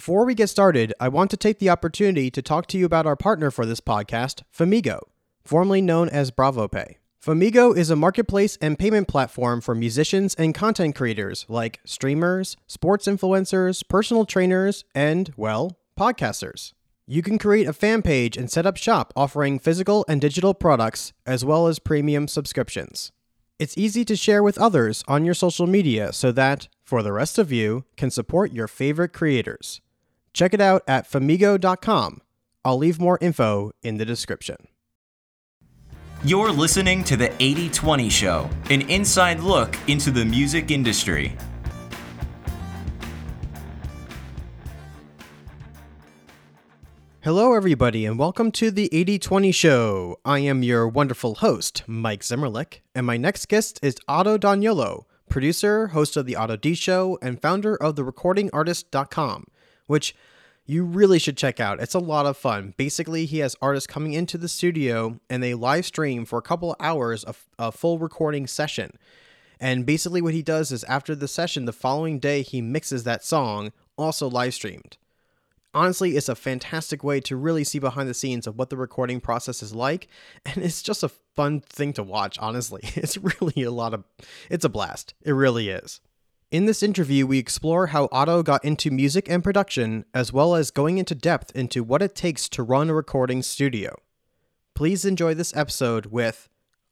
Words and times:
Before 0.00 0.24
we 0.24 0.34
get 0.34 0.48
started, 0.48 0.94
I 0.98 1.08
want 1.08 1.30
to 1.30 1.36
take 1.36 1.58
the 1.58 1.68
opportunity 1.68 2.30
to 2.30 2.40
talk 2.40 2.66
to 2.68 2.78
you 2.78 2.86
about 2.86 3.04
our 3.04 3.16
partner 3.16 3.50
for 3.50 3.66
this 3.66 3.82
podcast, 3.82 4.40
Famigo, 4.50 5.00
formerly 5.44 5.82
known 5.82 6.08
as 6.08 6.30
BravoPay. 6.30 6.94
Famigo 7.22 7.76
is 7.76 7.90
a 7.90 7.96
marketplace 7.96 8.56
and 8.62 8.78
payment 8.78 9.08
platform 9.08 9.60
for 9.60 9.74
musicians 9.74 10.34
and 10.36 10.54
content 10.54 10.96
creators 10.96 11.44
like 11.50 11.80
streamers, 11.84 12.56
sports 12.66 13.06
influencers, 13.06 13.86
personal 13.86 14.24
trainers, 14.24 14.86
and, 14.94 15.34
well, 15.36 15.76
podcasters. 15.98 16.72
You 17.06 17.20
can 17.20 17.36
create 17.36 17.68
a 17.68 17.74
fan 17.74 18.00
page 18.00 18.38
and 18.38 18.50
set 18.50 18.64
up 18.64 18.78
shop 18.78 19.12
offering 19.14 19.58
physical 19.58 20.06
and 20.08 20.18
digital 20.18 20.54
products 20.54 21.12
as 21.26 21.44
well 21.44 21.66
as 21.66 21.78
premium 21.78 22.26
subscriptions. 22.26 23.12
It's 23.58 23.76
easy 23.76 24.06
to 24.06 24.16
share 24.16 24.42
with 24.42 24.56
others 24.56 25.04
on 25.06 25.26
your 25.26 25.34
social 25.34 25.66
media 25.66 26.14
so 26.14 26.32
that, 26.32 26.68
for 26.82 27.02
the 27.02 27.12
rest 27.12 27.38
of 27.38 27.52
you, 27.52 27.84
can 27.98 28.10
support 28.10 28.54
your 28.54 28.66
favorite 28.66 29.12
creators. 29.12 29.82
Check 30.32 30.54
it 30.54 30.60
out 30.60 30.82
at 30.86 31.10
famigo.com. 31.10 32.20
I'll 32.64 32.78
leave 32.78 33.00
more 33.00 33.18
info 33.20 33.72
in 33.82 33.96
the 33.96 34.04
description. 34.04 34.56
You're 36.22 36.52
listening 36.52 37.02
to 37.04 37.16
the 37.16 37.32
8020 37.42 38.10
Show, 38.10 38.50
an 38.68 38.82
inside 38.90 39.40
look 39.40 39.78
into 39.88 40.10
the 40.10 40.24
music 40.24 40.70
industry. 40.70 41.34
Hello, 47.22 47.54
everybody, 47.54 48.04
and 48.06 48.18
welcome 48.18 48.50
to 48.52 48.70
the 48.70 48.88
8020 48.92 49.52
Show. 49.52 50.18
I 50.24 50.38
am 50.40 50.62
your 50.62 50.88
wonderful 50.88 51.36
host, 51.36 51.84
Mike 51.86 52.22
Zimmerlich, 52.22 52.80
and 52.94 53.06
my 53.06 53.16
next 53.16 53.48
guest 53.48 53.78
is 53.82 53.96
Otto 54.08 54.36
D'Agnolo, 54.38 55.04
producer, 55.28 55.88
host 55.88 56.16
of 56.16 56.26
The 56.26 56.36
Otto 56.36 56.56
D 56.56 56.74
Show, 56.74 57.18
and 57.20 57.40
founder 57.40 57.76
of 57.76 57.96
TheRecordingArtist.com, 57.96 59.44
which 59.90 60.14
you 60.66 60.84
really 60.84 61.18
should 61.18 61.36
check 61.36 61.58
out. 61.58 61.80
It's 61.80 61.96
a 61.96 61.98
lot 61.98 62.24
of 62.24 62.36
fun. 62.36 62.74
Basically, 62.76 63.26
he 63.26 63.40
has 63.40 63.56
artists 63.60 63.88
coming 63.88 64.12
into 64.12 64.38
the 64.38 64.46
studio 64.46 65.18
and 65.28 65.42
they 65.42 65.52
live 65.52 65.84
stream 65.84 66.24
for 66.24 66.38
a 66.38 66.42
couple 66.42 66.76
hours 66.78 67.24
of 67.24 67.44
a 67.58 67.72
full 67.72 67.98
recording 67.98 68.46
session. 68.46 68.92
And 69.58 69.84
basically, 69.84 70.22
what 70.22 70.32
he 70.32 70.42
does 70.42 70.70
is 70.70 70.84
after 70.84 71.16
the 71.16 71.26
session, 71.26 71.64
the 71.64 71.72
following 71.72 72.20
day, 72.20 72.42
he 72.42 72.62
mixes 72.62 73.02
that 73.02 73.24
song, 73.24 73.72
also 73.98 74.30
live 74.30 74.54
streamed. 74.54 74.96
Honestly, 75.74 76.16
it's 76.16 76.28
a 76.28 76.36
fantastic 76.36 77.02
way 77.02 77.20
to 77.22 77.34
really 77.34 77.64
see 77.64 77.80
behind 77.80 78.08
the 78.08 78.14
scenes 78.14 78.46
of 78.46 78.56
what 78.56 78.70
the 78.70 78.76
recording 78.76 79.20
process 79.20 79.60
is 79.60 79.74
like. 79.74 80.06
And 80.46 80.58
it's 80.58 80.82
just 80.82 81.02
a 81.02 81.08
fun 81.08 81.62
thing 81.62 81.94
to 81.94 82.04
watch, 82.04 82.38
honestly. 82.38 82.82
It's 82.94 83.18
really 83.18 83.64
a 83.64 83.72
lot 83.72 83.92
of, 83.92 84.04
it's 84.48 84.64
a 84.64 84.68
blast. 84.68 85.14
It 85.22 85.32
really 85.32 85.68
is. 85.68 86.00
In 86.50 86.66
this 86.66 86.82
interview, 86.82 87.28
we 87.28 87.38
explore 87.38 87.86
how 87.86 88.08
Otto 88.10 88.42
got 88.42 88.64
into 88.64 88.90
music 88.90 89.30
and 89.30 89.44
production, 89.44 90.04
as 90.12 90.32
well 90.32 90.56
as 90.56 90.72
going 90.72 90.98
into 90.98 91.14
depth 91.14 91.54
into 91.54 91.84
what 91.84 92.02
it 92.02 92.16
takes 92.16 92.48
to 92.48 92.64
run 92.64 92.90
a 92.90 92.94
recording 92.94 93.40
studio. 93.40 93.94
Please 94.74 95.04
enjoy 95.04 95.32
this 95.32 95.56
episode 95.56 96.06
with 96.06 96.48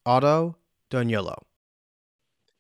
Otto 0.07 0.59
D'Agnolo. 0.91 1.35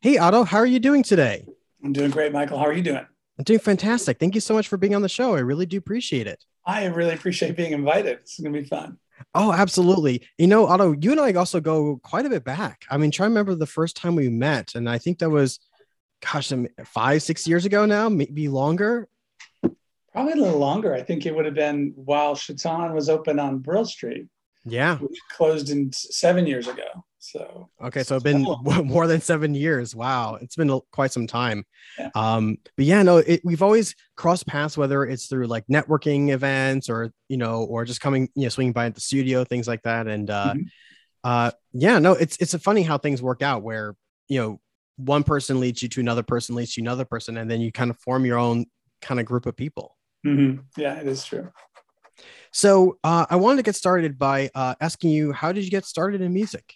Hey, 0.00 0.18
Otto, 0.18 0.42
how 0.42 0.58
are 0.58 0.66
you 0.66 0.80
doing 0.80 1.04
today? 1.04 1.46
I'm 1.84 1.92
doing 1.92 2.10
great, 2.10 2.32
Michael. 2.32 2.58
How 2.58 2.64
are 2.64 2.72
you 2.72 2.82
doing? 2.82 3.06
I'm 3.38 3.44
doing 3.44 3.60
fantastic. 3.60 4.18
Thank 4.18 4.34
you 4.34 4.40
so 4.40 4.54
much 4.54 4.66
for 4.66 4.76
being 4.76 4.96
on 4.96 5.02
the 5.02 5.08
show. 5.08 5.36
I 5.36 5.38
really 5.38 5.66
do 5.66 5.78
appreciate 5.78 6.26
it. 6.26 6.44
I 6.66 6.86
really 6.86 7.14
appreciate 7.14 7.56
being 7.56 7.74
invited. 7.74 8.18
It's 8.22 8.40
going 8.40 8.52
to 8.52 8.60
be 8.60 8.66
fun. 8.66 8.98
Oh, 9.36 9.52
absolutely. 9.52 10.26
You 10.36 10.48
know, 10.48 10.66
Otto, 10.66 10.96
you 11.00 11.12
and 11.12 11.20
I 11.20 11.32
also 11.34 11.60
go 11.60 12.00
quite 12.02 12.26
a 12.26 12.30
bit 12.30 12.42
back. 12.42 12.86
I 12.90 12.96
mean, 12.96 13.12
try 13.12 13.26
to 13.26 13.30
remember 13.30 13.54
the 13.54 13.66
first 13.66 13.96
time 13.96 14.16
we 14.16 14.28
met, 14.28 14.74
and 14.74 14.88
I 14.88 14.98
think 14.98 15.20
that 15.20 15.30
was 15.30 15.60
gosh, 16.20 16.52
five, 16.84 17.22
six 17.22 17.46
years 17.46 17.64
ago 17.64 17.86
now, 17.86 18.08
maybe 18.08 18.48
longer. 18.48 19.08
Probably 20.12 20.32
a 20.32 20.36
little 20.36 20.58
longer. 20.58 20.94
I 20.94 21.02
think 21.02 21.26
it 21.26 21.34
would 21.34 21.44
have 21.44 21.54
been 21.54 21.92
while 21.94 22.34
Chaton 22.34 22.92
was 22.94 23.08
open 23.08 23.38
on 23.38 23.58
Brill 23.58 23.84
Street. 23.84 24.26
Yeah. 24.64 24.98
Closed 25.30 25.70
in 25.70 25.92
seven 25.92 26.46
years 26.46 26.66
ago. 26.66 27.04
So 27.20 27.68
okay, 27.82 28.04
so 28.04 28.16
it's 28.16 28.22
been 28.22 28.42
more 28.84 29.06
than 29.06 29.20
seven 29.20 29.54
years. 29.54 29.94
Wow, 29.94 30.36
it's 30.36 30.56
been 30.56 30.80
quite 30.92 31.12
some 31.12 31.26
time. 31.26 31.64
Yeah. 31.98 32.10
Um, 32.14 32.58
but 32.76 32.86
yeah, 32.86 33.02
no, 33.02 33.18
it, 33.18 33.40
we've 33.44 33.62
always 33.62 33.94
crossed 34.16 34.46
paths, 34.46 34.78
whether 34.78 35.04
it's 35.04 35.26
through 35.26 35.46
like 35.46 35.66
networking 35.66 36.30
events 36.30 36.88
or 36.88 37.12
you 37.28 37.36
know, 37.36 37.64
or 37.64 37.84
just 37.84 38.00
coming, 38.00 38.28
you 38.34 38.44
know, 38.44 38.48
swinging 38.48 38.72
by 38.72 38.86
at 38.86 38.94
the 38.94 39.00
studio, 39.00 39.44
things 39.44 39.66
like 39.66 39.82
that. 39.82 40.06
And 40.06 40.30
uh, 40.30 40.54
mm-hmm. 40.54 40.62
uh, 41.24 41.50
yeah, 41.72 41.98
no, 41.98 42.12
it's 42.12 42.36
it's 42.38 42.54
funny 42.62 42.82
how 42.82 42.98
things 42.98 43.20
work 43.20 43.42
out 43.42 43.62
where 43.62 43.96
you 44.28 44.40
know 44.40 44.60
one 44.98 45.22
person 45.22 45.60
leads 45.60 45.82
you 45.82 45.88
to 45.88 46.00
another 46.00 46.22
person 46.22 46.54
leads 46.54 46.76
you 46.76 46.82
to 46.82 46.88
another 46.88 47.04
person 47.04 47.38
and 47.38 47.50
then 47.50 47.60
you 47.60 47.72
kind 47.72 47.90
of 47.90 47.98
form 47.98 48.24
your 48.26 48.38
own 48.38 48.66
kind 49.00 49.20
of 49.20 49.26
group 49.26 49.46
of 49.46 49.56
people. 49.56 49.96
Mm-hmm. 50.26 50.62
yeah 50.76 50.98
it 50.98 51.06
is 51.06 51.24
true. 51.24 51.50
So 52.52 52.98
uh, 53.04 53.26
i 53.30 53.36
wanted 53.36 53.58
to 53.58 53.62
get 53.62 53.76
started 53.76 54.18
by 54.18 54.50
uh, 54.54 54.74
asking 54.80 55.10
you 55.10 55.32
how 55.32 55.52
did 55.52 55.64
you 55.64 55.70
get 55.70 55.84
started 55.84 56.20
in 56.20 56.32
music? 56.34 56.74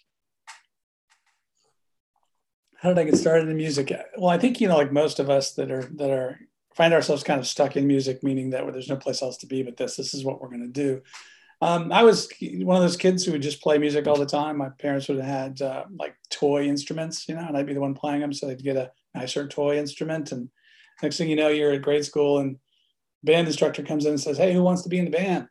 How 2.77 2.89
did 2.89 2.99
i 2.99 3.03
get 3.03 3.17
started 3.17 3.49
in 3.49 3.57
music? 3.57 3.93
Well 4.17 4.29
i 4.29 4.37
think 4.37 4.61
you 4.61 4.67
know 4.67 4.77
like 4.77 4.91
most 4.91 5.19
of 5.19 5.29
us 5.29 5.53
that 5.53 5.71
are 5.71 5.83
that 5.95 6.09
are 6.09 6.39
find 6.73 6.93
ourselves 6.93 7.23
kind 7.23 7.39
of 7.39 7.45
stuck 7.45 7.75
in 7.75 7.85
music 7.85 8.23
meaning 8.23 8.49
that 8.51 8.65
there's 8.73 8.89
no 8.89 8.95
place 8.95 9.21
else 9.21 9.37
to 9.37 9.47
be 9.47 9.61
but 9.61 9.77
this 9.77 9.97
this 9.97 10.13
is 10.13 10.23
what 10.23 10.41
we're 10.41 10.49
going 10.49 10.61
to 10.61 10.67
do 10.67 11.01
um, 11.63 11.93
I 11.93 12.03
was 12.03 12.29
one 12.41 12.75
of 12.75 12.83
those 12.83 12.97
kids 12.97 13.23
who 13.23 13.31
would 13.31 13.41
just 13.41 13.61
play 13.61 13.77
music 13.77 14.05
all 14.05 14.17
the 14.17 14.25
time. 14.25 14.57
My 14.57 14.67
parents 14.67 15.07
would 15.07 15.17
have 15.19 15.25
had 15.25 15.61
uh, 15.61 15.85
like 15.97 16.13
toy 16.29 16.65
instruments, 16.65 17.29
you 17.29 17.35
know, 17.35 17.45
and 17.47 17.55
I'd 17.55 17.65
be 17.65 17.73
the 17.73 17.79
one 17.79 17.93
playing 17.93 18.19
them. 18.19 18.33
So 18.33 18.47
they'd 18.47 18.61
get 18.61 18.75
a 18.75 18.91
nicer 19.15 19.47
toy 19.47 19.77
instrument. 19.77 20.33
And 20.33 20.49
next 21.01 21.17
thing 21.17 21.29
you 21.29 21.37
know, 21.37 21.47
you're 21.47 21.71
at 21.71 21.81
grade 21.81 22.03
school 22.03 22.39
and 22.39 22.57
band 23.23 23.47
instructor 23.47 23.81
comes 23.81 24.03
in 24.03 24.11
and 24.11 24.19
says, 24.19 24.37
Hey, 24.37 24.51
who 24.53 24.61
wants 24.61 24.81
to 24.81 24.89
be 24.89 24.99
in 24.99 25.05
the 25.05 25.11
band? 25.11 25.47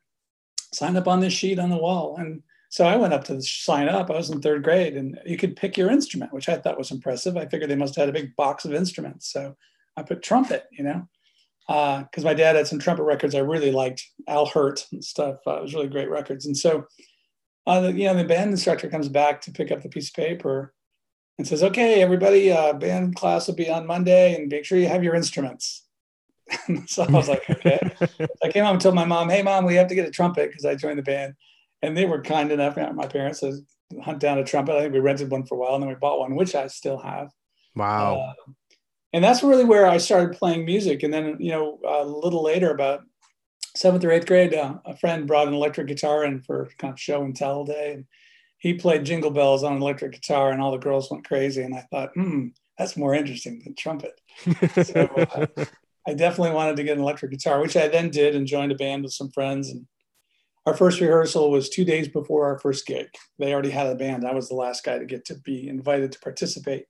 Sign 0.75 0.99
up 0.99 1.09
on 1.09 1.21
this 1.21 1.33
sheet 1.33 1.59
on 1.59 1.71
the 1.71 1.79
wall. 1.79 2.17
And 2.19 2.43
so 2.69 2.85
I 2.85 2.97
went 2.97 3.15
up 3.15 3.25
to 3.25 3.41
sign 3.41 3.89
up. 3.89 4.11
I 4.11 4.17
was 4.17 4.29
in 4.29 4.43
third 4.43 4.65
grade 4.65 4.99
and 4.99 5.19
you 5.25 5.39
could 5.39 5.57
pick 5.57 5.79
your 5.79 5.91
instrument, 5.91 6.35
which 6.35 6.51
I 6.51 6.59
thought 6.59 6.77
was 6.77 6.91
impressive. 6.91 7.39
I 7.39 7.47
figured 7.47 7.71
they 7.71 7.75
must 7.75 7.95
have 7.97 8.07
had 8.07 8.15
a 8.15 8.21
big 8.21 8.37
box 8.37 8.67
of 8.67 8.75
instruments. 8.75 9.33
So 9.33 9.57
I 9.97 10.03
put 10.03 10.23
trumpet, 10.23 10.67
you 10.73 10.85
know, 10.85 11.09
because 11.67 12.25
uh, 12.25 12.25
my 12.25 12.35
dad 12.35 12.57
had 12.57 12.67
some 12.67 12.79
trumpet 12.79 13.05
records 13.05 13.35
I 13.35 13.41
really 13.41 13.71
liked, 13.71 14.05
Al 14.29 14.47
Hirt 14.47 14.87
and 14.93 15.05
stuff. 15.05 15.37
Uh, 15.47 15.57
it 15.57 15.63
was 15.63 15.75
really 15.75 15.89
great 15.89 16.11
records. 16.11 16.47
And 16.47 16.57
so, 16.57 16.85
uh, 17.67 17.81
the, 17.81 17.93
you 17.93 18.07
know, 18.07 18.15
the 18.15 18.25
band 18.25 18.51
instructor 18.51 18.89
comes 18.89 19.09
back 19.09 19.41
to 19.43 19.53
pick 19.53 19.71
up 19.71 19.83
the 19.83 19.89
piece 19.89 20.09
of 20.09 20.15
paper 20.15 20.75
and 21.39 21.47
says, 21.47 21.63
"Okay, 21.63 22.03
everybody, 22.03 22.51
uh, 22.51 22.73
band 22.73 23.15
class 23.15 23.47
will 23.47 23.55
be 23.55 23.71
on 23.71 23.87
Monday, 23.87 24.35
and 24.35 24.49
make 24.49 24.65
sure 24.65 24.79
you 24.79 24.89
have 24.89 25.05
your 25.05 25.15
instruments." 25.15 25.87
so 26.87 27.05
I 27.05 27.11
was 27.11 27.29
like, 27.29 27.49
"Okay." 27.49 27.79
I 28.43 28.49
came 28.49 28.65
home 28.65 28.75
and 28.75 28.81
told 28.81 28.97
my 28.97 29.05
mom, 29.05 29.29
"Hey, 29.31 29.43
mom, 29.43 29.65
we 29.65 29.77
have 29.77 29.89
to 29.89 29.95
get 29.95 30.09
a 30.09 30.11
trumpet 30.11 30.51
because 30.51 30.65
I 30.65 30.75
joined 30.75 30.99
the 30.99 31.03
band." 31.03 31.35
And 31.83 31.97
they 31.97 32.05
were 32.05 32.23
kind 32.23 32.53
enough, 32.53 32.77
my 32.77 33.07
parents, 33.07 33.41
to 33.41 33.61
hunt 34.03 34.21
down 34.21 34.39
a 34.39 34.45
trumpet. 34.45 34.77
I 34.77 34.83
think 34.83 34.95
we 34.95 35.01
rented 35.01 35.31
one 35.31 35.45
for 35.45 35.57
a 35.57 35.59
while, 35.59 35.75
and 35.75 35.83
then 35.83 35.89
we 35.89 35.97
bought 35.97 36.21
one, 36.21 36.35
which 36.35 36.55
I 36.55 36.67
still 36.69 36.99
have. 36.99 37.31
Wow. 37.75 38.35
And 39.13 39.23
that's 39.23 39.43
really 39.43 39.65
where 39.65 39.87
I 39.87 39.99
started 39.99 40.39
playing 40.39 40.65
music. 40.65 41.03
And 41.03 41.13
then, 41.13 41.37
you 41.39 41.51
know, 41.51 41.79
a 41.87 42.05
little 42.05 42.43
later, 42.43 42.71
about 42.71 43.03
seventh 43.77 44.05
or 44.05 44.11
eighth 44.11 44.27
grade, 44.27 44.55
uh, 44.55 44.79
a 44.85 44.97
friend 44.97 45.27
brought 45.27 45.49
an 45.49 45.55
electric 45.55 45.87
guitar 45.87 46.25
in 46.25 46.41
for 46.41 46.71
kind 46.79 46.93
of 46.93 47.01
show 47.01 47.23
and 47.23 47.37
tell 47.37 47.65
day, 47.65 47.93
and 47.95 48.05
he 48.59 48.75
played 48.75 49.05
Jingle 49.05 49.31
Bells 49.31 49.65
on 49.65 49.81
electric 49.81 50.13
guitar, 50.13 50.51
and 50.51 50.63
all 50.63 50.71
the 50.71 50.79
girls 50.79 51.11
went 51.11 51.27
crazy. 51.27 51.63
And 51.63 51.75
I 51.75 51.85
thought, 51.91 52.13
hmm, 52.15 52.49
that's 52.79 52.97
more 52.97 53.15
interesting 53.15 53.61
than 53.65 53.75
trumpet. 53.75 54.21
so 54.85 55.07
uh, 55.17 55.47
I 56.07 56.15
definitely 56.15 56.55
wanted 56.55 56.77
to 56.77 56.85
get 56.85 56.97
an 56.97 57.03
electric 57.03 57.33
guitar, 57.33 57.61
which 57.61 57.77
I 57.77 57.89
then 57.89 58.11
did, 58.11 58.35
and 58.35 58.47
joined 58.47 58.73
a 58.73 58.77
band 58.77 59.03
with 59.03 59.13
some 59.13 59.31
friends. 59.31 59.69
And 59.71 59.87
our 60.67 60.75
first 60.75 61.01
rehearsal 61.01 61.51
was 61.51 61.69
two 61.69 61.85
days 61.85 62.09
before 62.09 62.47
our 62.47 62.59
first 62.59 62.87
gig. 62.87 63.09
They 63.39 63.53
already 63.53 63.71
had 63.71 63.89
a 63.89 63.97
band. 63.97 64.25
I 64.25 64.35
was 64.35 64.49
the 64.49 64.55
last 64.55 64.85
guy 64.85 64.99
to 64.99 65.07
get 65.07 65.25
to 65.27 65.35
be 65.41 65.69
invited 65.69 66.13
to 66.13 66.21
participate. 66.21 66.87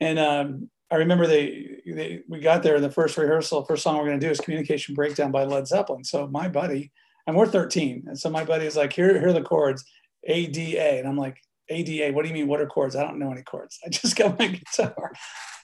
And 0.00 0.18
um, 0.18 0.70
I 0.94 0.98
remember 0.98 1.26
they, 1.26 1.80
they 1.84 2.22
we 2.28 2.38
got 2.38 2.62
there 2.62 2.76
in 2.76 2.82
the 2.82 2.90
first 2.90 3.18
rehearsal. 3.18 3.64
First 3.64 3.82
song 3.82 3.98
we're 3.98 4.06
going 4.06 4.20
to 4.20 4.26
do 4.26 4.30
is 4.30 4.40
"Communication 4.40 4.94
Breakdown" 4.94 5.32
by 5.32 5.42
Led 5.42 5.66
Zeppelin. 5.66 6.04
So 6.04 6.28
my 6.28 6.46
buddy, 6.46 6.92
and 7.26 7.36
we're 7.36 7.48
13, 7.48 8.04
and 8.06 8.16
so 8.16 8.30
my 8.30 8.44
buddy 8.44 8.64
is 8.64 8.76
like, 8.76 8.92
"Here, 8.92 9.18
here 9.18 9.30
are 9.30 9.32
the 9.32 9.42
chords, 9.42 9.84
A 10.28 10.46
D 10.46 10.76
A," 10.76 11.00
and 11.00 11.08
I'm 11.08 11.18
like, 11.18 11.38
"A 11.68 11.82
D 11.82 12.04
A? 12.04 12.12
What 12.12 12.22
do 12.22 12.28
you 12.28 12.34
mean? 12.34 12.46
What 12.46 12.60
are 12.60 12.66
chords? 12.66 12.94
I 12.94 13.02
don't 13.02 13.18
know 13.18 13.32
any 13.32 13.42
chords. 13.42 13.80
I 13.84 13.88
just 13.88 14.14
got 14.14 14.38
my 14.38 14.46
guitar." 14.76 15.12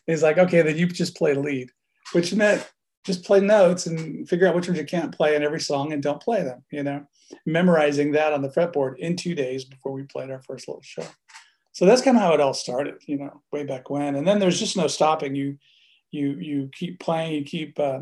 He's 0.05 0.25
like, 0.25 0.37
"Okay, 0.37 0.63
then 0.63 0.77
you 0.77 0.89
just 0.89 1.17
play 1.17 1.35
lead," 1.35 1.71
which 2.11 2.35
meant 2.35 2.69
just 3.05 3.25
play 3.25 3.39
notes 3.39 3.87
and 3.87 4.29
figure 4.29 4.49
out 4.49 4.57
which 4.57 4.67
ones 4.67 4.81
you 4.81 4.85
can't 4.85 5.15
play 5.15 5.37
in 5.37 5.45
every 5.45 5.61
song 5.61 5.93
and 5.93 6.03
don't 6.03 6.21
play 6.21 6.43
them. 6.43 6.65
You 6.73 6.83
know, 6.83 7.07
memorizing 7.47 8.11
that 8.13 8.33
on 8.33 8.43
the 8.43 8.49
fretboard 8.49 8.99
in 8.99 9.15
two 9.15 9.37
days 9.37 9.65
before 9.65 9.93
we 9.93 10.03
played 10.03 10.33
our 10.33 10.43
first 10.43 10.67
little 10.67 10.83
show 10.83 11.07
so 11.73 11.87
that's 11.87 12.03
kind 12.03 12.17
of 12.17 12.23
how 12.23 12.35
it 12.35 12.41
all 12.41 12.55
started 12.55 12.95
you 13.07 13.19
know 13.19 13.43
way 13.53 13.65
back 13.65 13.91
when. 13.91 14.17
And 14.17 14.27
then 14.27 14.39
there's 14.39 14.59
just 14.59 14.77
no 14.77 14.87
stopping. 14.87 15.35
You 15.35 15.59
you 16.11 16.37
you 16.41 16.71
keep 16.73 17.01
playing 17.01 17.35
you 17.35 17.45
keep 17.45 17.79
uh, 17.79 18.01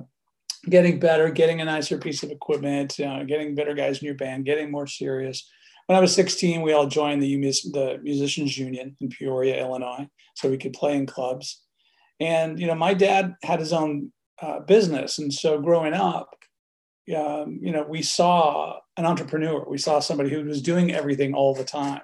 getting 0.69 0.99
better 0.99 1.31
getting 1.31 1.61
a 1.61 1.65
nicer 1.65 1.99
piece 1.99 2.23
of 2.23 2.31
equipment 2.31 2.99
you 2.99 3.07
know, 3.07 3.25
getting 3.25 3.55
better 3.55 3.75
guys 3.75 4.01
in 4.01 4.07
your 4.07 4.15
band 4.15 4.45
getting 4.47 4.71
more 4.71 4.87
serious. 4.87 5.49
When 5.87 5.97
i 5.97 6.01
was 6.01 6.15
16 6.15 6.63
we 6.63 6.73
all 6.73 6.87
joined 6.87 7.23
the, 7.23 7.35
the 7.37 7.99
musicians 8.03 8.59
union 8.59 8.97
in 9.01 9.09
peoria 9.09 9.61
illinois 9.61 10.07
so 10.35 10.51
we 10.51 10.59
could 10.59 10.73
play 10.73 10.97
in 10.97 11.07
clubs. 11.07 11.63
And 12.21 12.59
you 12.59 12.67
know 12.67 12.75
my 12.75 12.95
dad 12.95 13.35
had 13.43 13.61
his 13.61 13.73
own 13.73 14.13
uh, 14.41 14.61
business. 14.61 15.19
And 15.19 15.33
so 15.33 15.61
growing 15.61 15.95
up 15.95 16.39
um, 17.17 17.59
you 17.63 17.73
know, 17.73 17.85
we 17.89 18.03
saw 18.03 18.81
an 18.97 19.07
entrepreneur. 19.07 19.65
We 19.69 19.79
saw 19.79 20.01
somebody 20.01 20.31
who 20.31 20.45
was 20.45 20.61
doing 20.61 20.93
everything 20.93 21.35
all 21.35 21.55
the 21.55 21.65
time. 21.65 22.03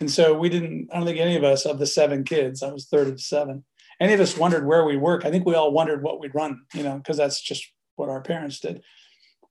And 0.00 0.10
so 0.10 0.34
we 0.34 0.48
didn't, 0.48 0.88
I 0.92 0.96
don't 0.96 1.06
think 1.06 1.18
any 1.18 1.36
of 1.36 1.44
us 1.44 1.66
of 1.66 1.78
the 1.78 1.86
seven 1.86 2.24
kids, 2.24 2.62
I 2.62 2.72
was 2.72 2.86
third 2.86 3.08
of 3.08 3.20
seven, 3.20 3.64
any 4.00 4.12
of 4.12 4.20
us 4.20 4.36
wondered 4.36 4.66
where 4.66 4.84
we 4.84 4.96
work. 4.96 5.24
I 5.24 5.30
think 5.30 5.44
we 5.44 5.54
all 5.54 5.72
wondered 5.72 6.02
what 6.02 6.20
we'd 6.20 6.34
run, 6.34 6.62
you 6.72 6.82
know, 6.82 6.96
because 6.96 7.16
that's 7.16 7.40
just 7.40 7.70
what 7.96 8.08
our 8.08 8.22
parents 8.22 8.60
did. 8.60 8.82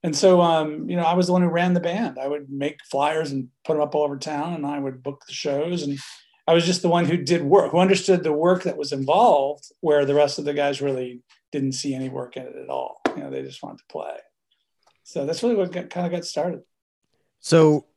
And 0.04 0.16
so, 0.16 0.42
um, 0.42 0.90
you 0.90 0.96
know, 0.96 1.04
I 1.04 1.16
was 1.16 1.28
the 1.28 1.34
one 1.34 1.42
who 1.42 1.50
ran 1.50 1.74
the 1.74 1.80
band. 1.80 2.18
I 2.20 2.28
would 2.28 2.50
make 2.50 2.80
flyers 2.90 3.32
and 3.32 3.50
put 3.66 3.74
them 3.74 3.82
up 3.82 3.96
all 3.96 4.04
over 4.04 4.18
town, 4.18 4.54
and 4.54 4.66
I 4.66 4.80
would 4.80 5.04
book 5.04 5.24
the 5.28 5.34
shows. 5.34 5.84
And 5.84 5.98
I 6.48 6.54
was 6.54 6.66
just 6.66 6.82
the 6.82 6.88
one 6.88 7.06
who 7.06 7.18
did 7.18 7.42
work, 7.42 7.72
who 7.72 7.80
understood 7.80 8.24
the 8.24 8.32
work 8.32 8.64
that 8.64 8.78
was 8.78 8.94
involved, 8.94 9.66
where 9.82 10.06
the 10.06 10.14
rest 10.14 10.40
of 10.40 10.46
the 10.46 10.54
guys 10.54 10.82
really 10.82 11.24
didn't 11.52 11.74
see 11.74 11.94
any 11.96 12.10
work 12.10 12.38
in 12.38 12.44
it 12.44 12.56
at 12.56 12.70
all. 12.70 13.02
You 13.16 13.24
know, 13.24 13.32
they 13.32 13.42
just 13.42 13.64
wanted 13.64 13.80
to 13.80 13.84
play. 13.90 14.18
So 15.04 15.26
that's 15.26 15.42
really 15.42 15.56
what 15.56 15.72
got, 15.72 15.90
kind 15.90 16.06
of 16.06 16.12
got 16.12 16.26
started. 16.26 16.62
So, 17.40 17.88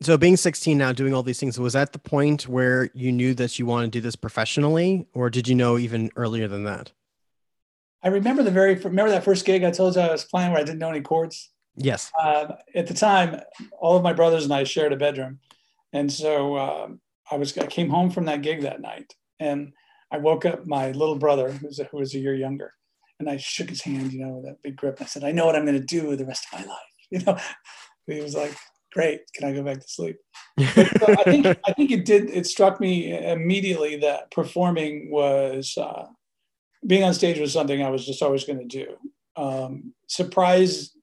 so 0.00 0.16
being 0.16 0.36
16 0.36 0.76
now, 0.76 0.92
doing 0.92 1.14
all 1.14 1.22
these 1.22 1.40
things, 1.40 1.58
was 1.58 1.72
that 1.72 1.92
the 1.92 1.98
point 1.98 2.48
where 2.48 2.90
you 2.94 3.12
knew 3.12 3.34
that 3.34 3.58
you 3.58 3.66
wanted 3.66 3.92
to 3.92 3.98
do 3.98 4.00
this 4.00 4.16
professionally, 4.16 5.06
or 5.12 5.30
did 5.30 5.48
you 5.48 5.54
know 5.54 5.78
even 5.78 6.10
earlier 6.16 6.48
than 6.48 6.64
that? 6.64 6.92
I 8.02 8.08
remember 8.08 8.42
the 8.42 8.50
very 8.50 8.74
remember 8.74 9.10
that 9.10 9.24
first 9.24 9.44
gig 9.44 9.64
I 9.64 9.70
told 9.70 9.96
you 9.96 10.02
I 10.02 10.12
was 10.12 10.24
playing 10.24 10.52
where 10.52 10.60
I 10.60 10.64
didn't 10.64 10.78
know 10.78 10.90
any 10.90 11.00
chords. 11.00 11.50
Yes. 11.74 12.10
Uh, 12.20 12.54
at 12.74 12.86
the 12.86 12.94
time, 12.94 13.40
all 13.78 13.96
of 13.96 14.02
my 14.02 14.12
brothers 14.12 14.44
and 14.44 14.52
I 14.52 14.64
shared 14.64 14.92
a 14.92 14.96
bedroom, 14.96 15.40
and 15.92 16.12
so 16.12 16.56
um, 16.56 17.00
I 17.30 17.36
was 17.36 17.56
I 17.58 17.66
came 17.66 17.90
home 17.90 18.10
from 18.10 18.26
that 18.26 18.42
gig 18.42 18.62
that 18.62 18.80
night, 18.80 19.14
and 19.40 19.72
I 20.10 20.18
woke 20.18 20.44
up 20.44 20.66
my 20.66 20.92
little 20.92 21.16
brother, 21.16 21.50
who's 21.50 21.80
a, 21.80 21.84
who 21.84 21.98
was 21.98 22.14
a 22.14 22.18
year 22.18 22.34
younger, 22.34 22.72
and 23.18 23.28
I 23.28 23.38
shook 23.38 23.70
his 23.70 23.82
hand, 23.82 24.12
you 24.12 24.24
know, 24.24 24.34
with 24.34 24.44
that 24.44 24.62
big 24.62 24.76
grip. 24.76 24.98
and 24.98 25.06
I 25.06 25.08
said, 25.08 25.24
"I 25.24 25.32
know 25.32 25.46
what 25.46 25.56
I'm 25.56 25.66
going 25.66 25.80
to 25.80 25.84
do 25.84 26.06
with 26.06 26.18
the 26.18 26.26
rest 26.26 26.46
of 26.52 26.60
my 26.60 26.66
life." 26.66 26.80
You 27.08 27.20
know, 27.20 27.38
he 28.08 28.20
was 28.20 28.34
like, 28.34 28.56
"Great, 28.96 29.20
can 29.34 29.48
I 29.48 29.52
go 29.52 29.62
back 29.62 29.80
to 29.80 29.88
sleep?" 29.88 30.16
so 30.58 30.64
I 31.06 31.22
think 31.24 31.46
I 31.46 31.72
think 31.72 31.90
it 31.90 32.04
did. 32.04 32.30
It 32.30 32.46
struck 32.46 32.80
me 32.80 33.16
immediately 33.16 33.96
that 33.96 34.30
performing 34.30 35.10
was 35.10 35.76
uh, 35.76 36.06
being 36.86 37.04
on 37.04 37.14
stage 37.14 37.38
was 37.38 37.52
something 37.52 37.82
I 37.82 37.90
was 37.90 38.06
just 38.06 38.22
always 38.22 38.44
going 38.44 38.66
to 38.66 38.84
do. 38.84 38.96
Um, 39.36 39.92
surprise, 40.06 40.96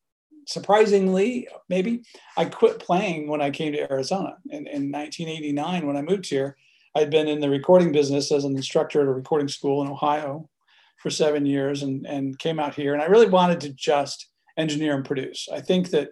surprisingly, 0.48 1.48
maybe 1.70 2.04
I 2.36 2.46
quit 2.46 2.80
playing 2.80 3.28
when 3.28 3.42
I 3.42 3.52
came 3.52 3.74
to 3.74 3.92
Arizona 3.92 4.38
in, 4.50 4.68
in 4.68 4.92
1989 4.92 5.86
when 5.86 5.98
I 5.98 6.02
moved 6.02 6.28
here. 6.28 6.58
I'd 6.96 7.10
been 7.10 7.28
in 7.28 7.40
the 7.40 7.50
recording 7.50 7.92
business 7.92 8.32
as 8.32 8.44
an 8.44 8.56
instructor 8.56 9.02
at 9.02 9.08
a 9.08 9.12
recording 9.12 9.48
school 9.48 9.82
in 9.82 9.90
Ohio 9.90 10.50
for 10.98 11.10
seven 11.10 11.46
years 11.46 11.84
and, 11.84 12.06
and 12.06 12.38
came 12.40 12.60
out 12.60 12.76
here. 12.76 12.94
And 12.94 13.02
I 13.02 13.06
really 13.06 13.30
wanted 13.30 13.60
to 13.62 13.70
just 13.74 14.30
engineer 14.58 14.96
and 14.96 15.04
produce. 15.04 15.48
I 15.52 15.60
think 15.60 15.90
that 15.90 16.10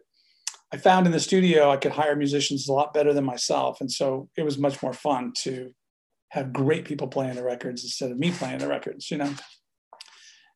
I 0.73 0.77
found 0.77 1.05
in 1.05 1.11
the 1.11 1.19
studio 1.19 1.69
I 1.69 1.77
could 1.77 1.91
hire 1.91 2.15
musicians 2.15 2.67
a 2.67 2.73
lot 2.73 2.93
better 2.93 3.13
than 3.13 3.25
myself. 3.25 3.81
And 3.81 3.91
so 3.91 4.29
it 4.37 4.43
was 4.43 4.57
much 4.57 4.81
more 4.81 4.93
fun 4.93 5.33
to 5.39 5.73
have 6.29 6.53
great 6.53 6.85
people 6.85 7.07
playing 7.07 7.35
the 7.35 7.43
records 7.43 7.83
instead 7.83 8.11
of 8.11 8.17
me 8.17 8.31
playing 8.31 8.59
the 8.59 8.67
records, 8.67 9.11
you 9.11 9.17
know. 9.17 9.33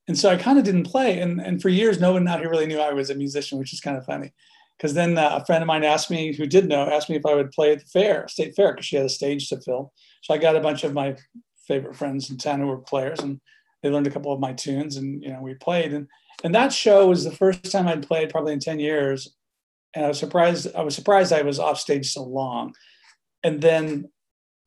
And 0.08 0.18
so 0.18 0.30
I 0.30 0.38
kind 0.38 0.58
of 0.58 0.64
didn't 0.64 0.86
play. 0.86 1.20
And, 1.20 1.42
and 1.42 1.62
for 1.62 1.70
years, 1.70 2.00
no 2.00 2.14
one 2.14 2.28
out 2.28 2.40
here 2.40 2.50
really 2.50 2.68
knew 2.68 2.80
I 2.80 2.94
was 2.94 3.10
a 3.10 3.16
musician, 3.16 3.58
which 3.58 3.74
is 3.74 3.82
kind 3.82 3.98
of 3.98 4.06
funny. 4.06 4.32
Because 4.78 4.94
then 4.94 5.18
uh, 5.18 5.40
a 5.42 5.46
friend 5.46 5.62
of 5.62 5.68
mine 5.68 5.84
asked 5.84 6.12
me, 6.12 6.34
who 6.34 6.46
did 6.46 6.68
know, 6.68 6.88
asked 6.88 7.10
me 7.10 7.16
if 7.16 7.26
I 7.26 7.34
would 7.34 7.52
play 7.52 7.72
at 7.72 7.80
the 7.80 7.86
fair, 7.86 8.28
state 8.28 8.56
fair, 8.56 8.74
because 8.74 8.86
she 8.86 8.98
had 8.98 9.06
a 9.06 9.10
stage 9.10 9.50
to 9.50 9.60
fill. 9.60 9.92
So 10.22 10.34
I 10.34 10.38
got 10.38 10.56
a 10.56 10.62
bunch 10.62 10.84
of 10.84 10.94
my 10.94 11.16
favorite 11.68 11.96
friends 11.96 12.30
in 12.30 12.38
town 12.38 12.60
who 12.60 12.68
were 12.68 12.78
players, 12.78 13.20
and 13.20 13.40
they 13.86 13.92
learned 13.92 14.08
a 14.08 14.12
couple 14.12 14.34
of 14.34 14.40
my 14.40 14.52
tunes 14.52 14.98
and 14.98 15.22
you 15.22 15.32
know 15.32 15.40
we 15.42 15.54
played 15.54 15.94
and 15.94 16.08
and 16.44 16.56
that 16.56 16.74
show 16.74 17.08
was 17.08 17.24
the 17.24 17.32
first 17.32 17.72
time 17.72 17.88
I'd 17.88 18.08
played 18.08 18.32
probably 18.32 18.54
in 18.54 18.60
10 18.60 18.80
years 18.80 19.36
and 19.96 20.06
I 20.06 20.08
was 20.08 20.20
surprised 20.20 20.68
I 20.76 20.84
was 20.84 20.96
surprised 20.96 21.34
I 21.34 21.42
was 21.42 21.60
off 21.60 21.80
stage 21.80 22.12
so 22.12 22.24
long. 22.24 22.76
And 23.44 23.62
then 23.62 24.10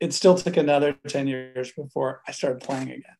it 0.01 0.15
still 0.15 0.37
took 0.37 0.57
another 0.57 0.97
10 1.09 1.27
years 1.27 1.73
before 1.73 2.23
I 2.27 2.33
started 2.33 2.61
playing 2.61 2.91
again. 2.91 3.17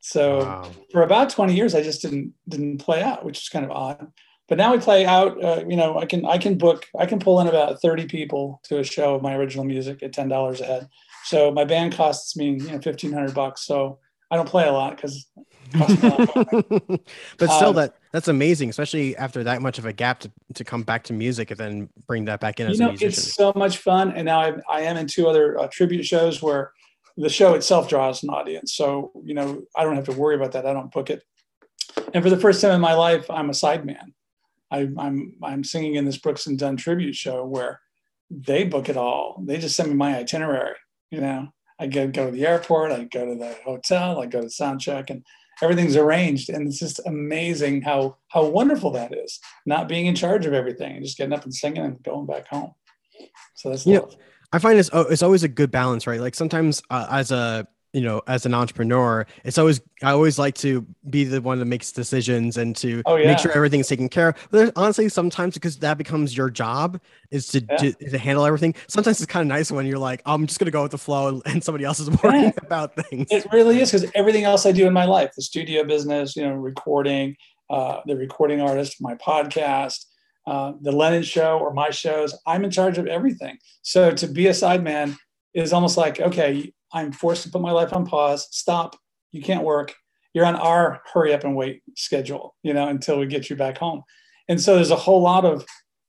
So 0.00 0.40
wow. 0.40 0.70
for 0.90 1.02
about 1.02 1.30
20 1.30 1.54
years 1.54 1.74
I 1.74 1.82
just 1.82 2.02
didn't 2.02 2.32
didn't 2.48 2.78
play 2.78 3.02
out 3.02 3.24
which 3.24 3.42
is 3.42 3.48
kind 3.48 3.64
of 3.64 3.70
odd. 3.72 4.12
But 4.48 4.58
now 4.58 4.72
we 4.72 4.78
play 4.78 5.04
out 5.04 5.42
uh, 5.42 5.64
you 5.68 5.76
know 5.76 5.98
I 5.98 6.06
can 6.06 6.24
I 6.24 6.38
can 6.38 6.56
book 6.56 6.86
I 6.98 7.06
can 7.06 7.18
pull 7.18 7.40
in 7.40 7.48
about 7.48 7.82
30 7.82 8.06
people 8.06 8.60
to 8.64 8.78
a 8.78 8.84
show 8.84 9.16
of 9.16 9.22
my 9.22 9.34
original 9.34 9.64
music 9.64 10.02
at 10.02 10.12
$10 10.12 10.60
a 10.60 10.64
head. 10.64 10.88
So 11.24 11.50
my 11.50 11.64
band 11.64 11.94
costs 11.94 12.36
me 12.36 12.50
you 12.50 12.58
know 12.58 12.74
1500 12.74 13.34
bucks. 13.34 13.66
So 13.66 13.98
I 14.30 14.36
don't 14.36 14.48
play 14.48 14.66
a 14.66 14.72
lot 14.72 14.96
because. 14.96 15.26
but 17.38 17.50
still, 17.50 17.68
um, 17.70 17.76
that 17.76 17.94
that's 18.12 18.28
amazing, 18.28 18.68
especially 18.68 19.16
after 19.16 19.42
that 19.44 19.62
much 19.62 19.78
of 19.78 19.86
a 19.86 19.92
gap 19.92 20.20
to, 20.20 20.30
to 20.54 20.64
come 20.64 20.82
back 20.82 21.02
to 21.04 21.12
music 21.12 21.50
and 21.50 21.58
then 21.58 21.88
bring 22.06 22.26
that 22.26 22.40
back 22.40 22.60
in 22.60 22.68
as 22.68 22.78
know, 22.78 22.88
a 22.88 22.88
musician. 22.90 23.08
It's 23.08 23.34
so 23.34 23.52
much 23.56 23.78
fun, 23.78 24.12
and 24.12 24.26
now 24.26 24.40
I, 24.40 24.52
I 24.70 24.80
am 24.82 24.96
in 24.98 25.06
two 25.06 25.26
other 25.28 25.58
uh, 25.58 25.68
tribute 25.68 26.04
shows 26.04 26.42
where 26.42 26.72
the 27.16 27.28
show 27.28 27.54
itself 27.54 27.88
draws 27.88 28.22
an 28.22 28.30
audience. 28.30 28.74
So 28.74 29.12
you 29.24 29.34
know, 29.34 29.62
I 29.76 29.84
don't 29.84 29.96
have 29.96 30.04
to 30.06 30.12
worry 30.12 30.36
about 30.36 30.52
that. 30.52 30.66
I 30.66 30.72
don't 30.72 30.92
book 30.92 31.10
it. 31.10 31.22
And 32.14 32.22
for 32.22 32.30
the 32.30 32.38
first 32.38 32.60
time 32.60 32.72
in 32.72 32.80
my 32.80 32.94
life, 32.94 33.30
I'm 33.30 33.48
a 33.48 33.54
sideman. 33.54 34.12
I, 34.70 34.88
I'm 34.98 35.34
I'm 35.42 35.64
singing 35.64 35.94
in 35.94 36.04
this 36.04 36.18
Brooks 36.18 36.46
and 36.46 36.58
Dunn 36.58 36.76
tribute 36.76 37.14
show 37.14 37.44
where 37.44 37.80
they 38.30 38.64
book 38.64 38.88
it 38.88 38.96
all. 38.96 39.42
They 39.44 39.58
just 39.58 39.76
send 39.76 39.88
me 39.88 39.94
my 39.94 40.16
itinerary. 40.16 40.76
You 41.10 41.20
know, 41.20 41.48
I 41.78 41.86
go, 41.86 42.08
go 42.08 42.26
to 42.26 42.32
the 42.32 42.46
airport, 42.46 42.92
I 42.92 43.04
go 43.04 43.26
to 43.26 43.34
the 43.34 43.56
hotel, 43.64 44.20
I 44.20 44.26
go 44.26 44.40
to 44.40 44.48
sound 44.48 44.80
check, 44.80 45.10
and 45.10 45.24
everything's 45.62 45.96
arranged. 45.96 46.50
And 46.50 46.66
it's 46.66 46.78
just 46.78 47.00
amazing 47.06 47.82
how 47.82 48.16
how 48.28 48.44
wonderful 48.46 48.90
that 48.92 49.16
is. 49.16 49.38
Not 49.64 49.88
being 49.88 50.06
in 50.06 50.14
charge 50.14 50.44
of 50.46 50.52
everything 50.52 50.96
and 50.96 51.04
just 51.04 51.16
getting 51.16 51.32
up 51.32 51.44
and 51.44 51.54
singing 51.54 51.84
and 51.84 52.02
going 52.02 52.26
back 52.26 52.48
home. 52.48 52.72
So 53.54 53.70
that's 53.70 53.86
yeah. 53.86 54.00
I 54.52 54.58
find 54.58 54.78
it's 54.78 54.90
oh, 54.92 55.02
it's 55.02 55.22
always 55.22 55.44
a 55.44 55.48
good 55.48 55.70
balance, 55.70 56.06
right? 56.06 56.20
Like 56.20 56.34
sometimes 56.34 56.82
uh, 56.90 57.06
as 57.10 57.30
a 57.30 57.66
you 57.92 58.00
know 58.00 58.22
as 58.26 58.46
an 58.46 58.54
entrepreneur 58.54 59.26
it's 59.44 59.58
always 59.58 59.80
i 60.02 60.10
always 60.10 60.38
like 60.38 60.54
to 60.54 60.86
be 61.10 61.24
the 61.24 61.40
one 61.40 61.58
that 61.58 61.66
makes 61.66 61.92
decisions 61.92 62.56
and 62.56 62.74
to 62.74 63.02
oh, 63.06 63.16
yeah. 63.16 63.28
make 63.28 63.38
sure 63.38 63.52
everything's 63.52 63.88
taken 63.88 64.08
care 64.08 64.28
of 64.28 64.48
but 64.50 64.72
honestly 64.76 65.08
sometimes 65.08 65.54
because 65.54 65.78
that 65.78 65.98
becomes 65.98 66.36
your 66.36 66.50
job 66.50 67.00
is 67.30 67.46
to, 67.48 67.60
yeah. 67.60 67.76
to, 67.76 67.92
to, 67.92 68.18
handle 68.18 68.44
everything 68.44 68.74
sometimes 68.88 69.20
it's 69.20 69.30
kind 69.30 69.42
of 69.42 69.48
nice 69.48 69.70
when 69.70 69.86
you're 69.86 69.98
like 69.98 70.22
i'm 70.26 70.46
just 70.46 70.58
going 70.58 70.66
to 70.66 70.72
go 70.72 70.82
with 70.82 70.92
the 70.92 70.98
flow 70.98 71.28
and, 71.28 71.42
and 71.46 71.64
somebody 71.64 71.84
else 71.84 72.00
is 72.00 72.10
worrying 72.22 72.44
yeah. 72.44 72.52
about 72.62 72.94
things 72.96 73.26
it 73.30 73.46
really 73.52 73.80
is 73.80 73.90
because 73.90 74.10
everything 74.14 74.44
else 74.44 74.64
i 74.64 74.72
do 74.72 74.86
in 74.86 74.92
my 74.92 75.04
life 75.04 75.30
the 75.36 75.42
studio 75.42 75.84
business 75.84 76.34
you 76.36 76.42
know 76.42 76.54
recording 76.54 77.36
uh, 77.70 78.00
the 78.06 78.16
recording 78.16 78.60
artist 78.60 78.96
my 79.00 79.14
podcast 79.14 80.04
uh, 80.46 80.72
the 80.82 80.92
lennon 80.92 81.22
show 81.22 81.58
or 81.58 81.72
my 81.72 81.90
shows 81.90 82.36
i'm 82.46 82.64
in 82.64 82.70
charge 82.70 82.98
of 82.98 83.06
everything 83.06 83.56
so 83.82 84.10
to 84.10 84.26
be 84.26 84.46
a 84.46 84.50
sideman 84.50 85.16
is 85.54 85.72
almost 85.72 85.96
like 85.96 86.20
okay 86.20 86.72
I'm 86.92 87.12
forced 87.12 87.42
to 87.44 87.50
put 87.50 87.62
my 87.62 87.72
life 87.72 87.92
on 87.92 88.06
pause. 88.06 88.48
Stop. 88.50 88.96
You 89.30 89.42
can't 89.42 89.64
work. 89.64 89.94
You're 90.34 90.46
on 90.46 90.56
our 90.56 91.02
hurry 91.12 91.34
up 91.34 91.44
and 91.44 91.56
wait 91.56 91.82
schedule, 91.96 92.54
you 92.62 92.72
know, 92.74 92.88
until 92.88 93.18
we 93.18 93.26
get 93.26 93.50
you 93.50 93.56
back 93.56 93.78
home. 93.78 94.02
And 94.48 94.60
so 94.60 94.74
there's 94.74 94.90
a 94.90 94.96
whole 94.96 95.22
lot 95.22 95.44
of, 95.44 95.64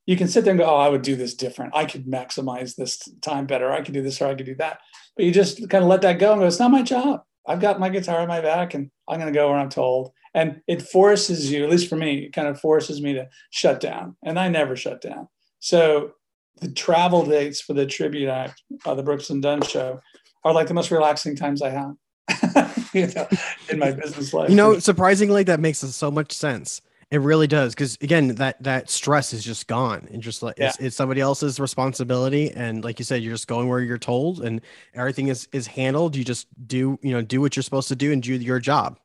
you 0.05 0.17
can 0.17 0.27
sit 0.27 0.43
there 0.43 0.51
and 0.51 0.59
go, 0.59 0.65
oh, 0.65 0.75
I 0.75 0.89
would 0.89 1.01
do 1.01 1.15
this 1.15 1.33
different. 1.33 1.75
I 1.75 1.85
could 1.85 2.05
maximize 2.05 2.75
this 2.75 3.01
time 3.21 3.45
better. 3.45 3.71
I 3.71 3.81
could 3.81 3.93
do 3.93 4.01
this 4.01 4.21
or 4.21 4.27
I 4.27 4.35
could 4.35 4.45
do 4.45 4.55
that. 4.55 4.79
But 5.15 5.25
you 5.25 5.31
just 5.31 5.69
kind 5.69 5.83
of 5.83 5.89
let 5.89 6.01
that 6.01 6.19
go 6.19 6.33
and 6.33 6.41
go, 6.41 6.47
it's 6.47 6.59
not 6.59 6.71
my 6.71 6.81
job. 6.81 7.21
I've 7.47 7.61
got 7.61 7.79
my 7.79 7.89
guitar 7.89 8.19
on 8.19 8.27
my 8.27 8.41
back 8.41 8.73
and 8.73 8.89
I'm 9.07 9.19
going 9.19 9.31
to 9.31 9.37
go 9.37 9.49
where 9.49 9.59
I'm 9.59 9.69
told. 9.69 10.11
And 10.33 10.61
it 10.67 10.81
forces 10.81 11.51
you, 11.51 11.63
at 11.63 11.69
least 11.69 11.89
for 11.89 11.95
me, 11.95 12.25
it 12.25 12.33
kind 12.33 12.47
of 12.47 12.59
forces 12.59 13.01
me 13.01 13.13
to 13.13 13.29
shut 13.51 13.79
down. 13.79 14.15
And 14.23 14.39
I 14.39 14.49
never 14.49 14.75
shut 14.75 15.01
down. 15.01 15.27
So 15.59 16.13
the 16.61 16.71
travel 16.71 17.25
dates 17.25 17.61
for 17.61 17.73
the 17.73 17.85
tribute 17.85 18.29
act, 18.29 18.61
uh, 18.85 18.95
the 18.95 19.03
Brooks 19.03 19.29
and 19.29 19.41
Dunn 19.41 19.61
show, 19.61 19.99
are 20.43 20.53
like 20.53 20.67
the 20.67 20.73
most 20.73 20.91
relaxing 20.91 21.35
times 21.35 21.61
I 21.61 21.69
have, 21.69 22.89
you 22.93 23.07
know, 23.07 23.27
in 23.69 23.79
my 23.79 23.91
business 23.91 24.33
life. 24.33 24.49
You 24.49 24.55
know, 24.55 24.79
surprisingly, 24.79 25.43
that 25.43 25.59
makes 25.59 25.79
so 25.79 26.11
much 26.11 26.31
sense. 26.31 26.81
It 27.11 27.21
really 27.21 27.45
does, 27.45 27.75
because 27.75 27.95
again, 28.01 28.29
that 28.35 28.63
that 28.63 28.89
stress 28.89 29.33
is 29.33 29.43
just 29.43 29.67
gone, 29.67 30.07
and 30.11 30.21
just 30.21 30.41
like 30.41 30.57
yeah. 30.57 30.69
it's, 30.69 30.79
it's, 30.79 30.95
somebody 30.95 31.21
else's 31.21 31.59
responsibility, 31.59 32.49
and 32.49 32.83
like 32.83 32.97
you 32.97 33.05
said, 33.05 33.21
you're 33.21 33.33
just 33.33 33.47
going 33.47 33.69
where 33.69 33.81
you're 33.81 33.99
told, 33.99 34.41
and 34.41 34.61
everything 34.95 35.27
is 35.27 35.47
is 35.51 35.67
handled. 35.67 36.15
You 36.15 36.23
just 36.23 36.47
do, 36.67 36.97
you 37.03 37.11
know, 37.11 37.21
do 37.21 37.39
what 37.39 37.55
you're 37.55 37.61
supposed 37.63 37.89
to 37.89 37.95
do 37.95 38.11
and 38.11 38.23
do 38.23 38.33
your 38.33 38.59
job. 38.59 38.99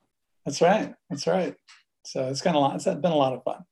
That's 0.47 0.63
right. 0.63 0.95
That's 1.11 1.27
right. 1.27 1.55
So 2.05 2.29
it's 2.29 2.41
kind 2.41 2.57
of 2.57 2.75
it's 2.75 2.87
been 2.87 3.05
a 3.05 3.15
lot 3.15 3.35
of 3.35 3.43
fun. 3.45 3.65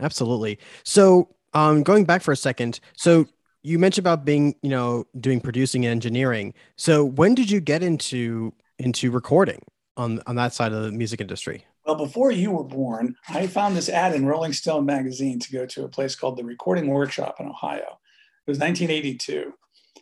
Absolutely. 0.00 0.58
So, 0.82 1.28
um, 1.54 1.82
going 1.82 2.04
back 2.04 2.22
for 2.22 2.32
a 2.32 2.36
second, 2.36 2.80
so 2.96 3.26
you 3.62 3.78
mentioned 3.78 4.06
about 4.06 4.24
being, 4.24 4.54
you 4.62 4.70
know, 4.70 5.04
doing 5.18 5.40
producing 5.40 5.84
and 5.84 5.92
engineering. 5.92 6.54
So 6.76 7.04
when 7.04 7.34
did 7.34 7.50
you 7.50 7.60
get 7.60 7.82
into 7.82 8.52
into 8.78 9.10
recording 9.10 9.62
on 9.96 10.22
on 10.26 10.36
that 10.36 10.54
side 10.54 10.72
of 10.72 10.82
the 10.82 10.92
music 10.92 11.20
industry? 11.20 11.66
Well, 11.84 11.96
before 11.96 12.30
you 12.30 12.52
were 12.52 12.64
born, 12.64 13.16
I 13.28 13.46
found 13.46 13.76
this 13.76 13.88
ad 13.88 14.14
in 14.14 14.26
Rolling 14.26 14.52
Stone 14.52 14.86
magazine 14.86 15.40
to 15.40 15.52
go 15.52 15.66
to 15.66 15.84
a 15.84 15.88
place 15.88 16.14
called 16.14 16.36
the 16.36 16.44
Recording 16.44 16.88
Workshop 16.88 17.36
in 17.40 17.48
Ohio. 17.48 17.98
It 18.46 18.50
was 18.50 18.58
1982. 18.58 19.52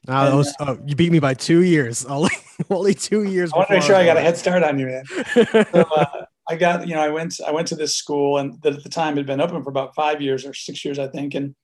Oh, 0.06 0.36
was, 0.36 0.54
uh, 0.60 0.66
oh, 0.68 0.78
you 0.86 0.94
beat 0.94 1.12
me 1.12 1.18
by 1.18 1.34
two 1.34 1.62
years. 1.62 2.04
Only, 2.08 2.30
only 2.70 2.94
two 2.94 3.24
years. 3.24 3.52
I 3.52 3.56
want 3.58 3.68
to 3.68 3.74
make 3.74 3.82
sure 3.82 3.94
I 3.94 4.04
got 4.04 4.16
a 4.16 4.20
head 4.20 4.36
start 4.36 4.62
on 4.62 4.78
you, 4.78 4.86
man. 4.86 5.04
so, 5.72 5.82
uh, 5.82 6.24
I 6.50 6.56
got, 6.56 6.88
you 6.88 6.94
know, 6.94 7.02
I 7.02 7.10
went, 7.10 7.40
I 7.46 7.50
went 7.50 7.68
to 7.68 7.76
this 7.76 7.94
school 7.94 8.38
and 8.38 8.60
that 8.62 8.74
at 8.74 8.82
the 8.82 8.88
time 8.88 9.16
had 9.16 9.26
been 9.26 9.40
open 9.40 9.62
for 9.62 9.70
about 9.70 9.94
five 9.94 10.22
years 10.22 10.46
or 10.46 10.54
six 10.54 10.84
years, 10.84 10.98
I 10.98 11.06
think. 11.06 11.34
And 11.34 11.54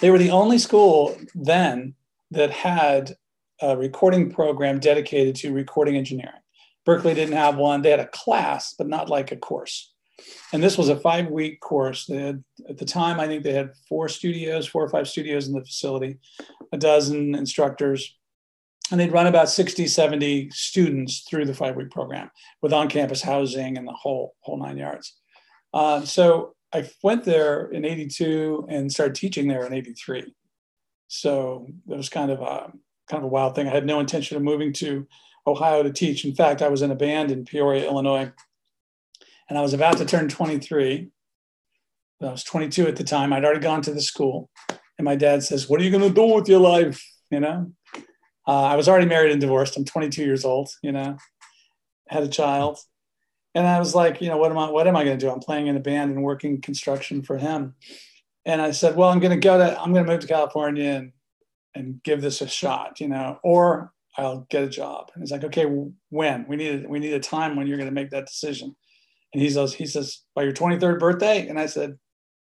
they 0.00 0.10
were 0.10 0.18
the 0.18 0.30
only 0.30 0.58
school 0.58 1.16
then 1.34 1.94
that 2.30 2.50
had 2.50 3.16
a 3.60 3.76
recording 3.76 4.30
program 4.30 4.78
dedicated 4.78 5.34
to 5.36 5.52
recording 5.52 5.96
engineering. 5.96 6.40
Berklee 6.86 7.14
didn't 7.14 7.36
have 7.36 7.56
one. 7.56 7.82
They 7.82 7.90
had 7.90 8.00
a 8.00 8.08
class, 8.08 8.74
but 8.76 8.88
not 8.88 9.08
like 9.08 9.32
a 9.32 9.36
course. 9.36 9.92
And 10.52 10.62
this 10.62 10.78
was 10.78 10.88
a 10.88 10.98
five 10.98 11.28
week 11.28 11.60
course. 11.60 12.06
They 12.06 12.16
had, 12.16 12.44
at 12.68 12.78
the 12.78 12.84
time, 12.84 13.18
I 13.18 13.26
think 13.26 13.42
they 13.42 13.52
had 13.52 13.72
four 13.88 14.08
studios, 14.08 14.66
four 14.66 14.84
or 14.84 14.88
five 14.88 15.08
studios 15.08 15.48
in 15.48 15.54
the 15.54 15.64
facility, 15.64 16.18
a 16.72 16.78
dozen 16.78 17.34
instructors. 17.34 18.16
And 18.92 19.00
they'd 19.00 19.10
run 19.10 19.26
about 19.26 19.48
60, 19.48 19.86
70 19.86 20.50
students 20.50 21.20
through 21.20 21.46
the 21.46 21.54
five 21.54 21.76
week 21.76 21.90
program 21.90 22.30
with 22.60 22.74
on 22.74 22.88
campus 22.88 23.22
housing 23.22 23.78
and 23.78 23.88
the 23.88 23.92
whole, 23.92 24.34
whole 24.40 24.58
nine 24.58 24.76
yards. 24.76 25.16
Uh, 25.72 26.02
so 26.02 26.54
I 26.74 26.88
went 27.02 27.24
there 27.24 27.70
in 27.70 27.86
82 27.86 28.66
and 28.68 28.92
started 28.92 29.14
teaching 29.14 29.48
there 29.48 29.64
in 29.64 29.72
83. 29.72 30.34
So 31.08 31.68
it 31.88 31.96
was 31.96 32.10
kind 32.10 32.30
of 32.30 32.42
a 32.42 32.70
kind 33.08 33.22
of 33.22 33.24
a 33.24 33.28
wild 33.28 33.54
thing. 33.54 33.66
I 33.66 33.72
had 33.72 33.86
no 33.86 33.98
intention 33.98 34.36
of 34.36 34.42
moving 34.42 34.72
to 34.74 35.06
Ohio 35.46 35.82
to 35.82 35.92
teach. 35.92 36.24
In 36.24 36.34
fact, 36.34 36.60
I 36.60 36.68
was 36.68 36.82
in 36.82 36.90
a 36.90 36.94
band 36.94 37.30
in 37.30 37.44
Peoria, 37.44 37.86
Illinois, 37.86 38.30
and 39.48 39.58
I 39.58 39.62
was 39.62 39.72
about 39.72 39.96
to 39.98 40.04
turn 40.04 40.28
23. 40.28 41.08
I 42.20 42.24
was 42.26 42.44
22 42.44 42.86
at 42.86 42.96
the 42.96 43.04
time. 43.04 43.32
I'd 43.32 43.44
already 43.44 43.60
gone 43.60 43.82
to 43.82 43.92
the 43.92 44.00
school, 44.00 44.50
and 44.98 45.04
my 45.04 45.16
dad 45.16 45.42
says, 45.42 45.68
"What 45.68 45.80
are 45.80 45.84
you 45.84 45.90
going 45.90 46.08
to 46.08 46.14
do 46.14 46.34
with 46.34 46.48
your 46.48 46.60
life?" 46.60 47.02
You 47.30 47.40
know, 47.40 47.72
uh, 48.46 48.62
I 48.62 48.76
was 48.76 48.88
already 48.88 49.06
married 49.06 49.32
and 49.32 49.40
divorced. 49.40 49.76
I'm 49.76 49.84
22 49.84 50.24
years 50.24 50.44
old. 50.44 50.70
You 50.82 50.92
know, 50.92 51.16
had 52.08 52.22
a 52.22 52.28
child, 52.28 52.78
and 53.54 53.66
I 53.66 53.78
was 53.78 53.94
like, 53.94 54.20
you 54.20 54.28
know, 54.28 54.36
what 54.36 54.50
am 54.50 54.58
I? 54.58 54.70
What 54.70 54.86
am 54.86 54.96
I 54.96 55.04
going 55.04 55.18
to 55.18 55.26
do? 55.26 55.30
I'm 55.30 55.40
playing 55.40 55.66
in 55.66 55.76
a 55.76 55.80
band 55.80 56.12
and 56.12 56.22
working 56.22 56.60
construction 56.60 57.22
for 57.22 57.38
him. 57.38 57.74
And 58.44 58.60
I 58.60 58.72
said, 58.72 58.96
well, 58.96 59.08
I'm 59.08 59.20
going 59.20 59.30
to 59.30 59.36
go 59.36 59.56
to, 59.56 59.80
I'm 59.80 59.92
going 59.92 60.04
to 60.04 60.10
move 60.10 60.20
to 60.20 60.26
California 60.26 60.90
and 60.90 61.12
and 61.74 62.02
give 62.02 62.20
this 62.20 62.40
a 62.40 62.48
shot, 62.48 63.00
you 63.00 63.08
know, 63.08 63.38
or 63.42 63.92
I'll 64.16 64.46
get 64.50 64.62
a 64.62 64.68
job. 64.68 65.10
And 65.14 65.22
he's 65.22 65.30
like, 65.30 65.44
okay, 65.44 65.64
when? 66.10 66.46
We 66.48 66.56
need 66.56 66.84
a, 66.84 66.88
we 66.88 66.98
need 66.98 67.14
a 67.14 67.20
time 67.20 67.56
when 67.56 67.66
you're 67.66 67.78
going 67.78 67.88
to 67.88 67.94
make 67.94 68.10
that 68.10 68.26
decision. 68.26 68.76
And 69.32 69.42
he 69.42 69.48
says, 69.48 69.72
he 69.72 69.86
says, 69.86 70.22
by 70.34 70.42
your 70.42 70.52
23rd 70.52 70.98
birthday. 70.98 71.48
And 71.48 71.58
I 71.58 71.66
said, 71.66 71.98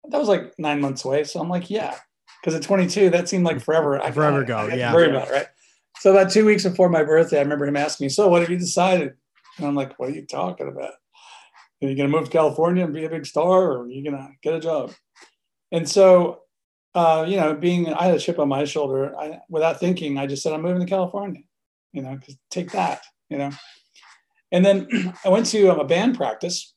that 0.09 0.19
was 0.19 0.29
like 0.29 0.53
nine 0.59 0.81
months 0.81 1.05
away. 1.05 1.25
So 1.25 1.41
I'm 1.41 1.49
like, 1.49 1.71
yeah, 1.71 1.97
because 2.41 2.55
at 2.55 2.63
22, 2.63 3.11
that 3.11 3.29
seemed 3.29 3.45
like 3.45 3.61
forever. 3.61 4.03
I 4.03 4.11
forever 4.11 4.43
ago, 4.43 4.69
yeah. 4.73 4.93
Worry 4.93 5.11
about 5.11 5.29
it, 5.29 5.33
right? 5.33 5.47
So 6.01 6.11
about 6.13 6.33
two 6.33 6.47
weeks 6.47 6.65
before 6.65 6.89
my 6.89 7.05
birthday, 7.05 7.37
I 7.37 7.43
remember 7.43 7.67
him 7.67 7.77
asking 7.77 8.07
me, 8.07 8.09
so 8.09 8.27
what 8.27 8.41
have 8.41 8.49
you 8.51 8.57
decided? 8.57 9.13
And 9.59 9.67
I'm 9.67 9.75
like, 9.75 9.99
what 9.99 10.09
are 10.09 10.15
you 10.15 10.25
talking 10.25 10.67
about? 10.67 10.95
Are 11.83 11.89
you 11.89 11.95
going 11.95 12.11
to 12.11 12.17
move 12.17 12.25
to 12.25 12.31
California 12.31 12.85
and 12.85 12.95
be 12.95 13.05
a 13.05 13.11
big 13.11 13.27
star 13.27 13.71
or 13.71 13.83
are 13.83 13.91
you 13.91 14.03
going 14.03 14.17
to 14.17 14.31
get 14.43 14.55
a 14.55 14.61
job? 14.61 14.95
And 15.71 15.87
so, 15.87 16.41
uh, 16.95 17.27
you 17.29 17.37
know, 17.37 17.53
being, 17.53 17.93
I 17.93 18.05
had 18.05 18.15
a 18.15 18.19
chip 18.19 18.39
on 18.39 18.49
my 18.49 18.65
shoulder, 18.65 19.15
I, 19.15 19.41
without 19.51 19.79
thinking, 19.79 20.17
I 20.17 20.27
just 20.27 20.43
said, 20.43 20.55
I'm 20.55 20.63
moving 20.63 20.81
to 20.81 20.87
California, 20.87 21.43
you 21.93 22.01
know, 22.01 22.17
because 22.17 22.39
take 22.51 22.73
that, 22.73 23.03
you 23.29 23.37
know. 23.37 23.51
And 24.53 24.65
then 24.65 24.89
I 25.27 25.29
went 25.29 25.45
to 25.47 25.69
um, 25.69 25.81
a 25.81 25.85
band 25.85 26.17
practice, 26.17 26.75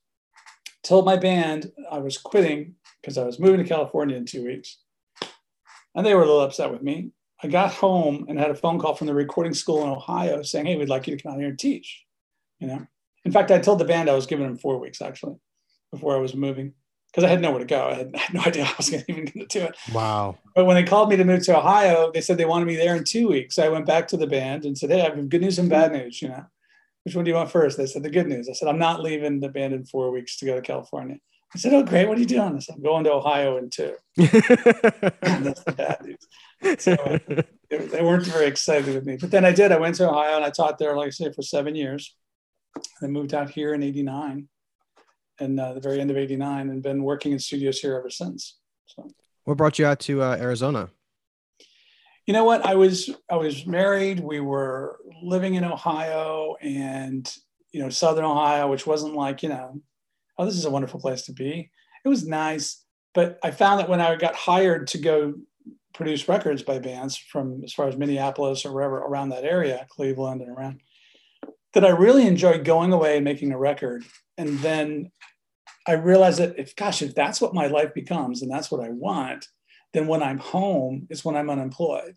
told 0.84 1.06
my 1.06 1.16
band 1.16 1.72
I 1.90 2.00
was 2.00 2.18
quitting 2.18 2.76
because 3.02 3.18
I 3.18 3.24
was 3.24 3.40
moving 3.40 3.64
to 3.64 3.70
California 3.70 4.18
in 4.18 4.26
two 4.26 4.44
weeks. 4.44 4.80
And 5.96 6.06
they 6.06 6.14
were 6.14 6.24
a 6.24 6.26
little 6.26 6.42
upset 6.42 6.74
with 6.74 6.82
me. 6.82 7.12
I 7.44 7.48
got 7.48 7.74
home 7.74 8.26
and 8.30 8.40
had 8.40 8.52
a 8.52 8.56
phone 8.56 8.80
call 8.80 8.96
from 8.96 9.08
the 9.08 9.14
recording 9.14 9.54
school 9.54 9.84
in 9.84 9.90
Ohio 9.90 10.42
saying, 10.44 10.66
Hey, 10.66 10.78
we'd 10.78 10.90
like 10.90 11.08
you 11.08 11.16
to 11.16 11.22
come 11.22 11.34
out 11.34 11.40
here 11.40 11.50
and 11.50 11.60
teach. 11.60 12.04
You 12.60 12.68
know, 12.68 12.88
in 13.26 13.32
fact, 13.32 13.52
I 13.52 13.60
told 13.60 13.80
the 13.80 13.86
band 13.86 14.10
I 14.10 14.16
was 14.16 14.26
giving 14.26 14.46
them 14.46 14.58
four 14.58 14.80
weeks 14.80 15.02
actually 15.02 15.36
before 15.92 16.16
I 16.16 16.20
was 16.20 16.34
moving 16.34 16.74
because 17.12 17.26
I 17.26 17.28
had 17.28 17.42
nowhere 17.42 17.60
to 17.60 17.66
go. 17.66 17.90
I 17.90 17.94
had, 17.96 18.12
I 18.16 18.20
had 18.20 18.34
no 18.34 18.42
idea 18.42 18.64
I 18.64 18.74
was 18.78 18.90
gonna, 18.90 19.04
even 19.08 19.26
going 19.26 19.46
to 19.46 19.60
do 19.60 19.66
it. 19.66 19.76
Wow. 19.94 20.38
But 20.56 20.66
when 20.66 20.76
they 20.76 20.84
called 20.84 21.10
me 21.10 21.18
to 21.18 21.26
move 21.26 21.44
to 21.44 21.58
Ohio, 21.58 22.12
they 22.12 22.22
said 22.22 22.38
they 22.38 22.46
wanted 22.46 22.66
me 22.66 22.76
there 22.76 22.96
in 22.96 23.04
two 23.04 23.28
weeks. 23.28 23.56
So 23.56 23.66
I 23.66 23.70
went 23.70 23.86
back 23.86 24.08
to 24.10 24.18
the 24.18 24.28
band 24.28 24.66
and 24.66 24.78
said, 24.78 24.90
Hey, 24.90 25.02
I 25.02 25.06
have 25.06 25.30
good 25.30 25.42
news 25.42 25.60
and 25.60 25.70
bad 25.70 25.92
news. 25.92 26.22
You 26.22 26.30
know, 26.30 26.46
which 27.04 27.16
one 27.16 27.26
do 27.26 27.32
you 27.32 27.36
want 27.36 27.52
first? 27.52 27.78
They 27.78 27.86
said, 27.86 28.04
The 28.04 28.10
good 28.10 28.28
news. 28.28 28.48
I 28.48 28.54
said, 28.54 28.70
I'm 28.70 28.80
not 28.80 29.02
leaving 29.02 29.42
the 29.42 29.50
band 29.50 29.74
in 29.74 29.84
four 29.84 30.12
weeks 30.12 30.38
to 30.38 30.46
go 30.46 30.56
to 30.56 30.62
California. 30.62 31.18
I 31.56 31.60
said, 31.60 31.74
Oh, 31.74 31.84
great. 31.84 32.08
What 32.08 32.18
are 32.18 32.22
you 32.22 32.26
doing? 32.26 32.56
I 32.56 32.60
said, 32.60 32.76
I'm 32.76 32.84
going 32.84 33.04
to 33.04 33.14
Ohio 33.14 33.58
in 33.58 33.70
two. 33.70 33.96
that's 34.16 35.64
the 35.64 35.74
bad 35.76 36.04
news. 36.04 36.82
So 36.82 36.96
they 37.70 38.02
weren't 38.02 38.26
very 38.26 38.48
excited 38.48 38.94
with 38.94 39.06
me. 39.06 39.18
But 39.20 39.32
then 39.32 39.46
I 39.46 39.52
did. 39.52 39.72
I 39.72 39.78
went 39.78 39.96
to 39.96 40.10
Ohio 40.10 40.36
and 40.36 40.46
I 40.46 40.50
taught 40.50 40.80
there, 40.80 40.96
like 40.96 41.08
I 41.08 41.12
say, 41.12 41.32
for 41.32 41.42
seven 41.42 41.76
years. 41.76 42.16
I 43.02 43.08
moved 43.08 43.34
out 43.34 43.50
here 43.50 43.74
in 43.74 43.84
89 43.84 44.48
and 45.40 45.60
uh, 45.60 45.74
the 45.74 45.80
very 45.80 46.00
end 46.00 46.12
of 46.12 46.18
89 46.18 46.70
and 46.70 46.82
been 46.82 47.04
working 47.04 47.32
in 47.32 47.40
studios 47.40 47.80
here 47.80 47.96
ever 47.96 48.10
since. 48.10 48.58
So 48.86 49.10
what 49.44 49.58
brought 49.58 49.80
you 49.80 49.86
out 49.86 50.00
to 50.02 50.22
uh, 50.22 50.38
Arizona? 50.40 50.90
You 52.26 52.34
know 52.34 52.46
what? 52.46 52.66
I 52.66 52.76
was 52.76 53.10
I 53.30 53.36
was 53.36 53.66
married. 53.66 54.22
We 54.22 54.40
were 54.40 54.98
living 55.22 55.56
in 55.56 55.66
Ohio 55.66 56.56
and 56.62 57.30
you 57.72 57.82
know 57.82 57.90
Southern 57.90 58.24
Ohio, 58.24 58.70
which 58.70 58.88
wasn't 58.88 59.14
like 59.14 59.44
you 59.44 59.50
know, 59.50 59.82
oh 60.38 60.46
this 60.46 60.56
is 60.56 60.66
a 60.66 60.72
wonderful 60.72 61.00
place 61.00 61.24
to 61.24 61.34
be. 61.34 61.70
It 62.06 62.10
was 62.10 62.28
nice, 62.28 62.84
but 63.14 63.40
I 63.44 63.52
found 63.52 63.80
that 63.80 63.90
when 63.90 64.02
I 64.02 64.16
got 64.16 64.36
hired 64.36 64.88
to 64.88 64.98
go 64.98 65.34
produce 65.94 66.28
records 66.28 66.64
by 66.64 66.80
bands 66.80 67.16
from 67.16 67.64
as 67.64 67.74
far 67.74 67.88
as 67.88 67.96
Minneapolis 67.96 68.66
or 68.66 68.74
wherever 68.74 68.98
around 68.98 69.30
that 69.30 69.44
area, 69.44 69.86
Cleveland 69.90 70.42
and 70.42 70.50
around, 70.50 70.82
that 71.74 71.86
I 71.86 71.90
really 71.90 72.28
enjoyed 72.28 72.66
going 72.66 72.92
away 72.92 73.16
and 73.16 73.24
making 73.24 73.52
a 73.52 73.58
record. 73.58 74.04
And 74.38 74.60
then 74.60 75.12
I 75.88 75.94
realized 75.94 76.40
that 76.40 76.58
if, 76.58 76.76
gosh, 76.76 77.02
if 77.02 77.14
that's 77.14 77.42
what 77.42 77.54
my 77.54 77.68
life 77.68 77.94
becomes 77.94 78.42
and 78.42 78.52
that's 78.52 78.72
what 78.72 78.84
I 78.84 78.90
want, 78.90 79.48
then 79.94 80.08
when 80.08 80.24
I'm 80.24 80.40
home 80.40 81.08
is 81.10 81.24
when 81.24 81.36
I'm 81.36 81.50
unemployed. 81.50 82.16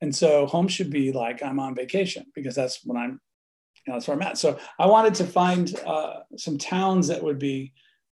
And 0.00 0.14
so 0.14 0.46
home 0.46 0.68
should 0.68 0.90
be 0.90 1.12
like 1.12 1.42
I'm 1.42 1.60
on 1.60 1.74
vacation 1.74 2.26
because 2.34 2.54
that's 2.54 2.80
when 2.84 2.96
I'm, 2.96 3.20
know, 3.88 3.94
that's 3.94 4.08
where 4.08 4.16
I'm 4.16 4.22
at. 4.22 4.38
So 4.38 4.58
I 4.78 4.86
wanted 4.86 5.14
to 5.16 5.24
find 5.24 5.74
uh, 5.86 6.20
some 6.36 6.58
towns 6.58 7.08
that 7.08 7.22
would 7.22 7.38
be 7.38 7.72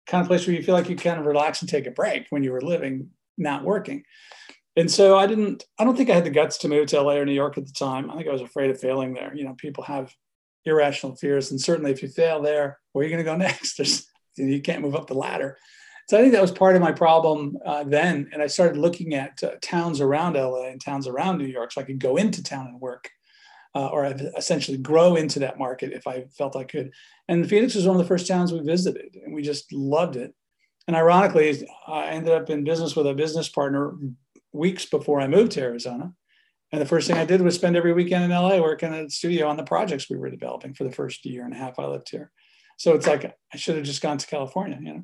kind 0.07 0.21
of 0.21 0.27
place 0.27 0.45
where 0.45 0.55
you 0.55 0.63
feel 0.63 0.75
like 0.75 0.89
you 0.89 0.95
kind 0.95 1.19
of 1.19 1.25
relax 1.25 1.61
and 1.61 1.69
take 1.69 1.87
a 1.87 1.91
break 1.91 2.27
when 2.29 2.43
you 2.43 2.51
were 2.51 2.61
living, 2.61 3.09
not 3.37 3.63
working. 3.63 4.03
And 4.75 4.89
so 4.89 5.17
I 5.17 5.27
didn't, 5.27 5.65
I 5.77 5.83
don't 5.83 5.95
think 5.95 6.09
I 6.09 6.15
had 6.15 6.25
the 6.25 6.31
guts 6.31 6.57
to 6.59 6.67
move 6.67 6.87
to 6.87 7.01
LA 7.01 7.13
or 7.13 7.25
New 7.25 7.33
York 7.33 7.57
at 7.57 7.65
the 7.65 7.73
time. 7.73 8.09
I 8.09 8.15
think 8.15 8.27
I 8.27 8.31
was 8.31 8.41
afraid 8.41 8.71
of 8.71 8.79
failing 8.79 9.13
there. 9.13 9.33
You 9.35 9.45
know, 9.45 9.53
people 9.57 9.83
have 9.83 10.13
irrational 10.65 11.15
fears. 11.15 11.51
And 11.51 11.61
certainly 11.61 11.91
if 11.91 12.01
you 12.01 12.09
fail 12.09 12.41
there, 12.41 12.79
where 12.91 13.03
are 13.03 13.07
you 13.07 13.13
going 13.13 13.23
to 13.23 13.31
go 13.31 13.37
next? 13.49 13.77
There's, 13.77 14.07
you 14.35 14.61
can't 14.61 14.81
move 14.81 14.95
up 14.95 15.07
the 15.07 15.13
ladder. 15.13 15.57
So 16.09 16.17
I 16.17 16.21
think 16.21 16.33
that 16.33 16.41
was 16.41 16.51
part 16.51 16.75
of 16.75 16.81
my 16.81 16.91
problem 16.91 17.57
uh, 17.65 17.83
then. 17.83 18.29
And 18.33 18.41
I 18.41 18.47
started 18.47 18.77
looking 18.77 19.13
at 19.13 19.41
uh, 19.43 19.51
towns 19.61 20.01
around 20.01 20.33
LA 20.33 20.67
and 20.67 20.81
towns 20.81 21.07
around 21.07 21.37
New 21.37 21.45
York 21.45 21.71
so 21.71 21.81
I 21.81 21.85
could 21.85 21.99
go 21.99 22.17
into 22.17 22.43
town 22.43 22.67
and 22.67 22.81
work. 22.81 23.09
Uh, 23.75 23.87
or 23.87 24.05
essentially 24.37 24.77
grow 24.77 25.15
into 25.15 25.39
that 25.39 25.57
market 25.57 25.91
if 25.93 26.05
I 26.05 26.25
felt 26.37 26.55
I 26.55 26.63
could. 26.63 26.91
And 27.27 27.49
Phoenix 27.49 27.73
was 27.73 27.87
one 27.87 27.95
of 27.95 28.01
the 28.03 28.07
first 28.07 28.27
towns 28.27 28.53
we 28.53 28.59
visited, 28.59 29.17
and 29.25 29.33
we 29.33 29.41
just 29.41 29.73
loved 29.73 30.15
it. 30.15 30.35
And 30.87 30.95
ironically, 30.95 31.67
I 31.87 32.09
ended 32.09 32.33
up 32.33 32.51
in 32.51 32.63
business 32.63 32.95
with 32.95 33.07
a 33.07 33.15
business 33.15 33.49
partner 33.49 33.95
weeks 34.51 34.85
before 34.85 35.19
I 35.19 35.27
moved 35.27 35.53
to 35.53 35.61
Arizona. 35.61 36.13
And 36.71 36.81
the 36.81 36.85
first 36.85 37.07
thing 37.07 37.17
I 37.17 37.25
did 37.25 37.41
was 37.41 37.55
spend 37.55 37.75
every 37.75 37.93
weekend 37.93 38.23
in 38.23 38.31
LA 38.31 38.59
working 38.59 38.93
at 38.93 39.03
the 39.03 39.09
studio 39.09 39.47
on 39.47 39.57
the 39.57 39.63
projects 39.63 40.09
we 40.09 40.17
were 40.17 40.29
developing 40.29 40.73
for 40.73 40.83
the 40.83 40.91
first 40.91 41.25
year 41.25 41.45
and 41.45 41.53
a 41.53 41.57
half 41.57 41.77
I 41.77 41.85
lived 41.85 42.09
here. 42.09 42.31
So 42.77 42.93
it's 42.93 43.07
like 43.07 43.25
I 43.25 43.57
should 43.57 43.75
have 43.75 43.85
just 43.85 44.01
gone 44.01 44.17
to 44.17 44.27
California, 44.27 44.79
you 44.81 44.93
know. 44.93 45.03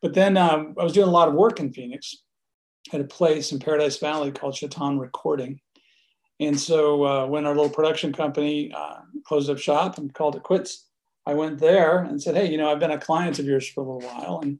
But 0.00 0.14
then 0.14 0.36
um, 0.36 0.74
I 0.78 0.84
was 0.84 0.92
doing 0.92 1.08
a 1.08 1.12
lot 1.12 1.28
of 1.28 1.34
work 1.34 1.60
in 1.60 1.72
Phoenix 1.72 2.16
at 2.92 3.00
a 3.00 3.04
place 3.04 3.52
in 3.52 3.58
Paradise 3.58 3.98
Valley 3.98 4.32
called 4.32 4.54
Chaton 4.54 4.98
Recording. 4.98 5.60
And 6.46 6.58
so 6.58 7.04
uh, 7.04 7.26
when 7.26 7.46
our 7.46 7.54
little 7.54 7.70
production 7.70 8.12
company 8.12 8.72
uh, 8.74 9.00
closed 9.24 9.50
up 9.50 9.58
shop 9.58 9.98
and 9.98 10.12
called 10.12 10.36
it 10.36 10.42
quits, 10.42 10.88
I 11.26 11.34
went 11.34 11.58
there 11.58 11.98
and 11.98 12.20
said, 12.20 12.34
"Hey, 12.34 12.50
you 12.50 12.56
know, 12.56 12.70
I've 12.70 12.80
been 12.80 12.90
a 12.90 12.98
client 12.98 13.38
of 13.38 13.46
yours 13.46 13.68
for 13.68 13.82
a 13.82 13.92
little 13.92 14.08
while, 14.08 14.40
and 14.42 14.58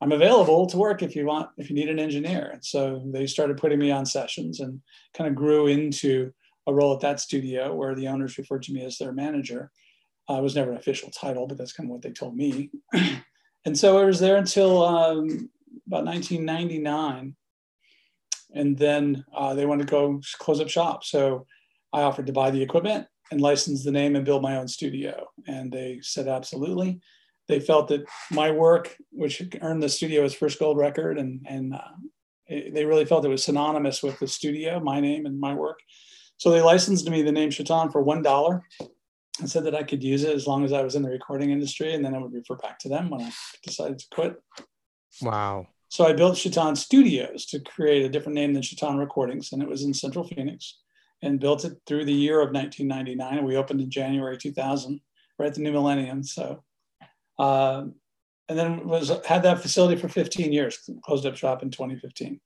I'm 0.00 0.12
available 0.12 0.66
to 0.66 0.76
work 0.76 1.02
if 1.02 1.16
you 1.16 1.26
want, 1.26 1.50
if 1.56 1.70
you 1.70 1.76
need 1.76 1.88
an 1.88 1.98
engineer. 1.98 2.50
And 2.52 2.64
so 2.64 3.02
they 3.06 3.26
started 3.26 3.56
putting 3.56 3.78
me 3.78 3.90
on 3.90 4.06
sessions 4.06 4.60
and 4.60 4.80
kind 5.14 5.28
of 5.28 5.34
grew 5.34 5.66
into 5.66 6.32
a 6.66 6.74
role 6.74 6.94
at 6.94 7.00
that 7.00 7.20
studio 7.20 7.74
where 7.74 7.94
the 7.94 8.08
owners 8.08 8.38
referred 8.38 8.62
to 8.64 8.72
me 8.72 8.84
as 8.84 8.98
their 8.98 9.12
manager. 9.12 9.70
Uh, 10.28 10.34
it 10.34 10.42
was 10.42 10.56
never 10.56 10.70
an 10.72 10.78
official 10.78 11.10
title, 11.10 11.46
but 11.46 11.58
that's 11.58 11.72
kind 11.72 11.88
of 11.88 11.92
what 11.92 12.02
they 12.02 12.10
told 12.10 12.36
me. 12.36 12.70
and 13.64 13.78
so 13.78 13.98
I 13.98 14.04
was 14.04 14.20
there 14.20 14.36
until 14.36 14.84
um, 14.84 15.50
about 15.86 16.04
1999. 16.04 17.36
And 18.54 18.78
then 18.78 19.24
uh, 19.36 19.54
they 19.54 19.66
wanted 19.66 19.86
to 19.86 19.90
go 19.90 20.20
close 20.38 20.60
up 20.60 20.68
shop. 20.68 21.04
So 21.04 21.46
I 21.92 22.02
offered 22.02 22.26
to 22.26 22.32
buy 22.32 22.50
the 22.50 22.62
equipment 22.62 23.06
and 23.30 23.40
license 23.40 23.84
the 23.84 23.90
name 23.90 24.16
and 24.16 24.24
build 24.24 24.42
my 24.42 24.56
own 24.56 24.68
studio. 24.68 25.26
And 25.46 25.72
they 25.72 25.98
said, 26.02 26.28
absolutely 26.28 27.00
they 27.48 27.60
felt 27.60 27.88
that 27.88 28.04
my 28.30 28.50
work, 28.50 28.96
which 29.10 29.42
earned 29.60 29.82
the 29.82 29.88
studio 29.88 30.24
its 30.24 30.34
first 30.34 30.58
gold 30.58 30.78
record, 30.78 31.18
and 31.18 31.44
and 31.46 31.74
uh, 31.74 31.92
it, 32.46 32.74
they 32.74 32.84
really 32.84 33.04
felt 33.04 33.24
it 33.24 33.28
was 33.28 33.44
synonymous 33.44 34.02
with 34.02 34.18
the 34.18 34.28
studio, 34.28 34.80
my 34.80 35.00
name 35.00 35.26
and 35.26 35.38
my 35.38 35.54
work. 35.54 35.80
So 36.36 36.50
they 36.50 36.62
licensed 36.62 37.08
me 37.08 37.22
the 37.22 37.32
name 37.32 37.50
Chaton 37.50 37.90
for 37.90 38.02
one 38.02 38.22
dollar, 38.22 38.62
and 39.40 39.50
said 39.50 39.64
that 39.64 39.74
I 39.74 39.82
could 39.82 40.02
use 40.02 40.24
it 40.24 40.34
as 40.34 40.46
long 40.46 40.64
as 40.64 40.72
I 40.72 40.82
was 40.82 40.94
in 40.94 41.02
the 41.02 41.10
recording 41.10 41.50
industry, 41.50 41.94
and 41.94 42.04
then 42.04 42.14
I 42.14 42.18
would 42.18 42.32
refer 42.32 42.56
back 42.56 42.78
to 42.80 42.88
them 42.88 43.10
when 43.10 43.20
I 43.20 43.32
decided 43.62 43.98
to 43.98 44.06
quit. 44.10 44.36
Wow. 45.20 45.68
So 45.88 46.06
I 46.06 46.12
built 46.12 46.36
Chaton 46.36 46.76
Studios 46.76 47.46
to 47.46 47.60
create 47.60 48.04
a 48.04 48.08
different 48.08 48.34
name 48.34 48.52
than 48.52 48.62
Chaton 48.62 48.98
Recordings, 48.98 49.52
and 49.52 49.62
it 49.62 49.68
was 49.68 49.82
in 49.82 49.94
Central 49.94 50.26
Phoenix, 50.26 50.80
and 51.22 51.40
built 51.40 51.64
it 51.64 51.74
through 51.86 52.04
the 52.04 52.12
year 52.12 52.40
of 52.40 52.52
1999. 52.52 53.38
And 53.38 53.46
we 53.46 53.56
opened 53.56 53.80
in 53.80 53.90
January 53.90 54.36
2000, 54.36 55.00
right 55.38 55.46
at 55.46 55.54
the 55.54 55.60
new 55.60 55.72
millennium. 55.72 56.22
So, 56.22 56.62
uh, 57.38 57.84
and 58.48 58.58
then 58.58 58.86
was 58.86 59.10
had 59.24 59.42
that 59.44 59.60
facility 59.60 60.00
for 60.00 60.08
15 60.08 60.52
years. 60.52 60.78
Closed 61.04 61.26
up 61.26 61.36
shop 61.36 61.62
in 61.62 61.70
2015. 61.70 62.40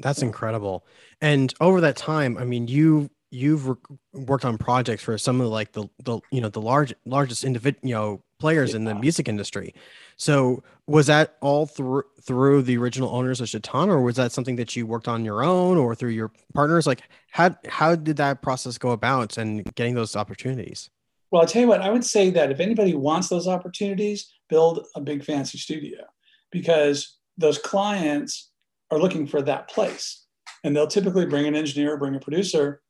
That's 0.00 0.22
incredible. 0.22 0.84
And 1.20 1.54
over 1.60 1.80
that 1.82 1.96
time, 1.96 2.36
I 2.36 2.44
mean, 2.44 2.68
you 2.68 3.10
you've 3.30 3.76
worked 4.12 4.44
on 4.44 4.56
projects 4.56 5.02
for 5.02 5.18
some 5.18 5.40
of 5.40 5.46
the, 5.46 5.50
like 5.50 5.72
the 5.72 5.88
the 6.04 6.20
you 6.30 6.40
know 6.40 6.48
the 6.48 6.60
large 6.60 6.94
largest 7.04 7.44
individual 7.44 7.88
you 7.88 7.94
know 7.94 8.22
players 8.44 8.70
yeah. 8.70 8.76
in 8.76 8.84
the 8.84 8.94
music 8.94 9.26
industry. 9.26 9.74
So 10.18 10.62
was 10.86 11.06
that 11.06 11.36
all 11.40 11.64
through 11.64 12.04
through 12.20 12.60
the 12.68 12.76
original 12.76 13.08
owners 13.16 13.40
of 13.40 13.48
Chaton, 13.48 13.88
or 13.88 14.02
was 14.02 14.16
that 14.16 14.32
something 14.32 14.56
that 14.56 14.76
you 14.76 14.86
worked 14.86 15.08
on 15.08 15.24
your 15.24 15.42
own 15.42 15.78
or 15.78 15.94
through 15.94 16.10
your 16.10 16.30
partners? 16.52 16.86
Like 16.86 17.00
how 17.30 17.56
how 17.66 17.94
did 17.94 18.18
that 18.18 18.42
process 18.42 18.76
go 18.76 18.90
about 18.90 19.38
and 19.38 19.64
getting 19.76 19.94
those 19.94 20.14
opportunities? 20.14 20.90
Well, 21.30 21.40
I'll 21.40 21.48
tell 21.48 21.62
you 21.62 21.68
what, 21.68 21.80
I 21.80 21.88
would 21.88 22.04
say 22.04 22.28
that 22.36 22.50
if 22.50 22.60
anybody 22.60 22.94
wants 22.94 23.28
those 23.30 23.48
opportunities, 23.48 24.30
build 24.50 24.86
a 24.94 25.00
big 25.00 25.24
fancy 25.24 25.56
studio 25.56 26.04
because 26.52 27.16
those 27.38 27.56
clients 27.56 28.50
are 28.90 28.98
looking 28.98 29.26
for 29.26 29.40
that 29.40 29.68
place. 29.70 30.26
And 30.62 30.76
they'll 30.76 30.86
typically 30.86 31.24
bring 31.26 31.46
an 31.46 31.56
engineer, 31.56 31.96
bring 31.96 32.14
a 32.14 32.20
producer, 32.20 32.82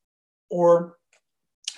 or 0.50 0.96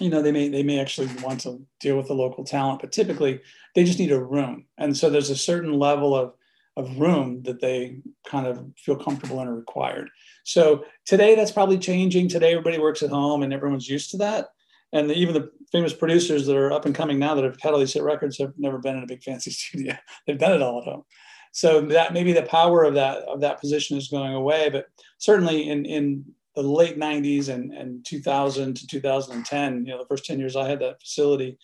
you 0.01 0.11
know 0.11 0.23
they 0.23 0.33
may 0.33 0.49
they 0.49 0.63
may 0.63 0.79
actually 0.79 1.09
want 1.23 1.41
to 1.41 1.61
deal 1.81 1.97
with 1.97 2.09
the 2.09 2.15
local 2.15 2.45
talent 2.45 2.81
but 2.81 2.93
typically 2.93 3.41
they 3.75 3.85
just 3.85 3.99
need 3.99 4.13
a 4.13 4.23
room. 4.23 4.67
And 4.79 4.97
so 4.97 5.11
there's 5.11 5.31
a 5.31 5.37
certain 5.37 5.79
level 5.79 6.15
of 6.15 6.35
of 6.77 6.99
room 6.99 7.43
that 7.45 7.61
they 7.61 7.99
kind 8.27 8.47
of 8.47 8.63
feel 8.77 8.97
comfortable 8.97 9.41
and 9.41 9.49
or 9.49 9.55
required. 9.55 10.11
So 10.45 10.85
today 11.07 11.35
that's 11.35 11.53
probably 11.53 11.79
changing. 11.79 12.29
Today 12.29 12.53
everybody 12.53 12.79
works 12.79 13.03
at 13.03 13.11
home 13.11 13.43
and 13.43 13.53
everyone's 13.53 13.89
used 13.89 14.11
to 14.11 14.19
that. 14.19 14.49
And 14.93 15.11
the, 15.11 15.15
even 15.15 15.35
the 15.35 15.51
famous 15.73 15.93
producers 15.93 16.47
that 16.47 16.57
are 16.57 16.73
up 16.73 16.85
and 16.85 16.95
coming 16.95 17.19
now 17.19 17.35
that 17.35 17.45
have 17.45 17.59
had 17.61 17.73
all 17.73 17.79
these 17.79 17.95
hit 17.95 18.03
records 18.03 18.39
have 18.39 18.53
never 18.59 18.79
been 18.79 18.97
in 18.97 19.03
a 19.03 19.07
big 19.07 19.23
fancy 19.23 19.51
studio. 19.53 19.95
They've 20.27 20.39
done 20.39 20.53
it 20.53 20.63
all 20.63 20.81
at 20.81 20.85
home. 20.85 21.05
So 21.53 21.81
that 21.87 22.13
maybe 22.13 22.35
the 22.35 22.43
power 22.43 22.85
of 22.85 22.95
that 22.95 23.23
of 23.23 23.41
that 23.41 23.61
position 23.61 23.97
is 23.97 24.09
going 24.09 24.35
away 24.35 24.69
but 24.69 24.89
certainly 25.17 25.71
in 25.71 25.87
in 25.87 26.25
the 26.63 26.69
late 26.69 26.99
90s 26.99 27.49
and, 27.49 27.73
and 27.73 28.05
2000 28.05 28.77
to 28.77 28.87
2010, 28.87 29.85
you 29.85 29.93
know, 29.93 29.99
the 29.99 30.07
first 30.07 30.25
10 30.25 30.39
years 30.39 30.57
I 30.57 30.69
had 30.69 30.81
that 30.81 31.01
facility, 31.01 31.59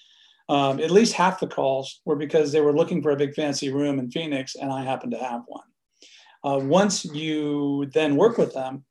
um, 0.49 0.81
at 0.81 0.91
least 0.91 1.15
half 1.15 1.41
the 1.41 1.47
calls 1.47 2.01
were 2.05 2.17
because 2.17 2.53
they 2.53 2.61
were 2.61 2.75
looking 2.75 3.03
for 3.03 3.11
a 3.11 3.17
big 3.17 3.35
fancy 3.35 3.73
room 3.73 3.99
in 3.99 4.11
Phoenix, 4.11 4.55
and 4.55 4.71
I 4.71 4.85
happened 4.85 5.13
to 5.13 5.19
have 5.19 5.43
one. 5.47 5.65
Uh, 6.45 6.59
once 6.59 7.05
you 7.07 7.87
then 7.95 8.17
work 8.17 8.37
with 8.37 8.53
them, 8.53 8.85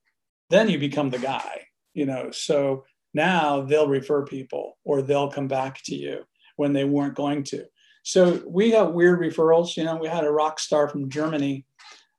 then 0.49 0.69
you 0.69 0.79
become 0.79 1.09
the 1.09 1.19
guy, 1.19 1.61
you 1.93 2.05
know. 2.05 2.31
So 2.31 2.85
now 3.13 3.61
they'll 3.61 3.87
refer 3.87 4.23
people 4.25 4.77
or 4.83 5.01
they'll 5.01 5.29
come 5.29 5.47
back 5.47 5.81
to 5.85 5.95
you 5.95 6.23
when 6.55 6.73
they 6.73 6.85
weren't 6.85 7.15
going 7.15 7.43
to. 7.43 7.65
So 8.03 8.41
we 8.47 8.71
got 8.71 8.93
weird 8.93 9.19
referrals. 9.19 9.77
You 9.77 9.83
know, 9.83 9.97
we 9.97 10.07
had 10.07 10.23
a 10.23 10.31
rock 10.31 10.59
star 10.59 10.87
from 10.89 11.09
Germany 11.09 11.65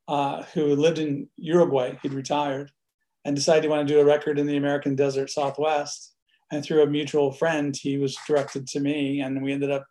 uh, 0.07 0.43
who 0.55 0.77
lived 0.77 0.99
in 0.99 1.29
Uruguay. 1.37 1.99
He'd 2.03 2.12
retired 2.12 2.71
and 3.25 3.37
decided 3.37 3.64
he 3.64 3.69
wanted 3.69 3.88
to 3.88 3.95
do 3.95 4.00
a 4.00 4.05
record 4.05 4.38
in 4.38 4.47
the 4.47 4.57
American 4.57 4.95
desert 4.97 5.31
Southwest. 5.31 6.14
And 6.50 6.62
through 6.62 6.83
a 6.83 6.87
mutual 6.87 7.33
friend, 7.33 7.75
he 7.75 7.97
was 7.97 8.17
directed 8.26 8.67
to 8.69 8.81
me, 8.81 9.21
and 9.21 9.43
we 9.43 9.52
ended 9.52 9.71
up. 9.71 9.87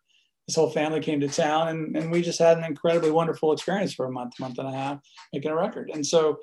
His 0.47 0.55
whole 0.55 0.69
family 0.69 0.99
came 0.99 1.19
to 1.21 1.27
town, 1.27 1.69
and, 1.69 1.95
and 1.95 2.11
we 2.11 2.21
just 2.21 2.39
had 2.39 2.57
an 2.57 2.65
incredibly 2.65 3.09
wonderful 3.09 3.53
experience 3.53 3.93
for 3.93 4.05
a 4.05 4.11
month, 4.11 4.39
month 4.39 4.57
and 4.59 4.67
a 4.67 4.71
half, 4.71 4.99
making 5.33 5.51
a 5.51 5.55
record. 5.55 5.89
And 5.93 6.05
so, 6.05 6.37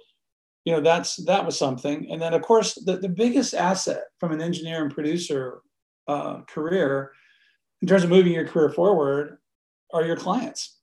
you 0.65 0.73
know, 0.73 0.81
that's 0.81 1.17
that 1.27 1.45
was 1.45 1.59
something. 1.59 2.11
And 2.11 2.21
then, 2.23 2.33
of 2.33 2.43
course, 2.43 2.75
the, 2.75 2.97
the 2.97 3.09
biggest 3.09 3.55
asset 3.55 4.05
from 4.19 4.33
an 4.33 4.41
engineer 4.41 4.83
and 4.83 4.95
producer 4.95 5.61
uh, 6.07 6.41
career, 6.43 7.13
in 7.83 7.89
terms 7.89 8.05
of 8.05 8.11
moving 8.11 8.33
your 8.33 8.47
career 8.47 8.71
forward, 8.71 9.39
are 9.93 10.05
your 10.05 10.17
clients. 10.17 10.79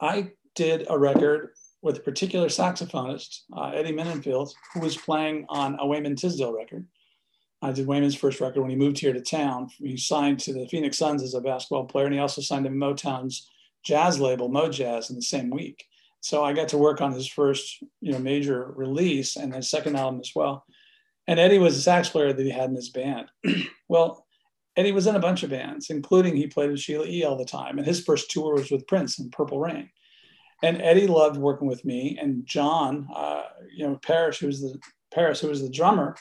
I 0.00 0.32
did 0.54 0.86
a 0.88 0.98
record 0.98 1.50
with 1.86 1.98
a 1.98 2.00
particular 2.00 2.48
saxophonist, 2.48 3.42
uh, 3.56 3.68
Eddie 3.68 3.92
Mininfield, 3.92 4.52
who 4.74 4.80
was 4.80 4.96
playing 4.96 5.46
on 5.48 5.76
a 5.78 5.86
Wayman 5.86 6.16
Tisdale 6.16 6.52
record. 6.52 6.84
I 7.62 7.70
did 7.70 7.86
Wayman's 7.86 8.16
first 8.16 8.40
record 8.40 8.60
when 8.60 8.70
he 8.70 8.76
moved 8.76 8.98
here 8.98 9.12
to 9.12 9.20
town. 9.20 9.70
He 9.78 9.96
signed 9.96 10.40
to 10.40 10.52
the 10.52 10.66
Phoenix 10.66 10.98
Suns 10.98 11.22
as 11.22 11.34
a 11.34 11.40
basketball 11.40 11.84
player, 11.84 12.06
and 12.06 12.14
he 12.14 12.20
also 12.20 12.42
signed 12.42 12.64
to 12.64 12.72
Motown's 12.72 13.48
jazz 13.84 14.18
label, 14.18 14.48
Mo 14.48 14.68
Jazz, 14.68 15.10
in 15.10 15.16
the 15.16 15.22
same 15.22 15.48
week. 15.48 15.84
So 16.20 16.44
I 16.44 16.54
got 16.54 16.68
to 16.70 16.78
work 16.78 17.00
on 17.00 17.12
his 17.12 17.28
first, 17.28 17.80
you 18.00 18.10
know, 18.10 18.18
major 18.18 18.72
release 18.74 19.36
and 19.36 19.54
his 19.54 19.70
second 19.70 19.94
album 19.94 20.20
as 20.20 20.32
well. 20.34 20.64
And 21.28 21.38
Eddie 21.38 21.58
was 21.58 21.76
a 21.76 21.80
sax 21.80 22.08
player 22.08 22.32
that 22.32 22.42
he 22.42 22.50
had 22.50 22.68
in 22.68 22.74
his 22.74 22.90
band. 22.90 23.28
well, 23.88 24.26
Eddie 24.76 24.90
was 24.90 25.06
in 25.06 25.14
a 25.14 25.20
bunch 25.20 25.44
of 25.44 25.50
bands, 25.50 25.88
including 25.88 26.34
he 26.34 26.48
played 26.48 26.72
with 26.72 26.80
Sheila 26.80 27.06
E. 27.06 27.22
all 27.22 27.38
the 27.38 27.44
time. 27.44 27.78
And 27.78 27.86
his 27.86 28.02
first 28.02 28.28
tour 28.28 28.54
was 28.54 28.72
with 28.72 28.88
Prince 28.88 29.20
and 29.20 29.30
Purple 29.30 29.60
Rain 29.60 29.88
and 30.62 30.80
Eddie 30.80 31.06
loved 31.06 31.36
working 31.36 31.68
with 31.68 31.84
me. 31.84 32.18
And 32.20 32.46
John, 32.46 33.08
uh, 33.14 33.42
you 33.74 33.86
know, 33.86 33.98
Parrish, 34.02 34.38
who 34.38 34.46
was 34.46 34.60
the 34.60 34.78
Paris, 35.12 35.40
who 35.40 35.48
was 35.48 35.62
the 35.62 35.70
drummer, 35.70 36.16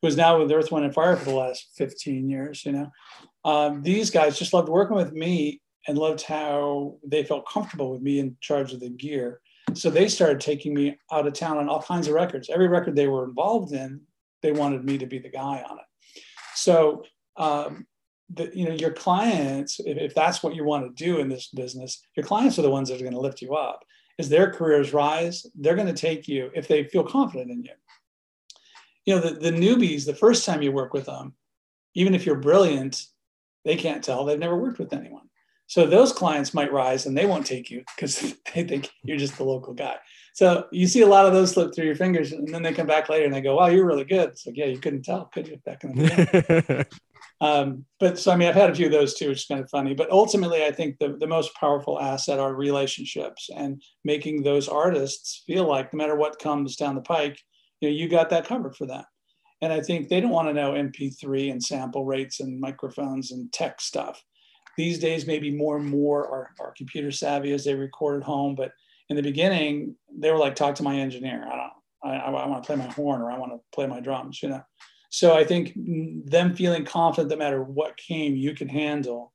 who 0.00 0.08
is 0.08 0.16
now 0.16 0.40
with 0.40 0.52
Earth, 0.52 0.70
Wind, 0.70 0.84
and 0.84 0.94
Fire 0.94 1.16
for 1.16 1.26
the 1.26 1.36
last 1.36 1.70
15 1.76 2.28
years. 2.28 2.64
You 2.64 2.72
know, 2.72 2.90
um, 3.44 3.82
these 3.82 4.10
guys 4.10 4.38
just 4.38 4.52
loved 4.52 4.68
working 4.68 4.96
with 4.96 5.12
me 5.12 5.60
and 5.88 5.98
loved 5.98 6.22
how 6.22 6.96
they 7.06 7.24
felt 7.24 7.48
comfortable 7.48 7.90
with 7.90 8.02
me 8.02 8.18
in 8.18 8.36
charge 8.40 8.72
of 8.72 8.80
the 8.80 8.90
gear. 8.90 9.40
So 9.74 9.90
they 9.90 10.08
started 10.08 10.40
taking 10.40 10.74
me 10.74 10.98
out 11.12 11.26
of 11.26 11.32
town 11.32 11.58
on 11.58 11.68
all 11.68 11.82
kinds 11.82 12.08
of 12.08 12.14
records. 12.14 12.50
Every 12.50 12.68
record 12.68 12.96
they 12.96 13.08
were 13.08 13.24
involved 13.24 13.72
in, 13.72 14.00
they 14.42 14.52
wanted 14.52 14.84
me 14.84 14.98
to 14.98 15.06
be 15.06 15.18
the 15.18 15.28
guy 15.28 15.64
on 15.68 15.78
it. 15.78 16.22
So 16.54 17.04
um, 17.36 17.86
the, 18.32 18.50
you 18.54 18.68
know 18.68 18.74
your 18.74 18.92
clients 18.92 19.80
if, 19.80 19.96
if 19.96 20.14
that's 20.14 20.42
what 20.42 20.54
you 20.54 20.64
want 20.64 20.84
to 20.84 21.04
do 21.04 21.18
in 21.18 21.28
this 21.28 21.48
business 21.48 22.02
your 22.16 22.24
clients 22.24 22.58
are 22.58 22.62
the 22.62 22.70
ones 22.70 22.88
that 22.88 22.96
are 22.96 23.04
going 23.04 23.12
to 23.12 23.20
lift 23.20 23.42
you 23.42 23.54
up. 23.54 23.84
As 24.18 24.28
their 24.28 24.52
careers 24.52 24.92
rise 24.92 25.46
they're 25.54 25.76
going 25.76 25.86
to 25.86 25.92
take 25.92 26.28
you 26.28 26.50
if 26.54 26.68
they 26.68 26.84
feel 26.84 27.04
confident 27.04 27.50
in 27.50 27.62
you. 27.62 27.72
You 29.06 29.14
know 29.14 29.20
the, 29.20 29.34
the 29.34 29.50
newbies 29.50 30.04
the 30.04 30.14
first 30.14 30.44
time 30.44 30.62
you 30.62 30.72
work 30.72 30.92
with 30.92 31.06
them 31.06 31.34
even 31.94 32.14
if 32.14 32.24
you're 32.24 32.36
brilliant 32.36 33.06
they 33.64 33.76
can't 33.76 34.02
tell. 34.02 34.24
They've 34.24 34.38
never 34.38 34.56
worked 34.56 34.78
with 34.78 34.92
anyone. 34.92 35.28
So 35.66 35.86
those 35.86 36.12
clients 36.12 36.52
might 36.52 36.72
rise 36.72 37.06
and 37.06 37.16
they 37.16 37.26
won't 37.26 37.46
take 37.46 37.70
you 37.70 37.84
because 37.94 38.20
they 38.54 38.64
think 38.64 38.90
you're 39.04 39.16
just 39.16 39.36
the 39.36 39.44
local 39.44 39.74
guy. 39.74 39.96
So 40.32 40.66
you 40.72 40.86
see 40.86 41.02
a 41.02 41.06
lot 41.06 41.26
of 41.26 41.32
those 41.32 41.52
slip 41.52 41.74
through 41.74 41.86
your 41.86 41.94
fingers 41.94 42.32
and 42.32 42.48
then 42.52 42.62
they 42.62 42.72
come 42.72 42.86
back 42.86 43.08
later 43.08 43.24
and 43.24 43.34
they 43.34 43.40
go 43.40 43.56
wow 43.56 43.66
you're 43.66 43.86
really 43.86 44.04
good. 44.04 44.30
It's 44.30 44.46
like 44.46 44.56
yeah 44.56 44.66
you 44.66 44.78
couldn't 44.78 45.02
tell 45.02 45.26
could 45.26 45.46
you 45.46 45.58
back 45.64 45.84
in 45.84 45.96
the 45.96 46.08
day 46.08 46.84
Um, 47.40 47.86
but 47.98 48.18
so, 48.18 48.32
I 48.32 48.36
mean, 48.36 48.48
I've 48.48 48.54
had 48.54 48.70
a 48.70 48.74
few 48.74 48.86
of 48.86 48.92
those 48.92 49.14
too, 49.14 49.28
which 49.28 49.38
is 49.38 49.46
kind 49.46 49.62
of 49.62 49.70
funny. 49.70 49.94
But 49.94 50.10
ultimately, 50.10 50.64
I 50.64 50.72
think 50.72 50.98
the, 50.98 51.16
the 51.18 51.26
most 51.26 51.54
powerful 51.54 52.00
asset 52.00 52.38
are 52.38 52.54
relationships 52.54 53.48
and 53.54 53.82
making 54.04 54.42
those 54.42 54.68
artists 54.68 55.42
feel 55.46 55.66
like 55.66 55.92
no 55.92 55.98
matter 55.98 56.16
what 56.16 56.38
comes 56.38 56.76
down 56.76 56.94
the 56.94 57.00
pike, 57.00 57.40
you 57.80 57.88
know, 57.88 57.94
you 57.94 58.08
got 58.08 58.28
that 58.30 58.46
covered 58.46 58.76
for 58.76 58.86
them. 58.86 59.04
And 59.62 59.72
I 59.72 59.80
think 59.80 60.08
they 60.08 60.20
don't 60.20 60.30
want 60.30 60.48
to 60.48 60.54
know 60.54 60.72
MP3 60.72 61.50
and 61.50 61.62
sample 61.62 62.04
rates 62.04 62.40
and 62.40 62.60
microphones 62.60 63.32
and 63.32 63.52
tech 63.52 63.80
stuff. 63.80 64.22
These 64.76 64.98
days, 64.98 65.26
maybe 65.26 65.50
more 65.50 65.76
and 65.76 65.86
more 65.86 66.26
are, 66.26 66.50
are 66.60 66.74
computer 66.76 67.10
savvy 67.10 67.52
as 67.52 67.64
they 67.64 67.74
record 67.74 68.20
at 68.20 68.26
home. 68.26 68.54
But 68.54 68.72
in 69.08 69.16
the 69.16 69.22
beginning, 69.22 69.96
they 70.14 70.30
were 70.30 70.38
like, 70.38 70.54
talk 70.54 70.74
to 70.76 70.82
my 70.82 70.96
engineer. 70.96 71.46
I 71.50 71.56
don't 71.56 71.70
I, 72.02 72.16
I, 72.16 72.30
I 72.30 72.46
want 72.46 72.62
to 72.62 72.66
play 72.66 72.76
my 72.76 72.90
horn 72.92 73.20
or 73.20 73.30
I 73.30 73.38
want 73.38 73.52
to 73.52 73.60
play 73.72 73.86
my 73.86 74.00
drums, 74.00 74.42
you 74.42 74.48
know. 74.48 74.62
So 75.10 75.36
I 75.36 75.44
think 75.44 75.72
them 75.76 76.54
feeling 76.54 76.84
confident, 76.84 77.30
no 77.30 77.36
matter 77.36 77.62
what 77.62 77.96
came, 77.96 78.36
you 78.36 78.54
can 78.54 78.68
handle, 78.68 79.32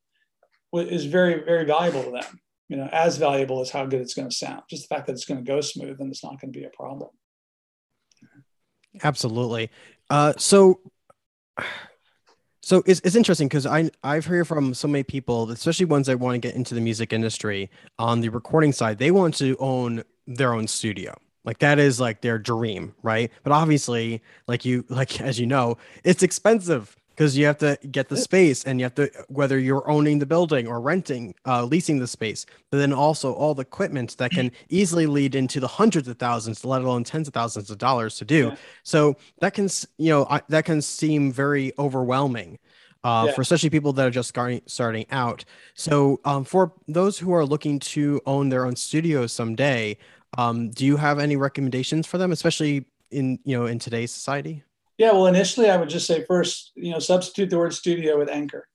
is 0.74 1.06
very 1.06 1.44
very 1.44 1.66
valuable 1.66 2.04
to 2.04 2.12
them. 2.12 2.40
You 2.70 2.78
know, 2.78 2.90
as 2.92 3.18
valuable 3.18 3.62
as 3.62 3.70
how 3.70 3.86
good 3.86 4.02
it's 4.02 4.16
going 4.16 4.30
to 4.30 4.36
sound. 4.36 4.64
Just 4.70 4.90
the 4.90 4.96
fact 4.96 5.06
that 5.06 5.14
it's 5.14 5.26
going 5.26 5.44
to 5.44 5.48
go 5.48 5.62
smooth 5.62 6.00
and 6.00 6.10
it's 6.10 6.24
not 6.24 6.42
going 6.42 6.52
to 6.52 6.60
be 6.60 6.66
a 6.66 6.70
problem. 6.70 7.12
Absolutely. 9.04 9.70
Uh, 10.10 10.34
so. 10.38 10.80
So 12.62 12.82
it's, 12.88 13.00
it's 13.04 13.16
interesting 13.16 13.48
because 13.48 13.68
I 13.68 13.92
I've 14.04 14.26
heard 14.26 14.48
from 14.48 14.74
so 14.74 14.88
many 14.88 15.04
people, 15.04 15.52
especially 15.52 15.86
ones 15.86 16.08
that 16.08 16.20
want 16.20 16.34
to 16.34 16.40
get 16.40 16.56
into 16.56 16.74
the 16.74 16.82
music 16.82 17.14
industry 17.14 17.70
on 18.00 18.22
the 18.22 18.30
recording 18.30 18.74
side, 18.74 18.98
they 18.98 19.12
want 19.12 19.36
to 19.36 19.56
own 19.60 20.04
their 20.26 20.52
own 20.52 20.68
studio. 20.68 21.14
Like 21.46 21.60
that 21.60 21.80
is 21.80 22.00
like 22.00 22.22
their 22.22 22.38
dream, 22.38 22.94
right? 23.04 23.32
But 23.44 23.54
obviously, 23.54 24.22
like 24.48 24.66
you 24.66 24.84
like 24.90 25.22
as 25.30 25.40
you 25.40 25.46
know, 25.46 25.78
it's 26.04 26.24
expensive 26.24 26.96
because 27.16 27.38
you 27.38 27.46
have 27.46 27.58
to 27.58 27.80
get 27.92 28.10
the 28.10 28.18
space 28.18 28.66
and 28.66 28.80
you 28.80 28.84
have 28.84 28.96
to 28.96 29.10
whether 29.30 29.58
you're 29.58 29.90
owning 29.90 30.20
the 30.20 30.26
building 30.26 30.68
or 30.68 30.82
renting 30.82 31.34
uh, 31.46 31.64
leasing 31.64 32.00
the 32.00 32.08
space 32.08 32.46
but 32.70 32.78
then 32.78 32.92
also 32.92 33.34
all 33.34 33.56
the 33.56 33.62
equipment 33.62 34.18
that 34.18 34.32
can 34.32 34.52
easily 34.70 35.08
lead 35.08 35.34
into 35.34 35.60
the 35.60 35.68
hundreds 35.68 36.08
of 36.08 36.18
thousands 36.18 36.66
let 36.66 36.82
alone 36.82 37.04
tens 37.04 37.28
of 37.28 37.34
thousands 37.34 37.70
of 37.70 37.78
dollars 37.78 38.18
to 38.18 38.26
do 38.26 38.48
yeah. 38.48 38.56
so 38.84 39.16
that 39.40 39.54
can 39.54 39.70
you 39.98 40.10
know 40.10 40.26
I, 40.30 40.42
that 40.50 40.66
can 40.66 40.82
seem 40.82 41.32
very 41.32 41.72
overwhelming 41.80 42.60
uh, 43.06 43.26
yeah. 43.28 43.34
for 43.34 43.42
especially 43.42 43.70
people 43.70 43.94
that 43.94 44.08
are 44.08 44.12
just 44.12 44.28
starting 44.28 44.62
starting 44.66 45.06
out. 45.12 45.46
So, 45.76 46.20
um, 46.26 46.44
for 46.44 46.74
those 46.88 47.20
who 47.20 47.34
are 47.34 47.46
looking 47.46 47.78
to 47.80 48.20
own 48.26 48.50
their 48.50 48.66
own 48.66 48.76
studios 48.76 49.32
someday, 49.32 49.96
um, 50.38 50.70
do 50.70 50.86
you 50.86 50.98
have 50.98 51.20
any 51.20 51.36
recommendations 51.36 52.06
for 52.08 52.18
them, 52.18 52.32
especially 52.32 52.86
in 53.12 53.40
you 53.44 53.58
know 53.58 53.66
in 53.66 53.80
today's 53.80 54.12
society? 54.12 54.64
Yeah, 54.98 55.12
well, 55.12 55.28
initially 55.28 55.70
I 55.70 55.78
would 55.78 55.90
just 55.90 56.08
say 56.08 56.24
first, 56.26 56.72
you 56.76 56.92
know, 56.92 57.00
substitute 57.00 57.50
the 57.50 57.58
word 57.58 57.74
studio 57.74 58.18
with 58.18 58.30
anchor, 58.30 58.68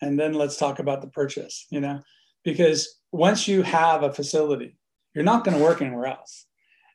and 0.00 0.18
then 0.18 0.34
let's 0.34 0.56
talk 0.56 0.78
about 0.78 1.00
the 1.00 1.08
purchase. 1.08 1.66
You 1.70 1.80
know, 1.80 2.00
because 2.44 3.00
once 3.12 3.48
you 3.48 3.62
have 3.62 4.02
a 4.02 4.12
facility, 4.12 4.76
you're 5.14 5.24
not 5.24 5.44
going 5.44 5.56
to 5.56 5.62
work 5.62 5.82
anywhere 5.82 6.06
else. 6.06 6.46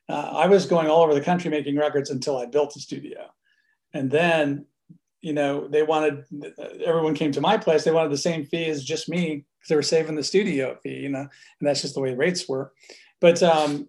Uh, 0.08 0.30
I 0.34 0.46
was 0.46 0.66
going 0.66 0.88
all 0.88 1.02
over 1.02 1.14
the 1.14 1.20
country 1.20 1.50
making 1.50 1.76
records 1.76 2.10
until 2.10 2.38
I 2.38 2.46
built 2.46 2.76
a 2.76 2.80
studio, 2.80 3.26
and 3.92 4.10
then 4.10 4.66
you 5.20 5.32
know 5.32 5.66
they 5.66 5.82
wanted 5.82 6.24
everyone 6.84 7.14
came 7.14 7.32
to 7.32 7.40
my 7.40 7.56
place 7.56 7.82
they 7.82 7.90
wanted 7.90 8.12
the 8.12 8.18
same 8.18 8.44
fee 8.44 8.66
as 8.66 8.84
just 8.84 9.08
me 9.08 9.44
because 9.58 9.68
they 9.68 9.74
were 9.74 9.82
saving 9.82 10.14
the 10.14 10.22
studio 10.22 10.76
fee 10.82 11.00
you 11.00 11.08
know 11.08 11.20
and 11.20 11.28
that's 11.62 11.80
just 11.80 11.94
the 11.94 12.00
way 12.00 12.14
rates 12.14 12.46
were 12.46 12.70
but 13.20 13.42
um, 13.42 13.88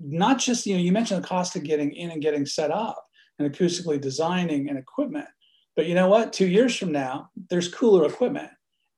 not 0.00 0.38
just 0.38 0.66
you 0.66 0.74
know 0.74 0.80
you 0.80 0.92
mentioned 0.92 1.22
the 1.22 1.28
cost 1.28 1.56
of 1.56 1.62
getting 1.62 1.92
in 1.92 2.10
and 2.10 2.22
getting 2.22 2.46
set 2.46 2.70
up 2.70 3.04
and 3.38 3.52
acoustically 3.52 4.00
designing 4.00 4.68
and 4.68 4.78
equipment 4.78 5.28
but 5.76 5.86
you 5.86 5.94
know 5.94 6.08
what? 6.08 6.32
Two 6.32 6.46
years 6.46 6.76
from 6.76 6.92
now 6.92 7.30
there's 7.50 7.72
cooler 7.72 8.06
equipment 8.06 8.50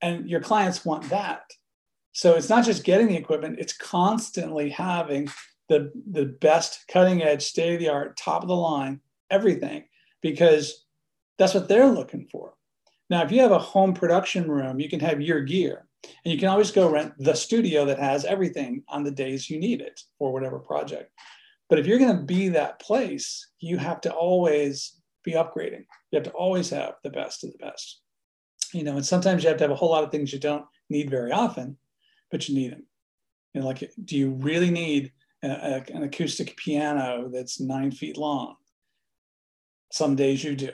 and 0.02 0.28
your 0.28 0.40
clients 0.40 0.84
want 0.84 1.08
that. 1.10 1.42
So 2.12 2.34
it's 2.34 2.48
not 2.48 2.64
just 2.64 2.84
getting 2.84 3.08
the 3.08 3.16
equipment 3.16 3.58
it's 3.58 3.76
constantly 3.76 4.70
having 4.70 5.28
the 5.68 5.92
the 6.10 6.26
best 6.26 6.84
cutting 6.88 7.22
edge 7.22 7.42
state 7.42 7.74
of 7.74 7.80
the 7.80 7.88
art 7.88 8.16
top 8.16 8.42
of 8.42 8.48
the 8.48 8.54
line 8.54 9.00
everything 9.30 9.84
because 10.22 10.84
that's 11.38 11.54
what 11.54 11.68
they're 11.68 11.90
looking 11.90 12.26
for. 12.30 12.54
Now 13.10 13.22
if 13.22 13.32
you 13.32 13.40
have 13.40 13.52
a 13.52 13.58
home 13.58 13.94
production 13.94 14.50
room 14.50 14.80
you 14.80 14.88
can 14.88 15.00
have 15.00 15.20
your 15.20 15.40
gear 15.40 15.85
and 16.24 16.32
you 16.32 16.38
can 16.38 16.48
always 16.48 16.70
go 16.70 16.90
rent 16.90 17.12
the 17.18 17.34
studio 17.34 17.84
that 17.86 17.98
has 17.98 18.24
everything 18.24 18.82
on 18.88 19.04
the 19.04 19.10
days 19.10 19.48
you 19.50 19.58
need 19.58 19.80
it 19.80 20.00
for 20.18 20.32
whatever 20.32 20.58
project. 20.58 21.10
But 21.68 21.78
if 21.78 21.86
you're 21.86 21.98
going 21.98 22.16
to 22.16 22.22
be 22.22 22.48
that 22.50 22.78
place, 22.78 23.48
you 23.58 23.78
have 23.78 24.00
to 24.02 24.12
always 24.12 25.00
be 25.24 25.32
upgrading. 25.32 25.84
You 26.10 26.16
have 26.16 26.24
to 26.24 26.30
always 26.30 26.70
have 26.70 26.94
the 27.02 27.10
best 27.10 27.44
of 27.44 27.52
the 27.52 27.58
best. 27.58 28.00
You 28.72 28.84
know, 28.84 28.96
and 28.96 29.06
sometimes 29.06 29.42
you 29.42 29.48
have 29.48 29.58
to 29.58 29.64
have 29.64 29.70
a 29.70 29.76
whole 29.76 29.90
lot 29.90 30.04
of 30.04 30.10
things 30.10 30.32
you 30.32 30.38
don't 30.38 30.64
need 30.88 31.10
very 31.10 31.32
often, 31.32 31.76
but 32.30 32.48
you 32.48 32.54
need 32.54 32.72
them. 32.72 32.86
You 33.52 33.60
know, 33.60 33.66
like, 33.66 33.90
do 34.04 34.16
you 34.16 34.30
really 34.30 34.70
need 34.70 35.12
a, 35.42 35.48
a, 35.48 35.94
an 35.94 36.02
acoustic 36.02 36.56
piano 36.56 37.28
that's 37.32 37.60
nine 37.60 37.90
feet 37.90 38.16
long? 38.16 38.56
Some 39.92 40.14
days 40.14 40.44
you 40.44 40.54
do. 40.54 40.70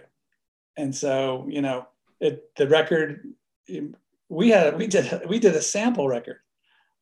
And 0.76 0.94
so, 0.94 1.46
you 1.48 1.62
know, 1.62 1.86
it, 2.20 2.54
the 2.56 2.68
record 2.68 3.26
we 4.32 4.48
had 4.48 4.78
we 4.78 4.86
did 4.86 5.22
we 5.28 5.38
did 5.38 5.54
a 5.54 5.60
sample 5.60 6.08
record 6.08 6.38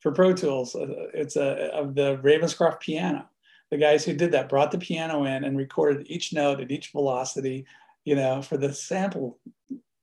for 0.00 0.12
Pro 0.12 0.32
Tools. 0.32 0.74
Uh, 0.74 0.86
it's 1.14 1.36
a 1.36 1.72
of 1.72 1.94
the 1.94 2.18
Ravenscroft 2.18 2.80
piano. 2.80 3.26
The 3.70 3.78
guys 3.78 4.04
who 4.04 4.14
did 4.14 4.32
that 4.32 4.48
brought 4.48 4.72
the 4.72 4.78
piano 4.78 5.24
in 5.24 5.44
and 5.44 5.56
recorded 5.56 6.06
each 6.10 6.32
note 6.32 6.60
at 6.60 6.72
each 6.72 6.90
velocity, 6.90 7.66
you 8.04 8.16
know, 8.16 8.42
for 8.42 8.56
the 8.56 8.74
sample 8.74 9.38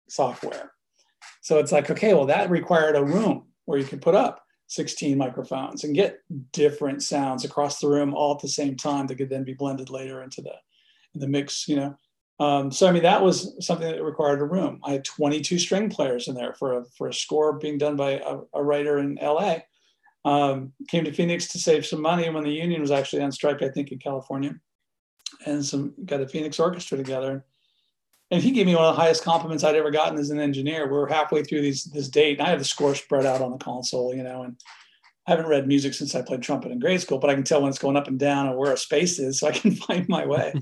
software. 0.07 0.71
So 1.41 1.59
it's 1.59 1.73
like, 1.73 1.91
okay, 1.91 2.13
well, 2.13 2.27
that 2.27 2.49
required 2.49 2.95
a 2.95 3.03
room 3.03 3.43
where 3.65 3.77
you 3.77 3.83
could 3.83 4.01
put 4.01 4.15
up 4.15 4.45
16 4.67 5.17
microphones 5.17 5.83
and 5.83 5.93
get 5.93 6.21
different 6.53 7.03
sounds 7.03 7.43
across 7.43 7.79
the 7.79 7.89
room 7.89 8.13
all 8.13 8.35
at 8.35 8.39
the 8.39 8.47
same 8.47 8.77
time 8.77 9.05
that 9.07 9.15
could 9.15 9.29
then 9.29 9.43
be 9.43 9.53
blended 9.53 9.89
later 9.89 10.23
into 10.23 10.41
the 10.41 10.53
the 11.13 11.27
mix, 11.27 11.67
you 11.67 11.75
know. 11.75 11.97
Um, 12.39 12.71
so 12.71 12.87
I 12.87 12.91
mean 12.91 13.03
that 13.03 13.23
was 13.23 13.55
something 13.65 13.87
that 13.89 14.03
required 14.03 14.41
a 14.41 14.45
room. 14.45 14.79
I 14.83 14.91
had 14.91 15.05
22 15.05 15.57
string 15.57 15.89
players 15.89 16.27
in 16.27 16.35
there 16.35 16.53
for 16.53 16.79
a 16.79 16.85
for 16.97 17.07
a 17.07 17.13
score 17.13 17.53
being 17.53 17.77
done 17.77 17.95
by 17.95 18.11
a, 18.11 18.39
a 18.53 18.63
writer 18.63 18.99
in 18.99 19.17
LA. 19.21 19.59
Um, 20.23 20.73
came 20.87 21.05
to 21.05 21.11
Phoenix 21.11 21.47
to 21.49 21.59
save 21.59 21.85
some 21.85 22.01
money 22.01 22.29
when 22.29 22.43
the 22.43 22.51
union 22.51 22.81
was 22.81 22.91
actually 22.91 23.21
on 23.23 23.31
strike, 23.31 23.61
I 23.63 23.69
think 23.69 23.91
in 23.91 23.97
California, 23.97 24.55
and 25.45 25.65
some 25.65 25.93
got 26.05 26.21
a 26.21 26.27
Phoenix 26.27 26.59
orchestra 26.59 26.97
together. 26.97 27.45
And 28.29 28.43
he 28.43 28.51
gave 28.51 28.65
me 28.65 28.75
one 28.75 28.83
of 28.83 28.95
the 28.95 29.01
highest 29.01 29.23
compliments 29.23 29.63
I'd 29.63 29.75
ever 29.75 29.89
gotten 29.89 30.19
as 30.19 30.31
an 30.31 30.39
engineer. 30.39 30.91
We 30.91 30.97
are 30.97 31.07
halfway 31.07 31.43
through 31.43 31.61
these 31.61 31.85
this 31.85 32.09
date, 32.09 32.39
and 32.39 32.47
I 32.47 32.51
have 32.51 32.59
the 32.59 32.65
score 32.65 32.93
spread 32.93 33.25
out 33.25 33.41
on 33.41 33.51
the 33.51 33.57
console, 33.57 34.13
you 34.13 34.21
know, 34.21 34.43
and 34.43 34.59
I 35.25 35.31
haven't 35.31 35.47
read 35.47 35.67
music 35.67 35.93
since 35.93 36.13
I 36.13 36.21
played 36.21 36.41
trumpet 36.41 36.71
in 36.71 36.79
grade 36.79 37.01
school, 37.01 37.19
but 37.19 37.29
I 37.29 37.33
can 37.33 37.43
tell 37.43 37.61
when 37.61 37.69
it's 37.69 37.79
going 37.79 37.97
up 37.97 38.07
and 38.07 38.19
down 38.19 38.47
and 38.47 38.57
where 38.57 38.73
a 38.73 38.77
space 38.77 39.17
is, 39.17 39.39
so 39.39 39.47
I 39.47 39.51
can 39.51 39.75
find 39.75 40.07
my 40.07 40.25
way. 40.25 40.53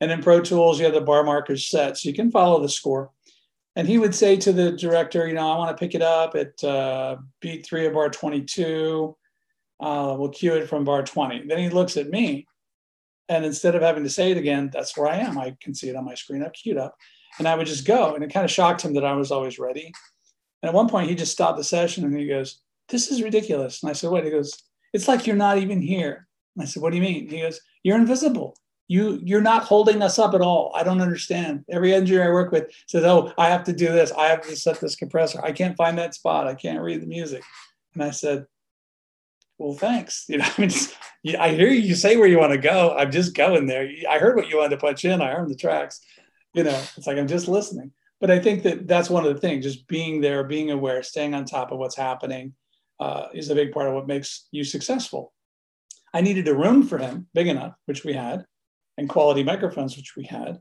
And 0.00 0.10
in 0.10 0.22
Pro 0.22 0.40
Tools, 0.40 0.78
you 0.78 0.86
have 0.86 0.94
the 0.94 1.00
bar 1.00 1.24
markers 1.24 1.66
set, 1.66 1.98
so 1.98 2.08
you 2.08 2.14
can 2.14 2.30
follow 2.30 2.60
the 2.60 2.68
score. 2.68 3.10
And 3.76 3.86
he 3.86 3.98
would 3.98 4.14
say 4.14 4.36
to 4.36 4.52
the 4.52 4.72
director, 4.72 5.28
you 5.28 5.34
know, 5.34 5.50
I 5.50 5.58
want 5.58 5.76
to 5.76 5.80
pick 5.80 5.94
it 5.94 6.02
up 6.02 6.34
at 6.34 6.62
uh, 6.64 7.16
beat 7.40 7.64
three 7.64 7.86
of 7.86 7.92
bar 7.92 8.08
22. 8.08 9.16
Uh, 9.78 10.16
we'll 10.18 10.28
cue 10.30 10.54
it 10.54 10.68
from 10.68 10.84
bar 10.84 11.02
20. 11.02 11.46
Then 11.46 11.58
he 11.58 11.68
looks 11.68 11.96
at 11.96 12.10
me, 12.10 12.46
and 13.28 13.44
instead 13.44 13.74
of 13.74 13.82
having 13.82 14.02
to 14.04 14.10
say 14.10 14.30
it 14.30 14.36
again, 14.36 14.70
that's 14.72 14.96
where 14.96 15.08
I 15.08 15.16
am. 15.16 15.38
I 15.38 15.56
can 15.60 15.74
see 15.74 15.88
it 15.88 15.96
on 15.96 16.04
my 16.04 16.14
screen. 16.14 16.42
I've 16.42 16.52
queued 16.52 16.78
up, 16.78 16.96
and 17.38 17.46
I 17.46 17.54
would 17.54 17.66
just 17.66 17.86
go. 17.86 18.14
And 18.14 18.24
it 18.24 18.32
kind 18.32 18.44
of 18.44 18.50
shocked 18.50 18.82
him 18.82 18.94
that 18.94 19.04
I 19.04 19.12
was 19.12 19.30
always 19.30 19.58
ready. 19.58 19.92
And 20.62 20.68
at 20.68 20.74
one 20.74 20.88
point, 20.88 21.08
he 21.08 21.14
just 21.14 21.32
stopped 21.32 21.56
the 21.56 21.64
session 21.64 22.04
and 22.04 22.18
he 22.18 22.26
goes, 22.26 22.60
"This 22.88 23.10
is 23.10 23.22
ridiculous." 23.22 23.82
And 23.82 23.90
I 23.90 23.92
said, 23.92 24.10
"What?" 24.10 24.24
He 24.24 24.30
goes, 24.30 24.52
"It's 24.92 25.08
like 25.08 25.26
you're 25.26 25.36
not 25.36 25.58
even 25.58 25.80
here." 25.80 26.28
And 26.56 26.62
I 26.62 26.66
said, 26.66 26.82
"What 26.82 26.90
do 26.90 26.96
you 26.96 27.02
mean?" 27.02 27.28
He 27.28 27.40
goes, 27.40 27.60
"You're 27.82 27.96
invisible." 27.96 28.56
You 28.90 29.20
you're 29.22 29.40
not 29.40 29.62
holding 29.62 30.02
us 30.02 30.18
up 30.18 30.34
at 30.34 30.40
all. 30.40 30.72
I 30.74 30.82
don't 30.82 31.00
understand. 31.00 31.64
Every 31.70 31.94
engineer 31.94 32.24
i 32.24 32.32
work 32.32 32.50
with 32.50 32.72
says 32.88 33.04
oh 33.04 33.32
i 33.38 33.48
have 33.48 33.62
to 33.64 33.72
do 33.72 33.86
this. 33.86 34.10
I 34.10 34.26
have 34.26 34.40
to 34.42 34.56
set 34.56 34.80
this 34.80 34.96
compressor. 34.96 35.40
I 35.44 35.52
can't 35.52 35.76
find 35.76 35.96
that 35.96 36.12
spot. 36.12 36.48
I 36.48 36.56
can't 36.56 36.82
read 36.82 37.00
the 37.00 37.06
music. 37.06 37.44
And 37.94 38.02
i 38.02 38.10
said 38.10 38.46
well 39.58 39.74
thanks. 39.74 40.24
You 40.28 40.38
know 40.38 40.48
i 40.58 40.60
mean 40.60 41.36
i 41.38 41.50
hear 41.50 41.68
you 41.68 41.94
say 41.94 42.16
where 42.16 42.26
you 42.26 42.40
want 42.40 42.50
to 42.52 42.58
go. 42.58 42.96
I'm 42.98 43.12
just 43.12 43.36
going 43.36 43.66
there. 43.68 43.88
I 44.10 44.18
heard 44.18 44.34
what 44.34 44.48
you 44.48 44.56
wanted 44.56 44.70
to 44.70 44.84
punch 44.84 45.04
in. 45.04 45.22
I 45.22 45.34
heard 45.34 45.48
the 45.48 45.54
tracks. 45.54 46.00
You 46.52 46.64
know 46.64 46.82
it's 46.96 47.06
like 47.06 47.16
i'm 47.16 47.28
just 47.28 47.46
listening. 47.46 47.92
But 48.20 48.32
i 48.32 48.40
think 48.40 48.64
that 48.64 48.88
that's 48.88 49.08
one 49.08 49.24
of 49.24 49.32
the 49.32 49.40
things 49.40 49.64
just 49.64 49.86
being 49.86 50.20
there 50.20 50.42
being 50.42 50.72
aware 50.72 51.04
staying 51.04 51.34
on 51.34 51.44
top 51.44 51.70
of 51.70 51.78
what's 51.78 51.96
happening 51.96 52.54
uh, 52.98 53.28
is 53.32 53.50
a 53.50 53.54
big 53.54 53.70
part 53.70 53.86
of 53.86 53.94
what 53.94 54.08
makes 54.08 54.48
you 54.50 54.64
successful. 54.64 55.32
I 56.12 56.22
needed 56.22 56.48
a 56.48 56.56
room 56.56 56.82
for 56.82 56.98
him 56.98 57.28
big 57.34 57.46
enough 57.46 57.74
which 57.86 58.04
we 58.04 58.14
had 58.14 58.46
and 58.98 59.08
quality 59.08 59.42
microphones, 59.42 59.96
which 59.96 60.14
we 60.16 60.24
had. 60.24 60.60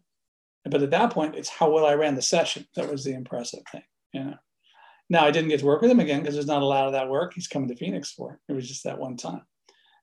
But 0.65 0.81
at 0.83 0.91
that 0.91 1.11
point, 1.11 1.35
it's 1.35 1.49
how 1.49 1.71
well 1.71 1.85
I 1.85 1.93
ran 1.93 2.15
the 2.15 2.21
session 2.21 2.65
that 2.75 2.91
was 2.91 3.03
the 3.03 3.13
impressive 3.13 3.63
thing. 3.71 3.83
You 4.13 4.23
know. 4.25 4.35
Now 5.09 5.25
I 5.25 5.31
didn't 5.31 5.49
get 5.49 5.61
to 5.61 5.65
work 5.65 5.81
with 5.81 5.89
him 5.89 5.99
again 5.99 6.19
because 6.19 6.35
there's 6.35 6.45
not 6.45 6.61
a 6.61 6.65
lot 6.65 6.85
of 6.85 6.93
that 6.93 7.09
work 7.09 7.33
he's 7.33 7.47
coming 7.47 7.69
to 7.69 7.75
Phoenix 7.75 8.11
for. 8.11 8.39
It 8.47 8.53
was 8.53 8.67
just 8.67 8.83
that 8.83 8.99
one 8.99 9.17
time. 9.17 9.41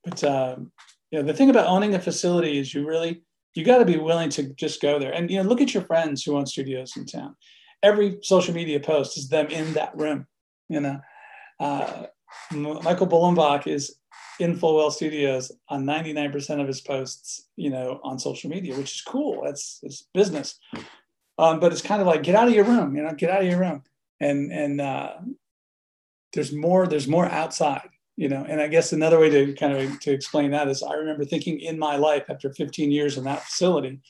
But 0.04 0.24
um, 0.24 0.72
you 1.10 1.18
know, 1.18 1.24
the 1.24 1.34
thing 1.34 1.50
about 1.50 1.66
owning 1.66 1.94
a 1.94 2.00
facility 2.00 2.58
is 2.58 2.74
you 2.74 2.86
really 2.86 3.22
you 3.54 3.64
got 3.64 3.78
to 3.78 3.84
be 3.84 3.96
willing 3.96 4.28
to 4.30 4.54
just 4.54 4.82
go 4.82 4.98
there 4.98 5.12
and 5.12 5.30
you 5.30 5.42
know 5.42 5.48
look 5.48 5.60
at 5.60 5.72
your 5.72 5.84
friends 5.84 6.22
who 6.22 6.36
own 6.36 6.46
studios 6.46 6.96
in 6.96 7.06
town. 7.06 7.36
Every 7.82 8.18
social 8.22 8.54
media 8.54 8.80
post 8.80 9.16
is 9.16 9.28
them 9.28 9.46
in 9.48 9.74
that 9.74 9.96
room. 9.96 10.26
You 10.68 10.80
know, 10.80 11.00
uh, 11.60 12.06
Michael 12.50 13.06
Bullenbach 13.06 13.66
is 13.66 13.96
in 14.38 14.56
Fullwell 14.56 14.92
Studios 14.92 15.52
on 15.68 15.84
99% 15.84 16.60
of 16.60 16.66
his 16.66 16.80
posts, 16.80 17.48
you 17.56 17.70
know, 17.70 18.00
on 18.02 18.18
social 18.18 18.50
media, 18.50 18.76
which 18.76 18.92
is 18.92 19.02
cool. 19.02 19.42
That's 19.44 19.80
it's 19.82 20.06
business. 20.14 20.58
Um, 21.38 21.60
but 21.60 21.72
it's 21.72 21.82
kind 21.82 22.00
of 22.00 22.06
like 22.06 22.22
get 22.22 22.34
out 22.34 22.48
of 22.48 22.54
your 22.54 22.64
room, 22.64 22.96
you 22.96 23.02
know, 23.02 23.12
get 23.12 23.30
out 23.30 23.42
of 23.42 23.48
your 23.48 23.60
room. 23.60 23.82
And 24.20 24.52
and 24.52 24.80
uh, 24.80 25.14
there's 26.32 26.52
more, 26.52 26.86
there's 26.86 27.08
more 27.08 27.26
outside, 27.26 27.88
you 28.16 28.28
know. 28.28 28.44
And 28.48 28.60
I 28.60 28.68
guess 28.68 28.92
another 28.92 29.18
way 29.18 29.30
to 29.30 29.52
kind 29.54 29.76
of 29.76 30.00
to 30.00 30.12
explain 30.12 30.50
that 30.52 30.68
is 30.68 30.82
I 30.82 30.94
remember 30.94 31.24
thinking 31.24 31.60
in 31.60 31.78
my 31.78 31.96
life 31.96 32.24
after 32.28 32.52
15 32.52 32.90
years 32.90 33.18
in 33.18 33.24
that 33.24 33.42
facility, 33.42 34.00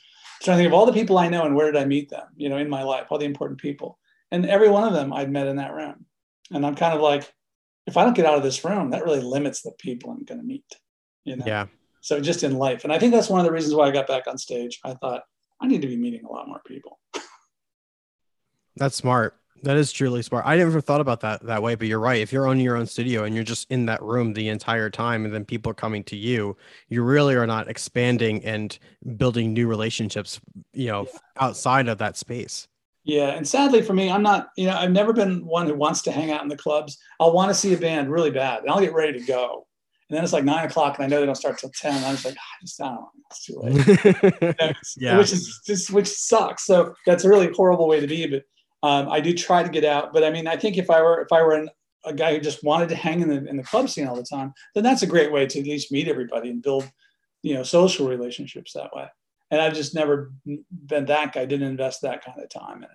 trying 0.43 0.57
to 0.57 0.63
think 0.63 0.69
of 0.69 0.75
all 0.75 0.87
the 0.87 0.93
people 0.93 1.19
I 1.19 1.29
know 1.29 1.45
and 1.45 1.55
where 1.55 1.71
did 1.71 1.81
I 1.81 1.85
meet 1.85 2.11
them, 2.11 2.27
you 2.37 2.49
know, 2.49 2.59
in 2.59 2.69
my 2.69 2.83
life, 2.83 3.07
all 3.11 3.19
the 3.19 3.25
important 3.25 3.61
people. 3.61 3.99
And 4.31 4.47
every 4.47 4.69
one 4.69 4.85
of 4.85 4.93
them 4.93 5.13
I'd 5.13 5.31
met 5.31 5.47
in 5.47 5.57
that 5.57 5.75
room. 5.75 6.07
And 6.51 6.65
I'm 6.65 6.75
kind 6.75 6.95
of 6.95 7.01
like, 7.01 7.33
if 7.87 7.97
I 7.97 8.05
don't 8.05 8.15
get 8.15 8.27
out 8.27 8.37
of 8.37 8.43
this 8.43 8.65
room, 8.65 8.91
that 8.91 9.05
really 9.05 9.21
limits 9.21 9.63
the 9.63 9.73
people 9.73 10.11
I'm 10.11 10.25
going 10.25 10.41
to 10.41 10.47
meet. 10.47 10.65
You 11.25 11.37
know? 11.37 11.45
Yeah. 11.47 11.67
So 12.01 12.21
just 12.21 12.43
in 12.43 12.57
life, 12.57 12.85
and 12.85 12.93
I 12.93 12.99
think 12.99 13.13
that's 13.13 13.29
one 13.29 13.41
of 13.41 13.47
the 13.47 13.53
reasons 13.53 13.75
why 13.75 13.89
I 13.89 13.91
got 13.91 14.07
back 14.07 14.27
on 14.27 14.39
stage. 14.39 14.81
I 14.85 14.95
thought 14.95 15.23
I 15.61 15.67
need 15.67 15.83
to 15.83 15.89
be 15.89 15.97
meeting 15.97 16.25
a 16.25 16.31
lot 16.31 16.49
more 16.49 16.61
people. 16.67 16.99
That's 18.77 18.95
smart. 18.95 19.37
That 19.63 19.77
is 19.79 19.91
truly 19.91 20.23
smart. 20.23 20.45
I 20.47 20.57
never 20.57 20.81
thought 20.81 21.01
about 21.01 21.21
that 21.21 21.45
that 21.47 21.63
way, 21.63 21.75
but 21.75 21.89
you're 21.89 21.99
right. 21.99 22.21
If 22.21 22.31
you're 22.33 22.47
owning 22.47 22.63
your 22.63 22.77
own 22.77 22.87
studio 22.87 23.25
and 23.25 23.35
you're 23.35 23.43
just 23.43 23.71
in 23.71 23.87
that 23.87 24.03
room 24.03 24.35
the 24.35 24.51
entire 24.51 24.91
time, 24.91 25.25
and 25.25 25.33
then 25.33 25.45
people 25.47 25.71
are 25.71 25.75
coming 25.75 26.05
to 26.05 26.17
you, 26.17 26.57
you 26.89 27.03
really 27.03 27.35
are 27.35 27.47
not 27.47 27.69
expanding 27.69 28.45
and 28.45 28.79
building 29.17 29.55
new 29.55 29.67
relationships, 29.67 30.41
you 30.75 30.89
know, 30.89 31.07
yeah. 31.11 31.19
outside 31.39 31.89
of 31.89 31.99
that 31.99 32.19
space. 32.19 32.69
Yeah, 33.07 33.29
and 33.29 33.47
sadly 33.47 33.83
for 33.83 33.95
me, 33.95 34.11
I'm 34.11 34.23
not. 34.23 34.49
You 34.57 34.67
know, 34.67 34.77
I've 34.77 34.91
never 34.91 35.13
been 35.13 35.47
one 35.47 35.69
who 35.69 35.75
wants 35.75 36.03
to 36.03 36.13
hang 36.13 36.33
out 36.33 36.43
in 36.43 36.49
the 36.49 36.57
clubs. 36.57 36.99
I'll 37.21 37.33
want 37.33 37.51
to 37.51 37.55
see 37.55 37.73
a 37.73 37.79
band 37.79 38.11
really 38.11 38.33
bad, 38.33 38.63
and 38.63 38.71
I'll 38.71 38.81
get 38.81 38.95
ready 38.95 39.19
to 39.19 39.25
go. 39.25 39.65
And 40.11 40.17
then 40.17 40.25
it's 40.25 40.33
like 40.33 40.43
nine 40.45 40.67
o'clock, 40.67 40.97
and 40.97 41.05
I 41.05 41.09
know 41.09 41.21
they 41.21 41.27
don't 41.27 41.37
start 41.37 41.57
till 41.59 41.71
ten. 41.71 41.95
I'm 42.05 42.15
just 42.15 42.25
like, 42.25 42.35
ah, 42.37 42.43
I 42.43 42.65
just 42.65 42.79
don't. 42.79 42.95
Know, 42.95 43.11
it's 43.31 43.45
too 43.45 43.61
late. 43.61 44.43
you 44.43 44.55
know, 44.61 44.73
yeah, 44.97 45.19
which 45.19 45.33
is 45.33 45.61
just 45.65 45.93
which 45.93 46.09
sucks. 46.09 46.65
So 46.65 46.95
that's 47.07 47.25
a 47.25 47.29
really 47.29 47.53
horrible 47.55 47.87
way 47.87 48.01
to 48.01 48.09
be. 48.09 48.27
But 48.27 48.43
Um, 48.83 49.09
I 49.09 49.21
do 49.21 49.33
try 49.33 49.63
to 49.63 49.69
get 49.69 49.85
out, 49.85 50.13
but 50.13 50.25
I 50.25 50.31
mean, 50.31 50.49
I 50.49 50.57
think 50.57 50.77
if 50.77 50.91
I 50.91 51.01
were 51.01 51.21
if 51.21 51.33
I 51.33 51.43
were 51.43 51.55
an, 51.55 51.71
a 52.05 52.13
guy 52.13 52.35
who 52.35 52.41
just 52.41 52.65
wanted 52.65 52.89
to 52.89 52.97
hang 52.97 53.21
in 53.21 53.29
the 53.29 53.45
in 53.49 53.57
the 53.57 53.63
club 53.63 53.89
scene 53.89 54.09
all 54.09 54.17
the 54.17 54.25
time, 54.25 54.53
then 54.75 54.83
that's 54.83 55.03
a 55.03 55.07
great 55.07 55.31
way 55.31 55.47
to 55.47 55.61
at 55.61 55.67
least 55.67 55.93
meet 55.93 56.09
everybody 56.09 56.51
and 56.51 56.61
build, 56.63 56.91
you 57.43 57.55
know, 57.55 57.63
social 57.63 58.09
relationships 58.09 58.73
that 58.73 58.95
way. 58.95 59.07
And 59.51 59.61
I've 59.61 59.75
just 59.75 59.95
never 59.95 60.33
been 60.45 61.07
that 61.07 61.33
guy. 61.33 61.45
Didn't 61.45 61.69
invest 61.69 62.03
that 62.03 62.25
kind 62.25 62.41
of 62.41 62.49
time 62.49 62.79
in 62.79 62.85
it. 62.85 62.91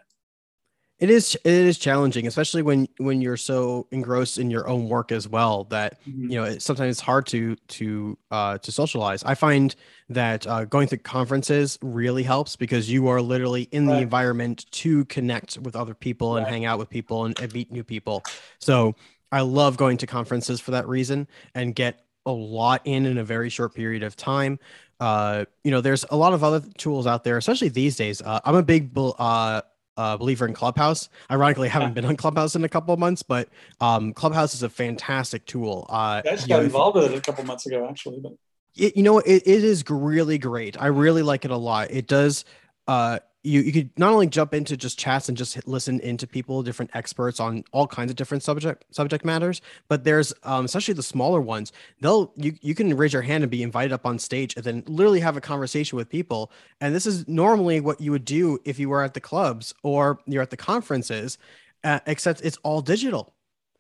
It 1.02 1.10
is 1.10 1.34
it 1.44 1.52
is 1.52 1.80
challenging, 1.80 2.28
especially 2.28 2.62
when 2.62 2.88
when 3.00 3.22
you're 3.22 3.36
so 3.36 3.88
engrossed 3.90 4.38
in 4.38 4.52
your 4.52 4.68
own 4.70 4.88
work 4.88 5.12
as 5.12 5.28
well 5.28 5.64
that 5.66 6.00
mm-hmm. 6.08 6.30
you 6.30 6.38
know 6.38 6.44
it, 6.44 6.62
sometimes 6.62 6.92
it's 6.92 7.00
hard 7.00 7.26
to 7.28 7.56
to 7.56 8.18
uh, 8.30 8.60
to 8.60 8.72
socialize. 8.72 9.24
I 9.24 9.34
find 9.34 9.76
that 10.10 10.46
uh, 10.46 10.66
going 10.66 10.88
to 10.90 10.98
conferences 10.98 11.80
really 11.82 12.22
helps 12.22 12.56
because 12.56 12.88
you 12.88 13.08
are 13.08 13.20
literally 13.20 13.64
in 13.72 13.88
right. 13.88 13.96
the 13.96 14.02
environment 14.04 14.70
to 14.74 15.06
connect 15.06 15.58
with 15.58 15.76
other 15.76 15.96
people 15.96 16.36
and 16.36 16.44
right. 16.44 16.54
hang 16.54 16.66
out 16.66 16.78
with 16.78 16.92
people 16.92 17.26
and, 17.26 17.40
and 17.40 17.52
meet 17.52 17.72
new 17.72 17.84
people. 17.84 18.22
So 18.60 18.96
I 19.32 19.42
love 19.42 19.78
going 19.78 19.98
to 19.98 20.08
conferences 20.08 20.62
for 20.62 20.70
that 20.70 20.88
reason 20.88 21.28
and 21.56 21.74
get 21.74 22.06
a 22.28 22.32
lot 22.32 22.82
in 22.86 23.08
in 23.08 23.18
a 23.18 23.24
very 23.24 23.50
short 23.50 23.74
period 23.74 24.04
of 24.04 24.16
time. 24.16 24.60
Uh, 25.02 25.46
you 25.64 25.72
know, 25.72 25.82
there's 25.82 26.06
a 26.12 26.16
lot 26.16 26.32
of 26.32 26.44
other 26.44 26.62
tools 26.78 27.08
out 27.08 27.24
there, 27.24 27.38
especially 27.38 27.70
these 27.70 27.96
days. 27.96 28.22
Uh, 28.22 28.40
I'm 28.46 28.56
a 28.56 28.62
big 28.62 28.92
uh, 28.96 29.62
uh, 29.98 30.18
believer 30.18 30.46
in 30.46 30.54
Clubhouse. 30.54 31.10
Ironically, 31.30 31.68
I 31.70 31.72
haven't 31.72 31.96
been 31.96 32.06
on 32.06 32.16
Clubhouse 32.16 32.56
in 32.56 32.64
a 32.64 32.70
couple 32.70 32.94
of 32.94 33.00
months, 33.00 33.24
but 33.24 33.50
um, 33.82 34.14
Clubhouse 34.14 34.54
is 34.54 34.62
a 34.62 34.70
fantastic 34.70 35.46
tool. 35.48 35.88
Uh, 35.90 36.22
I 36.24 36.30
just 36.30 36.48
got 36.48 36.60
know, 36.60 36.64
involved 36.64 36.98
with 36.98 37.12
it 37.12 37.18
a 37.18 37.22
couple 37.22 37.44
months 37.46 37.66
ago, 37.66 37.88
actually. 37.90 38.20
But 38.22 38.34
it, 38.78 38.96
you 38.96 39.02
know, 39.02 39.18
it, 39.18 39.44
it 39.46 39.64
is 39.64 39.84
really 39.90 40.38
great. 40.38 40.80
I 40.80 40.88
really 40.88 41.24
like 41.24 41.46
it 41.46 41.52
a 41.52 41.58
lot. 41.58 41.90
It 41.90 42.06
does 42.06 42.46
uh, 42.88 43.20
you 43.44 43.62
you 43.62 43.72
could 43.72 43.90
not 43.98 44.14
only 44.14 44.28
jump 44.28 44.54
into 44.54 44.78
just 44.78 45.00
chats 45.00 45.28
and 45.28 45.38
just 45.38 45.68
listen 45.68 46.00
into 46.02 46.28
people, 46.28 46.62
different 46.62 46.92
experts 46.94 47.40
on 47.40 47.64
all 47.72 47.88
kinds 47.88 48.12
of 48.12 48.16
different 48.16 48.44
subject 48.44 48.86
subject 48.92 49.26
matters, 49.26 49.62
but 49.88 50.04
there's 50.04 50.34
um, 50.44 50.66
especially 50.66 50.94
the 50.94 51.04
smaller 51.04 51.42
ones. 51.42 51.72
They'll 52.02 52.32
you 52.36 52.54
you 52.62 52.76
can 52.76 52.96
raise 52.96 53.14
your 53.14 53.24
hand 53.24 53.44
and 53.44 53.50
be 53.50 53.64
invited 53.64 53.94
up 53.94 54.06
on 54.06 54.20
stage, 54.20 54.56
and 54.56 54.64
then 54.64 54.84
literally 54.88 55.20
have 55.22 55.38
a 55.38 55.42
conversation 55.42 55.98
with 55.98 56.10
people. 56.10 56.52
And 56.82 56.94
this 56.94 57.06
is 57.06 57.28
normally 57.28 57.80
what 57.80 58.00
you 58.00 58.12
would 58.12 58.26
do 58.26 58.60
if 58.64 58.78
you 58.78 58.90
were 58.90 59.04
at 59.04 59.14
the 59.14 59.22
clubs 59.22 59.74
or 59.82 60.20
you're 60.28 60.44
at 60.44 60.52
the 60.52 60.58
conferences, 60.58 61.38
uh, 61.84 62.00
except 62.06 62.42
it's 62.42 62.58
all 62.64 62.82
digital. 62.82 63.34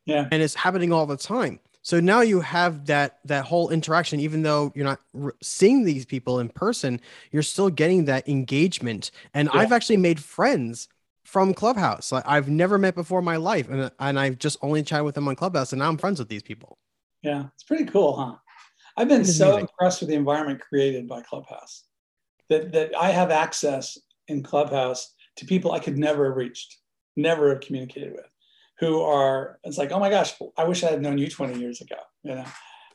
Yeah, 0.05 0.27
and 0.31 0.41
it's 0.41 0.55
happening 0.55 0.91
all 0.91 1.05
the 1.05 1.17
time. 1.17 1.59
So 1.83 1.99
now 1.99 2.21
you 2.21 2.41
have 2.41 2.85
that 2.85 3.19
that 3.25 3.45
whole 3.45 3.69
interaction, 3.69 4.19
even 4.19 4.43
though 4.43 4.71
you're 4.75 4.85
not 4.85 4.99
re- 5.13 5.33
seeing 5.41 5.83
these 5.83 6.05
people 6.05 6.39
in 6.39 6.49
person, 6.49 7.01
you're 7.31 7.41
still 7.43 7.69
getting 7.69 8.05
that 8.05 8.27
engagement. 8.29 9.11
And 9.33 9.49
yeah. 9.51 9.59
I've 9.59 9.71
actually 9.71 9.97
made 9.97 10.19
friends 10.19 10.87
from 11.23 11.53
Clubhouse. 11.53 12.11
Like 12.11 12.23
I've 12.27 12.49
never 12.49 12.77
met 12.77 12.95
before 12.95 13.19
in 13.19 13.25
my 13.25 13.37
life, 13.37 13.69
and 13.69 13.91
and 13.99 14.19
I've 14.19 14.37
just 14.37 14.57
only 14.61 14.83
chatted 14.83 15.05
with 15.05 15.15
them 15.15 15.27
on 15.27 15.35
Clubhouse, 15.35 15.73
and 15.73 15.79
now 15.79 15.89
I'm 15.89 15.97
friends 15.97 16.19
with 16.19 16.29
these 16.29 16.43
people. 16.43 16.77
Yeah, 17.23 17.45
it's 17.53 17.63
pretty 17.63 17.85
cool, 17.85 18.15
huh? 18.15 18.35
I've 18.97 19.07
been 19.07 19.25
so 19.25 19.51
amazing. 19.51 19.61
impressed 19.61 20.01
with 20.01 20.09
the 20.09 20.15
environment 20.15 20.59
created 20.61 21.07
by 21.07 21.21
Clubhouse 21.21 21.85
that 22.49 22.71
that 22.73 22.91
I 22.95 23.09
have 23.09 23.31
access 23.31 23.97
in 24.27 24.43
Clubhouse 24.43 25.13
to 25.37 25.45
people 25.45 25.71
I 25.71 25.79
could 25.79 25.97
never 25.97 26.27
have 26.27 26.37
reached, 26.37 26.77
never 27.15 27.49
have 27.49 27.61
communicated 27.61 28.11
with 28.11 28.30
who 28.81 29.01
are 29.01 29.57
it's 29.63 29.77
like 29.77 29.93
oh 29.93 29.99
my 29.99 30.09
gosh 30.09 30.33
i 30.57 30.65
wish 30.65 30.83
i 30.83 30.89
had 30.89 31.01
known 31.01 31.17
you 31.17 31.29
20 31.29 31.57
years 31.57 31.79
ago 31.79 31.95
you 32.23 32.35
know? 32.35 32.45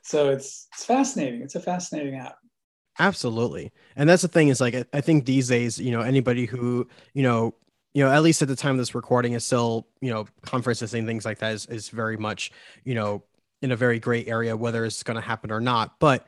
So 0.07 0.31
it's 0.31 0.69
it's 0.73 0.85
fascinating. 0.85 1.43
It's 1.43 1.57
a 1.57 1.61
fascinating 1.61 2.15
app. 2.15 2.37
Absolutely. 2.99 3.73
And 3.97 4.09
that's 4.09 4.23
the 4.23 4.29
thing 4.29 4.49
is 4.49 4.61
like 4.61 4.87
I, 4.93 5.01
think 5.01 5.27
these 5.27 5.49
days 5.49 5.79
you 5.79 5.91
know 5.91 6.01
anybody 6.01 6.47
who 6.47 6.87
you 7.13 7.25
know 7.25 7.55
you 7.93 8.05
know 8.05 8.13
at 8.13 8.23
least 8.23 8.41
at 8.41 8.49
the 8.49 8.57
time 8.57 8.73
of 8.73 8.79
this 8.79 8.95
recording 8.95 9.33
is 9.33 9.45
still 9.45 9.89
you 10.01 10.11
know 10.11 10.27
conferences 10.43 10.95
and 10.95 11.07
things 11.07 11.25
like 11.25 11.39
that 11.41 11.53
is, 11.53 11.67
is 11.67 11.89
very 11.89 12.17
much 12.17 12.53
you 12.85 12.95
know 12.95 13.25
in 13.63 13.73
a 13.73 13.77
very 13.77 13.99
gray 13.99 14.25
area 14.27 14.57
whether 14.57 14.85
it's 14.85 15.03
going 15.03 15.17
to 15.17 15.21
happen 15.21 15.51
or 15.51 15.61
not. 15.61 15.99
But 15.99 16.27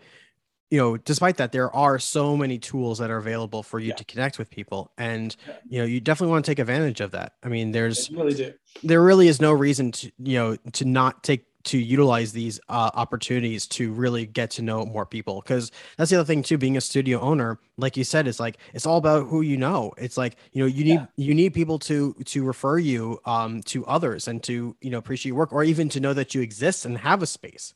you 0.71 0.79
know 0.79 0.97
despite 0.97 1.37
that 1.39 1.53
there 1.53 1.75
are 1.75 1.99
so 1.99 2.37
many 2.37 2.59
tools 2.59 2.99
that 2.99 3.11
are 3.11 3.17
available 3.17 3.63
for 3.63 3.79
you 3.79 3.89
yeah. 3.89 3.95
to 3.95 4.05
connect 4.05 4.39
with 4.39 4.51
people 4.51 4.93
and 4.99 5.37
yeah. 5.47 5.55
you 5.69 5.79
know 5.79 5.85
you 5.85 6.01
definitely 6.01 6.33
want 6.33 6.45
to 6.45 6.51
take 6.51 6.59
advantage 6.59 7.01
of 7.01 7.13
that 7.13 7.35
i 7.43 7.49
mean 7.49 7.73
there's 7.73 8.11
really 8.11 8.55
there 8.83 9.03
really 9.03 9.29
is 9.29 9.41
no 9.41 9.53
reason 9.53 9.93
to 9.93 10.11
you 10.19 10.39
know 10.39 10.57
to 10.73 10.85
not 10.85 11.23
take 11.23 11.45
to 11.65 11.77
utilize 11.77 12.33
these 12.33 12.61
uh, 12.69 12.91
opportunities 12.95 13.67
to 13.67 13.93
really 13.93 14.25
get 14.25 14.51
to 14.51 14.63
know 14.63 14.87
more 14.87 15.05
people 15.05 15.43
because 15.43 15.71
that's 15.97 16.11
the 16.11 16.17
other 16.17 16.25
thing 16.25 16.43
too 16.43 16.57
being 16.57 16.77
a 16.77 16.81
studio 16.81 17.21
owner 17.21 17.59
like 17.77 17.97
you 17.97 18.05
said 18.05 18.27
it's 18.27 18.41
like 18.41 18.59
it's 18.75 18.87
all 18.87 18.97
about 18.97 19.27
who 19.27 19.43
you 19.43 19.57
know 19.57 19.93
it's 19.99 20.17
like 20.17 20.37
you 20.53 20.63
know 20.63 20.67
you 20.67 20.85
need 20.85 20.95
yeah. 20.95 21.07
you 21.17 21.35
need 21.35 21.53
people 21.53 21.79
to 21.79 22.15
to 22.25 22.45
refer 22.45 22.79
you 22.79 23.19
um 23.27 23.61
to 23.63 23.85
others 23.87 24.29
and 24.29 24.43
to 24.43 24.75
you 24.81 24.91
know 24.91 24.99
appreciate 24.99 25.31
your 25.31 25.37
work 25.37 25.53
or 25.53 25.65
even 25.65 25.89
to 25.89 26.01
know 26.01 26.15
that 26.15 26.35
you 26.35 26.41
exist 26.41 26.85
and 26.85 26.97
have 26.97 27.23
a 27.23 27.27
space 27.27 27.75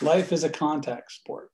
life 0.00 0.32
is 0.32 0.44
a 0.44 0.48
contact 0.48 1.12
sport 1.12 1.49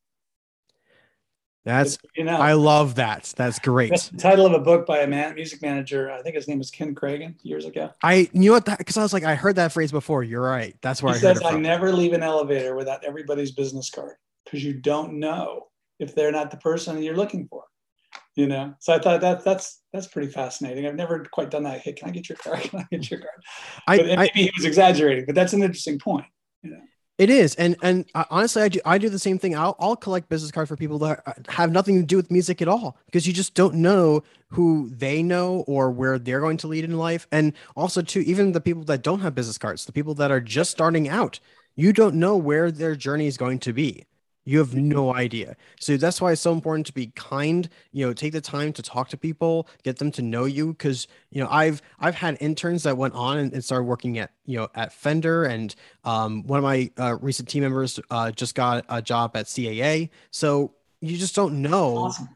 that's 1.67 1.99
you 2.15 2.23
know 2.23 2.37
I 2.37 2.53
love 2.53 2.95
that. 2.95 3.35
That's 3.37 3.59
great. 3.59 3.91
That's 3.91 4.09
the 4.11 4.19
title 4.19 4.47
of 4.47 4.53
a 4.53 4.61
book 4.61 4.87
by 4.87 5.01
a 5.01 5.07
man, 5.09 5.35
music 5.35 5.61
manager. 5.63 6.13
I 6.13 6.23
think 6.23 6.37
his 6.37 6.47
name 6.47 6.59
was 6.59 6.71
Ken 6.71 6.95
Kragen 6.95 7.35
years 7.43 7.65
ago. 7.65 7.91
I 8.05 8.31
knew 8.33 8.53
what 8.53 8.67
that 8.67 8.79
because 8.79 8.97
I 8.97 9.03
was 9.03 9.13
like 9.13 9.25
I 9.25 9.35
heard 9.35 9.57
that 9.57 9.73
phrase 9.73 9.91
before. 9.91 10.23
You're 10.23 10.43
right. 10.43 10.77
That's 10.81 11.03
where 11.03 11.13
he 11.13 11.19
I 11.19 11.21
says 11.21 11.43
I 11.43 11.59
never 11.59 11.93
leave 11.93 12.13
an 12.13 12.23
elevator 12.23 12.77
without 12.77 13.03
everybody's 13.05 13.51
business 13.51 13.91
card 13.91 14.15
because 14.45 14.63
you 14.63 14.75
don't 14.75 15.15
know 15.19 15.67
if 15.99 16.15
they're 16.15 16.31
not 16.31 16.53
the 16.53 16.57
person 16.59 17.03
you're 17.03 17.17
looking 17.17 17.49
for. 17.49 17.65
You 18.37 18.47
know, 18.47 18.75
so 18.79 18.95
I 18.95 19.01
thought 19.01 19.21
that 19.23 19.45
that's 19.45 19.83
that's 19.93 20.07
pretty 20.07 20.31
fascinating. 20.31 20.87
I've 20.87 20.95
never 20.95 21.25
quite 21.33 21.51
done 21.51 21.65
that. 21.65 21.81
Hey, 21.81 21.95
can 21.95 22.09
I 22.09 22.13
get 22.13 22.29
your 22.29 22.39
card? 22.39 22.61
Can 22.71 22.79
I 22.79 22.87
get 22.93 23.11
your 23.11 23.21
card? 23.21 23.43
I, 23.89 23.97
but 23.97 24.07
maybe 24.07 24.21
I, 24.21 24.31
he 24.35 24.53
was 24.55 24.65
exaggerating, 24.65 25.25
but 25.27 25.35
that's 25.35 25.53
an 25.53 25.65
interesting 25.65 25.99
point. 25.99 26.27
You 26.63 26.71
know? 26.71 26.81
It 27.19 27.31
is, 27.31 27.55
and 27.55 27.77
and 27.83 28.05
uh, 28.15 28.25
honestly, 28.31 28.63
I 28.63 28.69
do 28.69 28.79
I 28.85 28.99
do 28.99 29.09
the 29.09 29.19
same 29.19 29.39
thing. 29.39 29.57
I'll 29.57 29.75
I'll 29.79 29.97
collect 29.97 30.29
business 30.29 30.51
cards 30.51 30.69
for 30.69 30.77
people 30.77 30.99
that 30.99 31.23
uh, 31.25 31.33
have 31.49 31.73
nothing 31.73 31.99
to 31.99 32.03
do 32.05 32.17
with 32.17 32.31
music 32.31 32.61
at 32.61 32.69
all 32.69 32.99
because 33.07 33.27
you 33.27 33.33
just 33.33 33.55
don't 33.55 33.77
know 33.77 34.23
who 34.51 34.91
they 34.91 35.23
know 35.23 35.65
or 35.67 35.91
where 35.91 36.19
they're 36.19 36.41
going 36.41 36.59
to 36.59 36.67
lead 36.67 36.85
in 36.85 36.99
life, 36.99 37.27
and 37.33 37.55
also 37.75 38.03
too 38.03 38.21
even 38.21 38.53
the 38.53 38.61
people 38.61 38.85
that 38.85 39.03
don't 39.03 39.21
have 39.21 39.35
business 39.35 39.57
cards, 39.57 39.87
the 39.87 39.93
people 39.93 40.13
that 40.15 40.31
are 40.31 40.43
just 40.43 40.71
starting 40.71 41.09
out, 41.09 41.41
you 41.75 41.91
don't 41.95 42.17
know 42.17 42.37
where 42.37 42.71
their 42.71 42.95
journey 42.95 43.27
is 43.27 43.39
going 43.39 43.61
to 43.61 43.73
be. 43.73 44.05
You 44.47 44.59
have 44.61 44.75
no 44.75 45.13
idea. 45.13 45.57
So 45.81 45.97
that's 45.97 46.21
why 46.21 46.33
it's 46.33 46.41
so 46.41 46.53
important 46.53 46.87
to 46.87 46.93
be 46.93 47.09
kind, 47.17 47.69
you 47.93 48.07
know, 48.07 48.13
take 48.13 48.33
the 48.33 48.41
time 48.41 48.73
to 48.75 48.83
talk 48.83 49.09
to 49.09 49.17
people, 49.17 49.69
get 49.83 49.99
them 49.99 50.11
to 50.13 50.23
know 50.23 50.45
you. 50.45 50.73
Cause, 50.75 51.09
you 51.31 51.43
know, 51.43 51.49
I've, 51.51 51.83
I've 51.99 52.15
had 52.15 52.39
interns 52.41 52.85
that 52.85 52.97
went 52.97 53.15
on 53.15 53.39
and, 53.39 53.53
and 53.53 53.63
started 53.63 53.85
working 53.85 54.19
at, 54.19 54.31
you 54.47 54.57
know, 54.57 54.69
at 54.77 54.93
Fender. 54.93 55.45
And 55.45 55.75
um, 56.05 56.47
one 56.47 56.59
of 56.59 56.63
my 56.63 56.91
uh, 56.97 57.19
recent 57.21 57.49
team 57.49 57.65
members 57.65 57.99
uh, 58.11 58.31
just 58.31 58.55
got 58.55 58.87
a 58.89 59.03
job 59.03 59.37
at 59.37 59.47
CAA. 59.47 60.11
So 60.31 60.73
you 61.01 61.19
just 61.19 61.35
don't 61.35 61.61
know. 61.61 61.97
Awesome. 61.99 62.29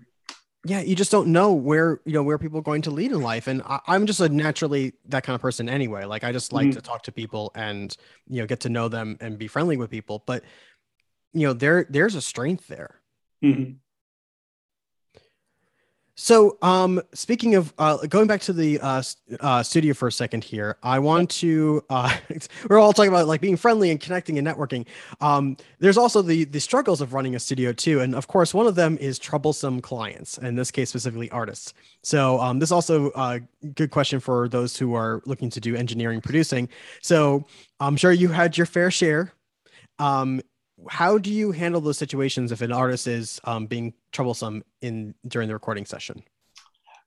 Yeah, 0.66 0.81
you 0.81 0.94
just 0.94 1.11
don't 1.11 1.29
know 1.29 1.55
where 1.55 2.03
you 2.05 2.12
know 2.12 2.23
where 2.23 2.37
people 2.37 2.59
are 2.59 2.62
going 2.62 2.83
to 2.83 2.90
lead 2.90 3.12
in 3.12 3.23
life, 3.23 3.46
and 3.46 3.62
I, 3.64 3.81
am 3.88 4.05
just 4.05 4.20
a 4.20 4.29
naturally 4.29 4.92
that 5.09 5.23
kind 5.23 5.35
of 5.35 5.40
person 5.40 5.70
anyway. 5.70 6.05
Like 6.05 6.23
I 6.23 6.33
just 6.33 6.53
like 6.53 6.66
mm-hmm. 6.66 6.77
to 6.77 6.83
talk 6.83 7.03
to 7.05 7.12
people 7.12 7.51
and 7.55 7.96
you 8.29 8.42
know 8.42 8.46
get 8.46 8.61
to 8.61 8.68
know 8.68 8.88
them 8.88 9.16
and 9.23 9.38
be 9.38 9.46
friendly 9.46 9.79
with 9.79 9.88
people. 9.88 10.23
But 10.27 10.44
you 11.33 11.47
know 11.47 11.53
there 11.53 11.87
there's 11.88 12.14
a 12.14 12.23
strength 12.23 12.66
there. 12.69 12.97
Mm-hmm. 13.43 13.73
so 16.14 16.59
um 16.61 17.01
speaking 17.14 17.55
of 17.55 17.73
uh 17.79 17.97
going 18.07 18.27
back 18.27 18.43
to 18.43 18.53
the 18.53 18.79
uh, 18.81 19.03
uh 19.40 19.62
studio 19.62 19.95
for 19.95 20.09
a 20.09 20.12
second 20.12 20.45
here 20.45 20.77
i 20.83 20.99
want 20.99 21.31
to 21.31 21.83
uh 21.88 22.14
we're 22.69 22.79
all 22.79 22.93
talking 22.93 23.09
about 23.09 23.27
like 23.27 23.40
being 23.40 23.57
friendly 23.57 23.90
and 23.90 23.99
connecting 23.99 24.37
and 24.37 24.47
networking. 24.47 24.85
Um 25.23 25.57
there's 25.79 25.97
also 25.97 26.21
the 26.21 26.45
the 26.45 26.61
struggles 26.61 27.01
of 27.01 27.14
running 27.14 27.35
a 27.35 27.40
studio 27.40 27.73
too 27.73 28.01
and 28.01 28.14
of 28.14 28.27
course 28.27 28.53
one 28.53 28.66
of 28.66 28.75
them 28.75 28.99
is 28.99 29.19
troublesome 29.19 29.81
clients 29.81 30.37
in 30.37 30.55
this 30.55 30.71
case 30.71 30.90
specifically 30.90 31.31
artists. 31.31 31.73
So 32.03 32.38
um 32.40 32.59
this 32.59 32.69
is 32.69 32.73
also 32.73 33.11
a 33.14 33.40
good 33.75 33.90
question 33.90 34.21
for 34.21 34.51
those 34.51 34.77
who 34.77 34.93
are 34.93 35.23
looking 35.25 35.49
to 35.49 35.61
do 35.61 35.75
engineering 35.75 36.21
producing. 36.21 36.69
So 37.01 37.47
i'm 37.81 37.97
sure 37.97 38.12
you 38.12 38.29
had 38.29 38.59
your 38.59 38.66
fair 38.66 38.90
share. 38.90 39.33
Um, 39.99 40.40
how 40.88 41.19
do 41.19 41.33
you 41.33 41.53
handle 41.53 41.81
those 41.81 41.99
situations 41.99 42.53
if 42.53 42.62
an 42.62 42.73
artist 42.73 43.07
is 43.07 43.40
um, 43.45 43.66
being 43.66 43.95
troublesome 44.12 44.62
in 44.81 45.14
during 45.27 45.49
the 45.49 45.55
recording 45.55 45.85
session? 45.85 46.23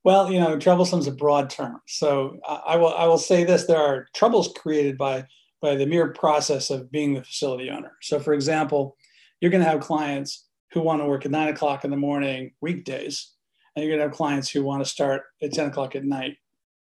Well, 0.03 0.31
you 0.31 0.39
know, 0.39 0.59
troublesome 0.59 0.99
is 0.99 1.07
a 1.07 1.12
broad 1.12 1.49
term. 1.49 1.81
So 1.88 2.38
I 2.45 2.75
will 2.75 2.93
I 2.93 3.05
will 3.05 3.17
say 3.17 3.43
this: 3.43 3.65
there 3.65 3.77
are 3.81 4.07
troubles 4.13 4.53
created 4.55 4.97
by 4.97 5.25
by 5.62 5.75
the 5.75 5.86
mere 5.86 6.12
process 6.12 6.69
of 6.69 6.91
being 6.91 7.13
the 7.13 7.23
facility 7.23 7.69
owner. 7.69 7.93
So, 8.01 8.19
for 8.19 8.33
example, 8.33 8.97
you're 9.39 9.51
going 9.51 9.63
to 9.63 9.69
have 9.69 9.79
clients 9.79 10.45
who 10.71 10.81
want 10.81 11.01
to 11.01 11.05
work 11.05 11.25
at 11.25 11.31
nine 11.31 11.47
o'clock 11.47 11.86
in 11.86 11.91
the 11.91 11.97
morning 11.97 12.51
weekdays, 12.59 13.31
and 13.75 13.83
you're 13.83 13.91
going 13.91 13.99
to 13.99 14.09
have 14.09 14.17
clients 14.17 14.49
who 14.49 14.63
want 14.63 14.83
to 14.83 14.89
start 14.89 15.21
at 15.41 15.53
ten 15.53 15.67
o'clock 15.67 15.95
at 15.95 16.03
night 16.03 16.36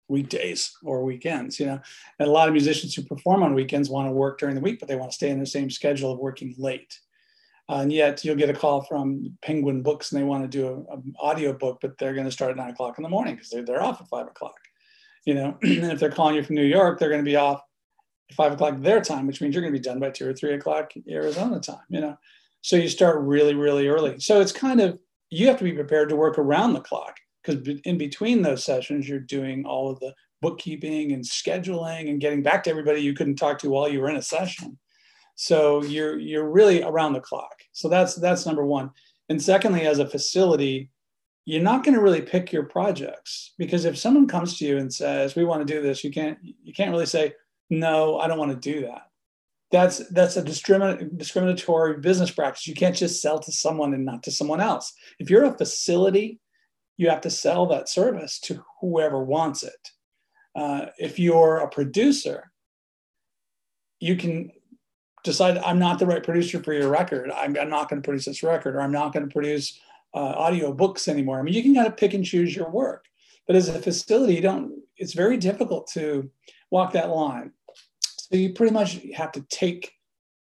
weekdays 0.09 0.77
or 0.85 1.03
weekends 1.03 1.59
you 1.59 1.67
know 1.67 1.81
and 2.19 2.29
a 2.29 2.33
lot 2.33 2.49
of 2.49 2.55
musicians 2.55 2.95
who 2.95 3.03
perform 3.03 3.43
on 3.43 3.55
weekends 3.55 3.91
want 3.91 4.07
to 4.07 4.13
work 4.13 4.39
during 4.39 4.55
the 4.55 4.61
week 4.61 4.79
but 4.79 4.89
they 4.89 4.97
want 4.97 5.11
to 5.11 5.17
stay 5.17 5.31
in 5.31 5.41
the 5.41 5.47
same 5.47 5.71
schedule 5.71 6.13
of 6.13 6.19
working 6.19 6.55
late 6.59 7.01
uh, 7.69 7.77
and 7.77 7.93
yet 7.93 8.25
you'll 8.25 8.37
get 8.37 8.51
a 8.51 8.55
call 8.55 8.83
from 8.83 9.37
penguin 9.43 9.83
books 9.83 10.13
and 10.13 10.21
they 10.21 10.25
want 10.25 10.43
to 10.43 10.49
do 10.49 10.87
an 10.91 11.15
audio 11.21 11.53
book 11.53 11.79
but 11.83 11.99
they're 11.99 12.15
going 12.15 12.27
to 12.27 12.33
start 12.33 12.53
at 12.53 12.57
nine 12.57 12.71
o'clock 12.71 12.99
in 12.99 13.03
the 13.03 13.09
morning 13.09 13.35
because 13.35 13.51
they're, 13.51 13.65
they're 13.65 13.83
off 13.83 14.01
at 14.01 14.09
five 14.09 14.27
o'clock 14.27 14.57
you 15.27 15.35
know, 15.35 15.59
and 15.63 15.93
if 15.93 16.01
they're 16.01 16.11
calling 16.11 16.37
you 16.37 16.43
from 16.43 16.57
New 16.57 16.65
York, 16.65 16.99
they're 16.99 17.11
going 17.11 17.21
to 17.21 17.31
be 17.31 17.37
off 17.37 17.61
at 18.31 18.37
five 18.37 18.53
o'clock 18.53 18.79
their 18.79 19.03
time, 19.03 19.27
which 19.27 19.43
means 19.43 19.55
you're 19.55 19.63
going 19.63 19.75
to 19.75 19.79
be 19.79 19.83
done 19.83 20.01
by 20.01 20.11
two 20.11 20.27
or 20.27 20.33
three 20.33 20.55
o'clock 20.55 20.93
Arizona 21.11 21.61
time, 21.61 21.85
you 21.91 22.01
know. 22.01 22.17
So 22.63 22.77
you 22.77 22.89
start 22.89 23.21
really, 23.21 23.55
really 23.55 23.87
early. 23.87 24.19
So 24.19 24.41
it's 24.41 24.53
kind 24.53 24.81
of 24.81 24.99
you 25.29 25.49
have 25.49 25.59
to 25.59 25.65
be 25.65 25.73
prepared 25.73 26.09
to 26.09 26.17
work 26.17 26.39
around 26.39 26.73
the 26.73 26.81
clock 26.81 27.17
because 27.47 27.81
in 27.85 27.99
between 27.99 28.43
those 28.43 28.65
sessions, 28.65 29.09
you're 29.09 29.21
doing 29.21 29.65
all 29.65 29.91
of 29.91 30.01
the 30.01 30.15
bookkeeping 30.43 31.13
and 31.13 31.25
scheduling 31.25 32.11
and 32.11 32.21
getting 32.21 32.43
back 32.43 32.65
to 32.65 32.71
everybody 32.71 33.01
you 33.01 33.15
couldn't 33.15 33.37
talk 33.37 33.59
to 33.59 33.71
while 33.71 33.89
you 33.89 34.01
were 34.01 34.11
in 34.11 34.17
a 34.17 34.23
session. 34.23 34.79
So 35.35 35.83
you're 35.85 36.19
you're 36.19 36.51
really 36.51 36.83
around 36.83 37.13
the 37.13 37.21
clock. 37.21 37.63
So 37.73 37.89
that's 37.89 38.15
that's 38.15 38.47
number 38.47 38.65
one. 38.65 38.91
And 39.29 39.43
secondly, 39.43 39.83
as 39.87 39.99
a 39.99 40.09
facility, 40.09 40.91
you're 41.45 41.63
not 41.63 41.85
going 41.85 41.95
to 41.95 42.03
really 42.03 42.23
pick 42.23 42.53
your 42.53 42.65
projects 42.65 43.53
because 43.59 43.85
if 43.85 43.99
someone 43.99 44.27
comes 44.27 44.59
to 44.59 44.67
you 44.67 44.79
and 44.79 44.93
says, 44.93 45.37
"We 45.37 45.45
want 45.45 45.67
to 45.67 45.73
do 45.73 45.83
this," 45.83 46.03
you 46.03 46.11
can't 46.11 46.39
you 46.43 46.73
can't 46.73 46.91
really 46.91 47.07
say, 47.07 47.35
"No, 47.71 48.19
I 48.19 48.29
don't 48.29 48.39
want 48.39 48.53
to 48.53 48.73
do 48.73 48.81
that." 48.83 49.03
That's 49.71 49.99
that's 50.09 50.37
a 50.37 50.43
discrimin- 50.43 51.19
discriminatory 51.19 51.99
business 51.99 52.31
practice. 52.31 52.67
You 52.67 52.75
can't 52.75 52.97
just 52.97 53.21
sell 53.21 53.39
to 53.41 53.53
someone 53.53 53.93
and 53.95 54.05
not 54.05 54.23
to 54.23 54.31
someone 54.31 54.61
else. 54.61 54.93
If 55.19 55.29
you're 55.29 55.45
a 55.45 55.59
facility, 55.59 56.41
you 56.97 57.11
have 57.11 57.21
to 57.23 57.31
sell 57.31 57.67
that 57.67 57.89
service 57.89 58.39
to 58.41 58.65
whoever 58.81 59.23
wants 59.23 59.63
it. 59.63 59.91
Uh, 60.55 60.87
if 60.99 61.19
you're 61.19 61.59
a 61.59 61.69
producer, 61.69 62.51
you 64.01 64.17
can 64.17 64.51
decide 65.25 65.59
I'm 65.59 65.79
not 65.79 65.99
the 65.99 66.07
right 66.07 66.23
producer 66.23 66.63
for 66.63 66.73
your 66.73 66.89
record. 66.89 67.31
I'm, 67.31 67.57
I'm 67.59 67.69
not 67.69 67.89
going 67.89 68.01
to 68.01 68.07
produce 68.07 68.25
this 68.25 68.43
record, 68.43 68.77
or 68.77 68.81
I'm 68.81 68.93
not 68.93 69.13
going 69.13 69.29
to 69.29 69.33
produce 69.33 69.79
uh, 70.15 70.19
audio 70.19 70.73
books 70.73 71.09
anymore. 71.09 71.39
I 71.39 71.43
mean, 71.43 71.55
you 71.55 71.63
can 71.63 71.75
kind 71.75 71.87
of 71.87 71.97
pick 71.97 72.15
and 72.15 72.25
choose 72.25 72.57
your 72.57 72.71
work, 72.71 73.05
but 73.47 73.57
as 73.57 73.69
a 73.69 73.81
facility, 73.81 74.35
you 74.35 74.41
don't. 74.41 74.73
It's 74.97 75.13
very 75.13 75.37
difficult 75.37 75.89
to 75.89 76.31
walk 76.71 76.93
that 76.93 77.11
line. 77.11 77.53
So 78.01 78.37
you 78.37 78.55
pretty 78.55 78.73
much 78.73 79.01
have 79.15 79.33
to 79.33 79.43
take 79.43 79.93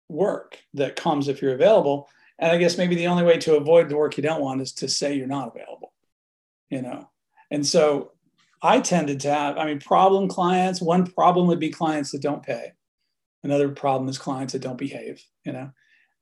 work 0.07 0.57
that 0.73 0.95
comes 0.95 1.27
if 1.27 1.41
you're 1.41 1.53
available. 1.53 2.07
And 2.39 2.51
I 2.51 2.57
guess 2.57 2.77
maybe 2.77 2.95
the 2.95 3.07
only 3.07 3.23
way 3.23 3.37
to 3.39 3.57
avoid 3.57 3.89
the 3.89 3.97
work 3.97 4.15
you 4.17 4.23
don't 4.23 4.41
want 4.41 4.61
is 4.61 4.71
to 4.73 4.87
say 4.87 5.15
you're 5.15 5.27
not 5.27 5.53
available. 5.53 5.88
You 6.69 6.81
know, 6.81 7.09
and 7.51 7.65
so 7.65 8.11
I 8.61 8.79
tended 8.79 9.21
to 9.21 9.33
have. 9.33 9.57
I 9.57 9.65
mean, 9.65 9.79
problem 9.79 10.27
clients. 10.27 10.81
One 10.81 11.05
problem 11.05 11.47
would 11.47 11.59
be 11.59 11.69
clients 11.69 12.11
that 12.11 12.21
don't 12.21 12.43
pay 12.43 12.73
Another 13.43 13.69
problem 13.69 14.09
is 14.09 14.17
clients 14.17 14.53
that 14.53 14.61
don't 14.61 14.77
behave, 14.77 15.23
you 15.45 15.53
know. 15.53 15.71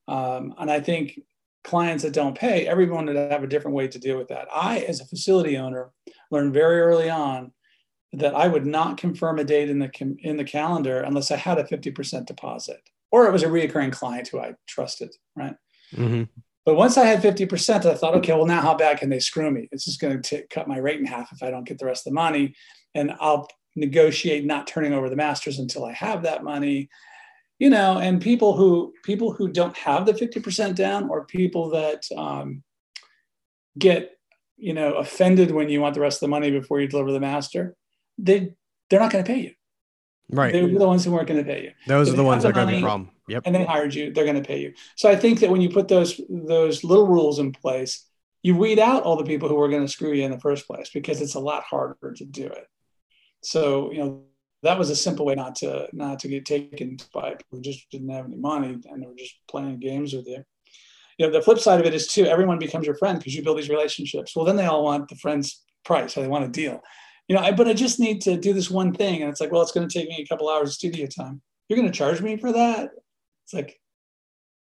Um, 0.08 0.54
and 0.58 0.70
I 0.70 0.80
think 0.80 1.20
clients 1.64 2.04
that 2.04 2.14
don't 2.14 2.38
pay, 2.38 2.68
everyone 2.68 3.08
would 3.08 3.16
have 3.16 3.44
a 3.44 3.48
different 3.48 3.76
way 3.76 3.88
to 3.88 4.00
deal 4.00 4.18
with 4.18 4.28
that. 4.28 4.48
I, 4.54 4.80
as 4.80 5.02
a 5.02 5.06
facility 5.06 5.58
owner, 5.58 5.92
learned 6.32 6.54
very 6.54 6.80
early 6.80 7.10
on 7.10 7.52
that 8.14 8.36
I 8.36 8.48
would 8.48 8.66
not 8.66 8.98
confirm 8.98 9.40
a 9.40 9.44
date 9.44 9.70
in 9.70 9.80
the 9.80 9.92
in 10.22 10.38
the 10.38 10.44
calendar 10.44 11.02
unless 11.02 11.30
I 11.32 11.36
had 11.36 11.58
a 11.58 11.64
50% 11.64 12.26
deposit 12.26 12.82
or 13.12 13.28
it 13.28 13.34
was 13.34 13.44
a 13.44 13.48
reoccurring 13.48 13.92
client 13.92 14.30
who 14.30 14.40
I 14.40 14.56
trusted, 14.66 15.14
right? 15.36 15.56
Mm-hmm. 15.94 16.24
But 16.68 16.76
once 16.76 16.98
I 16.98 17.06
had 17.06 17.22
50%, 17.22 17.86
I 17.86 17.94
thought, 17.96 18.16
okay, 18.16 18.34
well, 18.34 18.46
now 18.46 18.60
how 18.60 18.76
bad 18.76 19.00
can 19.00 19.10
they 19.10 19.22
screw 19.22 19.50
me? 19.50 19.70
It's 19.72 19.86
just 19.86 20.02
going 20.02 20.22
to 20.22 20.46
cut 20.50 20.68
my 20.68 20.78
rate 20.80 21.00
in 21.00 21.06
half 21.06 21.32
if 21.32 21.42
I 21.42 21.50
don't 21.50 21.64
get 21.64 21.80
the 21.80 21.86
rest 21.86 22.06
of 22.06 22.12
the 22.12 22.16
money. 22.16 22.56
And 22.94 23.14
I'll 23.22 23.48
negotiate 23.78 24.44
not 24.44 24.68
turning 24.68 24.92
over 24.92 25.10
the 25.10 25.16
masters 25.16 25.60
until 25.60 25.86
I 25.86 25.94
have 25.94 26.24
that 26.24 26.44
money. 26.44 26.90
You 27.58 27.70
know 27.70 27.98
and 27.98 28.22
people 28.22 28.56
who 28.56 28.94
people 29.04 29.32
who 29.32 29.48
don't 29.48 29.76
have 29.78 30.06
the 30.06 30.12
50% 30.12 30.76
down 30.76 31.10
or 31.10 31.26
people 31.26 31.70
that 31.70 32.04
um, 32.16 32.64
get 33.80 34.12
you 34.58 34.74
know 34.74 34.94
offended 34.96 35.52
when 35.52 35.70
you 35.70 35.82
want 35.82 35.96
the 35.96 36.02
rest 36.02 36.18
of 36.18 36.28
the 36.28 36.32
money 36.32 36.52
before 36.52 36.80
you 36.80 36.88
deliver 36.88 37.12
the 37.12 37.20
master 37.20 37.76
they 38.20 38.54
they're 38.90 39.00
not 39.00 39.12
going 39.12 39.24
to 39.24 39.34
pay 39.34 39.40
you. 39.40 39.52
Right. 40.30 40.54
They're 40.54 40.68
the 40.68 40.88
ones 40.88 41.04
who 41.04 41.12
weren't 41.14 41.28
going 41.28 41.44
to 41.44 41.52
pay 41.52 41.64
you. 41.64 41.72
Those 41.88 42.10
are 42.12 42.16
the 42.16 42.24
ones 42.24 42.44
that 42.44 42.50
are 42.50 42.54
going 42.54 42.68
to 42.68 42.74
be 42.74 42.80
a 42.80 42.82
problem 42.82 43.10
yep 43.28 43.44
and 43.46 43.56
they 43.56 43.66
hired 43.66 43.94
you 43.94 44.12
they're 44.12 44.26
going 44.26 44.42
to 44.42 44.48
pay 44.48 44.60
you 44.60 44.74
so 44.96 45.10
i 45.10 45.16
think 45.16 45.40
that 45.40 45.50
when 45.50 45.62
you 45.62 45.70
put 45.70 45.88
those 45.88 46.20
those 46.30 46.84
little 46.84 47.08
rules 47.08 47.40
in 47.40 47.52
place 47.52 48.06
you 48.44 48.56
weed 48.56 48.80
out 48.80 49.04
all 49.04 49.16
the 49.16 49.24
people 49.24 49.50
who 49.50 49.60
are 49.60 49.70
going 49.70 49.86
to 49.86 49.92
screw 49.92 50.14
you 50.14 50.24
in 50.24 50.32
the 50.32 50.40
first 50.40 50.68
place 50.68 50.90
because 50.94 51.22
it's 51.22 51.36
a 51.36 51.40
lot 51.40 51.64
harder 51.64 52.14
to 52.16 52.26
do 52.26 52.46
it 52.46 52.68
so 53.42 53.92
you 53.92 54.00
know 54.00 54.24
that 54.64 54.78
was 54.78 54.90
a 54.90 54.96
simple 54.96 55.26
way 55.26 55.36
not 55.36 55.56
to 55.56 55.88
not 55.94 56.20
to 56.20 56.28
get 56.28 56.46
taken 56.46 56.98
by 57.14 57.32
people 57.32 57.46
who 57.52 57.62
just 57.62 57.90
didn't 57.92 58.10
have 58.10 58.26
any 58.26 58.38
money 58.38 58.78
and 58.90 59.02
they 59.02 59.08
were 59.08 59.16
just 59.16 59.36
playing 59.48 59.80
games 59.80 60.14
with 60.14 60.28
you. 60.28 60.44
You 61.18 61.26
know, 61.26 61.32
the 61.32 61.42
flip 61.42 61.60
side 61.60 61.80
of 61.80 61.86
it 61.86 61.94
is 61.94 62.08
too, 62.08 62.26
everyone 62.26 62.60
becomes 62.60 62.86
your 62.86 62.96
friend 62.96 63.18
because 63.18 63.36
you 63.36 63.44
build 63.44 63.58
these 63.58 63.70
relationships. 63.70 64.36
Well, 64.36 64.46
then 64.46 64.56
they 64.56 64.66
all 64.66 64.84
want 64.84 65.10
the 65.10 65.16
friend's 65.16 65.64
price 65.84 66.16
or 66.16 66.22
they 66.22 66.28
want 66.28 66.46
a 66.46 66.50
deal. 66.50 66.82
You 67.28 67.36
know, 67.36 67.42
I, 67.42 67.52
but 67.52 67.68
I 67.68 67.74
just 67.74 68.00
need 68.00 68.22
to 68.22 68.38
do 68.38 68.54
this 68.54 68.70
one 68.70 68.94
thing. 68.94 69.22
And 69.22 69.30
it's 69.30 69.42
like, 69.42 69.52
well, 69.52 69.64
it's 69.64 69.72
going 69.72 69.88
to 69.88 70.00
take 70.00 70.08
me 70.10 70.22
a 70.22 70.28
couple 70.28 70.50
hours 70.50 70.70
of 70.70 70.76
studio 70.76 71.08
time. 71.08 71.42
You're 71.68 71.78
going 71.78 71.92
to 71.92 71.98
charge 71.98 72.22
me 72.22 72.38
for 72.38 72.52
that? 72.54 72.92
It's 73.48 73.54
like, 73.54 73.80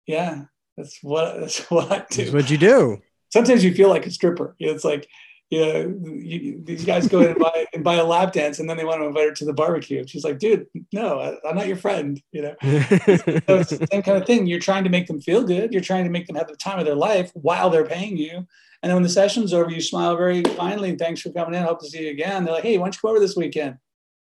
yeah, 0.06 0.45
that's 0.78 1.00
what 1.04 1.36
that's 1.39 1.60
what 1.69 1.91
I 1.91 2.06
do. 2.10 2.23
That's 2.23 2.34
what 2.34 2.50
you 2.50 2.58
do. 2.58 3.02
Sometimes 3.34 3.63
you 3.63 3.73
feel 3.73 3.89
like 3.89 4.06
a 4.06 4.12
stripper. 4.12 4.56
You 4.58 4.67
know, 4.67 4.73
it's 4.73 4.86
like 4.86 5.10
you 5.50 5.62
know, 5.62 6.00
you, 6.04 6.62
these 6.63 6.84
guys 6.84 7.08
go 7.08 7.21
in 7.21 7.30
and 7.30 7.39
buy, 7.39 7.65
and 7.73 7.84
buy 7.84 7.95
a 7.95 8.04
lap 8.04 8.34
dance 8.34 8.60
and 8.60 8.69
then 8.69 8.76
they 8.76 8.84
want 8.84 9.02
to 9.02 9.08
invite 9.08 9.30
her 9.30 9.34
to 9.34 9.45
the 9.45 9.54
barbecue. 9.54 10.06
She's 10.06 10.26
like, 10.26 10.39
dude, 10.39 10.67
no, 10.91 11.19
I, 11.19 11.50
am 11.50 11.56
not 11.56 11.67
your 11.67 11.78
friend. 11.78 12.21
You 12.32 12.41
know, 12.41 12.56
so 12.62 12.69
it's 12.69 13.69
the 13.69 13.88
same 13.91 14.02
kind 14.04 14.17
of 14.17 14.26
thing. 14.26 14.45
You're 14.45 14.60
trying 14.60 14.84
to 14.84 14.89
make 14.89 15.08
them 15.08 15.21
feel 15.21 15.43
good. 15.43 15.71
You're 15.71 15.82
trying 15.82 16.04
to 16.04 16.10
make 16.10 16.28
them 16.28 16.36
have 16.36 16.47
the 16.47 16.56
time 16.58 16.80
of 16.80 16.86
their 16.86 16.95
life 16.95 17.32
while 17.34 17.69
they're 17.69 17.86
paying 17.86 18.17
you. 18.17 18.45
And 18.84 18.89
then 18.89 18.95
when 18.95 19.04
the 19.04 19.10
session's 19.10 19.54
over, 19.54 19.71
you 19.71 19.82
smile 19.82 20.17
very 20.17 20.43
kindly. 20.43 20.89
And 20.89 21.00
thanks 21.00 21.21
for 21.21 21.32
coming 21.32 21.54
in. 21.54 21.63
Hope 21.63 21.80
to 21.80 21.89
see 21.89 22.06
you 22.06 22.12
again. 22.12 22.43
They're 22.43 22.54
like, 22.54 22.63
hey, 22.63 22.78
why 22.78 22.86
don't 22.86 22.95
you 22.95 23.00
come 23.02 23.12
over 23.12 23.19
this 23.19 23.36
weekend? 23.36 23.78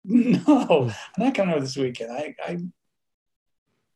No, 0.03 0.89
I'm 1.17 1.23
not 1.23 1.35
coming 1.35 1.53
over 1.53 1.63
this 1.63 1.77
weekend. 1.77 2.11
I, 2.11 2.35
I 2.43 2.57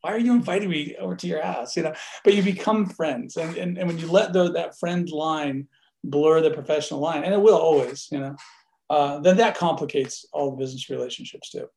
why 0.06 0.12
are 0.12 0.20
you 0.20 0.34
inviting 0.34 0.70
me 0.70 0.96
over 1.00 1.16
to 1.16 1.26
your 1.26 1.42
house? 1.42 1.76
You 1.76 1.82
know, 1.82 1.94
but 2.24 2.36
you 2.36 2.44
become 2.44 2.86
friends. 2.86 3.38
And, 3.38 3.58
and, 3.58 3.76
and 3.80 3.88
when 3.88 3.98
you 3.98 4.06
let 4.06 4.34
the, 4.34 4.52
that 4.52 4.78
friend 4.78 5.10
line 5.10 5.68
blur 6.04 6.42
the 6.42 6.52
professional 6.52 7.00
line, 7.00 7.24
and 7.24 7.34
it 7.34 7.42
will 7.42 7.58
always, 7.58 8.08
you 8.12 8.20
know, 8.20 8.36
uh, 8.92 9.18
then 9.22 9.36
that 9.38 9.58
complicates 9.58 10.24
all 10.32 10.52
the 10.52 10.58
business 10.58 10.92
relationships 10.92 11.50
too. 11.50 11.68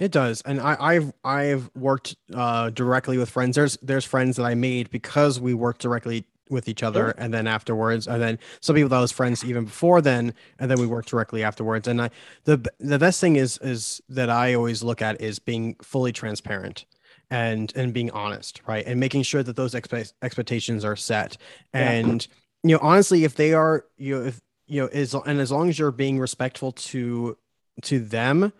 It 0.00 0.10
does, 0.10 0.42
and 0.42 0.60
I, 0.60 0.94
have 0.94 1.12
I've 1.24 1.70
worked 1.76 2.16
uh, 2.34 2.70
directly 2.70 3.18
with 3.18 3.30
friends. 3.30 3.54
There's 3.54 3.78
there's 3.80 4.04
friends 4.04 4.36
that 4.36 4.44
I 4.44 4.54
made 4.54 4.90
because 4.90 5.40
we 5.40 5.54
worked 5.54 5.80
directly 5.80 6.26
with 6.50 6.68
each 6.68 6.82
other, 6.82 7.06
sure. 7.06 7.14
and 7.16 7.32
then 7.32 7.46
afterwards, 7.46 8.06
and 8.06 8.20
then 8.20 8.38
some 8.60 8.74
people 8.76 8.90
that 8.90 9.00
was 9.00 9.12
friends 9.12 9.42
even 9.44 9.64
before 9.64 10.02
then, 10.02 10.34
and 10.58 10.70
then 10.70 10.78
we 10.78 10.86
worked 10.86 11.08
directly 11.08 11.42
afterwards. 11.42 11.88
And 11.88 12.02
I 12.02 12.10
the 12.44 12.68
the 12.78 12.98
best 12.98 13.20
thing 13.20 13.36
is 13.36 13.58
is 13.62 14.02
that 14.10 14.28
I 14.28 14.54
always 14.54 14.82
look 14.82 15.00
at 15.00 15.18
is 15.20 15.38
being 15.38 15.76
fully 15.82 16.12
transparent 16.12 16.84
and 17.30 17.72
and 17.76 17.92
being 17.92 18.10
honest, 18.10 18.62
right, 18.66 18.86
and 18.86 19.00
making 19.00 19.22
sure 19.22 19.42
that 19.42 19.56
those 19.56 19.74
expe- 19.74 20.12
expectations 20.22 20.84
are 20.84 20.96
set 20.96 21.36
and. 21.72 22.22
Yeah 22.22 22.34
you 22.66 22.74
know 22.74 22.80
honestly 22.82 23.24
if 23.24 23.36
they 23.36 23.52
are 23.52 23.84
you 23.96 24.18
know 24.18 24.26
if 24.26 24.40
you 24.66 24.80
know 24.80 24.88
is 24.88 25.14
and 25.14 25.40
as 25.40 25.52
long 25.52 25.68
as 25.68 25.78
you're 25.78 25.92
being 25.92 26.18
respectful 26.18 26.72
to 26.72 27.36
to 27.82 28.00
them 28.00 28.52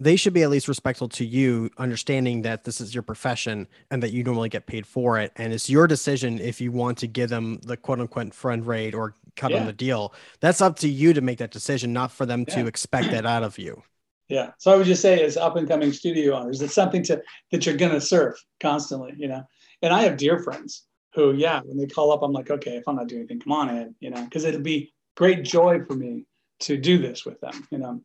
they 0.00 0.14
should 0.14 0.32
be 0.32 0.44
at 0.44 0.50
least 0.50 0.68
respectful 0.68 1.08
to 1.08 1.24
you 1.24 1.68
understanding 1.76 2.42
that 2.42 2.62
this 2.62 2.80
is 2.80 2.94
your 2.94 3.02
profession 3.02 3.66
and 3.90 4.00
that 4.00 4.12
you 4.12 4.22
normally 4.22 4.48
get 4.48 4.66
paid 4.66 4.86
for 4.86 5.18
it 5.18 5.32
and 5.36 5.52
it's 5.52 5.68
your 5.68 5.88
decision 5.88 6.38
if 6.38 6.60
you 6.60 6.70
want 6.70 6.98
to 6.98 7.08
give 7.08 7.30
them 7.30 7.58
the 7.64 7.76
quote 7.76 7.98
unquote 7.98 8.32
friend 8.32 8.64
rate 8.64 8.94
or 8.94 9.14
cut 9.34 9.50
yeah. 9.50 9.58
on 9.58 9.66
the 9.66 9.72
deal 9.72 10.14
that's 10.40 10.60
up 10.60 10.78
to 10.78 10.88
you 10.88 11.12
to 11.12 11.20
make 11.20 11.38
that 11.38 11.50
decision 11.50 11.92
not 11.92 12.12
for 12.12 12.26
them 12.26 12.44
yeah. 12.48 12.54
to 12.54 12.66
expect 12.66 13.10
that 13.10 13.26
out 13.26 13.42
of 13.42 13.58
you 13.58 13.82
yeah 14.28 14.50
so 14.58 14.72
i 14.72 14.76
would 14.76 14.86
just 14.86 15.02
say 15.02 15.22
as 15.22 15.36
up 15.36 15.56
and 15.56 15.68
coming 15.68 15.92
studio 15.92 16.34
owners 16.34 16.60
it's 16.62 16.74
something 16.74 17.02
to 17.02 17.20
that 17.50 17.66
you're 17.66 17.76
going 17.76 17.92
to 17.92 18.00
serve 18.00 18.34
constantly 18.60 19.14
you 19.16 19.28
know 19.28 19.42
and 19.82 19.92
i 19.92 20.02
have 20.02 20.16
dear 20.16 20.38
friends 20.38 20.88
who, 21.18 21.32
yeah, 21.34 21.60
when 21.64 21.76
they 21.76 21.86
call 21.86 22.12
up, 22.12 22.22
I'm 22.22 22.32
like, 22.32 22.50
okay, 22.50 22.76
if 22.76 22.86
I'm 22.86 22.96
not 22.96 23.08
doing 23.08 23.22
anything, 23.22 23.40
come 23.40 23.52
on 23.52 23.68
in, 23.70 23.94
you 24.00 24.10
know, 24.10 24.22
because 24.22 24.44
it'll 24.44 24.60
be 24.60 24.94
great 25.16 25.42
joy 25.42 25.80
for 25.84 25.94
me 25.94 26.26
to 26.60 26.76
do 26.76 26.98
this 26.98 27.24
with 27.24 27.40
them, 27.40 27.66
you 27.70 27.78
know. 27.78 28.00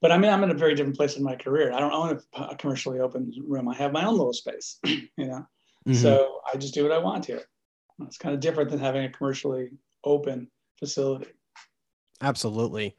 But 0.00 0.12
I 0.12 0.18
mean, 0.18 0.32
I'm 0.32 0.44
in 0.44 0.50
a 0.50 0.54
very 0.54 0.76
different 0.76 0.96
place 0.96 1.16
in 1.16 1.24
my 1.24 1.34
career. 1.34 1.72
I 1.72 1.80
don't 1.80 1.92
own 1.92 2.20
a, 2.34 2.42
a 2.52 2.56
commercially 2.56 3.00
open 3.00 3.32
room. 3.44 3.68
I 3.68 3.74
have 3.74 3.92
my 3.92 4.04
own 4.04 4.16
little 4.16 4.32
space, 4.32 4.78
you 4.84 5.08
know. 5.16 5.44
Mm-hmm. 5.88 5.94
So 5.94 6.40
I 6.52 6.56
just 6.56 6.72
do 6.72 6.84
what 6.84 6.92
I 6.92 6.98
want 6.98 7.26
here. 7.26 7.42
It's 8.02 8.18
kind 8.18 8.32
of 8.32 8.40
different 8.40 8.70
than 8.70 8.78
having 8.78 9.04
a 9.04 9.10
commercially 9.10 9.70
open 10.04 10.48
facility. 10.78 11.32
Absolutely. 12.20 12.96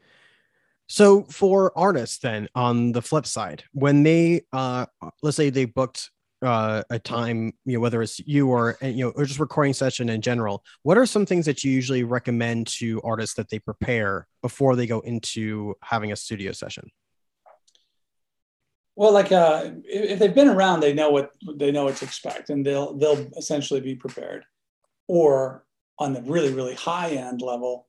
So 0.89 1.23
for 1.23 1.71
artists 1.77 2.17
then 2.17 2.49
on 2.55 2.91
the 2.91 3.01
flip 3.01 3.25
side, 3.25 3.63
when 3.73 4.03
they 4.03 4.41
uh 4.51 4.87
let's 5.21 5.37
say 5.37 5.49
they 5.49 5.65
booked 5.65 6.09
uh, 6.41 6.83
a 6.89 6.97
time, 6.97 7.53
you 7.65 7.73
know, 7.73 7.79
whether 7.79 8.01
it's 8.01 8.19
you 8.19 8.49
or 8.49 8.77
you 8.81 9.05
know, 9.05 9.09
or 9.11 9.25
just 9.25 9.39
recording 9.39 9.73
session 9.73 10.09
in 10.09 10.21
general, 10.21 10.63
what 10.83 10.97
are 10.97 11.05
some 11.05 11.25
things 11.25 11.45
that 11.45 11.63
you 11.63 11.71
usually 11.71 12.03
recommend 12.03 12.67
to 12.67 13.01
artists 13.03 13.35
that 13.35 13.49
they 13.49 13.59
prepare 13.59 14.27
before 14.41 14.75
they 14.75 14.87
go 14.87 14.99
into 15.01 15.75
having 15.83 16.11
a 16.11 16.15
studio 16.15 16.51
session? 16.51 16.89
Well, 18.95 19.11
like 19.13 19.31
uh, 19.31 19.71
if 19.83 20.19
they've 20.19 20.33
been 20.33 20.49
around, 20.49 20.79
they 20.79 20.93
know 20.93 21.09
what 21.09 21.31
they 21.55 21.71
know 21.71 21.85
what 21.85 21.97
to 21.97 22.05
expect, 22.05 22.49
and 22.49 22.65
they'll 22.65 22.97
they'll 22.97 23.27
essentially 23.37 23.81
be 23.81 23.95
prepared. 23.95 24.45
Or 25.07 25.65
on 25.97 26.13
the 26.13 26.21
really 26.21 26.53
really 26.53 26.75
high 26.75 27.09
end 27.09 27.41
level, 27.41 27.88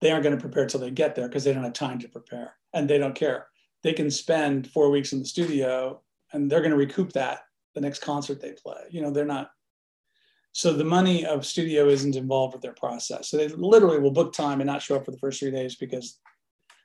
they 0.00 0.10
aren't 0.10 0.24
going 0.24 0.36
to 0.36 0.40
prepare 0.40 0.66
till 0.66 0.80
they 0.80 0.90
get 0.90 1.14
there 1.14 1.28
because 1.28 1.44
they 1.44 1.52
don't 1.52 1.64
have 1.64 1.72
time 1.72 1.98
to 1.98 2.08
prepare 2.08 2.54
and 2.72 2.88
they 2.88 2.98
don't 2.98 3.14
care. 3.14 3.46
They 3.82 3.92
can 3.92 4.10
spend 4.10 4.70
four 4.70 4.90
weeks 4.90 5.12
in 5.12 5.18
the 5.18 5.24
studio 5.24 6.00
and 6.32 6.50
they're 6.50 6.60
going 6.60 6.70
to 6.70 6.76
recoup 6.76 7.12
that 7.12 7.40
the 7.74 7.80
next 7.80 8.02
concert 8.02 8.40
they 8.40 8.52
play. 8.52 8.82
You 8.90 9.02
know, 9.02 9.10
they're 9.10 9.24
not. 9.24 9.50
So 10.52 10.72
the 10.72 10.84
money 10.84 11.24
of 11.24 11.46
studio 11.46 11.88
isn't 11.88 12.16
involved 12.16 12.54
with 12.54 12.62
their 12.62 12.74
process. 12.74 13.28
So 13.28 13.36
they 13.36 13.48
literally 13.48 14.00
will 14.00 14.10
book 14.10 14.32
time 14.32 14.60
and 14.60 14.66
not 14.66 14.82
show 14.82 14.96
up 14.96 15.04
for 15.04 15.12
the 15.12 15.18
first 15.18 15.38
three 15.38 15.52
days 15.52 15.76
because 15.76 16.18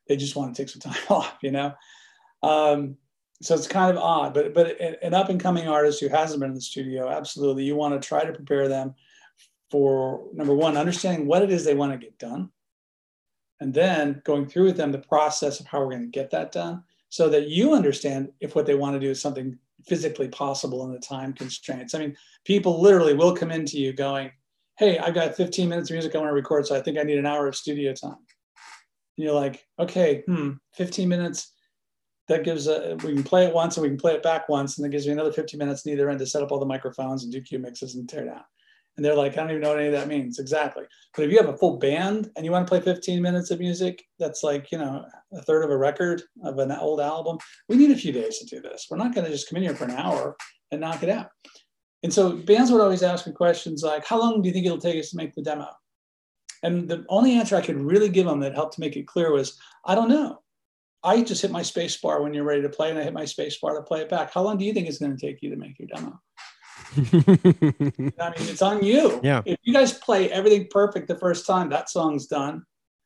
they 0.08 0.16
just 0.16 0.36
want 0.36 0.56
to 0.56 0.62
take 0.62 0.70
some 0.70 0.82
time 0.94 1.04
off, 1.10 1.38
you 1.42 1.52
know? 1.52 1.74
Um, 2.44 2.98
so 3.42 3.54
it's 3.54 3.68
kind 3.68 3.92
of 3.92 4.02
odd, 4.02 4.34
but 4.34 4.54
but 4.54 4.80
an 4.80 5.14
up 5.14 5.30
and 5.30 5.40
coming 5.42 5.68
artist 5.68 6.00
who 6.00 6.08
hasn't 6.08 6.40
been 6.40 6.50
in 6.50 6.56
the 6.56 6.62
studio, 6.62 7.10
absolutely, 7.10 7.64
you 7.64 7.76
want 7.76 8.00
to 8.00 8.08
try 8.08 8.24
to 8.24 8.32
prepare 8.32 8.70
them 8.70 8.96
for 9.70 10.28
number 10.34 10.54
one, 10.54 10.78
understanding 10.78 11.28
what 11.28 11.42
it 11.42 11.52
is 11.52 11.66
they 11.66 11.74
want 11.74 11.92
to 11.92 11.98
get 11.98 12.18
done, 12.18 12.50
and 13.62 13.74
then 13.74 14.22
going 14.26 14.48
through 14.48 14.66
with 14.66 14.78
them 14.78 14.92
the 14.92 15.00
process 15.00 15.60
of 15.60 15.68
how 15.68 15.80
we're 15.80 15.92
going 15.92 16.02
to 16.02 16.08
get 16.08 16.32
that 16.32 16.52
done, 16.52 16.84
so 17.10 17.30
that 17.30 17.48
you 17.48 17.74
understand 17.74 18.30
if 18.40 18.56
what 18.56 18.66
they 18.66 18.76
want 18.76 18.96
to 18.96 19.00
do 19.00 19.10
is 19.10 19.22
something 19.22 19.58
physically 19.86 20.28
possible 20.28 20.84
in 20.86 20.92
the 20.92 21.00
time 21.00 21.34
constraints. 21.34 21.94
I 21.94 22.00
mean, 22.00 22.16
people 22.44 22.82
literally 22.82 23.14
will 23.14 23.36
come 23.36 23.52
into 23.52 23.80
you 23.80 23.94
going, 23.94 24.32
"Hey, 24.78 24.98
I've 24.98 25.14
got 25.14 25.36
15 25.36 25.70
minutes 25.70 25.90
of 25.90 25.94
music 25.94 26.16
I 26.16 26.18
want 26.18 26.30
to 26.30 26.34
record, 26.34 26.66
so 26.66 26.76
I 26.76 26.82
think 26.82 26.98
I 26.98 27.04
need 27.04 27.18
an 27.18 27.26
hour 27.26 27.48
of 27.48 27.56
studio 27.56 27.94
time." 27.94 28.18
And 29.18 29.26
you're 29.26 29.34
like, 29.34 29.66
"Okay, 29.80 30.24
hmm, 30.28 30.54
15 30.74 31.08
minutes." 31.08 31.52
that 32.28 32.44
gives 32.44 32.68
a, 32.68 32.98
we 33.04 33.14
can 33.14 33.24
play 33.24 33.46
it 33.46 33.54
once 33.54 33.78
and 33.78 33.84
we 33.84 33.90
can 33.90 33.98
play 33.98 34.14
it 34.14 34.24
back 34.24 34.50
once 34.50 34.78
and 34.78 34.86
that 34.86 34.90
gives 34.90 35.06
me 35.06 35.14
another 35.14 35.32
15 35.32 35.58
minutes 35.58 35.86
in 35.86 35.94
either 35.94 36.10
end 36.10 36.20
to 36.20 36.26
set 36.26 36.42
up 36.42 36.52
all 36.52 36.60
the 36.60 36.66
microphones 36.66 37.24
and 37.24 37.32
do 37.32 37.42
cue 37.42 37.60
mixes 37.60 37.96
and 37.96 38.10
tear 38.10 38.26
down 38.26 38.44
and 38.96 39.06
they're 39.06 39.16
like 39.16 39.34
i 39.34 39.36
don't 39.42 39.50
even 39.50 39.62
know 39.62 39.70
what 39.70 39.80
any 39.80 39.88
of 39.88 39.94
that 39.94 40.08
means. 40.08 40.40
Exactly. 40.40 40.84
But 41.16 41.26
if 41.26 41.32
you 41.32 41.38
have 41.38 41.50
a 41.50 41.58
full 41.58 41.78
band 41.78 42.30
and 42.36 42.46
you 42.46 42.52
want 42.52 42.66
to 42.66 42.70
play 42.70 42.82
15 42.82 43.22
minutes 43.22 43.52
of 43.52 43.60
music 43.60 44.04
that's 44.20 44.44
like 44.44 44.72
you 44.72 44.78
know 44.78 45.06
a 45.34 45.42
third 45.42 45.64
of 45.64 45.72
a 45.72 45.78
record 45.78 46.22
of 46.44 46.60
an 46.60 46.72
old 46.72 47.02
album 47.02 47.38
we 47.70 47.78
need 47.78 47.92
a 47.92 47.98
few 47.98 48.12
days 48.12 48.40
to 48.40 48.46
do 48.46 48.62
this. 48.62 48.88
We're 48.90 48.98
not 48.98 49.14
going 49.14 49.26
to 49.26 49.32
just 49.32 49.50
come 49.50 49.58
in 49.58 49.64
here 49.64 49.76
for 49.76 49.86
an 49.86 49.92
hour 49.92 50.36
and 50.72 50.82
knock 50.82 51.04
it 51.04 51.10
out. 51.10 51.30
And 52.04 52.14
so 52.14 52.34
bands 52.34 52.72
would 52.72 52.82
always 52.82 53.04
ask 53.04 53.26
me 53.28 53.34
questions 53.34 53.84
like 53.84 54.06
how 54.06 54.20
long 54.20 54.42
do 54.42 54.48
you 54.48 54.54
think 54.54 54.66
it'll 54.66 54.78
take 54.78 55.00
us 55.00 55.12
to 55.12 55.18
make 55.18 55.34
the 55.34 55.42
demo? 55.42 55.68
And 56.64 56.88
the 56.90 57.06
only 57.10 57.34
answer 57.34 57.56
i 57.56 57.62
could 57.62 57.80
really 57.80 58.10
give 58.10 58.26
them 58.26 58.40
that 58.40 58.56
helped 58.56 58.76
to 58.76 58.82
make 58.82 58.96
it 58.96 59.08
clear 59.08 59.32
was 59.32 59.58
i 59.86 59.96
don't 59.96 60.10
know. 60.10 60.40
I 61.06 61.22
just 61.22 61.44
hit 61.44 61.52
my 61.52 61.62
space 61.62 61.96
bar 61.98 62.24
when 62.24 62.34
you're 62.34 62.44
ready 62.44 62.64
to 62.64 62.70
play, 62.70 62.90
and 62.90 62.98
I 62.98 63.04
hit 63.04 63.14
my 63.14 63.26
space 63.26 63.60
bar 63.60 63.76
to 63.76 63.84
play 63.84 64.02
it 64.02 64.10
back. 64.10 64.34
How 64.34 64.42
long 64.42 64.58
do 64.58 64.66
you 64.66 64.74
think 64.74 64.88
it's 64.88 64.98
going 64.98 65.16
to 65.16 65.24
take 65.24 65.44
you 65.44 65.52
to 65.52 65.56
make 65.56 65.78
your 65.78 65.88
demo? 65.88 66.20
I 66.98 67.02
mean, 67.02 68.50
it's 68.50 68.62
on 68.62 68.84
you. 68.84 69.20
Yeah. 69.24 69.42
If 69.46 69.58
you 69.64 69.74
guys 69.74 69.94
play 69.94 70.32
everything 70.32 70.68
perfect 70.70 71.08
the 71.08 71.18
first 71.18 71.46
time, 71.46 71.70
that 71.70 71.90
song's 71.90 72.28
done. 72.28 72.64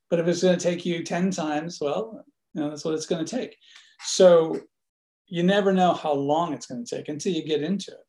But 0.09 0.19
if 0.19 0.27
it's 0.27 0.41
going 0.41 0.57
to 0.57 0.63
take 0.63 0.85
you 0.85 1.03
10 1.03 1.31
times, 1.31 1.79
well, 1.81 2.23
you 2.53 2.61
know, 2.61 2.69
that's 2.69 2.83
what 2.83 2.93
it's 2.93 3.05
going 3.05 3.23
to 3.23 3.37
take. 3.37 3.55
So 4.01 4.59
you 5.27 5.43
never 5.43 5.71
know 5.71 5.93
how 5.93 6.13
long 6.13 6.53
it's 6.53 6.65
going 6.65 6.83
to 6.83 6.95
take 6.95 7.09
until 7.09 7.33
you 7.33 7.43
get 7.45 7.61
into 7.61 7.91
it. 7.91 8.05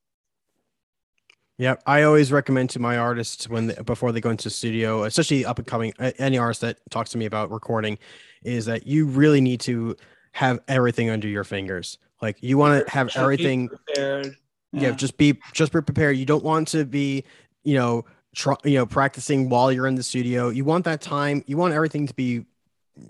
Yeah, 1.58 1.74
I 1.86 2.04
always 2.04 2.32
recommend 2.32 2.70
to 2.70 2.78
my 2.78 2.96
artists 2.96 3.46
when 3.46 3.66
they, 3.66 3.74
before 3.84 4.12
they 4.12 4.20
go 4.22 4.30
into 4.30 4.44
the 4.44 4.50
studio, 4.50 5.04
especially 5.04 5.44
up 5.44 5.58
and 5.58 5.66
coming 5.66 5.92
any 5.98 6.38
artist 6.38 6.62
that 6.62 6.78
talks 6.90 7.10
to 7.10 7.18
me 7.18 7.26
about 7.26 7.50
recording, 7.50 7.98
is 8.42 8.64
that 8.64 8.86
you 8.86 9.04
really 9.04 9.42
need 9.42 9.60
to 9.60 9.94
have 10.32 10.60
everything 10.68 11.10
under 11.10 11.28
your 11.28 11.44
fingers. 11.44 11.98
Like 12.22 12.38
you 12.40 12.56
want 12.56 12.86
to 12.86 12.90
have 12.90 13.14
everything 13.14 13.68
prepared. 13.68 14.36
Yeah. 14.72 14.82
yeah. 14.82 14.90
just 14.92 15.16
be 15.16 15.38
just 15.52 15.72
be 15.72 15.80
prepared. 15.80 16.16
You 16.16 16.26
don't 16.26 16.44
want 16.44 16.68
to 16.68 16.84
be, 16.84 17.24
you 17.64 17.74
know, 17.74 18.04
try, 18.34 18.54
you 18.64 18.74
know, 18.74 18.86
practicing 18.86 19.48
while 19.48 19.72
you're 19.72 19.86
in 19.86 19.94
the 19.94 20.02
studio. 20.02 20.48
You 20.48 20.64
want 20.64 20.84
that 20.84 21.00
time. 21.00 21.42
You 21.46 21.56
want 21.56 21.74
everything 21.74 22.06
to 22.06 22.14
be 22.14 22.44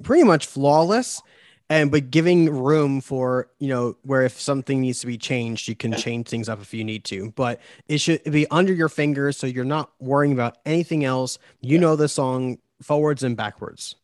pretty 0.02 0.24
much 0.24 0.46
flawless 0.46 1.20
and 1.68 1.90
but 1.90 2.10
giving 2.10 2.50
room 2.50 3.00
for 3.00 3.48
you 3.58 3.68
know 3.68 3.96
where 4.02 4.22
if 4.22 4.40
something 4.40 4.80
needs 4.80 5.00
to 5.00 5.06
be 5.06 5.18
changed 5.18 5.66
you 5.66 5.74
can 5.74 5.92
change 5.94 6.28
things 6.28 6.48
up 6.48 6.60
if 6.60 6.72
you 6.72 6.84
need 6.84 7.02
to 7.02 7.32
but 7.32 7.60
it 7.88 7.98
should 7.98 8.22
be 8.24 8.46
under 8.52 8.72
your 8.72 8.88
fingers 8.88 9.36
so 9.36 9.48
you're 9.48 9.64
not 9.64 9.90
worrying 9.98 10.32
about 10.32 10.58
anything 10.64 11.04
else 11.04 11.38
you 11.60 11.76
know 11.76 11.96
the 11.96 12.08
song 12.08 12.56
forwards 12.82 13.24
and 13.24 13.36
backwards 13.36 13.96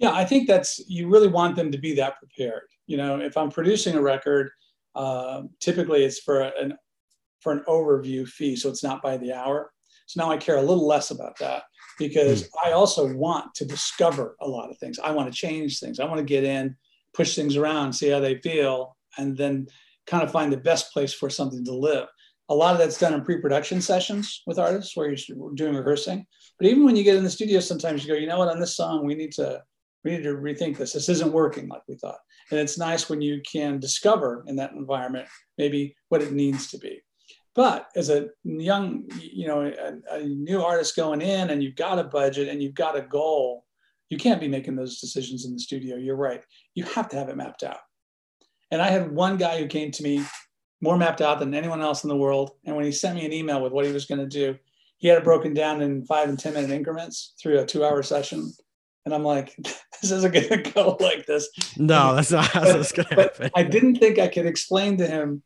yeah, 0.00 0.12
I 0.12 0.24
think 0.24 0.48
that's 0.48 0.80
you 0.88 1.08
really 1.08 1.28
want 1.28 1.56
them 1.56 1.70
to 1.70 1.78
be 1.78 1.94
that 1.96 2.18
prepared. 2.18 2.62
You 2.86 2.96
know, 2.96 3.20
if 3.20 3.36
I'm 3.36 3.50
producing 3.50 3.96
a 3.96 4.00
record, 4.00 4.50
uh, 4.94 5.42
typically 5.60 6.04
it's 6.04 6.20
for 6.20 6.40
an 6.40 6.74
for 7.40 7.52
an 7.52 7.64
overview 7.68 8.28
fee, 8.28 8.56
so 8.56 8.68
it's 8.68 8.84
not 8.84 9.02
by 9.02 9.16
the 9.16 9.32
hour. 9.32 9.72
So 10.06 10.22
now 10.22 10.30
I 10.30 10.36
care 10.36 10.56
a 10.56 10.62
little 10.62 10.86
less 10.86 11.10
about 11.10 11.38
that 11.38 11.62
because 11.98 12.42
mm. 12.42 12.48
I 12.64 12.72
also 12.72 13.14
want 13.14 13.54
to 13.54 13.64
discover 13.64 14.36
a 14.40 14.48
lot 14.48 14.70
of 14.70 14.78
things. 14.78 14.98
I 14.98 15.12
want 15.12 15.32
to 15.32 15.38
change 15.38 15.78
things. 15.78 16.00
I 16.00 16.04
want 16.04 16.18
to 16.18 16.24
get 16.24 16.44
in, 16.44 16.76
push 17.14 17.34
things 17.34 17.56
around, 17.56 17.92
see 17.92 18.08
how 18.08 18.20
they 18.20 18.38
feel, 18.38 18.96
and 19.16 19.36
then 19.36 19.68
kind 20.06 20.22
of 20.22 20.32
find 20.32 20.52
the 20.52 20.56
best 20.56 20.92
place 20.92 21.12
for 21.12 21.30
something 21.30 21.64
to 21.64 21.72
live. 21.72 22.08
A 22.48 22.54
lot 22.54 22.72
of 22.72 22.78
that's 22.78 22.98
done 22.98 23.14
in 23.14 23.24
pre-production 23.24 23.80
sessions 23.80 24.42
with 24.46 24.58
artists 24.58 24.96
where 24.96 25.08
you're 25.08 25.54
doing 25.54 25.76
rehearsing. 25.76 26.26
But 26.58 26.66
even 26.66 26.84
when 26.84 26.96
you 26.96 27.04
get 27.04 27.16
in 27.16 27.24
the 27.24 27.30
studio, 27.30 27.60
sometimes 27.60 28.04
you 28.04 28.12
go, 28.12 28.18
you 28.18 28.26
know 28.26 28.38
what, 28.38 28.48
on 28.48 28.58
this 28.58 28.76
song 28.76 29.06
we 29.06 29.14
need 29.14 29.32
to 29.32 29.62
we 30.02 30.12
need 30.12 30.24
to 30.24 30.34
rethink 30.34 30.78
this. 30.78 30.94
This 30.94 31.08
isn't 31.08 31.32
working 31.32 31.68
like 31.68 31.82
we 31.86 31.96
thought. 31.96 32.18
And 32.50 32.58
it's 32.58 32.78
nice 32.78 33.08
when 33.08 33.20
you 33.20 33.40
can 33.40 33.78
discover 33.78 34.44
in 34.46 34.56
that 34.56 34.72
environment 34.72 35.28
maybe 35.56 35.94
what 36.08 36.22
it 36.22 36.32
needs 36.32 36.68
to 36.70 36.78
be. 36.78 37.02
But 37.54 37.88
as 37.96 38.10
a 38.10 38.28
young, 38.44 39.04
you 39.20 39.46
know, 39.48 39.62
a, 39.62 40.16
a 40.16 40.22
new 40.24 40.62
artist 40.62 40.96
going 40.96 41.20
in 41.20 41.50
and 41.50 41.62
you've 41.62 41.76
got 41.76 41.98
a 41.98 42.04
budget 42.04 42.48
and 42.48 42.62
you've 42.62 42.74
got 42.74 42.96
a 42.96 43.02
goal, 43.02 43.64
you 44.08 44.18
can't 44.18 44.40
be 44.40 44.48
making 44.48 44.76
those 44.76 45.00
decisions 45.00 45.44
in 45.44 45.52
the 45.52 45.58
studio. 45.58 45.96
You're 45.96 46.16
right. 46.16 46.44
You 46.74 46.84
have 46.84 47.08
to 47.10 47.16
have 47.16 47.28
it 47.28 47.36
mapped 47.36 47.62
out. 47.62 47.78
And 48.70 48.80
I 48.80 48.88
had 48.88 49.10
one 49.10 49.36
guy 49.36 49.58
who 49.58 49.66
came 49.66 49.90
to 49.92 50.02
me 50.02 50.24
more 50.80 50.96
mapped 50.96 51.20
out 51.20 51.38
than 51.38 51.54
anyone 51.54 51.82
else 51.82 52.04
in 52.04 52.08
the 52.08 52.16
world. 52.16 52.52
And 52.64 52.76
when 52.76 52.84
he 52.84 52.92
sent 52.92 53.16
me 53.16 53.26
an 53.26 53.32
email 53.32 53.60
with 53.60 53.72
what 53.72 53.84
he 53.84 53.92
was 53.92 54.06
going 54.06 54.20
to 54.20 54.26
do, 54.26 54.56
he 54.98 55.08
had 55.08 55.18
it 55.18 55.24
broken 55.24 55.54
down 55.54 55.82
in 55.82 56.04
five 56.04 56.28
and 56.28 56.38
10 56.38 56.54
minute 56.54 56.70
increments 56.70 57.34
through 57.40 57.58
a 57.58 57.66
two 57.66 57.84
hour 57.84 58.02
session 58.02 58.52
and 59.04 59.14
I'm 59.14 59.24
like, 59.24 59.56
this 60.00 60.10
isn't 60.10 60.32
going 60.32 60.48
to 60.62 60.72
go 60.72 60.96
like 61.00 61.26
this. 61.26 61.48
No, 61.76 62.14
that's 62.14 62.30
not 62.30 62.46
how 62.46 62.64
this 62.64 62.92
going 62.92 63.08
to 63.08 63.14
happen. 63.14 63.50
I 63.54 63.62
didn't 63.62 63.96
think 63.96 64.18
I 64.18 64.28
could 64.28 64.46
explain 64.46 64.96
to 64.98 65.06
him. 65.06 65.42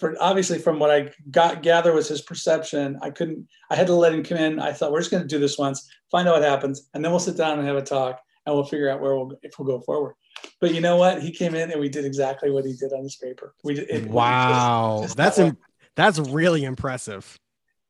For 0.00 0.16
obviously, 0.20 0.58
from 0.58 0.78
what 0.78 0.90
I 0.90 1.12
got 1.30 1.62
gather 1.62 1.94
was 1.94 2.08
his 2.08 2.20
perception. 2.20 2.98
I 3.00 3.10
couldn't. 3.10 3.48
I 3.70 3.76
had 3.76 3.86
to 3.86 3.94
let 3.94 4.12
him 4.12 4.22
come 4.22 4.36
in. 4.36 4.58
I 4.58 4.72
thought 4.72 4.92
we're 4.92 4.98
just 5.00 5.10
going 5.10 5.22
to 5.22 5.28
do 5.28 5.38
this 5.38 5.56
once, 5.56 5.88
find 6.10 6.28
out 6.28 6.34
what 6.34 6.42
happens, 6.42 6.90
and 6.92 7.02
then 7.02 7.10
we'll 7.10 7.20
sit 7.20 7.36
down 7.36 7.58
and 7.58 7.66
have 7.66 7.76
a 7.76 7.82
talk, 7.82 8.20
and 8.44 8.54
we'll 8.54 8.64
figure 8.64 8.90
out 8.90 9.00
where 9.00 9.16
we'll 9.16 9.32
if 9.42 9.58
we'll 9.58 9.66
go 9.66 9.82
forward. 9.82 10.14
But 10.60 10.74
you 10.74 10.80
know 10.80 10.96
what? 10.96 11.22
He 11.22 11.30
came 11.30 11.54
in 11.54 11.70
and 11.70 11.80
we 11.80 11.88
did 11.88 12.04
exactly 12.04 12.50
what 12.50 12.64
he 12.64 12.74
did 12.74 12.92
on 12.92 13.02
his 13.02 13.16
paper. 13.16 13.54
We 13.64 13.74
did. 13.74 13.88
It, 13.88 14.10
wow, 14.10 14.98
just, 14.98 15.08
just 15.10 15.16
that's 15.16 15.38
Im- 15.38 15.58
that's 15.94 16.18
really 16.18 16.64
impressive. 16.64 17.38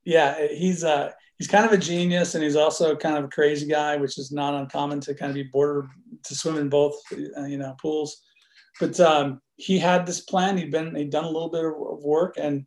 Yeah, 0.05 0.47
he's 0.47 0.83
uh 0.83 1.11
he's 1.39 1.47
kind 1.47 1.65
of 1.65 1.71
a 1.71 1.77
genius 1.77 2.35
and 2.35 2.43
he's 2.43 2.57
also 2.57 2.95
kind 2.95 3.17
of 3.17 3.23
a 3.23 3.29
crazy 3.29 3.65
guy, 3.65 3.95
which 3.95 4.17
is 4.17 4.31
not 4.31 4.53
uncommon 4.53 4.99
to 4.99 5.15
kind 5.15 5.31
of 5.31 5.35
be 5.35 5.43
border 5.43 5.89
to 6.23 6.35
swim 6.35 6.57
in 6.57 6.69
both, 6.69 6.95
uh, 7.37 7.45
you 7.45 7.57
know, 7.57 7.75
pools. 7.81 8.21
But 8.79 8.99
um, 8.99 9.41
he 9.55 9.79
had 9.79 10.05
this 10.05 10.21
plan. 10.21 10.57
He'd 10.57 10.71
been 10.71 10.93
he'd 10.95 11.09
done 11.09 11.23
a 11.23 11.29
little 11.29 11.49
bit 11.49 11.65
of 11.65 11.73
work 12.03 12.35
and 12.37 12.65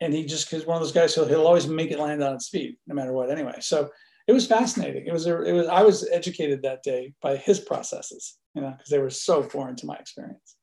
and 0.00 0.14
he 0.14 0.24
just 0.24 0.52
is 0.52 0.64
one 0.64 0.76
of 0.76 0.82
those 0.82 0.92
guys 0.92 1.14
who 1.14 1.24
he'll 1.24 1.46
always 1.46 1.66
make 1.66 1.90
it 1.90 1.98
land 1.98 2.22
on 2.22 2.34
its 2.34 2.48
feet 2.48 2.78
no 2.86 2.94
matter 2.94 3.12
what. 3.12 3.30
Anyway, 3.30 3.56
so 3.60 3.90
it 4.28 4.32
was 4.32 4.46
fascinating. 4.46 5.06
It 5.06 5.12
was 5.12 5.26
a, 5.26 5.42
it 5.42 5.52
was 5.52 5.66
I 5.66 5.82
was 5.82 6.08
educated 6.10 6.62
that 6.62 6.84
day 6.84 7.14
by 7.20 7.36
his 7.36 7.58
processes, 7.58 8.38
you 8.54 8.62
know, 8.62 8.70
because 8.70 8.90
they 8.90 9.00
were 9.00 9.10
so 9.10 9.42
foreign 9.42 9.76
to 9.76 9.86
my 9.86 9.96
experience. 9.96 10.56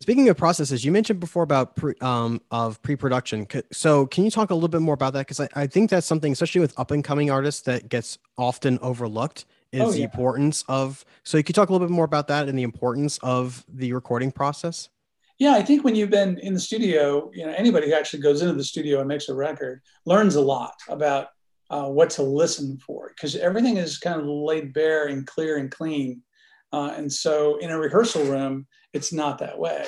Speaking 0.00 0.28
of 0.28 0.36
processes, 0.36 0.84
you 0.84 0.90
mentioned 0.92 1.20
before 1.20 1.44
about 1.44 1.76
pre, 1.76 1.94
um, 2.00 2.40
of 2.50 2.82
pre-production. 2.82 3.46
So, 3.72 4.06
can 4.06 4.24
you 4.24 4.30
talk 4.30 4.50
a 4.50 4.54
little 4.54 4.68
bit 4.68 4.82
more 4.82 4.94
about 4.94 5.12
that? 5.12 5.20
Because 5.20 5.40
I, 5.40 5.48
I 5.54 5.66
think 5.66 5.88
that's 5.88 6.06
something, 6.06 6.32
especially 6.32 6.60
with 6.60 6.78
up 6.78 6.90
and 6.90 7.02
coming 7.02 7.30
artists, 7.30 7.62
that 7.62 7.88
gets 7.88 8.18
often 8.36 8.78
overlooked 8.82 9.46
is 9.72 9.80
oh, 9.80 9.90
yeah. 9.90 9.96
the 9.96 10.02
importance 10.02 10.64
of. 10.68 11.04
So, 11.22 11.38
you 11.38 11.44
could 11.44 11.54
talk 11.54 11.68
a 11.68 11.72
little 11.72 11.86
bit 11.86 11.92
more 11.92 12.04
about 12.04 12.28
that 12.28 12.48
and 12.48 12.58
the 12.58 12.64
importance 12.64 13.18
of 13.22 13.64
the 13.68 13.92
recording 13.92 14.32
process. 14.32 14.88
Yeah, 15.38 15.54
I 15.54 15.62
think 15.62 15.84
when 15.84 15.94
you've 15.94 16.10
been 16.10 16.38
in 16.38 16.54
the 16.54 16.60
studio, 16.60 17.30
you 17.32 17.44
know, 17.46 17.52
anybody 17.52 17.88
who 17.88 17.94
actually 17.94 18.22
goes 18.22 18.42
into 18.42 18.54
the 18.54 18.64
studio 18.64 19.00
and 19.00 19.08
makes 19.08 19.28
a 19.28 19.34
record 19.34 19.80
learns 20.06 20.36
a 20.36 20.40
lot 20.40 20.74
about 20.88 21.28
uh, 21.70 21.88
what 21.88 22.10
to 22.10 22.22
listen 22.22 22.78
for 22.78 23.12
because 23.16 23.34
everything 23.36 23.76
is 23.76 23.98
kind 23.98 24.20
of 24.20 24.26
laid 24.26 24.72
bare 24.72 25.06
and 25.06 25.26
clear 25.26 25.56
and 25.58 25.70
clean. 25.70 26.22
Uh, 26.72 26.92
and 26.96 27.12
so, 27.12 27.56
in 27.58 27.70
a 27.70 27.78
rehearsal 27.78 28.24
room, 28.24 28.66
it's 28.94 29.12
not 29.12 29.38
that 29.40 29.58
way. 29.58 29.84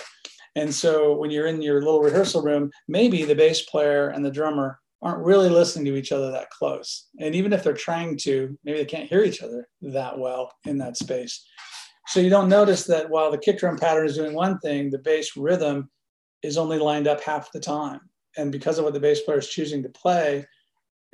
And 0.57 0.74
so 0.74 1.14
when 1.16 1.30
you're 1.30 1.46
in 1.46 1.62
your 1.62 1.80
little 1.80 2.00
rehearsal 2.00 2.42
room, 2.42 2.70
maybe 2.88 3.24
the 3.24 3.34
bass 3.34 3.62
player 3.62 4.09
and 4.09 4.24
the 4.24 4.30
drummer 4.30 4.78
aren't 5.02 5.24
really 5.24 5.50
listening 5.50 5.84
to 5.84 5.96
each 5.96 6.12
other 6.12 6.30
that 6.30 6.50
close. 6.50 7.09
And 7.20 7.34
even 7.34 7.52
if 7.52 7.62
they're 7.62 7.74
trying 7.74 8.16
to, 8.18 8.59
maybe 8.64 8.78
they 8.78 8.84
can't 8.84 9.09
hear 9.09 9.22
each 9.22 9.42
other 9.42 9.68
that 9.82 10.18
well 10.18 10.52
in 10.64 10.78
that 10.78 10.96
space. 10.96 11.44
So 12.09 12.20
you 12.20 12.30
don't 12.30 12.48
notice 12.48 12.84
that 12.84 13.11
while 13.11 13.30
the 13.30 13.38
kick 13.38 13.59
drum 13.59 13.78
pattern 13.78 14.07
is 14.07 14.16
doing 14.16 14.34
one 14.34 14.59
thing, 14.59 14.90
the 14.90 14.98
bass 14.98 15.36
rhythm 15.36 15.90
is 16.42 16.57
only 16.57 16.78
lined 16.78 17.09
up 17.09 17.20
half 17.20 17.52
the 17.52 17.61
time. 17.61 18.00
And 18.38 18.52
because 18.52 18.78
of 18.78 18.84
what 18.84 18.94
the 18.94 19.00
bass 19.00 19.20
player 19.20 19.38
is 19.38 19.48
choosing 19.48 19.82
to 19.82 19.88
play, 19.90 20.46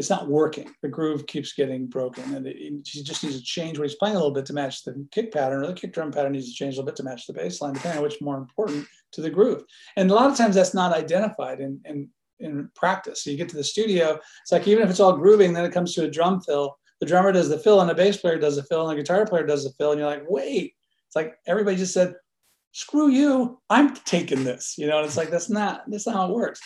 it's 0.02 0.10
not 0.10 0.28
working. 0.28 0.74
The 0.82 0.88
groove 0.88 1.28
keeps 1.28 1.52
getting 1.52 1.86
broken, 1.86 2.34
and 2.34 2.44
he 2.44 3.04
just 3.04 3.22
needs 3.22 3.38
to 3.38 3.42
change 3.44 3.78
what 3.78 3.88
he's 3.88 3.94
playing 3.94 4.16
a 4.16 4.18
little 4.18 4.34
bit 4.34 4.44
to 4.46 4.52
match 4.52 4.82
the 4.82 5.06
kick 5.12 5.32
pattern, 5.32 5.62
or 5.62 5.68
the 5.68 5.74
kick 5.74 5.92
drum 5.92 6.10
pattern 6.10 6.32
needs 6.32 6.48
to 6.48 6.54
change 6.56 6.74
a 6.74 6.78
little 6.78 6.86
bit 6.86 6.96
to 6.96 7.04
match 7.04 7.28
the 7.28 7.32
bass 7.32 7.60
line, 7.60 7.74
depending 7.74 7.98
on 7.98 8.02
which 8.02 8.20
more 8.20 8.36
important 8.36 8.84
to 9.12 9.20
the 9.20 9.30
groove. 9.30 9.62
And 9.96 10.10
a 10.10 10.14
lot 10.14 10.28
of 10.28 10.36
times 10.36 10.56
that's 10.56 10.74
not 10.74 10.92
identified 10.92 11.60
in, 11.60 11.80
in, 11.84 12.08
in 12.40 12.68
practice. 12.74 13.22
So 13.22 13.30
you 13.30 13.36
get 13.36 13.48
to 13.50 13.56
the 13.56 13.62
studio, 13.62 14.18
it's 14.42 14.50
like 14.50 14.66
even 14.66 14.82
if 14.82 14.90
it's 14.90 14.98
all 14.98 15.16
grooving, 15.16 15.52
then 15.52 15.64
it 15.64 15.72
comes 15.72 15.94
to 15.94 16.02
a 16.02 16.10
drum 16.10 16.40
fill. 16.40 16.76
The 16.98 17.06
drummer 17.06 17.30
does 17.30 17.48
the 17.48 17.60
fill, 17.60 17.80
and 17.80 17.88
the 17.88 17.94
bass 17.94 18.16
player 18.16 18.38
does 18.38 18.56
the 18.56 18.64
fill, 18.64 18.90
and 18.90 18.98
the 18.98 19.02
guitar 19.04 19.24
player 19.24 19.46
does 19.46 19.62
the 19.62 19.70
fill, 19.78 19.92
and 19.92 20.00
you're 20.00 20.10
like, 20.10 20.24
wait, 20.28 20.74
it's 21.06 21.14
like 21.14 21.36
everybody 21.46 21.76
just 21.76 21.94
said, 21.94 22.16
screw 22.72 23.08
you, 23.08 23.60
I'm 23.70 23.94
taking 23.94 24.42
this, 24.42 24.74
you 24.78 24.88
know, 24.88 24.96
and 24.96 25.06
it's 25.06 25.16
like 25.16 25.30
that's 25.30 25.48
not 25.48 25.84
that's 25.86 26.06
not 26.06 26.16
how 26.16 26.28
it 26.28 26.34
works 26.34 26.60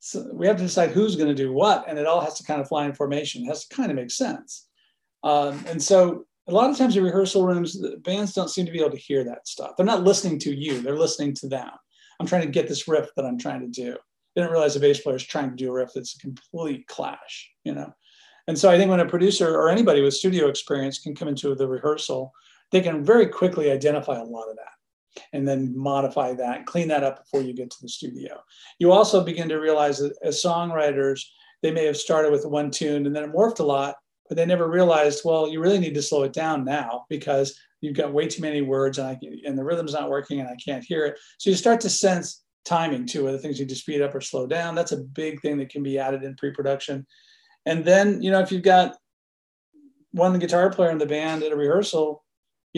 so 0.00 0.28
we 0.32 0.46
have 0.46 0.56
to 0.56 0.62
decide 0.62 0.90
who's 0.90 1.16
going 1.16 1.28
to 1.28 1.34
do 1.34 1.52
what, 1.52 1.84
and 1.88 1.98
it 1.98 2.06
all 2.06 2.20
has 2.20 2.34
to 2.34 2.44
kind 2.44 2.60
of 2.60 2.68
fly 2.68 2.84
in 2.84 2.94
formation. 2.94 3.42
It 3.42 3.48
has 3.48 3.66
to 3.66 3.74
kind 3.74 3.90
of 3.90 3.96
make 3.96 4.10
sense. 4.10 4.68
Um, 5.24 5.64
and 5.66 5.82
so 5.82 6.26
a 6.46 6.52
lot 6.52 6.70
of 6.70 6.76
times 6.76 6.96
in 6.96 7.04
rehearsal 7.04 7.44
rooms, 7.44 7.80
the 7.80 7.96
bands 7.98 8.32
don't 8.32 8.50
seem 8.50 8.64
to 8.66 8.72
be 8.72 8.80
able 8.80 8.92
to 8.92 8.96
hear 8.96 9.24
that 9.24 9.48
stuff. 9.48 9.72
They're 9.76 9.86
not 9.86 10.04
listening 10.04 10.38
to 10.40 10.54
you; 10.54 10.80
they're 10.80 10.98
listening 10.98 11.34
to 11.34 11.48
them. 11.48 11.70
I'm 12.20 12.26
trying 12.26 12.42
to 12.42 12.48
get 12.48 12.68
this 12.68 12.88
riff 12.88 13.10
that 13.16 13.24
I'm 13.24 13.38
trying 13.38 13.60
to 13.60 13.68
do. 13.68 13.96
They 14.34 14.42
didn't 14.42 14.52
realize 14.52 14.74
the 14.74 14.80
bass 14.80 15.00
player 15.00 15.16
is 15.16 15.24
trying 15.24 15.50
to 15.50 15.56
do 15.56 15.70
a 15.70 15.72
riff 15.72 15.90
that's 15.94 16.14
a 16.14 16.18
complete 16.18 16.86
clash, 16.86 17.50
you 17.64 17.74
know. 17.74 17.92
And 18.46 18.58
so 18.58 18.70
I 18.70 18.78
think 18.78 18.90
when 18.90 19.00
a 19.00 19.06
producer 19.06 19.54
or 19.54 19.68
anybody 19.68 20.00
with 20.00 20.14
studio 20.14 20.48
experience 20.48 20.98
can 20.98 21.14
come 21.14 21.28
into 21.28 21.54
the 21.54 21.68
rehearsal, 21.68 22.32
they 22.70 22.80
can 22.80 23.04
very 23.04 23.26
quickly 23.26 23.70
identify 23.70 24.18
a 24.18 24.24
lot 24.24 24.48
of 24.48 24.56
that 24.56 24.77
and 25.32 25.46
then 25.46 25.76
modify 25.76 26.32
that, 26.34 26.66
clean 26.66 26.88
that 26.88 27.04
up 27.04 27.24
before 27.24 27.42
you 27.42 27.52
get 27.54 27.70
to 27.70 27.82
the 27.82 27.88
studio. 27.88 28.40
You 28.78 28.92
also 28.92 29.24
begin 29.24 29.48
to 29.48 29.56
realize 29.56 29.98
that 29.98 30.16
as 30.22 30.42
songwriters, 30.42 31.22
they 31.62 31.70
may 31.70 31.84
have 31.86 31.96
started 31.96 32.32
with 32.32 32.46
one 32.46 32.70
tune 32.70 33.06
and 33.06 33.14
then 33.14 33.24
it 33.24 33.32
morphed 33.32 33.60
a 33.60 33.64
lot, 33.64 33.96
but 34.28 34.36
they 34.36 34.46
never 34.46 34.68
realized, 34.68 35.22
well, 35.24 35.48
you 35.48 35.60
really 35.60 35.78
need 35.78 35.94
to 35.94 36.02
slow 36.02 36.22
it 36.22 36.32
down 36.32 36.64
now 36.64 37.04
because 37.08 37.58
you've 37.80 37.96
got 37.96 38.12
way 38.12 38.26
too 38.26 38.42
many 38.42 38.62
words 38.62 38.98
and, 38.98 39.08
I, 39.08 39.18
and 39.44 39.56
the 39.56 39.64
rhythm's 39.64 39.92
not 39.92 40.10
working 40.10 40.40
and 40.40 40.48
I 40.48 40.56
can't 40.56 40.84
hear 40.84 41.06
it. 41.06 41.18
So 41.38 41.50
you 41.50 41.56
start 41.56 41.80
to 41.82 41.90
sense 41.90 42.44
timing 42.64 43.06
too, 43.06 43.24
whether 43.24 43.38
things 43.38 43.58
need 43.58 43.68
to 43.70 43.74
speed 43.74 44.02
up 44.02 44.14
or 44.14 44.20
slow 44.20 44.46
down. 44.46 44.74
That's 44.74 44.92
a 44.92 44.98
big 44.98 45.40
thing 45.40 45.56
that 45.58 45.70
can 45.70 45.82
be 45.82 45.98
added 45.98 46.22
in 46.22 46.36
pre-production. 46.36 47.06
And 47.66 47.84
then, 47.84 48.22
you 48.22 48.30
know, 48.30 48.40
if 48.40 48.52
you've 48.52 48.62
got 48.62 48.96
one 50.12 50.38
guitar 50.38 50.70
player 50.70 50.90
in 50.90 50.98
the 50.98 51.06
band 51.06 51.42
at 51.42 51.52
a 51.52 51.56
rehearsal, 51.56 52.24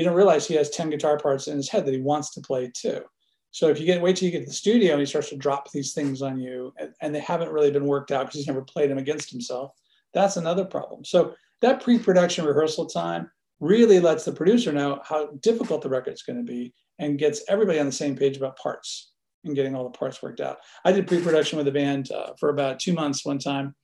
you 0.00 0.06
don't 0.06 0.16
realize 0.16 0.46
he 0.46 0.54
has 0.54 0.70
10 0.70 0.88
guitar 0.88 1.18
parts 1.18 1.46
in 1.46 1.58
his 1.58 1.68
head 1.68 1.84
that 1.84 1.94
he 1.94 2.00
wants 2.00 2.30
to 2.30 2.40
play 2.40 2.72
too. 2.74 3.02
So 3.50 3.68
if 3.68 3.78
you 3.78 3.84
get 3.84 4.00
wait 4.00 4.16
till 4.16 4.26
you 4.26 4.32
get 4.32 4.40
to 4.40 4.46
the 4.46 4.52
studio 4.52 4.92
and 4.92 5.00
he 5.00 5.06
starts 5.06 5.28
to 5.28 5.36
drop 5.36 5.70
these 5.70 5.92
things 5.92 6.22
on 6.22 6.38
you 6.38 6.72
and, 6.78 6.94
and 7.02 7.14
they 7.14 7.20
haven't 7.20 7.52
really 7.52 7.70
been 7.70 7.86
worked 7.86 8.10
out 8.10 8.26
because 8.26 8.36
he's 8.36 8.46
never 8.46 8.62
played 8.62 8.90
them 8.90 8.96
against 8.96 9.30
himself, 9.30 9.72
that's 10.14 10.38
another 10.38 10.64
problem. 10.64 11.04
So 11.04 11.34
that 11.60 11.82
pre-production 11.82 12.46
rehearsal 12.46 12.86
time 12.86 13.30
really 13.58 14.00
lets 14.00 14.24
the 14.24 14.32
producer 14.32 14.72
know 14.72 15.00
how 15.04 15.32
difficult 15.42 15.82
the 15.82 15.90
record's 15.90 16.22
going 16.22 16.38
to 16.38 16.50
be 16.50 16.72
and 16.98 17.18
gets 17.18 17.42
everybody 17.48 17.78
on 17.78 17.86
the 17.86 17.92
same 17.92 18.16
page 18.16 18.38
about 18.38 18.56
parts 18.56 19.12
and 19.44 19.54
getting 19.54 19.74
all 19.74 19.84
the 19.84 19.90
parts 19.90 20.22
worked 20.22 20.40
out. 20.40 20.58
I 20.84 20.92
did 20.92 21.06
pre-production 21.06 21.58
with 21.58 21.66
the 21.66 21.72
band 21.72 22.10
uh, 22.10 22.32
for 22.38 22.48
about 22.48 22.80
two 22.80 22.94
months 22.94 23.24
one 23.24 23.38
time, 23.38 23.74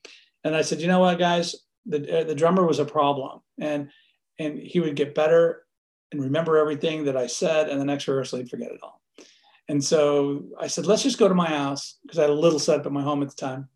and 0.44 0.56
I 0.56 0.62
said, 0.62 0.80
you 0.80 0.86
know 0.86 1.00
what, 1.00 1.18
guys, 1.18 1.54
the 1.86 2.20
uh, 2.20 2.24
the 2.24 2.34
drummer 2.34 2.66
was 2.66 2.78
a 2.78 2.84
problem, 2.84 3.40
and 3.60 3.90
and 4.38 4.58
he 4.58 4.80
would 4.80 4.96
get 4.96 5.14
better 5.14 5.65
and 6.12 6.22
remember 6.22 6.56
everything 6.56 7.04
that 7.04 7.16
I 7.16 7.26
said, 7.26 7.68
and 7.68 7.80
the 7.80 7.84
next 7.84 8.06
rehearsal 8.08 8.38
he'd 8.38 8.50
forget 8.50 8.70
it 8.70 8.80
all. 8.82 9.00
And 9.68 9.82
so 9.82 10.44
I 10.60 10.68
said, 10.68 10.86
let's 10.86 11.02
just 11.02 11.18
go 11.18 11.28
to 11.28 11.34
my 11.34 11.48
house 11.48 11.98
because 12.02 12.18
I 12.18 12.22
had 12.22 12.30
a 12.30 12.34
little 12.34 12.58
setup 12.58 12.86
at 12.86 12.92
my 12.92 13.02
home 13.02 13.22
at 13.22 13.30
the 13.30 13.34
time. 13.34 13.68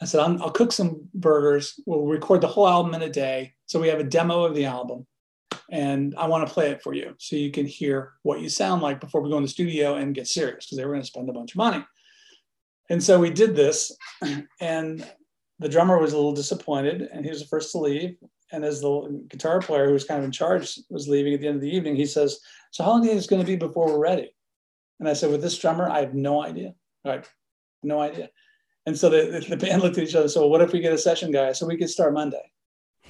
I 0.00 0.04
said, 0.04 0.20
i 0.20 0.28
will 0.28 0.50
cook 0.50 0.72
some 0.72 1.08
burgers. 1.14 1.78
We'll 1.86 2.06
record 2.06 2.40
the 2.40 2.48
whole 2.48 2.68
album 2.68 2.94
in 2.94 3.02
a 3.02 3.10
day. 3.10 3.54
So 3.66 3.80
we 3.80 3.88
have 3.88 4.00
a 4.00 4.04
demo 4.04 4.44
of 4.44 4.54
the 4.54 4.66
album. 4.66 5.06
And 5.70 6.14
I 6.16 6.28
want 6.28 6.46
to 6.46 6.52
play 6.52 6.70
it 6.70 6.82
for 6.82 6.94
you 6.94 7.14
so 7.18 7.36
you 7.36 7.50
can 7.50 7.66
hear 7.66 8.12
what 8.22 8.40
you 8.40 8.48
sound 8.48 8.82
like 8.82 9.00
before 9.00 9.20
we 9.20 9.30
go 9.30 9.36
in 9.36 9.42
the 9.42 9.48
studio 9.48 9.96
and 9.96 10.14
get 10.14 10.28
serious 10.28 10.66
because 10.66 10.78
they 10.78 10.84
were 10.84 10.92
going 10.92 11.02
to 11.02 11.06
spend 11.06 11.28
a 11.28 11.32
bunch 11.32 11.52
of 11.52 11.56
money. 11.56 11.84
And 12.88 13.02
so 13.02 13.18
we 13.18 13.30
did 13.30 13.56
this. 13.56 13.92
And 14.60 15.04
the 15.58 15.68
drummer 15.68 15.98
was 15.98 16.12
a 16.12 16.16
little 16.16 16.34
disappointed 16.34 17.08
and 17.12 17.24
he 17.24 17.30
was 17.30 17.40
the 17.40 17.48
first 17.48 17.72
to 17.72 17.78
leave 17.78 18.16
and 18.52 18.64
as 18.64 18.80
the 18.80 19.24
guitar 19.28 19.60
player 19.60 19.86
who 19.86 19.92
was 19.92 20.04
kind 20.04 20.18
of 20.18 20.24
in 20.24 20.32
charge 20.32 20.78
was 20.88 21.08
leaving 21.08 21.34
at 21.34 21.40
the 21.40 21.48
end 21.48 21.56
of 21.56 21.62
the 21.62 21.74
evening, 21.74 21.96
he 21.96 22.06
says, 22.06 22.40
"So 22.70 22.84
how 22.84 22.90
long 22.90 23.02
think 23.02 23.16
it's 23.16 23.26
going 23.26 23.42
to 23.42 23.46
be 23.46 23.56
before 23.56 23.86
we're 23.86 23.98
ready?" 23.98 24.30
And 25.00 25.08
I 25.08 25.12
said, 25.12 25.30
"With 25.30 25.42
this 25.42 25.58
drummer, 25.58 25.88
I 25.88 26.00
have 26.00 26.14
no 26.14 26.42
idea. 26.42 26.74
Right, 27.04 27.28
no 27.82 28.00
idea." 28.00 28.30
And 28.86 28.96
so 28.96 29.10
the, 29.10 29.44
the 29.48 29.56
band 29.56 29.82
looked 29.82 29.98
at 29.98 30.04
each 30.04 30.14
other. 30.14 30.28
So 30.28 30.46
what 30.46 30.62
if 30.62 30.72
we 30.72 30.80
get 30.80 30.92
a 30.92 30.98
session 30.98 31.32
guy? 31.32 31.52
So 31.52 31.66
we 31.66 31.76
could 31.76 31.90
start 31.90 32.14
Monday. 32.14 32.52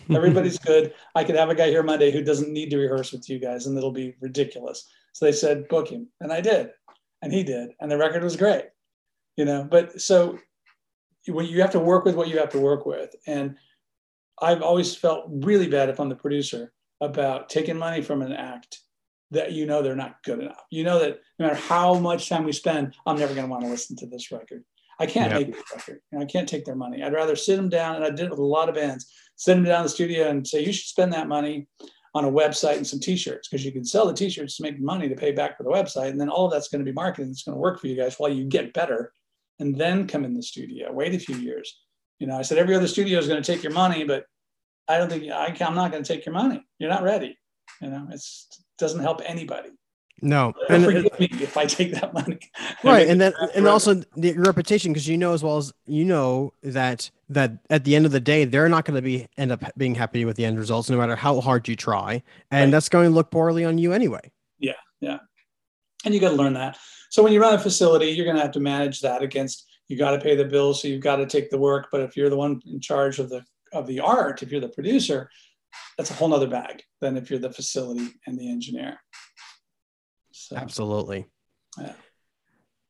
Everybody's 0.11 0.59
good. 0.59 0.95
I 1.15 1.25
could 1.25 1.37
have 1.37 1.51
a 1.51 1.55
guy 1.55 1.69
here 1.69 1.83
Monday 1.83 2.11
who 2.11 2.23
doesn't 2.23 2.53
need 2.53 2.71
to 2.71 2.79
rehearse 2.79 3.13
with 3.13 3.29
you 3.29 3.39
guys, 3.39 3.67
and 3.67 3.77
it'll 3.77 3.91
be 3.91 4.15
ridiculous. 4.21 4.89
So 5.13 5.25
they 5.25 5.33
said, 5.33 5.69
book 5.69 5.89
him, 5.89 6.09
and 6.21 6.33
I 6.33 6.41
did, 6.41 6.71
and 7.23 7.33
he 7.33 7.43
did, 7.43 7.71
and 7.81 7.91
the 7.91 7.99
record 7.99 8.23
was 8.23 8.37
great. 8.37 8.65
You 9.37 9.45
know, 9.45 9.67
but 9.69 10.01
so 10.01 10.39
you 11.25 11.61
have 11.61 11.73
to 11.73 11.81
work 11.81 12.05
with 12.05 12.15
what 12.15 12.29
you 12.29 12.39
have 12.39 12.51
to 12.51 12.61
work 12.61 12.87
with, 12.87 13.15
and 13.27 13.57
I've 14.41 14.63
always 14.63 14.95
felt 14.95 15.27
really 15.29 15.69
bad 15.69 15.89
if 15.89 15.99
I'm 15.99 16.09
the 16.09 16.17
producer 16.17 16.73
about 17.01 17.49
taking 17.49 17.77
money 17.77 18.03
from 18.03 18.23
an 18.23 18.33
act 18.33 18.81
that 19.31 19.53
you 19.53 19.67
know 19.67 19.83
they're 19.83 19.97
not 19.97 20.23
good 20.25 20.41
enough. 20.41 20.65
You 20.71 20.85
know 20.85 20.99
that 21.01 21.19
no 21.39 21.47
matter 21.47 21.59
how 21.59 21.95
much 21.95 22.29
time 22.29 22.45
we 22.45 22.53
spend, 22.53 22.95
I'm 23.07 23.19
never 23.19 23.35
going 23.35 23.47
to 23.47 23.51
want 23.51 23.65
to 23.65 23.71
listen 23.71 23.97
to 23.97 24.07
this 24.07 24.31
record. 24.31 24.63
I 24.99 25.07
can't 25.07 25.33
yep. 25.33 25.41
make 25.41 25.53
this 25.53 25.65
record. 25.75 26.01
You 26.11 26.19
know, 26.19 26.25
I 26.25 26.29
can't 26.29 26.49
take 26.49 26.65
their 26.65 26.77
money. 26.77 27.03
I'd 27.03 27.13
rather 27.13 27.37
sit 27.37 27.57
them 27.57 27.69
down, 27.69 27.97
and 27.97 28.05
I 28.05 28.11
did 28.11 28.27
it 28.27 28.31
with 28.31 28.39
a 28.39 28.45
lot 28.45 28.69
of 28.69 28.75
bands. 28.75 29.13
Sit 29.37 29.55
them 29.55 29.65
down 29.65 29.81
in 29.81 29.85
the 29.85 29.91
studio 29.91 30.29
and 30.29 30.47
say, 30.47 30.65
you 30.65 30.73
should 30.73 30.87
spend 30.87 31.13
that 31.13 31.29
money 31.29 31.67
on 32.15 32.25
a 32.25 32.33
website 32.33 32.79
and 32.79 32.87
some 32.87 33.01
T-shirts 33.01 33.49
because 33.49 33.65
you 33.65 33.73
can 33.73 33.85
sell 33.85 34.07
the 34.07 34.15
T-shirts 34.15 34.57
to 34.57 34.63
make 34.63 34.81
money 34.81 35.07
to 35.09 35.15
pay 35.15 35.33
back 35.33 35.57
for 35.57 35.65
the 35.65 35.71
website, 35.71 36.11
and 36.11 36.21
then 36.21 36.31
all 36.31 36.47
of 36.47 36.53
that's 36.53 36.69
going 36.69 36.85
to 36.85 36.91
be 36.91 36.95
marketing. 36.95 37.31
It's 37.31 37.43
going 37.43 37.57
to 37.57 37.61
work 37.61 37.81
for 37.81 37.89
you 37.89 37.97
guys 37.97 38.15
while 38.17 38.33
you 38.33 38.45
get 38.45 38.73
better, 38.73 39.13
and 39.59 39.77
then 39.77 40.07
come 40.07 40.25
in 40.25 40.35
the 40.35 40.43
studio. 40.43 40.93
Wait 40.93 41.15
a 41.15 41.19
few 41.19 41.37
years 41.37 41.79
you 42.19 42.27
know, 42.27 42.39
I 42.39 42.43
said 42.43 42.59
every 42.59 42.75
other 42.75 42.89
studio 42.89 43.19
is 43.19 43.29
going 43.29 43.43
to 43.43 43.53
take 43.53 43.63
your 43.63 43.73
money, 43.73 44.05
but 44.05 44.27
I 44.89 44.99
don't 44.99 45.09
think 45.09 45.31
I, 45.31 45.55
I'm 45.61 45.75
not 45.75 45.91
going 45.91 46.03
to 46.03 46.13
take 46.13 46.25
your 46.25 46.35
money. 46.35 46.65
You're 46.79 46.91
not 46.91 47.03
ready. 47.03 47.39
You 47.81 47.91
know, 47.91 48.09
it 48.11 48.23
doesn't 48.79 49.01
help 49.01 49.21
anybody. 49.25 49.71
No, 50.23 50.55
and 50.71 50.83
forgive 50.83 51.05
it, 51.05 51.21
me 51.21 51.29
if 51.33 51.59
I 51.59 51.67
take 51.67 51.93
that 51.93 52.15
money. 52.15 52.39
Right, 52.83 53.09
and 53.09 53.21
then 53.21 53.35
and 53.55 53.67
also 53.67 54.03
the 54.17 54.33
reputation 54.35 54.93
because 54.93 55.07
you 55.07 55.19
know 55.19 55.35
as 55.35 55.43
well 55.43 55.59
as 55.59 55.73
you 55.87 56.05
know 56.05 56.53
that 56.63 57.11
that 57.29 57.59
at 57.69 57.85
the 57.85 57.97
end 57.97 58.07
of 58.07 58.13
the 58.13 58.21
day 58.21 58.45
they're 58.45 58.69
not 58.69 58.85
going 58.85 58.95
to 58.95 59.03
be 59.03 59.27
end 59.37 59.53
up 59.53 59.63
being 59.77 59.95
happy 59.95 60.25
with 60.25 60.37
the 60.37 60.45
end 60.45 60.59
results 60.59 60.89
no 60.89 60.97
matter 60.97 61.17
how 61.17 61.41
hard 61.41 61.69
you 61.69 61.77
try, 61.77 62.23
and 62.51 62.67
right. 62.67 62.71
that's 62.71 62.89
going 62.89 63.11
to 63.11 63.15
look 63.15 63.31
poorly 63.31 63.65
on 63.65 63.77
you 63.77 63.93
anyway. 63.93 64.31
Yeah, 64.59 64.73
yeah, 65.01 65.19
and 66.05 66.15
you 66.15 66.21
got 66.21 66.31
to 66.31 66.37
learn 66.37 66.55
that. 66.55 66.79
So 67.11 67.23
when 67.23 67.33
you 67.33 67.41
run 67.41 67.55
a 67.55 67.59
facility, 67.59 68.07
you're 68.07 68.25
going 68.25 68.37
to 68.37 68.43
have 68.43 68.53
to 68.53 68.61
manage 68.61 69.01
that 69.03 69.23
against 69.23 69.67
you 69.89 69.97
got 69.97 70.13
to 70.13 70.21
pay 70.21 70.35
the 70.35 70.45
bills, 70.45 70.83
so 70.83 70.89
you've 70.89 71.03
got 71.03 71.17
to 71.17 71.27
take 71.27 71.51
the 71.51 71.59
work. 71.59 71.89
But 71.93 72.01
if 72.01 72.17
you're 72.17 72.31
the 72.31 72.37
one 72.37 72.61
in 72.67 72.81
charge 72.81 73.19
of 73.19 73.29
the 73.29 73.45
of 73.73 73.87
the 73.87 74.01
art, 74.01 74.43
if 74.43 74.51
you're 74.51 74.61
the 74.61 74.69
producer, 74.69 75.31
that's 75.97 76.11
a 76.11 76.15
whole 76.15 76.29
nother 76.29 76.49
bag 76.49 76.83
than 77.01 77.17
if 77.17 77.31
you're 77.31 77.39
the 77.39 77.53
facility 77.53 78.09
and 78.27 78.39
the 78.39 78.51
engineer. 78.51 78.99
So, 80.33 80.57
Absolutely. 80.57 81.27
Yeah. 81.79 81.93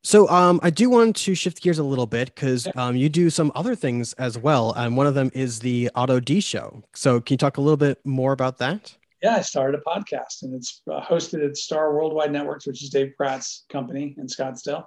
So 0.05 0.29
um, 0.29 0.61
I 0.63 0.71
do 0.71 0.89
want 0.89 1.17
to 1.17 1.35
shift 1.35 1.61
gears 1.61 1.79
a 1.79 1.83
little 1.83 2.07
bit 2.07 2.33
because 2.33 2.69
um, 2.77 2.95
you 2.95 3.09
do 3.09 3.29
some 3.29 3.51
other 3.57 3.75
things 3.75 4.13
as 4.15 4.39
well, 4.39 4.73
and 4.75 4.97
one 4.97 5.09
of 5.09 5.15
them 5.15 5.33
is 5.35 5.59
the 5.59 5.91
Otto 5.97 6.21
D 6.21 6.41
Show. 6.41 6.85
So 6.95 7.21
can 7.21 7.35
you 7.35 7.39
talk 7.39 7.57
a 7.57 7.61
little 7.61 7.77
bit 7.77 7.99
more 8.05 8.33
about 8.33 8.59
that? 8.59 8.97
Yeah, 9.21 9.37
I 9.37 9.41
started 9.41 9.81
a 9.81 9.83
podcast, 9.83 10.43
and 10.43 10.55
it's 10.55 10.83
uh, 10.89 11.01
hosted 11.01 11.45
at 11.45 11.57
Star 11.57 11.93
Worldwide 11.93 12.31
Networks, 12.31 12.69
which 12.69 12.85
is 12.85 12.91
Dave 12.91 13.15
Pratt's 13.17 13.65
company 13.69 14.15
in 14.19 14.27
Scottsdale 14.27 14.85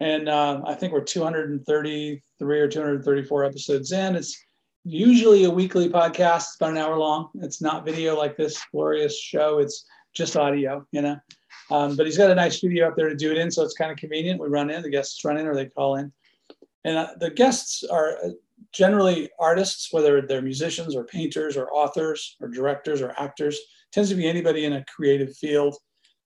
and 0.00 0.28
uh, 0.28 0.60
I 0.66 0.74
think 0.74 0.92
we're 0.92 1.04
233 1.04 2.60
or 2.60 2.68
234 2.68 3.44
episodes 3.44 3.92
in. 3.92 4.16
It's 4.16 4.36
usually 4.84 5.44
a 5.44 5.50
weekly 5.50 5.88
podcast. 5.88 6.36
It's 6.36 6.56
about 6.56 6.72
an 6.72 6.78
hour 6.78 6.98
long. 6.98 7.30
It's 7.36 7.62
not 7.62 7.84
video 7.84 8.16
like 8.16 8.36
this 8.36 8.60
glorious 8.72 9.18
show. 9.18 9.58
It's 9.58 9.86
just 10.14 10.36
audio, 10.36 10.86
you 10.92 11.02
know. 11.02 11.18
Um, 11.70 11.96
but 11.96 12.06
he's 12.06 12.18
got 12.18 12.30
a 12.30 12.34
nice 12.34 12.58
studio 12.58 12.88
up 12.88 12.96
there 12.96 13.08
to 13.08 13.16
do 13.16 13.30
it 13.30 13.38
in, 13.38 13.50
so 13.50 13.62
it's 13.62 13.74
kind 13.74 13.90
of 13.90 13.96
convenient. 13.96 14.40
We 14.40 14.48
run 14.48 14.70
in, 14.70 14.82
the 14.82 14.90
guests 14.90 15.24
run 15.24 15.38
in, 15.38 15.46
or 15.46 15.54
they 15.54 15.66
call 15.66 15.96
in, 15.96 16.12
and 16.84 16.98
uh, 16.98 17.08
the 17.18 17.30
guests 17.30 17.82
are 17.84 18.18
uh, 18.22 18.30
generally 18.72 19.30
artists, 19.38 19.92
whether 19.92 20.20
they're 20.20 20.42
musicians 20.42 20.94
or 20.94 21.04
painters 21.04 21.56
or 21.56 21.72
authors 21.72 22.36
or 22.40 22.48
directors 22.48 23.00
or 23.00 23.14
actors. 23.18 23.56
It 23.56 23.92
tends 23.92 24.10
to 24.10 24.16
be 24.16 24.28
anybody 24.28 24.66
in 24.66 24.74
a 24.74 24.84
creative 24.84 25.34
field, 25.36 25.76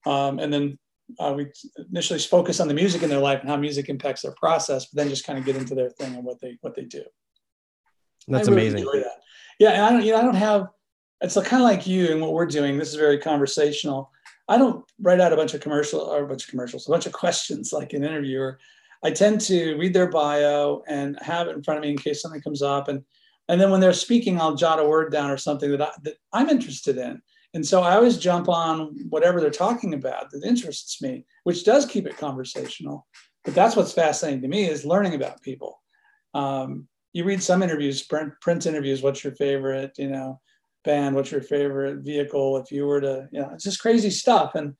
um, 0.07 0.41
and 0.41 0.53
then 0.53 0.79
uh, 1.19 1.33
we 1.37 1.47
initially 1.91 2.19
focus 2.19 2.61
on 2.61 2.69
the 2.69 2.75
music 2.75 3.03
in 3.03 3.09
their 3.09 3.19
life 3.19 3.41
and 3.41 3.49
how 3.49 3.57
music 3.57 3.89
impacts 3.89 4.23
their 4.23 4.33
process, 4.33 4.87
but 4.87 4.97
then 4.97 5.09
just 5.09 5.27
kind 5.27 5.39
of 5.39 5.45
get 5.45 5.57
into 5.57 5.75
their 5.75 5.91
thing 5.91 6.15
and 6.15 6.25
what 6.25 6.41
they 6.41 6.59
what 6.61 6.75
they 6.75 6.85
do. 6.85 7.03
That's 8.27 8.49
really 8.49 8.69
amazing. 8.69 8.85
That. 8.85 9.21
Yeah, 9.59 9.71
and 9.71 9.83
I 9.83 9.91
don't 9.91 10.05
you 10.05 10.13
know 10.13 10.19
I 10.19 10.23
don't 10.23 10.35
have. 10.35 10.69
It's 11.21 11.35
kind 11.35 11.63
of 11.63 11.69
like 11.69 11.87
you 11.87 12.13
and 12.13 12.21
what 12.21 12.33
we're 12.33 12.47
doing. 12.47 12.79
This 12.79 12.91
is 12.91 12.95
very 12.95 13.19
conversational. 13.19 14.11
I 14.49 14.57
don't 14.57 14.85
write 15.01 15.21
out 15.21 15.33
a 15.33 15.37
bunch 15.37 15.53
of 15.55 15.61
commercial 15.61 16.01
or 16.01 16.25
a 16.25 16.29
bunch 16.29 16.45
of 16.45 16.51
commercials, 16.51 16.87
a 16.87 16.91
bunch 16.91 17.07
of 17.07 17.13
questions 17.25 17.73
like 17.73 17.93
an 17.93 18.05
interviewer. 18.05 18.59
I 19.05 19.11
tend 19.11 19.41
to 19.43 19.77
read 19.77 19.95
their 19.95 20.11
bio 20.11 20.83
and 20.89 21.19
have 21.21 21.47
it 21.49 21.57
in 21.57 21.63
front 21.63 21.79
of 21.79 21.83
me 21.83 21.91
in 21.91 21.99
case 21.99 22.23
something 22.23 22.41
comes 22.41 22.63
up. 22.63 22.89
And 22.89 23.05
And 23.49 23.61
then 23.61 23.71
when 23.71 23.81
they're 23.81 23.93
speaking, 23.93 24.41
I'll 24.41 24.57
jot 24.57 24.81
a 24.81 24.85
word 24.85 25.13
down 25.13 25.31
or 25.31 25.37
something 25.37 25.71
that, 25.71 25.83
I, 25.83 25.91
that 26.03 26.17
I'm 26.33 26.49
interested 26.49 26.99
in. 26.99 27.23
And 27.59 27.67
so 27.67 27.83
I 27.83 27.97
always 27.97 28.19
jump 28.19 28.49
on 28.49 28.95
whatever 29.09 29.41
they're 29.41 29.51
talking 29.51 29.93
about 29.93 30.31
that 30.31 30.45
interests 30.45 31.03
me, 31.03 31.27
which 31.43 31.65
does 31.65 31.87
keep 31.87 32.07
it 32.07 32.17
conversational. 32.17 33.05
But 33.45 33.57
that's 33.57 33.75
what's 33.75 33.93
fascinating 33.93 34.43
to 34.43 34.49
me 34.49 34.69
is 34.69 34.85
learning 34.85 35.17
about 35.17 35.43
people. 35.43 35.83
Um, 36.35 36.87
you 37.13 37.25
read 37.25 37.43
some 37.43 37.65
interviews, 37.65 38.05
print, 38.05 38.65
interviews. 38.65 39.03
What's 39.03 39.25
your 39.25 39.35
favorite? 39.35 39.91
You 39.99 40.09
know, 40.11 40.41
band. 40.85 41.17
What's 41.17 41.33
your 41.33 41.41
favorite 41.41 42.05
vehicle? 42.05 42.59
If 42.59 42.71
you 42.71 42.87
were 42.87 43.01
to, 43.01 43.29
you 43.33 43.41
know, 43.41 43.51
it's 43.55 43.65
just 43.65 43.83
crazy 43.83 44.11
stuff. 44.11 44.55
And 44.55 44.75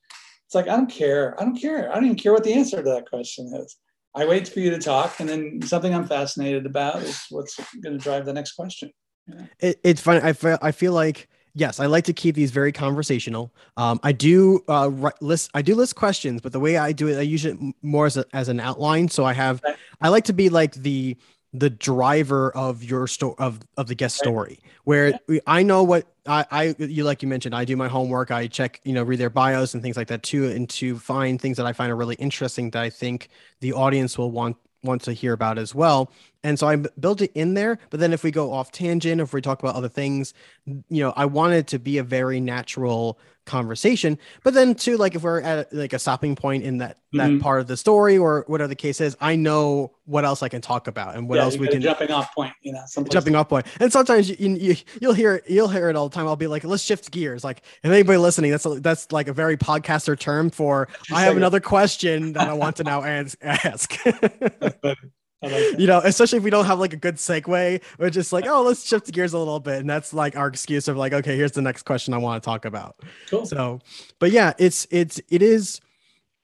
it's 0.47 0.55
like 0.55 0.69
I 0.69 0.77
don't 0.77 0.89
care. 0.89 1.35
I 1.41 1.43
don't 1.43 1.61
care. 1.61 1.91
I 1.91 1.97
don't 1.97 2.05
even 2.05 2.17
care 2.17 2.33
what 2.33 2.45
the 2.45 2.55
answer 2.55 2.77
to 2.77 2.91
that 2.91 3.11
question 3.11 3.53
is. 3.57 3.77
I 4.15 4.25
wait 4.25 4.47
for 4.47 4.61
you 4.61 4.71
to 4.71 4.79
talk, 4.79 5.19
and 5.19 5.29
then 5.29 5.63
something 5.63 5.93
I'm 5.93 6.07
fascinated 6.07 6.65
about 6.65 7.03
is 7.03 7.25
what's 7.31 7.57
going 7.83 7.99
to 7.99 8.05
drive 8.05 8.25
the 8.25 8.33
next 8.33 8.53
question. 8.53 8.93
Yeah. 9.27 9.47
It, 9.59 9.81
it's 9.83 10.01
funny. 10.01 10.21
I 10.23 10.33
feel 10.33 10.59
I 10.63 10.71
feel 10.71 10.93
like 10.93 11.29
yes, 11.59 11.81
I 11.81 11.87
like 11.87 12.05
to 12.05 12.13
keep 12.13 12.35
these 12.35 12.51
very 12.51 12.73
conversational. 12.73 13.53
Um, 13.77 14.01
I 14.03 14.13
do 14.13 14.65
uh, 14.69 15.11
list 15.21 15.51
I 15.55 15.63
do 15.63 15.75
list 15.75 15.97
questions, 15.97 16.41
but 16.41 16.53
the 16.53 16.61
way 16.61 16.77
I 16.77 16.93
do 16.93 17.09
it, 17.09 17.19
I 17.19 17.23
use 17.23 17.45
it 17.45 17.59
more 17.83 18.07
as 18.07 18.17
a, 18.17 18.25
as 18.33 18.49
an 18.49 18.61
outline. 18.61 19.09
So 19.09 19.25
I 19.25 19.33
have. 19.33 19.63
I 20.01 20.09
like 20.09 20.25
to 20.25 20.33
be 20.33 20.49
like 20.49 20.75
the 20.75 21.17
the 21.55 21.71
driver 21.71 22.55
of 22.57 22.85
your 22.85 23.07
story 23.07 23.35
of 23.39 23.61
of 23.79 23.87
the 23.87 23.95
guest 23.95 24.19
story 24.19 24.61
where 24.85 25.19
yeah. 25.29 25.41
i 25.47 25.63
know 25.63 25.83
what 25.83 26.07
I, 26.27 26.45
I 26.51 26.75
you 26.79 27.05
like 27.05 27.23
you 27.23 27.29
mentioned 27.29 27.55
i 27.55 27.65
do 27.65 27.75
my 27.75 27.89
homework 27.89 28.31
i 28.31 28.47
check 28.49 28.83
you 28.85 28.93
know 28.93 29.03
read 29.03 29.19
their 29.19 29.31
bios 29.31 29.73
and 29.73 29.83
things 29.83 29.97
like 29.97 30.09
that 30.09 30.23
too 30.23 30.45
and 30.45 30.69
to 30.69 30.99
find 30.99 31.41
things 31.41 31.57
that 31.57 31.65
i 31.65 31.73
find 31.73 31.91
are 31.91 31.97
really 31.97 32.17
interesting 32.17 32.71
that 32.73 32.83
i 32.83 32.91
think 32.91 33.31
the 33.61 33.73
audience 33.73 34.19
will 34.19 34.31
want 34.31 34.59
want 34.83 35.01
to 35.03 35.13
hear 35.15 35.33
about 35.33 35.57
as 35.57 35.75
well 35.75 36.13
and 36.49 36.59
so 36.59 36.67
I 36.67 36.77
built 36.77 37.21
it 37.21 37.31
in 37.35 37.53
there. 37.53 37.79
But 37.91 38.01
then 38.01 38.15
if 38.15 38.25
we 38.25 38.31
go 38.31 38.55
off 38.55 38.73
tangent, 38.73 39.21
if 39.21 39.35
we 39.35 39.43
talk 39.43 39.63
about 39.63 39.75
other 39.75 39.89
things, 39.91 40.33
you 40.65 41.03
know, 41.03 41.13
I 41.15 41.27
wanted 41.27 41.67
to 41.69 41.79
be 41.79 41.99
a 41.99 42.03
very 42.03 42.41
natural 42.41 43.19
conversation. 43.45 44.19
But 44.43 44.55
then 44.55 44.75
too, 44.75 44.97
like 44.97 45.15
if 45.15 45.23
we're 45.23 45.43
at 45.43 45.71
like 45.75 45.93
a 45.93 45.99
stopping 45.99 46.37
point 46.37 46.65
in 46.65 46.79
that 46.79 47.01
that 47.13 47.29
mm-hmm. 47.29 47.41
part 47.41 47.61
of 47.61 47.67
the 47.67 47.77
story 47.77 48.17
or 48.17 48.45
whatever 48.47 48.69
the 48.69 48.75
case 48.75 49.03
is, 49.03 49.15
I 49.21 49.37
know 49.37 49.93
what 50.07 50.25
else 50.25 50.43
I 50.43 50.49
can 50.49 50.63
talk 50.63 50.89
about 50.89 51.17
and 51.17 51.29
what 51.29 51.37
yeah, 51.37 51.43
else 51.43 51.59
we 51.59 51.69
can 51.69 51.83
jumping 51.83 52.11
off 52.11 52.35
point. 52.35 52.55
You 52.63 52.73
know, 52.73 52.85
jumping 53.11 53.35
off 53.35 53.51
point. 53.51 53.67
And 53.79 53.93
sometimes 53.93 54.31
you, 54.31 54.57
you 54.57 54.77
you'll 55.03 55.13
hear 55.13 55.43
you'll 55.47 55.69
hear 55.69 55.91
it 55.91 55.97
all 55.97 56.09
the 56.09 56.15
time. 56.15 56.27
I'll 56.27 56.37
be 56.37 56.47
like, 56.47 56.65
let's 56.65 56.83
shift 56.83 57.11
gears. 57.11 57.45
Like 57.45 57.63
if 57.83 57.91
anybody 57.91 58.17
listening, 58.17 58.53
that's 58.53 58.65
a, 58.65 58.81
that's 58.81 59.13
like 59.13 59.29
a 59.29 59.35
very 59.35 59.59
podcaster 59.59 60.19
term 60.19 60.49
for 60.49 60.89
I 61.13 61.25
have 61.25 61.37
another 61.37 61.61
question 61.61 62.33
that 62.33 62.49
I 62.49 62.55
want 62.55 62.77
to 62.77 62.85
now 62.85 63.03
ask. 63.05 63.99
Like 65.41 65.79
you 65.79 65.87
know, 65.87 66.01
especially 66.05 66.39
if 66.39 66.45
we 66.45 66.51
don't 66.51 66.65
have 66.65 66.81
like 66.81 66.93
a 66.93 66.97
good 66.97 67.15
segue, 67.15 67.83
we're 67.99 68.11
just 68.11 68.33
like, 68.33 68.47
oh, 68.47 68.63
let's 68.63 68.85
shift 68.85 69.11
gears 69.13 69.35
a 69.35 69.39
little 69.39 69.61
bit. 69.61 69.79
And 69.79 69.89
that's 69.89 70.13
like 70.13 70.37
our 70.37 70.49
excuse 70.49 70.89
of 70.89 70.97
like, 70.97 71.13
okay, 71.13 71.37
here's 71.37 71.53
the 71.53 71.63
next 71.63 71.85
question 71.85 72.13
I 72.13 72.19
want 72.19 72.43
to 72.43 72.45
talk 72.45 72.65
about. 72.65 72.97
Cool. 73.31 73.47
So, 73.47 73.79
but 74.19 74.33
yeah, 74.33 74.53
it's, 74.59 74.89
it's, 74.91 75.21
it 75.29 75.41
is, 75.41 75.81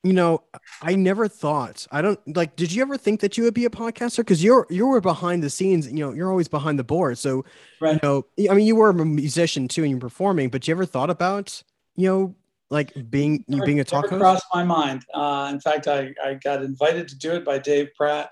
you 0.05 0.13
know, 0.13 0.45
I 0.81 0.95
never 0.95 1.27
thought, 1.27 1.89
I 1.91 2.03
don't 2.03 2.37
like, 2.37 2.55
did 2.55 2.71
you 2.71 2.83
ever 2.83 2.97
think 2.97 3.21
that 3.21 3.37
you 3.37 3.43
would 3.43 3.55
be 3.55 3.65
a 3.65 3.71
podcaster? 3.71 4.25
Cause 4.25 4.45
you're, 4.45 4.65
you 4.71 4.87
were 4.87 5.01
behind 5.01 5.43
the 5.43 5.51
scenes, 5.51 5.89
you 5.89 5.99
know, 5.99 6.13
you're 6.13 6.31
always 6.31 6.47
behind 6.47 6.79
the 6.79 6.85
board. 6.85 7.19
So, 7.19 7.45
right. 7.81 7.95
you 7.95 8.01
know, 8.03 8.27
I 8.49 8.55
mean, 8.55 8.67
you 8.67 8.77
were 8.77 8.91
a 8.91 8.95
musician 8.95 9.67
too, 9.67 9.83
and 9.83 9.91
you're 9.91 9.99
performing, 9.99 10.51
but 10.51 10.69
you 10.69 10.73
ever 10.73 10.87
thought 10.87 11.11
about, 11.11 11.65
you 11.97 12.09
know, 12.09 12.35
like 12.71 12.93
being, 13.11 13.45
you 13.49 13.61
being 13.65 13.81
a 13.81 13.85
talk 13.85 14.09
host? 14.09 14.21
Crossed 14.21 14.47
my 14.55 14.63
mind. 14.63 15.05
Uh, 15.13 15.51
in 15.53 15.59
fact, 15.59 15.89
I, 15.89 16.15
I 16.25 16.35
got 16.35 16.63
invited 16.63 17.09
to 17.09 17.19
do 17.19 17.33
it 17.33 17.45
by 17.45 17.59
Dave 17.59 17.89
Pratt 17.97 18.31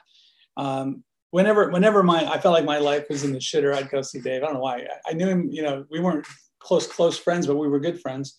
um, 0.56 1.04
whenever 1.30 1.70
whenever 1.70 2.02
my 2.02 2.30
I 2.30 2.38
felt 2.38 2.54
like 2.54 2.64
my 2.64 2.78
life 2.78 3.06
was 3.08 3.24
in 3.24 3.32
the 3.32 3.38
shitter, 3.38 3.74
I'd 3.74 3.90
go 3.90 4.02
see 4.02 4.20
Dave. 4.20 4.42
I 4.42 4.46
don't 4.46 4.54
know 4.54 4.60
why. 4.60 4.78
I, 4.78 5.10
I 5.10 5.12
knew 5.12 5.28
him. 5.28 5.48
You 5.50 5.62
know, 5.62 5.84
we 5.90 6.00
weren't 6.00 6.26
close 6.60 6.86
close 6.86 7.18
friends, 7.18 7.46
but 7.46 7.56
we 7.56 7.68
were 7.68 7.80
good 7.80 8.00
friends. 8.00 8.38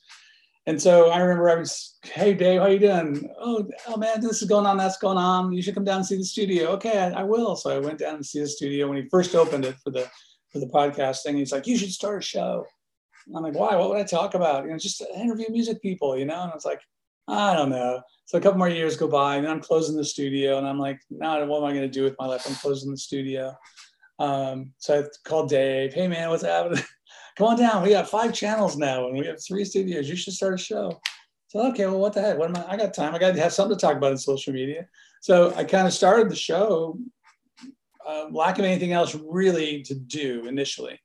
And 0.66 0.82
so 0.82 1.10
I 1.10 1.20
remember 1.20 1.50
I 1.50 1.56
was, 1.56 1.98
hey 2.04 2.34
Dave, 2.34 2.62
how 2.62 2.68
you 2.68 2.80
doing? 2.80 3.30
Oh, 3.38 3.68
oh 3.88 3.98
man, 3.98 4.22
this 4.22 4.42
is 4.42 4.48
going 4.48 4.66
on, 4.66 4.78
that's 4.78 4.98
going 4.98 5.18
on. 5.18 5.52
You 5.52 5.62
should 5.62 5.76
come 5.76 5.84
down 5.84 5.98
and 5.98 6.06
see 6.06 6.16
the 6.16 6.24
studio. 6.24 6.70
Okay, 6.70 7.00
I, 7.00 7.22
I 7.22 7.24
will. 7.24 7.58
So 7.58 7.76
I 7.76 7.80
went 7.80 8.00
down 8.00 8.16
and 8.16 8.26
see 8.26 8.40
the 8.40 8.48
studio 8.48 8.88
when 8.88 8.96
he 8.96 9.10
first 9.10 9.36
opened 9.36 9.66
it 9.66 9.76
for 9.84 9.90
the 9.90 10.10
for 10.52 10.60
the 10.60 10.68
podcasting. 10.68 11.36
He's 11.36 11.52
like, 11.52 11.68
you 11.68 11.78
should 11.78 11.92
start 11.92 12.20
a 12.20 12.26
show. 12.26 12.66
And 13.28 13.36
I'm 13.36 13.44
like, 13.44 13.56
why? 13.56 13.76
What 13.76 13.90
would 13.90 13.98
I 13.98 14.04
talk 14.04 14.36
about? 14.36 14.64
You 14.64 14.72
know, 14.72 14.78
just 14.78 15.02
interview 15.16 15.48
music 15.50 15.82
people, 15.82 16.18
you 16.18 16.26
know? 16.26 16.42
And 16.44 16.52
I 16.52 16.56
was 16.56 16.66
like, 16.66 16.82
I 17.28 17.56
don't 17.56 17.70
know. 17.70 18.02
So 18.26 18.38
a 18.38 18.42
couple 18.42 18.58
more 18.58 18.70
years 18.70 18.96
go 18.96 19.08
by, 19.08 19.36
and 19.36 19.48
I'm 19.48 19.60
closing 19.60 19.98
the 19.98 20.06
studio, 20.06 20.58
and 20.58 20.68
I'm 20.68 20.80
like, 20.80 21.00
now 21.10 21.44
what 21.46 21.58
am 21.58 21.66
I 21.66 21.74
going 21.74 21.82
to 21.82 21.88
do 21.88 22.04
with 22.04 22.16
my 22.18 22.26
life? 22.26 22.46
I'm 22.48 22.56
closing 22.56 22.92
the 22.92 22.98
studio. 22.98 23.54
Um, 24.20 24.74
so 24.78 25.02
I 25.02 25.04
called 25.28 25.50
Dave. 25.50 25.94
Hey 25.94 26.08
man, 26.08 26.30
what's 26.30 26.44
happening? 26.44 26.84
Come 27.38 27.48
on 27.48 27.58
down. 27.58 27.84
We 27.84 27.90
got 27.90 28.10
five 28.10 28.34
channels 28.34 28.78
now, 28.78 29.08
and 29.08 29.18
we 29.18 29.26
have 29.26 29.44
three 29.44 29.66
studios. 29.66 30.10
You 30.10 30.16
should 30.16 30.34
start 30.34 30.54
a 30.54 30.58
show. 30.58 31.02
So 31.48 31.68
okay, 31.70 31.86
well, 31.86 32.00
what 32.00 32.14
the 32.14 32.22
heck? 32.22 32.38
What 32.38 32.50
am 32.50 32.64
I? 32.64 32.74
I 32.74 32.78
got 32.78 32.94
time. 32.94 33.14
I 33.14 33.20
got 33.20 33.36
to 33.36 33.42
have 33.42 33.54
something 33.54 33.78
to 33.78 33.82
talk 33.82 33.98
about 33.98 34.12
in 34.12 34.18
social 34.18 34.54
media. 34.54 34.88
So 35.22 35.54
I 35.56 35.64
kind 35.64 35.88
of 35.88 35.94
started 35.94 36.30
the 36.30 36.36
show, 36.36 36.98
uh, 38.08 38.28
lack 38.32 38.60
of 38.60 38.66
anything 38.66 38.94
else 38.94 39.16
really 39.16 39.82
to 39.84 39.96
do 39.96 40.48
initially, 40.48 41.00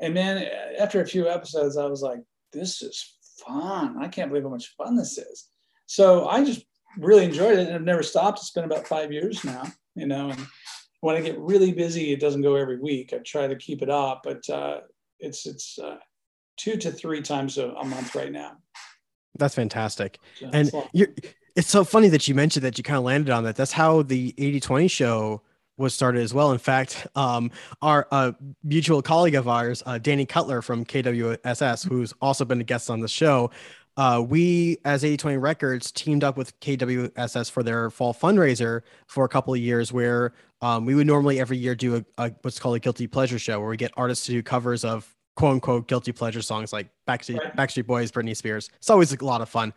and 0.00 0.16
then 0.16 0.48
after 0.78 1.00
a 1.00 1.06
few 1.06 1.28
episodes, 1.28 1.76
I 1.76 1.86
was 1.86 2.02
like, 2.02 2.20
this 2.52 2.82
is 2.82 3.16
fun. 3.46 3.96
I 4.00 4.08
can't 4.08 4.30
believe 4.30 4.44
how 4.44 4.50
much 4.50 4.74
fun 4.76 4.96
this 4.96 5.18
is. 5.18 5.48
So 5.86 6.28
I 6.28 6.44
just 6.44 6.64
really 6.98 7.24
enjoyed 7.24 7.58
it 7.58 7.66
and 7.66 7.74
I've 7.74 7.82
never 7.82 8.02
stopped. 8.02 8.38
It's 8.40 8.50
been 8.50 8.64
about 8.64 8.86
five 8.86 9.12
years 9.12 9.44
now, 9.44 9.64
you 9.94 10.06
know, 10.06 10.30
and 10.30 10.46
when 11.00 11.16
I 11.16 11.20
get 11.20 11.38
really 11.38 11.72
busy, 11.72 12.12
it 12.12 12.20
doesn't 12.20 12.42
go 12.42 12.56
every 12.56 12.78
week. 12.78 13.12
I 13.12 13.18
try 13.18 13.46
to 13.46 13.56
keep 13.56 13.82
it 13.82 13.90
up, 13.90 14.22
but 14.24 14.48
uh, 14.50 14.80
it's, 15.20 15.46
it's 15.46 15.78
uh, 15.78 15.96
two 16.56 16.76
to 16.76 16.90
three 16.90 17.22
times 17.22 17.58
a, 17.58 17.68
a, 17.70 17.84
month 17.84 18.14
right 18.14 18.32
now. 18.32 18.52
That's 19.38 19.54
fantastic. 19.54 20.18
So 20.34 20.50
and 20.52 20.70
you're, 20.92 21.08
it's 21.54 21.68
so 21.68 21.84
funny 21.84 22.08
that 22.08 22.26
you 22.26 22.34
mentioned 22.34 22.64
that 22.64 22.78
you 22.78 22.84
kind 22.84 22.98
of 22.98 23.04
landed 23.04 23.30
on 23.30 23.44
that. 23.44 23.56
That's 23.56 23.72
how 23.72 24.02
the 24.02 24.34
80 24.38 24.60
20 24.60 24.88
show 24.88 25.42
was 25.78 25.94
started 25.94 26.22
as 26.22 26.32
well. 26.32 26.52
In 26.52 26.58
fact, 26.58 27.06
um, 27.14 27.50
our 27.82 28.08
uh, 28.10 28.32
mutual 28.64 29.02
colleague 29.02 29.34
of 29.34 29.46
ours, 29.46 29.82
uh, 29.84 29.98
Danny 29.98 30.24
Cutler 30.24 30.62
from 30.62 30.84
KWSS, 30.84 31.86
who's 31.86 32.14
also 32.20 32.44
been 32.44 32.60
a 32.60 32.64
guest 32.64 32.88
on 32.88 33.00
the 33.00 33.08
show, 33.08 33.50
uh, 33.96 34.22
we 34.26 34.78
as 34.84 35.04
8020 35.04 35.38
Records 35.38 35.90
teamed 35.90 36.22
up 36.22 36.36
with 36.36 36.58
KWSS 36.60 37.50
for 37.50 37.62
their 37.62 37.90
fall 37.90 38.12
fundraiser 38.12 38.82
for 39.06 39.24
a 39.24 39.28
couple 39.28 39.54
of 39.54 39.60
years, 39.60 39.92
where 39.92 40.34
um, 40.60 40.84
we 40.84 40.94
would 40.94 41.06
normally 41.06 41.40
every 41.40 41.56
year 41.56 41.74
do 41.74 41.96
a, 41.96 42.04
a, 42.18 42.32
what's 42.42 42.58
called 42.58 42.76
a 42.76 42.78
guilty 42.78 43.06
pleasure 43.06 43.38
show, 43.38 43.58
where 43.58 43.68
we 43.68 43.76
get 43.76 43.92
artists 43.96 44.26
to 44.26 44.32
do 44.32 44.42
covers 44.42 44.84
of 44.84 45.14
quote 45.34 45.54
unquote 45.54 45.88
guilty 45.88 46.12
pleasure 46.12 46.42
songs 46.42 46.72
like 46.72 46.88
Backstreet. 47.08 47.56
Backstreet 47.56 47.86
Boys, 47.86 48.12
Britney 48.12 48.36
Spears. 48.36 48.70
It's 48.76 48.90
always 48.90 49.12
a 49.12 49.24
lot 49.24 49.40
of 49.40 49.48
fun. 49.48 49.72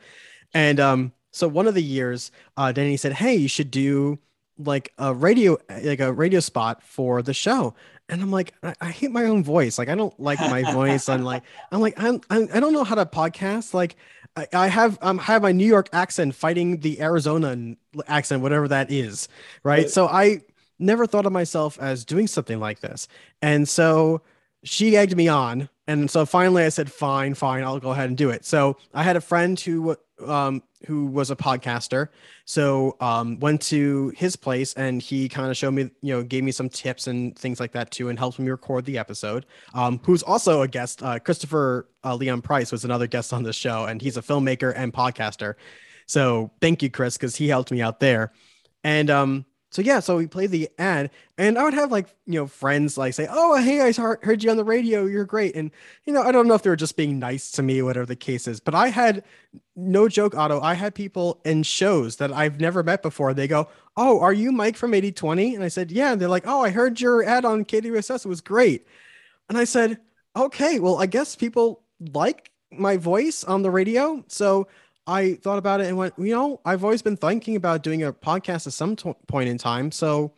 And 0.54 0.80
um, 0.80 1.14
so 1.32 1.48
one 1.48 1.68
of 1.68 1.74
the 1.74 1.84
years, 1.84 2.32
uh, 2.58 2.72
Danny 2.74 2.98
said, 2.98 3.14
"Hey, 3.14 3.36
you 3.36 3.48
should 3.48 3.72
do." 3.72 4.20
like 4.62 4.92
a 4.98 5.14
radio 5.14 5.58
like 5.84 6.02
a 6.02 6.12
radio 6.12 6.42
spot 6.42 6.84
for 6.84 7.22
the 7.22 7.34
show 7.34 7.74
and 8.10 8.22
i'm 8.22 8.32
like 8.32 8.54
i, 8.64 8.74
I 8.82 8.90
hate 8.90 9.12
my 9.12 9.26
own 9.26 9.44
voice 9.44 9.78
like 9.78 9.90
i 9.90 9.96
don't 9.96 10.18
like 10.20 10.40
my 10.40 10.72
voice 10.74 11.08
i'm 11.10 11.24
like 11.24 11.44
i'm 11.72 11.82
like 11.82 11.94
I'm, 11.98 12.22
I'm 12.30 12.48
i 12.54 12.60
don't 12.60 12.74
know 12.74 12.84
how 12.84 12.96
to 12.96 13.06
podcast 13.06 13.74
like 13.74 13.96
I, 14.36 14.48
I 14.54 14.68
have 14.68 14.98
um 15.02 15.18
have 15.20 15.42
my 15.42 15.52
new 15.52 15.66
york 15.66 15.90
accent 15.94 16.36
fighting 16.36 16.80
the 16.80 17.02
arizona 17.02 17.76
accent 18.08 18.42
whatever 18.42 18.68
that 18.68 18.92
is 18.92 19.28
right. 19.64 19.90
So 19.90 20.08
i 20.08 20.42
never 20.80 21.06
thought 21.06 21.26
of 21.26 21.32
myself 21.32 21.78
as 21.80 22.06
doing 22.06 22.28
something 22.28 22.60
like 22.60 22.80
this 22.80 23.08
and 23.42 23.68
so 23.68 24.22
she 24.64 24.96
egged 24.98 25.16
me 25.16 25.28
on 25.28 25.70
and 25.90 26.10
so 26.10 26.26
finally 26.26 26.64
i 26.64 26.70
said 26.70 26.92
fine 26.92 27.34
fine 27.34 27.64
i'll 27.64 27.80
go 27.80 27.92
ahead 27.92 28.08
and 28.08 28.18
do 28.18 28.30
it 28.30 28.46
so 28.46 28.78
i 28.94 29.04
had 29.04 29.16
a 29.16 29.22
friend 29.22 29.60
who 29.60 29.96
um, 30.26 30.64
who 30.86 31.06
was 31.08 31.32
a 31.32 31.36
podcaster. 31.36 32.08
So 32.46 32.96
um, 33.00 33.40
went 33.40 33.62
to 33.64 34.12
his 34.16 34.36
place 34.36 34.74
and 34.74 35.02
he 35.02 35.28
kind 35.30 35.50
of 35.50 35.58
showed 35.58 35.72
me, 35.72 35.90
you 36.02 36.14
know, 36.16 36.24
gave 36.24 36.44
me 36.44 36.52
some 36.52 36.70
tips 36.70 37.08
and 37.08 37.38
things 37.38 37.60
like 37.60 37.72
that 37.74 37.92
too, 37.92 38.10
and 38.10 38.18
helped 38.18 38.40
me 38.40 38.50
record 38.50 38.86
the 38.86 38.98
episode. 38.98 39.46
Um, 39.74 40.00
who's 40.04 40.24
also 40.24 40.62
a 40.62 40.68
guest, 40.68 41.04
uh, 41.04 41.20
Christopher 41.20 41.90
uh, 42.04 42.16
Leon 42.16 42.42
Price 42.42 42.72
was 42.72 42.86
another 42.86 43.08
guest 43.08 43.34
on 43.34 43.44
the 43.44 43.54
show, 43.54 43.86
and 43.86 44.02
he's 44.02 44.18
a 44.18 44.22
filmmaker 44.22 44.74
and 44.76 44.94
podcaster. 44.94 45.56
So 46.06 46.52
thank 46.62 46.82
you, 46.82 46.90
Chris, 46.90 47.18
because 47.18 47.36
he 47.36 47.48
helped 47.48 47.72
me 47.72 47.82
out 47.82 48.00
there. 48.00 48.32
And 48.84 49.10
um, 49.10 49.46
so 49.72 49.84
yeah, 49.84 50.00
so 50.00 50.18
we 50.18 50.26
played 50.26 50.50
the 50.50 50.68
ad, 50.80 51.12
and 51.38 51.58
I 51.58 51.64
would 51.64 51.76
have 51.76 51.92
like 51.92 52.08
you 52.26 52.40
know 52.40 52.48
friends 52.48 52.98
like 52.98 53.14
say, 53.14 53.28
"Oh, 53.30 53.56
hey, 53.62 53.82
I 53.82 53.92
heard 53.92 54.44
you 54.44 54.50
on 54.50 54.58
the 54.58 54.64
radio. 54.64 55.06
You're 55.06 55.26
great." 55.26 55.56
And 55.56 55.70
you 56.06 56.14
know, 56.14 56.24
I 56.24 56.32
don't 56.32 56.48
know 56.48 56.56
if 56.56 56.64
they 56.64 56.72
were 56.72 56.76
just 56.76 56.98
being 56.98 57.20
nice 57.20 57.52
to 57.52 57.62
me, 57.62 57.82
whatever 57.84 58.08
the 58.08 58.16
case 58.16 58.48
is. 58.48 58.60
But 58.60 58.74
I 58.74 58.88
had 58.88 59.24
no 59.76 60.08
joke, 60.10 60.36
Otto. 60.36 60.60
I 60.62 60.74
had 60.74 60.96
people 60.96 61.40
in 61.46 61.64
shows 61.64 62.16
that 62.18 62.34
I've 62.34 62.60
never 62.60 62.82
met 62.84 63.04
before. 63.04 63.34
They 63.34 63.48
go, 63.48 63.68
"Oh, 63.96 64.20
are 64.22 64.34
you 64.34 64.52
Mike 64.52 64.76
from 64.76 64.94
8020?" 64.94 65.54
And 65.56 65.64
I 65.64 65.68
said, 65.68 65.92
"Yeah." 65.92 66.12
And 66.14 66.22
they're 66.22 66.30
like, 66.30 66.48
"Oh, 66.48 66.62
I 66.64 66.72
heard 66.72 67.00
your 67.00 67.24
ad 67.24 67.46
on 67.46 67.64
KWSS. 67.66 68.26
It 68.26 68.30
was 68.30 68.42
great." 68.42 68.88
And 69.50 69.58
I 69.58 69.66
said, 69.66 70.00
"Okay, 70.36 70.80
well, 70.80 70.98
I 70.98 71.06
guess 71.06 71.36
people 71.36 71.84
like 72.14 72.52
my 72.72 72.98
voice 72.98 73.44
on 73.44 73.62
the 73.64 73.72
radio, 73.72 74.24
so." 74.28 74.68
I 75.10 75.34
thought 75.36 75.58
about 75.58 75.82
it 75.82 75.88
and 75.88 75.98
went, 75.98 76.14
you 76.18 76.36
know, 76.36 76.62
I've 76.64 76.84
always 76.84 77.02
been 77.02 77.18
thinking 77.18 77.56
about 77.56 77.84
doing 77.84 78.04
a 78.04 78.14
podcast 78.14 78.68
at 78.68 78.74
some 78.74 78.96
t- 78.96 79.14
point 79.28 79.50
in 79.50 79.58
time. 79.58 79.92
So 79.92 80.34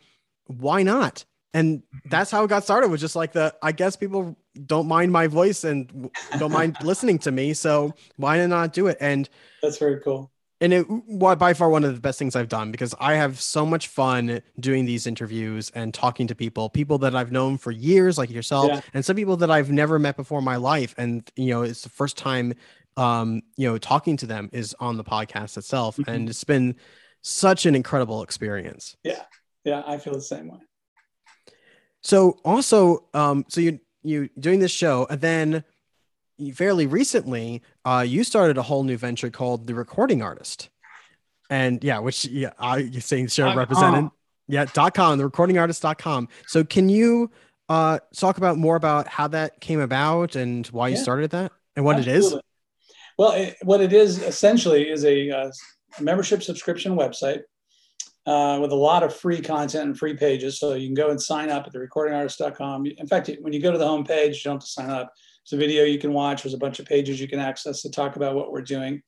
why 0.46 0.82
not? 0.82 1.24
and 1.54 1.78
mm-hmm. 1.78 2.08
that's 2.08 2.30
how 2.30 2.44
it 2.44 2.48
got 2.48 2.64
started 2.64 2.88
was 2.88 3.00
just 3.00 3.16
like 3.16 3.32
the 3.32 3.54
i 3.62 3.72
guess 3.72 3.96
people 3.96 4.36
don't 4.66 4.86
mind 4.86 5.12
my 5.12 5.26
voice 5.26 5.64
and 5.64 6.10
don't 6.38 6.52
mind 6.52 6.76
listening 6.82 7.18
to 7.18 7.30
me 7.30 7.52
so 7.52 7.92
why 8.16 8.44
not 8.46 8.72
do 8.72 8.86
it 8.86 8.96
and 9.00 9.28
that's 9.62 9.78
very 9.78 10.00
cool 10.00 10.30
and 10.60 10.72
it 10.72 10.88
was 10.88 11.36
by 11.36 11.52
far 11.54 11.68
one 11.70 11.84
of 11.84 11.94
the 11.94 12.00
best 12.00 12.18
things 12.18 12.36
i've 12.36 12.48
done 12.48 12.70
because 12.70 12.94
i 13.00 13.14
have 13.14 13.40
so 13.40 13.64
much 13.64 13.88
fun 13.88 14.40
doing 14.60 14.84
these 14.84 15.06
interviews 15.06 15.70
and 15.74 15.94
talking 15.94 16.26
to 16.26 16.34
people 16.34 16.68
people 16.68 16.98
that 16.98 17.14
i've 17.14 17.32
known 17.32 17.56
for 17.58 17.70
years 17.70 18.18
like 18.18 18.30
yourself 18.30 18.68
yeah. 18.68 18.80
and 18.94 19.04
some 19.04 19.16
people 19.16 19.36
that 19.36 19.50
i've 19.50 19.70
never 19.70 19.98
met 19.98 20.16
before 20.16 20.38
in 20.38 20.44
my 20.44 20.56
life 20.56 20.94
and 20.98 21.30
you 21.36 21.46
know 21.46 21.62
it's 21.62 21.82
the 21.82 21.88
first 21.88 22.16
time 22.16 22.54
um 22.96 23.42
you 23.56 23.68
know 23.68 23.78
talking 23.78 24.16
to 24.16 24.26
them 24.26 24.48
is 24.52 24.74
on 24.80 24.96
the 24.96 25.04
podcast 25.04 25.56
itself 25.56 25.96
mm-hmm. 25.96 26.10
and 26.10 26.28
it's 26.28 26.44
been 26.44 26.74
such 27.22 27.66
an 27.66 27.74
incredible 27.74 28.22
experience 28.22 28.96
yeah 29.02 29.22
yeah 29.64 29.82
i 29.86 29.96
feel 29.96 30.12
the 30.12 30.20
same 30.20 30.48
way 30.48 30.58
so 32.02 32.38
also, 32.44 33.04
um, 33.14 33.44
so 33.48 33.60
you 33.60 33.78
you 34.02 34.28
doing 34.38 34.58
this 34.58 34.72
show, 34.72 35.06
and 35.08 35.20
then 35.20 35.64
fairly 36.54 36.86
recently, 36.86 37.62
uh, 37.84 38.04
you 38.06 38.24
started 38.24 38.58
a 38.58 38.62
whole 38.62 38.82
new 38.82 38.96
venture 38.96 39.30
called 39.30 39.66
the 39.68 39.74
Recording 39.74 40.20
Artist, 40.20 40.68
and 41.48 41.82
yeah, 41.82 42.00
which 42.00 42.24
yeah, 42.24 42.52
I 42.58 42.78
you 42.78 43.00
saying 43.00 43.28
show 43.28 43.54
represented, 43.54 44.10
yeah, 44.48 44.66
dot 44.72 44.94
com, 44.94 45.18
the 45.18 45.28
recordingartist.com. 45.28 46.28
So 46.46 46.64
can 46.64 46.88
you 46.88 47.30
uh 47.68 48.00
talk 48.16 48.38
about 48.38 48.58
more 48.58 48.74
about 48.74 49.06
how 49.06 49.28
that 49.28 49.60
came 49.60 49.80
about 49.80 50.34
and 50.34 50.66
why 50.68 50.88
you 50.88 50.96
started 50.96 51.30
that 51.30 51.52
and 51.76 51.84
what 51.84 51.96
Absolutely. 51.96 52.20
it 52.20 52.34
is? 52.34 52.40
Well, 53.18 53.32
it, 53.32 53.56
what 53.62 53.80
it 53.80 53.92
is 53.92 54.22
essentially 54.22 54.88
is 54.88 55.04
a, 55.04 55.30
uh, 55.30 55.50
membership 56.00 56.42
subscription 56.42 56.96
website 56.96 57.42
uh, 58.26 58.58
with 58.60 58.72
a 58.72 58.76
lot 58.76 59.02
of 59.02 59.14
free 59.14 59.40
content 59.40 59.84
and 59.84 59.98
free 59.98 60.14
pages. 60.14 60.58
So 60.58 60.74
you 60.74 60.86
can 60.86 60.94
go 60.94 61.10
and 61.10 61.20
sign 61.20 61.50
up 61.50 61.66
at 61.66 61.72
the 61.72 61.78
recordingartist.com. 61.78 62.86
In 62.86 63.06
fact, 63.06 63.30
when 63.40 63.52
you 63.52 63.60
go 63.60 63.72
to 63.72 63.78
the 63.78 63.86
homepage, 63.86 64.36
you 64.36 64.40
don't 64.44 64.54
have 64.54 64.60
to 64.60 64.66
sign 64.66 64.90
up. 64.90 65.12
There's 65.44 65.60
a 65.60 65.64
video 65.64 65.84
you 65.84 65.98
can 65.98 66.12
watch. 66.12 66.42
There's 66.42 66.54
a 66.54 66.58
bunch 66.58 66.78
of 66.78 66.86
pages 66.86 67.20
you 67.20 67.28
can 67.28 67.40
access 67.40 67.82
to 67.82 67.90
talk 67.90 68.16
about 68.16 68.34
what 68.34 68.52
we're 68.52 68.62
doing. 68.62 69.02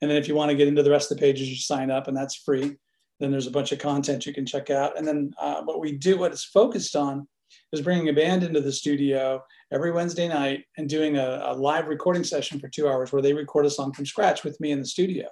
And 0.00 0.10
then 0.10 0.18
if 0.18 0.28
you 0.28 0.34
want 0.34 0.50
to 0.50 0.56
get 0.56 0.68
into 0.68 0.82
the 0.82 0.90
rest 0.90 1.10
of 1.10 1.16
the 1.16 1.22
pages, 1.22 1.48
you 1.48 1.56
sign 1.56 1.90
up 1.90 2.08
and 2.08 2.16
that's 2.16 2.36
free. 2.36 2.76
Then 3.20 3.32
there's 3.32 3.48
a 3.48 3.52
bunch 3.52 3.72
of 3.72 3.78
content 3.78 4.26
you 4.26 4.34
can 4.34 4.46
check 4.46 4.70
out. 4.70 4.96
And 4.96 5.06
then 5.06 5.32
uh, 5.40 5.62
what 5.62 5.80
we 5.80 5.92
do, 5.92 6.18
what 6.18 6.30
it's 6.30 6.44
focused 6.44 6.94
on, 6.94 7.26
is 7.72 7.80
bringing 7.80 8.08
a 8.10 8.12
band 8.12 8.44
into 8.44 8.60
the 8.60 8.70
studio 8.70 9.42
every 9.72 9.92
Wednesday 9.92 10.28
night 10.28 10.64
and 10.76 10.88
doing 10.88 11.16
a, 11.16 11.42
a 11.46 11.54
live 11.54 11.88
recording 11.88 12.24
session 12.24 12.58
for 12.58 12.68
two 12.68 12.88
hours 12.88 13.12
where 13.12 13.22
they 13.22 13.32
record 13.32 13.66
a 13.66 13.70
song 13.70 13.92
from 13.92 14.06
scratch 14.06 14.44
with 14.44 14.58
me 14.60 14.70
in 14.70 14.80
the 14.80 14.86
studio. 14.86 15.26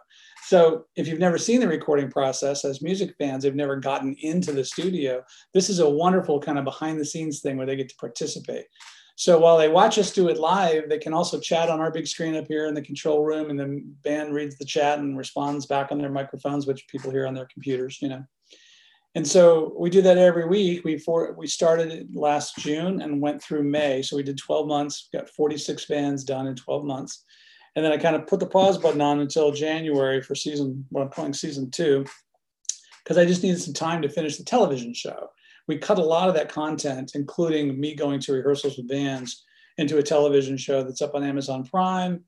So 0.46 0.84
if 0.94 1.08
you've 1.08 1.18
never 1.18 1.38
seen 1.38 1.60
the 1.60 1.68
recording 1.68 2.10
process 2.10 2.64
as 2.64 2.82
music 2.82 3.14
fans, 3.18 3.42
they've 3.42 3.54
never 3.54 3.76
gotten 3.76 4.14
into 4.20 4.52
the 4.52 4.64
studio. 4.64 5.22
This 5.54 5.68
is 5.70 5.80
a 5.80 5.88
wonderful 5.88 6.40
kind 6.40 6.58
of 6.58 6.64
behind 6.64 7.00
the 7.00 7.04
scenes 7.04 7.40
thing 7.40 7.56
where 7.56 7.66
they 7.66 7.76
get 7.76 7.88
to 7.88 7.96
participate. 7.96 8.66
So 9.18 9.38
while 9.38 9.56
they 9.56 9.70
watch 9.70 9.98
us 9.98 10.12
do 10.12 10.28
it 10.28 10.38
live, 10.38 10.90
they 10.90 10.98
can 10.98 11.14
also 11.14 11.40
chat 11.40 11.70
on 11.70 11.80
our 11.80 11.90
big 11.90 12.06
screen 12.06 12.36
up 12.36 12.46
here 12.48 12.66
in 12.66 12.74
the 12.74 12.82
control 12.82 13.24
room, 13.24 13.48
and 13.48 13.58
the 13.58 13.82
band 14.04 14.34
reads 14.34 14.58
the 14.58 14.66
chat 14.66 14.98
and 14.98 15.16
responds 15.16 15.64
back 15.64 15.90
on 15.90 15.96
their 15.96 16.10
microphones, 16.10 16.66
which 16.66 16.86
people 16.88 17.10
hear 17.10 17.26
on 17.26 17.32
their 17.32 17.48
computers, 17.50 17.98
you 18.02 18.10
know. 18.10 18.22
And 19.16 19.26
so 19.26 19.74
we 19.78 19.88
do 19.88 20.02
that 20.02 20.18
every 20.18 20.46
week. 20.46 20.84
We 20.84 20.98
for, 20.98 21.32
we 21.38 21.46
started 21.46 22.14
last 22.14 22.58
June 22.58 23.00
and 23.00 23.22
went 23.22 23.42
through 23.42 23.62
May. 23.62 24.02
So 24.02 24.14
we 24.14 24.22
did 24.22 24.36
12 24.36 24.68
months, 24.68 25.08
got 25.10 25.30
46 25.30 25.86
bands 25.86 26.22
done 26.22 26.46
in 26.46 26.54
12 26.54 26.84
months. 26.84 27.24
And 27.74 27.82
then 27.82 27.92
I 27.92 27.96
kind 27.96 28.14
of 28.14 28.26
put 28.26 28.40
the 28.40 28.46
pause 28.46 28.76
button 28.76 29.00
on 29.00 29.20
until 29.20 29.52
January 29.52 30.20
for 30.20 30.34
season, 30.34 30.84
what 30.90 31.00
I'm 31.00 31.08
calling 31.08 31.32
season 31.32 31.70
two, 31.70 32.04
because 33.02 33.16
I 33.16 33.24
just 33.24 33.42
needed 33.42 33.60
some 33.60 33.72
time 33.72 34.02
to 34.02 34.08
finish 34.10 34.36
the 34.36 34.44
television 34.44 34.92
show. 34.92 35.30
We 35.66 35.78
cut 35.78 35.98
a 35.98 36.04
lot 36.04 36.28
of 36.28 36.34
that 36.34 36.52
content, 36.52 37.12
including 37.14 37.80
me 37.80 37.94
going 37.94 38.20
to 38.20 38.34
rehearsals 38.34 38.76
with 38.76 38.88
bands, 38.88 39.44
into 39.78 39.96
a 39.96 40.02
television 40.02 40.58
show 40.58 40.82
that's 40.82 41.00
up 41.00 41.14
on 41.14 41.24
Amazon 41.24 41.64
Prime. 41.64 42.22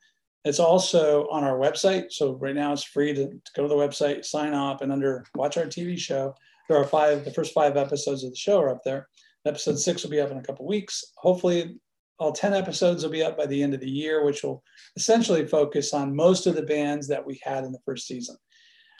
It's 0.46 0.58
also 0.58 1.28
on 1.28 1.44
our 1.44 1.58
website. 1.58 2.12
So 2.12 2.36
right 2.36 2.54
now 2.54 2.72
it's 2.72 2.82
free 2.82 3.12
to, 3.12 3.26
to 3.26 3.52
go 3.54 3.62
to 3.62 3.68
the 3.68 3.74
website, 3.74 4.24
sign 4.24 4.54
up, 4.54 4.80
and 4.80 4.90
under 4.90 5.26
watch 5.34 5.58
our 5.58 5.64
TV 5.64 5.98
show. 5.98 6.34
There 6.68 6.78
are 6.78 6.84
five, 6.84 7.24
the 7.24 7.32
first 7.32 7.54
five 7.54 7.76
episodes 7.76 8.24
of 8.24 8.30
the 8.30 8.36
show 8.36 8.60
are 8.60 8.70
up 8.70 8.82
there. 8.84 9.08
Episode 9.46 9.78
six 9.78 10.02
will 10.02 10.10
be 10.10 10.20
up 10.20 10.30
in 10.30 10.38
a 10.38 10.42
couple 10.42 10.66
weeks. 10.66 11.12
Hopefully, 11.16 11.76
all 12.18 12.32
10 12.32 12.52
episodes 12.52 13.02
will 13.02 13.10
be 13.10 13.22
up 13.22 13.38
by 13.38 13.46
the 13.46 13.62
end 13.62 13.74
of 13.74 13.80
the 13.80 13.90
year, 13.90 14.24
which 14.24 14.42
will 14.42 14.62
essentially 14.96 15.46
focus 15.46 15.94
on 15.94 16.14
most 16.14 16.46
of 16.46 16.54
the 16.54 16.62
bands 16.62 17.06
that 17.08 17.24
we 17.24 17.40
had 17.42 17.64
in 17.64 17.72
the 17.72 17.78
first 17.84 18.06
season. 18.06 18.36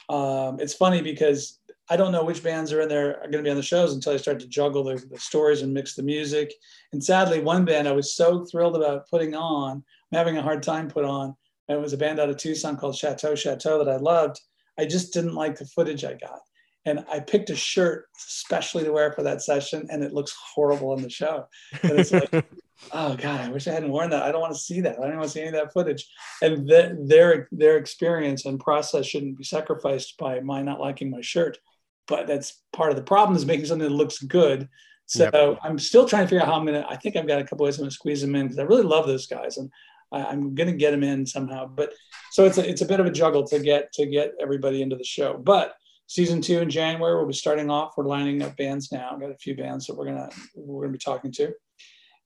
Um, 0.08 0.58
it's 0.60 0.74
funny 0.74 1.02
because 1.02 1.58
I 1.90 1.96
don't 1.96 2.12
know 2.12 2.24
which 2.24 2.42
bands 2.42 2.72
are 2.72 2.80
in 2.80 2.88
there 2.88 3.16
are 3.18 3.30
going 3.30 3.32
to 3.32 3.42
be 3.42 3.50
on 3.50 3.56
the 3.56 3.62
shows 3.62 3.94
until 3.94 4.14
I 4.14 4.18
start 4.18 4.40
to 4.40 4.48
juggle 4.48 4.84
the, 4.84 5.02
the, 5.10 5.18
stories 5.18 5.62
and 5.62 5.72
mix 5.72 5.94
the 5.94 6.02
music. 6.02 6.52
And 6.92 7.02
sadly, 7.02 7.40
one 7.40 7.64
band 7.64 7.88
I 7.88 7.92
was 7.92 8.14
so 8.14 8.44
thrilled 8.44 8.76
about 8.76 9.08
putting 9.08 9.34
on, 9.34 9.82
I'm 10.12 10.16
having 10.16 10.36
a 10.38 10.42
hard 10.42 10.62
time 10.62 10.88
put 10.88 11.04
on. 11.04 11.34
And 11.68 11.78
it 11.78 11.80
was 11.80 11.92
a 11.92 11.98
band 11.98 12.20
out 12.20 12.30
of 12.30 12.36
Tucson 12.36 12.76
called 12.76 12.96
Chateau 12.96 13.34
Chateau 13.34 13.82
that 13.82 13.92
I 13.92 13.96
loved. 13.96 14.40
I 14.78 14.86
just 14.86 15.12
didn't 15.12 15.34
like 15.34 15.56
the 15.56 15.66
footage 15.66 16.04
I 16.04 16.14
got. 16.14 16.40
And 16.88 17.04
I 17.10 17.20
picked 17.20 17.50
a 17.50 17.56
shirt 17.56 18.06
especially 18.16 18.84
to 18.84 18.92
wear 18.92 19.12
for 19.12 19.22
that 19.22 19.42
session, 19.42 19.86
and 19.90 20.02
it 20.02 20.14
looks 20.14 20.34
horrible 20.54 20.94
in 20.94 21.02
the 21.02 21.10
show. 21.10 21.46
And 21.82 21.98
it's 21.98 22.12
like, 22.12 22.30
oh 22.92 23.16
god 23.16 23.40
i 23.40 23.48
wish 23.48 23.66
i 23.66 23.72
hadn't 23.72 23.90
worn 23.90 24.08
that. 24.08 24.22
I 24.22 24.30
don't 24.30 24.40
want 24.40 24.54
to 24.54 24.60
see 24.60 24.80
that. 24.82 24.98
I 24.98 25.08
don't 25.08 25.16
want 25.16 25.24
to 25.24 25.30
see 25.30 25.40
any 25.40 25.48
of 25.48 25.54
that 25.54 25.72
footage. 25.72 26.08
And 26.42 26.68
th- 26.68 26.92
their 27.00 27.48
their 27.52 27.76
experience 27.76 28.46
and 28.46 28.60
process 28.60 29.06
shouldn't 29.06 29.36
be 29.36 29.44
sacrificed 29.44 30.16
by 30.16 30.40
my 30.40 30.62
not 30.62 30.80
liking 30.80 31.10
my 31.10 31.20
shirt. 31.20 31.58
But 32.06 32.26
that's 32.26 32.62
part 32.72 32.90
of 32.90 32.96
the 32.96 33.02
problem 33.02 33.36
is 33.36 33.44
making 33.44 33.66
something 33.66 33.88
that 33.88 33.94
looks 33.94 34.18
good. 34.18 34.68
So 35.06 35.30
yep. 35.32 35.58
i'm 35.62 35.78
still 35.78 36.06
trying 36.06 36.24
to 36.24 36.28
figure 36.28 36.42
out 36.42 36.48
how 36.48 36.54
i'm 36.54 36.66
gonna 36.66 36.86
i 36.88 36.96
think 36.96 37.16
i've 37.16 37.26
got 37.26 37.40
a 37.40 37.44
couple 37.44 37.64
ways 37.64 37.78
i'm 37.78 37.84
gonna 37.84 37.90
squeeze 37.90 38.20
them 38.20 38.34
in 38.34 38.46
because 38.46 38.58
i 38.58 38.62
really 38.62 38.82
love 38.82 39.06
those 39.06 39.26
guys 39.26 39.56
and 39.56 39.70
I, 40.12 40.32
am 40.32 40.54
gonna 40.54 40.72
get 40.72 40.92
them 40.92 41.02
in 41.02 41.26
somehow. 41.26 41.66
But 41.66 41.92
so 42.32 42.44
it's 42.44 42.58
a, 42.58 42.68
it's 42.68 42.82
a 42.82 42.86
bit 42.86 43.00
of 43.00 43.06
a 43.06 43.10
juggle 43.10 43.46
to 43.48 43.58
get 43.58 43.92
to 43.94 44.06
get 44.06 44.32
everybody 44.40 44.82
into 44.82 44.96
the 44.96 45.04
show. 45.04 45.38
But 45.38 45.74
season 46.08 46.40
two 46.42 46.58
in 46.58 46.68
january 46.68 47.14
we'll 47.14 47.26
be 47.26 47.32
starting 47.32 47.70
off 47.70 47.92
we're 47.96 48.04
lining 48.04 48.42
up 48.42 48.56
bands 48.56 48.90
now 48.90 49.16
got 49.16 49.30
a 49.30 49.38
few 49.38 49.56
bands 49.56 49.86
that 49.86 49.96
we're 49.96 50.06
gonna 50.06 50.28
we're 50.56 50.82
gonna 50.82 50.92
be 50.92 50.98
talking 50.98 51.30
to 51.30 51.52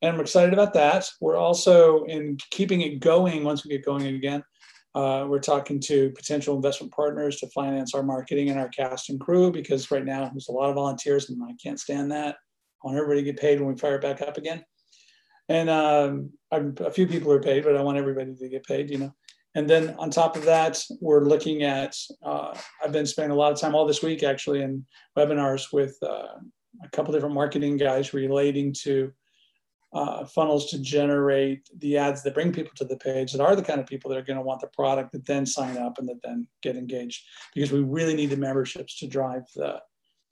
and 0.03 0.13
I'm 0.13 0.21
excited 0.21 0.53
about 0.53 0.75
that. 0.75 1.09
We're 1.21 1.37
also 1.37 2.03
in 2.05 2.37
keeping 2.51 2.81
it 2.81 2.99
going 2.99 3.45
once 3.45 3.65
we 3.65 3.71
get 3.71 3.85
going 3.85 4.05
again. 4.07 4.43
Uh, 4.95 5.27
we're 5.29 5.39
talking 5.39 5.81
to 5.81 6.11
potential 6.11 6.57
investment 6.57 6.93
partners 6.93 7.37
to 7.39 7.49
finance 7.51 7.95
our 7.95 8.03
marketing 8.03 8.51
and 8.51 8.59
our 8.59 8.69
cast 8.69 9.09
and 9.09 9.21
crew 9.21 9.51
because 9.53 9.91
right 9.91 10.05
now 10.05 10.29
there's 10.29 10.49
a 10.49 10.53
lot 10.53 10.69
of 10.69 10.75
volunteers 10.75 11.31
and 11.31 11.41
I 11.43 11.55
can't 11.63 11.81
stand 11.81 12.11
that. 12.11 12.35
I 12.35 12.87
want 12.87 12.99
everybody 12.99 13.21
to 13.21 13.33
get 13.33 13.41
paid 13.41 13.61
when 13.61 13.73
we 13.73 13.79
fire 13.79 13.95
it 13.95 14.03
back 14.03 14.21
up 14.21 14.37
again. 14.37 14.65
And 15.49 15.71
um, 15.71 16.31
a 16.51 16.91
few 16.91 17.07
people 17.07 17.33
are 17.33 17.41
paid, 17.41 17.63
but 17.63 17.77
I 17.77 17.83
want 17.83 17.97
everybody 17.97 18.35
to 18.35 18.49
get 18.49 18.65
paid, 18.65 18.91
you 18.91 18.99
know. 18.99 19.15
And 19.55 19.69
then 19.69 19.95
on 19.99 20.11
top 20.11 20.37
of 20.37 20.45
that, 20.45 20.83
we're 21.01 21.25
looking 21.25 21.63
at, 21.63 21.97
uh, 22.23 22.57
I've 22.83 22.93
been 22.93 23.07
spending 23.07 23.33
a 23.33 23.39
lot 23.39 23.53
of 23.53 23.61
time 23.61 23.75
all 23.75 23.87
this 23.87 24.03
week 24.03 24.23
actually 24.23 24.63
in 24.63 24.87
webinars 25.17 25.73
with 25.73 25.97
uh, 26.03 26.29
a 26.83 26.89
couple 26.93 27.13
different 27.13 27.35
marketing 27.35 27.77
guys 27.77 28.15
relating 28.15 28.75
to 28.85 29.13
uh, 29.93 30.25
funnels 30.25 30.71
to 30.71 30.79
generate 30.81 31.69
the 31.79 31.99
ads 31.99 32.23
that 32.23 32.33
bring 32.33 32.51
people 32.51 32.73
to 32.75 32.87
the 32.87 32.97
page 32.97 33.31
that 33.31 33.43
are 33.43 33.55
the 33.55 33.63
kind 33.63 33.79
of 33.79 33.87
people 33.87 34.09
that 34.09 34.19
are 34.19 34.25
going 34.25 34.39
to 34.39 34.43
want 34.43 34.59
the 34.63 34.67
product 34.69 35.13
that 35.13 35.27
then 35.27 35.45
sign 35.45 35.77
up 35.77 35.99
and 35.99 36.09
that 36.09 36.23
then 36.23 36.47
get 36.63 36.77
engaged. 36.77 37.23
Because 37.55 37.73
we 37.73 37.81
really 37.81 38.15
need 38.15 38.31
the 38.31 38.37
memberships 38.39 38.99
to 38.99 39.07
drive 39.07 39.43
the 39.55 39.81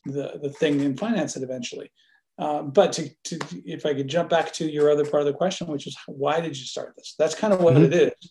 the, 0.06 0.40
the 0.42 0.48
thing 0.48 0.80
and 0.80 0.98
finance 0.98 1.36
it 1.36 1.42
eventually. 1.42 1.92
Uh, 2.38 2.62
but 2.62 2.90
to, 2.90 3.10
to, 3.22 3.38
if 3.66 3.84
i 3.84 3.92
could 3.92 4.08
jump 4.08 4.30
back 4.30 4.50
to 4.50 4.64
your 4.64 4.90
other 4.90 5.04
part 5.04 5.20
of 5.20 5.26
the 5.26 5.32
question 5.34 5.66
which 5.66 5.86
is 5.86 5.94
why 6.06 6.40
did 6.40 6.56
you 6.56 6.64
start 6.64 6.94
this? 6.96 7.14
That's 7.18 7.34
kind 7.34 7.52
of 7.52 7.60
what 7.60 7.74
mm-hmm. 7.74 7.92
it 7.92 7.92
is 7.92 8.30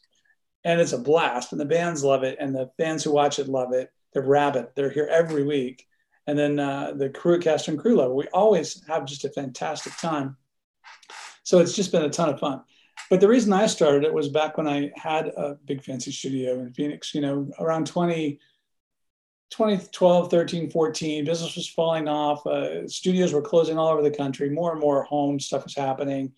and 0.64 0.80
it's 0.80 0.94
a 0.94 0.98
blast 0.98 1.52
and 1.52 1.62
the 1.62 1.66
bands 1.66 2.04
love 2.04 2.24
it 2.24 2.38
and 2.40 2.54
the 2.54 2.70
fans 2.78 3.04
who 3.04 3.12
watch 3.12 3.40
it 3.40 3.48
love 3.48 3.74
it 3.74 3.92
they're 4.14 4.72
they're 4.76 4.90
here 4.90 5.08
every 5.12 5.44
week 5.44 5.86
and 6.28 6.38
then 6.38 6.60
uh, 6.60 6.94
the 6.96 7.10
crew 7.10 7.40
cast 7.40 7.68
and 7.68 7.80
crew 7.80 7.96
level 7.96 8.16
we 8.16 8.28
always 8.34 8.84
have 8.88 9.06
just 9.06 9.26
a 9.26 9.30
fantastic 9.30 9.96
time 9.98 10.36
so 11.50 11.58
it's 11.58 11.76
just 11.76 11.92
been 11.92 12.04
a 12.04 12.10
ton 12.12 12.30
of 12.30 12.40
fun. 12.40 12.62
But 13.10 13.22
the 13.22 13.28
reason 13.28 13.54
I 13.54 13.66
started 13.66 14.04
it 14.04 14.14
was 14.14 14.30
back 14.30 14.56
when 14.56 14.68
I 14.68 14.92
had 14.96 15.30
a 15.30 15.58
big 15.66 15.84
fancy 15.84 16.12
studio 16.12 16.60
in 16.60 16.72
Phoenix, 16.74 17.16
you 17.16 17.22
know, 17.22 17.50
around 17.60 17.88
20, 17.88 18.40
2012, 19.50 20.30
13, 20.30 20.70
14, 20.70 21.26
business 21.26 21.56
was 21.56 21.68
falling 21.68 22.08
off. 22.08 22.46
Uh, 22.46 22.88
studios 22.88 23.34
were 23.34 23.42
closing 23.42 23.80
all 23.80 23.88
over 23.88 24.04
the 24.04 24.16
country. 24.16 24.52
More 24.52 24.74
and 24.74 24.80
more 24.80 25.02
home 25.06 25.40
stuff 25.40 25.64
was 25.64 25.74
happening. 25.74 26.34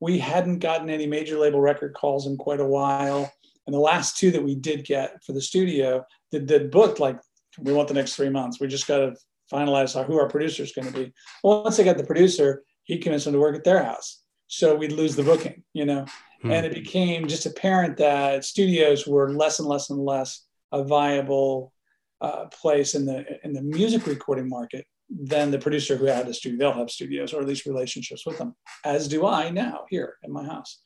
We 0.00 0.18
hadn't 0.18 0.58
gotten 0.58 0.90
any 0.90 1.06
major 1.06 1.38
label 1.38 1.60
record 1.60 1.94
calls 1.94 2.26
in 2.26 2.36
quite 2.36 2.58
a 2.58 2.66
while. 2.66 3.32
And 3.66 3.74
the 3.74 3.80
last 3.80 4.16
two 4.16 4.30
that 4.30 4.42
we 4.42 4.54
did 4.54 4.84
get 4.84 5.22
for 5.24 5.32
the 5.32 5.40
studio 5.40 6.04
that, 6.32 6.46
that 6.48 6.70
booked 6.70 7.00
like, 7.00 7.18
we 7.58 7.72
want 7.72 7.88
the 7.88 7.94
next 7.94 8.16
three 8.16 8.30
months. 8.30 8.60
We 8.60 8.68
just 8.68 8.86
got 8.86 8.98
to 8.98 9.16
finalize 9.52 10.02
who 10.04 10.18
our 10.18 10.28
producer 10.28 10.62
is 10.62 10.72
going 10.72 10.88
to 10.88 10.94
be. 10.94 11.12
Well, 11.42 11.62
once 11.64 11.76
they 11.76 11.84
got 11.84 11.98
the 11.98 12.04
producer, 12.04 12.62
he 12.84 12.98
convinced 12.98 13.26
them 13.26 13.34
to 13.34 13.40
work 13.40 13.56
at 13.56 13.64
their 13.64 13.82
house 13.82 14.20
so 14.50 14.74
we'd 14.74 14.92
lose 14.92 15.14
the 15.14 15.22
booking, 15.22 15.62
you 15.72 15.86
know. 15.86 16.04
Hmm. 16.42 16.50
And 16.50 16.66
it 16.66 16.74
became 16.74 17.28
just 17.28 17.46
apparent 17.46 17.96
that 17.98 18.44
studios 18.44 19.06
were 19.06 19.32
less 19.32 19.60
and 19.60 19.68
less 19.68 19.90
and 19.90 20.04
less 20.04 20.44
a 20.72 20.82
viable 20.82 21.72
uh, 22.20 22.46
place 22.46 22.94
in 22.94 23.06
the 23.06 23.24
in 23.44 23.52
the 23.52 23.62
music 23.62 24.06
recording 24.06 24.48
market 24.48 24.84
than 25.08 25.50
the 25.50 25.58
producer 25.58 25.96
who 25.96 26.06
had 26.06 26.26
a 26.26 26.34
studio. 26.34 26.58
They'll 26.58 26.78
have 26.78 26.90
studios 26.90 27.32
or 27.32 27.40
at 27.40 27.46
least 27.46 27.64
relationships 27.64 28.26
with 28.26 28.38
them, 28.38 28.56
as 28.84 29.06
do 29.06 29.24
I 29.24 29.50
now 29.50 29.84
here 29.88 30.16
in 30.24 30.32
my 30.32 30.44
house. 30.44 30.80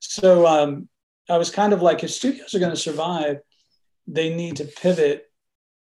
So 0.00 0.46
um, 0.46 0.88
I 1.30 1.38
was 1.38 1.50
kind 1.50 1.72
of 1.72 1.82
like, 1.82 2.02
if 2.02 2.10
studios 2.10 2.54
are 2.54 2.58
going 2.58 2.72
to 2.72 2.76
survive, 2.76 3.38
they 4.06 4.34
need 4.34 4.56
to 4.56 4.64
pivot 4.64 5.30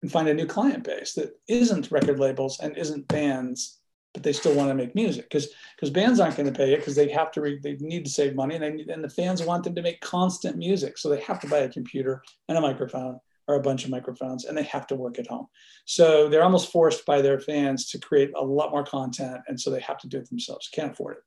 and 0.02 0.12
find 0.12 0.28
a 0.28 0.34
new 0.34 0.46
client 0.46 0.84
base 0.84 1.14
that 1.14 1.32
isn't 1.48 1.90
record 1.90 2.18
labels 2.18 2.60
and 2.60 2.76
isn't 2.76 3.08
bands, 3.08 3.80
but 4.14 4.22
they 4.22 4.32
still 4.32 4.54
want 4.54 4.68
to 4.68 4.74
make 4.74 4.94
music 4.94 5.24
because 5.24 5.48
because 5.74 5.90
bands 5.90 6.20
aren't 6.20 6.36
going 6.36 6.52
to 6.52 6.56
pay 6.56 6.72
it 6.72 6.78
because 6.78 6.94
they 6.94 7.08
have 7.08 7.30
to 7.32 7.40
re, 7.40 7.58
they 7.62 7.76
need 7.80 8.04
to 8.04 8.10
save 8.10 8.34
money 8.34 8.54
and 8.54 8.64
they 8.64 8.70
need, 8.70 8.88
and 8.88 9.02
the 9.02 9.08
fans 9.08 9.42
want 9.42 9.64
them 9.64 9.74
to 9.74 9.82
make 9.82 10.00
constant 10.00 10.56
music, 10.56 10.98
so 10.98 11.08
they 11.08 11.20
have 11.20 11.40
to 11.40 11.48
buy 11.48 11.58
a 11.58 11.68
computer 11.68 12.22
and 12.48 12.56
a 12.56 12.60
microphone 12.60 13.18
or 13.48 13.56
a 13.56 13.62
bunch 13.62 13.84
of 13.84 13.90
microphones 13.90 14.44
and 14.44 14.56
they 14.56 14.62
have 14.62 14.86
to 14.86 14.94
work 14.94 15.18
at 15.18 15.26
home. 15.26 15.46
So 15.86 16.28
they're 16.28 16.44
almost 16.44 16.70
forced 16.70 17.04
by 17.06 17.22
their 17.22 17.40
fans 17.40 17.88
to 17.90 17.98
create 17.98 18.30
a 18.36 18.44
lot 18.44 18.70
more 18.70 18.84
content. 18.84 19.40
And 19.48 19.58
so 19.58 19.70
they 19.70 19.80
have 19.80 19.98
to 19.98 20.08
do 20.08 20.18
it 20.18 20.28
themselves, 20.28 20.68
can't 20.68 20.92
afford 20.92 21.16
it. 21.16 21.22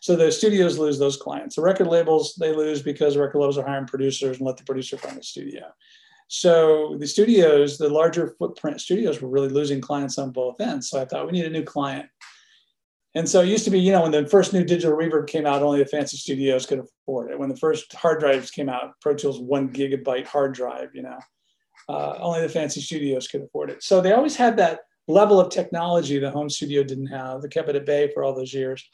So 0.00 0.16
the 0.16 0.32
studios 0.32 0.78
lose 0.78 0.98
those 0.98 1.16
clients. 1.16 1.56
The 1.56 1.62
record 1.62 1.86
labels, 1.86 2.34
they 2.34 2.54
lose 2.54 2.82
because 2.82 3.16
record 3.16 3.38
labels 3.38 3.58
are 3.58 3.66
hiring 3.66 3.86
producers 3.86 4.38
and 4.38 4.46
let 4.46 4.56
the 4.56 4.64
producer 4.64 4.96
find 4.96 5.16
the 5.16 5.22
studio. 5.22 5.66
So 6.28 6.96
the 6.98 7.06
studios, 7.06 7.76
the 7.76 7.88
larger 7.88 8.34
footprint 8.38 8.80
studios 8.80 9.20
were 9.20 9.28
really 9.28 9.48
losing 9.48 9.80
clients 9.80 10.16
on 10.16 10.30
both 10.30 10.60
ends. 10.60 10.88
So 10.88 11.00
I 11.00 11.04
thought 11.04 11.26
we 11.26 11.32
need 11.32 11.44
a 11.44 11.50
new 11.50 11.64
client. 11.64 12.08
And 13.14 13.28
so 13.28 13.40
it 13.40 13.48
used 13.48 13.64
to 13.64 13.70
be, 13.70 13.80
you 13.80 13.90
know, 13.90 14.02
when 14.02 14.12
the 14.12 14.26
first 14.26 14.52
new 14.52 14.64
digital 14.64 14.96
reverb 14.96 15.26
came 15.26 15.44
out, 15.44 15.62
only 15.62 15.80
the 15.80 15.88
fancy 15.88 16.16
studios 16.16 16.64
could 16.64 16.78
afford 16.78 17.32
it. 17.32 17.38
When 17.38 17.48
the 17.48 17.56
first 17.56 17.92
hard 17.92 18.20
drives 18.20 18.50
came 18.50 18.68
out, 18.68 18.92
Pro 19.00 19.14
Tools 19.14 19.40
one 19.40 19.70
gigabyte 19.70 20.26
hard 20.26 20.54
drive, 20.54 20.90
you 20.94 21.02
know, 21.02 21.18
uh, 21.88 22.16
only 22.20 22.40
the 22.40 22.48
fancy 22.48 22.80
studios 22.80 23.26
could 23.26 23.42
afford 23.42 23.68
it. 23.70 23.82
So 23.82 24.00
they 24.00 24.12
always 24.12 24.36
had 24.36 24.56
that 24.58 24.80
level 25.08 25.40
of 25.40 25.50
technology 25.50 26.20
the 26.20 26.30
home 26.30 26.48
studio 26.48 26.84
didn't 26.84 27.08
have. 27.08 27.42
They 27.42 27.48
kept 27.48 27.68
it 27.68 27.74
at 27.74 27.84
bay 27.84 28.10
for 28.14 28.22
all 28.22 28.32
those 28.32 28.54
years, 28.54 28.88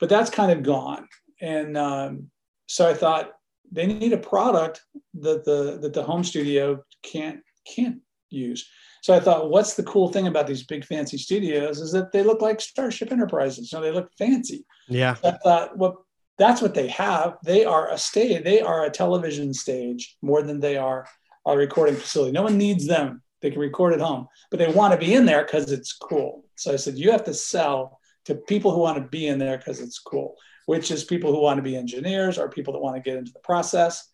but 0.00 0.08
that's 0.08 0.30
kind 0.30 0.52
of 0.52 0.62
gone. 0.62 1.08
And 1.40 1.76
um, 1.76 2.30
so 2.66 2.88
I 2.88 2.94
thought 2.94 3.32
they 3.70 3.86
need 3.86 4.12
a 4.12 4.18
product 4.18 4.82
that 5.14 5.44
the 5.44 5.78
that 5.82 5.92
the 5.92 6.02
home 6.02 6.24
studio 6.24 6.82
can't 7.02 7.40
can't 7.66 8.00
use. 8.30 8.68
So 9.02 9.14
I 9.14 9.20
thought, 9.20 9.50
what's 9.50 9.74
the 9.74 9.84
cool 9.84 10.08
thing 10.08 10.26
about 10.26 10.46
these 10.46 10.64
big 10.64 10.84
fancy 10.84 11.18
studios 11.18 11.80
is 11.80 11.92
that 11.92 12.12
they 12.12 12.22
look 12.22 12.42
like 12.42 12.60
Starship 12.60 13.12
Enterprises. 13.12 13.72
Know, 13.72 13.80
they 13.80 13.92
look 13.92 14.10
fancy. 14.18 14.66
Yeah. 14.88 15.14
So 15.14 15.28
I 15.28 15.38
thought, 15.38 15.78
well, 15.78 16.04
that's 16.36 16.60
what 16.60 16.74
they 16.74 16.88
have. 16.88 17.36
They 17.44 17.64
are 17.64 17.90
a 17.90 17.98
stage. 17.98 18.44
They 18.44 18.60
are 18.60 18.84
a 18.84 18.90
television 18.90 19.54
stage 19.54 20.16
more 20.22 20.42
than 20.42 20.60
they 20.60 20.76
are 20.76 21.06
a 21.46 21.56
recording 21.56 21.96
facility. 21.96 22.32
No 22.32 22.42
one 22.42 22.58
needs 22.58 22.86
them. 22.86 23.22
They 23.40 23.50
can 23.50 23.60
record 23.60 23.92
at 23.92 24.00
home, 24.00 24.26
but 24.50 24.58
they 24.58 24.68
want 24.68 24.92
to 24.92 24.98
be 24.98 25.14
in 25.14 25.24
there 25.24 25.44
because 25.44 25.70
it's 25.70 25.92
cool. 25.92 26.44
So 26.56 26.72
I 26.72 26.76
said, 26.76 26.98
you 26.98 27.12
have 27.12 27.24
to 27.24 27.34
sell 27.34 27.97
to 28.28 28.34
people 28.34 28.72
who 28.72 28.80
want 28.80 28.98
to 28.98 29.08
be 29.08 29.26
in 29.26 29.38
there 29.38 29.56
because 29.56 29.80
it's 29.80 29.98
cool, 29.98 30.36
which 30.66 30.90
is 30.90 31.02
people 31.02 31.32
who 31.32 31.40
want 31.40 31.56
to 31.56 31.62
be 31.62 31.74
engineers 31.74 32.36
or 32.36 32.50
people 32.50 32.74
that 32.74 32.78
want 32.78 32.94
to 32.94 33.00
get 33.00 33.16
into 33.16 33.32
the 33.32 33.38
process. 33.38 34.06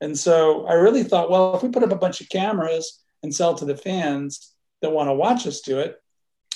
And 0.00 0.18
so 0.18 0.66
I 0.66 0.72
really 0.72 1.04
thought, 1.04 1.30
well, 1.30 1.54
if 1.54 1.62
we 1.62 1.68
put 1.68 1.84
up 1.84 1.92
a 1.92 1.96
bunch 1.96 2.20
of 2.20 2.28
cameras 2.28 3.00
and 3.22 3.32
sell 3.32 3.54
to 3.54 3.64
the 3.64 3.76
fans 3.76 4.52
that 4.82 4.90
want 4.90 5.08
to 5.08 5.14
watch 5.14 5.46
us 5.46 5.60
do 5.60 5.78
it, 5.78 6.02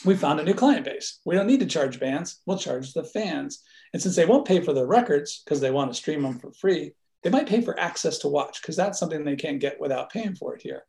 we 0.04 0.16
found 0.16 0.40
a 0.40 0.44
new 0.44 0.54
client 0.54 0.84
base. 0.84 1.20
We 1.24 1.36
don't 1.36 1.46
need 1.46 1.60
to 1.60 1.66
charge 1.66 2.00
bands, 2.00 2.40
we'll 2.46 2.58
charge 2.58 2.92
the 2.92 3.04
fans. 3.04 3.62
And 3.92 4.02
since 4.02 4.16
they 4.16 4.26
won't 4.26 4.48
pay 4.48 4.60
for 4.60 4.72
their 4.72 4.86
records 4.86 5.40
because 5.44 5.60
they 5.60 5.70
want 5.70 5.92
to 5.92 5.96
stream 5.96 6.22
them 6.22 6.40
for 6.40 6.50
free, 6.50 6.94
they 7.22 7.30
might 7.30 7.46
pay 7.46 7.60
for 7.60 7.78
access 7.78 8.18
to 8.18 8.28
watch 8.28 8.60
because 8.60 8.74
that's 8.74 8.98
something 8.98 9.22
they 9.22 9.36
can't 9.36 9.60
get 9.60 9.80
without 9.80 10.10
paying 10.10 10.34
for 10.34 10.56
it 10.56 10.62
here. 10.62 10.82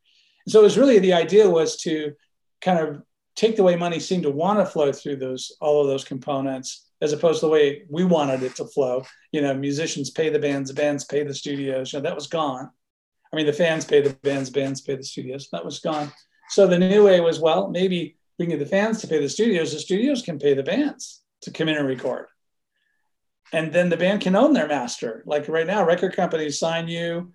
And 0.43 0.51
so 0.51 0.61
it 0.61 0.63
was 0.63 0.77
really 0.77 0.97
the 0.97 1.13
idea 1.13 1.47
was 1.47 1.77
to 1.83 2.13
kind 2.61 2.79
of 2.79 3.03
take 3.35 3.55
the 3.55 3.63
way 3.63 3.75
money 3.75 3.99
seemed 3.99 4.23
to 4.23 4.31
want 4.31 4.59
to 4.59 4.65
flow 4.65 4.91
through 4.91 5.17
those 5.17 5.55
all 5.61 5.81
of 5.81 5.87
those 5.87 6.03
components 6.03 6.89
as 7.01 7.13
opposed 7.13 7.41
to 7.41 7.47
the 7.47 7.51
way 7.51 7.83
we 7.89 8.05
wanted 8.05 8.41
it 8.43 8.55
to 8.55 8.65
flow. 8.65 9.03
You 9.31 9.41
know, 9.41 9.53
musicians 9.53 10.09
pay 10.09 10.29
the 10.29 10.39
bands, 10.39 10.69
the 10.69 10.75
bands 10.75 11.03
pay 11.03 11.23
the 11.23 11.33
studios. 11.33 11.91
You 11.91 11.99
know, 11.99 12.03
that 12.03 12.15
was 12.15 12.27
gone. 12.27 12.69
I 13.31 13.35
mean, 13.35 13.45
the 13.45 13.53
fans 13.53 13.85
pay 13.85 14.01
the 14.01 14.11
bands, 14.23 14.49
bands 14.49 14.81
pay 14.81 14.95
the 14.95 15.03
studios. 15.03 15.49
That 15.51 15.65
was 15.65 15.79
gone. 15.79 16.11
So 16.49 16.67
the 16.67 16.79
new 16.79 17.03
way 17.03 17.19
was, 17.19 17.39
well, 17.39 17.69
maybe 17.69 18.15
we 18.39 18.45
can 18.45 18.57
get 18.57 18.63
the 18.63 18.69
fans 18.69 19.01
to 19.01 19.07
pay 19.07 19.19
the 19.19 19.27
studios. 19.27 19.73
The 19.73 19.79
studios 19.79 20.21
can 20.21 20.39
pay 20.39 20.53
the 20.53 20.63
bands 20.63 21.21
to 21.41 21.51
come 21.51 21.67
in 21.67 21.75
and 21.75 21.87
record 21.87 22.27
and 23.53 23.71
then 23.71 23.89
the 23.89 23.97
band 23.97 24.21
can 24.21 24.35
own 24.35 24.53
their 24.53 24.67
master. 24.67 25.23
Like 25.25 25.47
right 25.47 25.67
now, 25.67 25.85
record 25.85 26.15
companies 26.15 26.59
sign 26.59 26.87
you, 26.87 27.33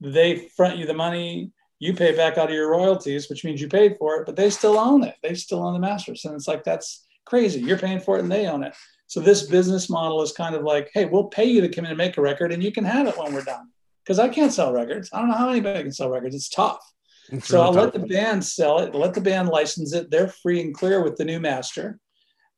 they 0.00 0.48
front 0.56 0.78
you 0.78 0.86
the 0.86 0.94
money, 0.94 1.52
you 1.78 1.94
pay 1.94 2.14
back 2.14 2.38
out 2.38 2.48
of 2.48 2.54
your 2.54 2.70
royalties, 2.70 3.28
which 3.28 3.44
means 3.44 3.60
you 3.60 3.68
paid 3.68 3.96
for 3.98 4.16
it, 4.16 4.26
but 4.26 4.36
they 4.36 4.50
still 4.50 4.78
own 4.78 5.04
it. 5.04 5.14
They 5.22 5.34
still 5.34 5.64
own 5.64 5.74
the 5.74 5.78
masters. 5.78 6.24
And 6.24 6.34
it's 6.34 6.48
like, 6.48 6.64
that's 6.64 7.06
crazy. 7.24 7.60
You're 7.60 7.78
paying 7.78 8.00
for 8.00 8.16
it 8.16 8.22
and 8.22 8.30
they 8.30 8.46
own 8.46 8.64
it. 8.64 8.74
So 9.06 9.20
this 9.20 9.46
business 9.46 9.88
model 9.88 10.20
is 10.22 10.32
kind 10.32 10.54
of 10.54 10.64
like, 10.64 10.90
hey, 10.92 11.04
we'll 11.04 11.24
pay 11.24 11.44
you 11.44 11.60
to 11.60 11.68
come 11.68 11.84
in 11.84 11.90
and 11.90 11.98
make 11.98 12.16
a 12.16 12.20
record 12.20 12.52
and 12.52 12.62
you 12.62 12.72
can 12.72 12.84
have 12.84 13.06
it 13.06 13.16
when 13.16 13.32
we're 13.32 13.42
done. 13.42 13.68
Because 14.04 14.18
I 14.18 14.28
can't 14.28 14.52
sell 14.52 14.72
records. 14.72 15.10
I 15.12 15.20
don't 15.20 15.28
know 15.28 15.36
how 15.36 15.50
anybody 15.50 15.82
can 15.82 15.92
sell 15.92 16.10
records. 16.10 16.34
It's 16.34 16.48
tough. 16.48 16.80
It's 17.30 17.48
so 17.48 17.58
really 17.58 17.66
I'll 17.66 17.74
tough. 17.74 17.84
let 17.84 17.92
the 17.92 18.14
band 18.14 18.44
sell 18.44 18.78
it, 18.80 18.94
let 18.94 19.14
the 19.14 19.20
band 19.20 19.48
license 19.48 19.92
it. 19.92 20.10
They're 20.10 20.28
free 20.28 20.60
and 20.60 20.74
clear 20.74 21.02
with 21.02 21.16
the 21.16 21.24
new 21.24 21.40
master 21.40 22.00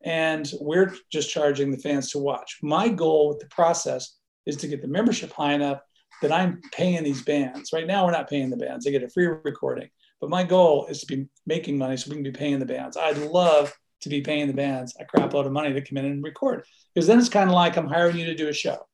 and 0.03 0.51
we're 0.61 0.95
just 1.12 1.31
charging 1.31 1.71
the 1.71 1.79
fans 1.79 2.11
to 2.11 2.18
watch. 2.18 2.59
My 2.62 2.89
goal 2.89 3.29
with 3.29 3.41
the 3.41 3.47
process 3.47 4.16
is 4.47 4.57
to 4.59 4.68
get 4.68 4.81
the 4.81 4.89
membership 4.89 5.33
high 5.33 5.53
enough 5.53 5.81
that 6.23 6.33
I'm 6.33 6.61
paying 6.73 7.03
these 7.05 7.23
bands. 7.23 7.73
Right 7.73 7.87
now, 7.87 8.05
we're 8.05 8.12
not 8.12 8.29
paying 8.29 8.51
the 8.51 8.57
bands; 8.57 8.85
they 8.85 8.91
get 8.91 9.03
a 9.03 9.09
free 9.09 9.27
recording. 9.27 9.89
But 10.21 10.31
my 10.31 10.45
goal 10.45 10.87
is 10.87 11.01
to 11.01 11.07
be 11.07 11.29
making 11.47 11.79
money 11.79 11.97
so 11.97 12.11
we 12.11 12.16
can 12.16 12.23
be 12.23 12.31
paying 12.31 12.59
the 12.59 12.66
bands. 12.66 12.97
I'd 12.97 13.18
love 13.18 13.73
to 14.01 14.09
be 14.09 14.21
paying 14.21 14.47
the 14.47 14.55
bands 14.55 14.95
a 14.99 15.05
crap 15.05 15.33
load 15.33 15.47
of 15.47 15.53
money 15.53 15.73
to 15.73 15.81
come 15.81 15.99
in 15.99 16.07
and 16.07 16.23
record 16.23 16.64
because 16.95 17.07
then 17.07 17.18
it's 17.18 17.29
kind 17.29 17.49
of 17.49 17.55
like 17.55 17.77
I'm 17.77 17.87
hiring 17.87 18.16
you 18.16 18.27
to 18.27 18.35
do 18.35 18.49
a 18.49 18.53
show. 18.53 18.87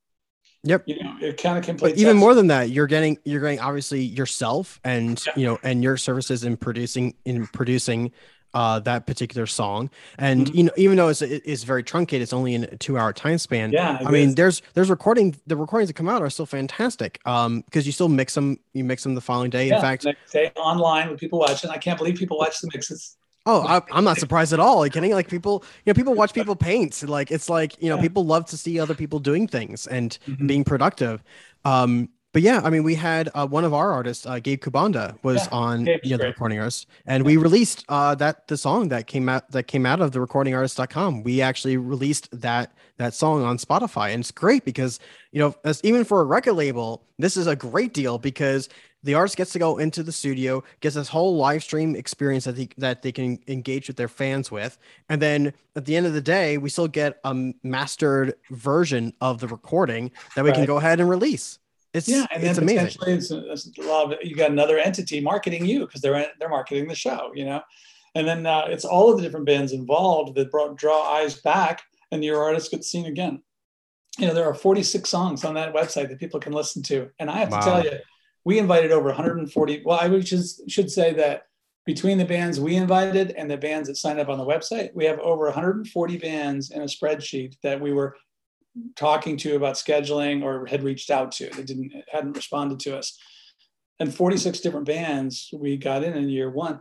Yep. 0.65 0.83
You 0.87 1.03
know, 1.03 1.17
it 1.21 1.41
kind 1.41 1.59
of 1.59 1.65
completes. 1.65 2.01
Even 2.01 2.17
more 2.17 2.35
than 2.35 2.49
that, 2.49 2.71
you're 2.71 2.89
getting 2.89 3.19
you're 3.25 3.41
getting 3.41 3.61
obviously 3.61 4.03
yourself 4.03 4.81
and 4.83 5.23
yeah. 5.25 5.33
you 5.37 5.47
know 5.47 5.59
and 5.63 5.83
your 5.83 5.97
services 5.97 6.45
in 6.45 6.57
producing 6.57 7.15
in 7.25 7.47
producing 7.47 8.13
uh, 8.57 8.81
that 8.81 9.07
particular 9.07 9.47
song. 9.47 9.91
And 10.19 10.47
mm-hmm. 10.47 10.57
you 10.57 10.65
know, 10.65 10.73
even 10.79 10.97
though 10.97 11.09
it's 11.09 11.21
it's 11.21 11.63
very 11.63 11.83
truncated, 11.83 12.23
it's 12.23 12.33
only 12.33 12.55
in 12.55 12.65
a 12.65 12.77
two 12.79 12.97
hour 12.97 13.13
time 13.13 13.37
span. 13.37 13.71
Yeah, 13.71 13.99
I 14.01 14.11
mean, 14.11 14.35
there's 14.35 14.63
there's 14.73 14.89
recording 14.89 15.37
the 15.47 15.59
recordings 15.59 15.91
that 15.91 15.95
come 15.95 16.09
out 16.09 16.23
are 16.23 16.31
still 16.31 16.47
fantastic. 16.47 17.21
Um, 17.27 17.61
because 17.61 17.85
you 17.85 17.93
still 17.93 18.09
mix 18.09 18.35
them, 18.35 18.59
you 18.73 18.83
mix 18.83 19.03
them 19.03 19.15
the 19.15 19.21
following 19.21 19.51
day. 19.51 19.69
Yeah, 19.69 19.77
in 19.77 19.83
fact, 19.83 20.07
day 20.33 20.53
online 20.57 21.11
with 21.11 21.21
people 21.21 21.39
watching. 21.39 21.69
I 21.69 21.77
can't 21.77 21.99
believe 21.99 22.17
people 22.17 22.39
watch 22.39 22.63
the 22.63 22.71
mixes. 22.73 23.19
Oh, 23.45 23.63
I, 23.63 23.83
am 23.97 24.05
not 24.05 24.17
surprised 24.17 24.55
at 24.55 24.59
all. 24.59 24.79
Like, 24.79 24.95
kidding? 24.95 25.13
Like 25.13 25.29
people, 25.29 25.63
you 25.85 25.93
know, 25.93 25.95
people 25.95 26.15
watch 26.15 26.33
people 26.33 26.57
paint. 26.71 27.07
Like 27.07 27.31
it's 27.31 27.51
like 27.51 27.81
you 27.83 27.91
know, 27.91 27.97
yeah. 27.97 28.03
people 28.03 28.25
love 28.25 28.47
to 28.47 28.57
see 28.57 28.81
other 28.81 28.95
people 28.95 29.19
doing 29.19 29.47
things 29.47 29.87
and 29.87 30.19
mm-hmm. 30.27 30.47
being 30.47 30.65
productive. 30.65 31.23
Um, 31.67 32.09
but 32.37 32.43
yeah, 32.43 32.61
I 32.63 32.69
mean, 32.69 32.83
we 32.83 32.95
had 32.95 33.31
uh, 33.35 33.47
one 33.47 33.65
of 33.65 33.73
our 33.73 33.93
artists, 33.93 34.27
uh, 34.27 34.39
Gabe 34.41 34.61
Kubanda, 34.61 35.17
was 35.23 35.47
yeah, 35.47 35.57
on 35.57 35.87
you 35.87 36.11
know, 36.11 36.17
the 36.19 36.27
recording 36.27 36.59
artist, 36.59 36.87
and 37.07 37.25
yeah. 37.25 37.29
we 37.29 37.39
released 37.39 37.83
uh, 37.89 38.15
that 38.17 38.47
the 38.47 38.59
song 38.59 38.91
that 38.91 39.07
came 39.07 39.27
out 39.31 39.51
that 39.53 39.63
came 39.63 39.87
out 39.87 40.03
of 40.03 40.13
the 40.13 40.19
recordingartist.com. 40.19 41.23
We 41.23 41.41
actually 41.41 41.79
released 41.79 42.29
that 42.39 42.75
that 42.99 43.15
song 43.15 43.43
on 43.43 43.57
Spotify, 43.57 44.11
and 44.11 44.21
it's 44.21 44.33
great 44.33 44.67
because 44.67 45.01
you 45.33 45.41
know, 45.41 45.55
as 45.65 45.81
even 45.83 46.05
for 46.05 46.21
a 46.21 46.25
record 46.25 46.53
label, 46.53 47.07
this 47.19 47.39
is 47.39 47.47
a 47.47 47.57
great 47.57 47.95
deal 47.95 48.19
because 48.19 48.69
the 49.03 49.15
artist 49.15 49.39
gets 49.39 49.55
to 49.55 49.59
go 49.59 49.79
into 49.79 50.03
the 50.03 50.13
studio, 50.13 50.63
gets 50.81 50.95
this 50.95 51.09
whole 51.09 51.39
live 51.39 51.63
stream 51.63 51.97
experience 51.97 52.45
that 52.45 52.57
they, 52.57 52.69
that 52.77 53.01
they 53.01 53.13
can 53.13 53.39
engage 53.49 53.89
with 53.89 53.97
their 53.97 54.09
fans 54.09 54.51
with, 54.51 54.77
and 55.09 55.23
then 55.23 55.55
at 55.75 55.87
the 55.87 55.97
end 55.97 56.05
of 56.05 56.13
the 56.13 56.21
day, 56.21 56.59
we 56.59 56.69
still 56.69 56.87
get 56.87 57.19
a 57.25 57.55
mastered 57.63 58.35
version 58.51 59.15
of 59.23 59.41
the 59.41 59.49
recording 59.49 60.11
that 60.35 60.45
we 60.45 60.51
right. 60.51 60.57
can 60.57 60.67
go 60.67 60.77
ahead 60.77 61.01
and 61.01 61.09
release. 61.09 61.59
It's 61.97 62.09
yeah, 62.09 62.27
and 62.31 62.43
then 62.43 62.55
potentially 62.55 63.13
it's, 63.15 63.31
it's 63.31 63.79
a 63.79 63.83
lot 63.83 64.13
of, 64.13 64.19
you 64.23 64.37
got 64.37 64.51
another 64.51 64.79
entity 64.79 65.19
marketing 65.21 65.65
you 65.65 65.81
because 65.81 66.03
they're 66.03 66.31
they're 66.39 66.49
marketing 66.49 66.89
the 66.89 66.95
show, 66.95 67.33
you 67.35 67.47
know, 67.47 67.63
and 68.15 68.29
then 68.29 68.45
uh, 68.45 68.67
it's 68.69 68.85
all 68.85 69.11
of 69.11 69.17
the 69.17 69.23
different 69.23 69.47
bands 69.47 69.73
involved 69.73 70.35
that 70.37 70.51
brought, 70.51 70.77
draw 70.77 71.03
eyes 71.15 71.41
back, 71.41 71.83
and 72.13 72.23
your 72.23 72.43
artist 72.43 72.71
gets 72.71 72.91
seen 72.91 73.07
again. 73.07 73.43
You 74.19 74.27
know, 74.27 74.35
there 74.35 74.47
are 74.47 74.55
46 74.55 75.09
songs 75.09 75.45
on 75.45 75.55
that 75.55 75.75
website 75.75 76.09
that 76.09 76.21
people 76.21 76.39
can 76.39 76.53
listen 76.53 76.83
to, 76.85 77.11
and 77.19 77.31
I 77.31 77.39
have 77.39 77.51
wow. 77.51 77.61
to 77.61 77.65
tell 77.65 77.85
you, 77.85 77.99
we 78.45 78.59
invited 78.59 78.93
over 78.93 79.07
140. 79.07 79.83
Well, 79.85 79.99
I 79.99 80.09
just 80.21 80.71
should 80.71 80.91
say 80.91 81.15
that 81.15 81.45
between 81.87 82.19
the 82.19 82.25
bands 82.25 82.61
we 82.61 82.77
invited 82.77 83.31
and 83.33 83.51
the 83.51 83.57
bands 83.57 83.89
that 83.89 83.97
signed 83.97 84.21
up 84.21 84.29
on 84.29 84.39
the 84.39 84.45
website, 84.45 84.95
we 84.95 85.05
have 85.07 85.19
over 85.21 85.45
140 85.45 86.19
bands 86.19 86.71
in 86.73 86.83
a 86.83 86.87
spreadsheet 86.87 87.57
that 87.63 87.81
we 87.81 87.93
were 87.93 88.17
talking 88.97 89.37
to 89.39 89.57
about 89.57 89.75
scheduling 89.75 90.43
or 90.43 90.67
had 90.67 90.83
reached 90.83 91.11
out 91.11 91.33
to. 91.33 91.49
They 91.51 91.63
didn't 91.63 91.93
hadn't 92.11 92.37
responded 92.37 92.81
to 92.81 92.97
us. 92.97 93.19
And 93.99 94.15
46 94.15 94.61
different 94.61 94.87
bands 94.87 95.51
we 95.55 95.77
got 95.77 96.05
in 96.05 96.15
in 96.15 96.29
year 96.29 96.51
one. 96.51 96.81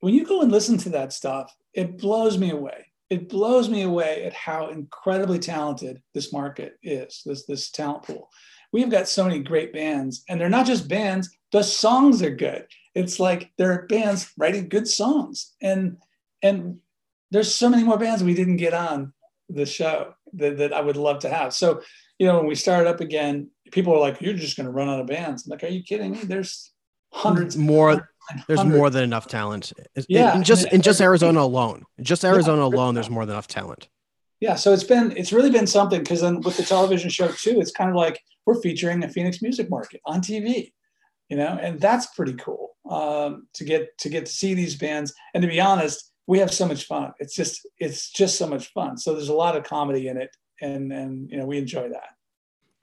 When 0.00 0.14
you 0.14 0.24
go 0.24 0.42
and 0.42 0.52
listen 0.52 0.78
to 0.78 0.90
that 0.90 1.12
stuff, 1.12 1.52
it 1.72 1.98
blows 1.98 2.38
me 2.38 2.50
away. 2.50 2.86
It 3.10 3.28
blows 3.28 3.68
me 3.68 3.82
away 3.82 4.24
at 4.24 4.32
how 4.32 4.68
incredibly 4.68 5.38
talented 5.38 6.00
this 6.14 6.32
market 6.32 6.74
is, 6.82 7.22
this, 7.24 7.46
this 7.46 7.70
talent 7.70 8.04
pool. 8.04 8.28
We've 8.72 8.90
got 8.90 9.08
so 9.08 9.24
many 9.24 9.40
great 9.40 9.72
bands, 9.72 10.24
and 10.28 10.40
they're 10.40 10.48
not 10.48 10.66
just 10.66 10.88
bands, 10.88 11.30
the 11.52 11.62
songs 11.62 12.22
are 12.22 12.34
good. 12.34 12.66
It's 12.94 13.20
like 13.20 13.50
there 13.56 13.72
are 13.72 13.86
bands 13.86 14.32
writing 14.36 14.68
good 14.68 14.88
songs. 14.88 15.54
And 15.62 15.98
and 16.42 16.78
there's 17.30 17.54
so 17.54 17.68
many 17.68 17.82
more 17.82 17.98
bands 17.98 18.22
we 18.22 18.34
didn't 18.34 18.56
get 18.56 18.74
on 18.74 19.12
the 19.48 19.66
show 19.66 20.14
that, 20.36 20.58
that 20.58 20.72
I 20.72 20.80
would 20.80 20.96
love 20.96 21.20
to 21.20 21.30
have. 21.30 21.52
So, 21.52 21.82
you 22.18 22.26
know, 22.26 22.38
when 22.38 22.46
we 22.46 22.54
started 22.54 22.88
up 22.88 23.00
again, 23.00 23.50
people 23.72 23.94
are 23.94 24.00
like, 24.00 24.20
"You're 24.20 24.34
just 24.34 24.56
going 24.56 24.66
to 24.66 24.72
run 24.72 24.88
out 24.88 25.00
of 25.00 25.06
bands." 25.06 25.46
I'm 25.46 25.50
like, 25.50 25.64
"Are 25.64 25.68
you 25.68 25.82
kidding 25.82 26.12
me? 26.12 26.18
There's 26.18 26.72
hundreds 27.12 27.56
more." 27.56 28.08
There's 28.46 28.60
hundreds. 28.60 28.78
more 28.78 28.88
than 28.88 29.04
enough 29.04 29.26
talent. 29.28 29.72
Yeah, 30.08 30.34
in 30.34 30.44
just 30.44 30.66
in 30.72 30.80
just 30.80 31.00
Arizona 31.00 31.40
alone, 31.40 31.84
just 32.00 32.24
Arizona 32.24 32.62
yeah, 32.62 32.74
alone, 32.74 32.94
there's 32.94 33.10
more 33.10 33.26
than 33.26 33.34
enough 33.34 33.48
talent. 33.48 33.88
Yeah, 34.40 34.54
so 34.54 34.72
it's 34.72 34.84
been 34.84 35.14
it's 35.16 35.32
really 35.32 35.50
been 35.50 35.66
something 35.66 36.00
because 36.00 36.22
then 36.22 36.40
with 36.40 36.56
the 36.56 36.62
television 36.62 37.10
show 37.10 37.28
too, 37.28 37.60
it's 37.60 37.70
kind 37.70 37.90
of 37.90 37.96
like 37.96 38.20
we're 38.46 38.60
featuring 38.60 39.04
a 39.04 39.08
Phoenix 39.08 39.42
music 39.42 39.70
market 39.70 40.00
on 40.06 40.20
TV, 40.20 40.72
you 41.28 41.36
know, 41.36 41.58
and 41.60 41.80
that's 41.80 42.06
pretty 42.06 42.34
cool 42.34 42.76
um, 42.88 43.46
to 43.54 43.64
get 43.64 43.96
to 43.98 44.08
get 44.08 44.26
to 44.26 44.32
see 44.32 44.54
these 44.54 44.76
bands. 44.76 45.14
And 45.34 45.42
to 45.42 45.48
be 45.48 45.60
honest, 45.60 46.12
we 46.26 46.38
have 46.38 46.52
so 46.52 46.66
much 46.66 46.84
fun. 46.86 47.12
It's 47.18 47.34
just 47.34 47.66
it's 47.78 48.10
just 48.10 48.36
so 48.36 48.46
much 48.46 48.72
fun. 48.72 48.96
So 48.96 49.14
there's 49.14 49.28
a 49.28 49.34
lot 49.34 49.56
of 49.56 49.64
comedy 49.64 50.08
in 50.08 50.16
it, 50.16 50.34
and 50.60 50.92
and 50.92 51.30
you 51.30 51.36
know 51.36 51.46
we 51.46 51.58
enjoy 51.58 51.88
that. 51.90 52.14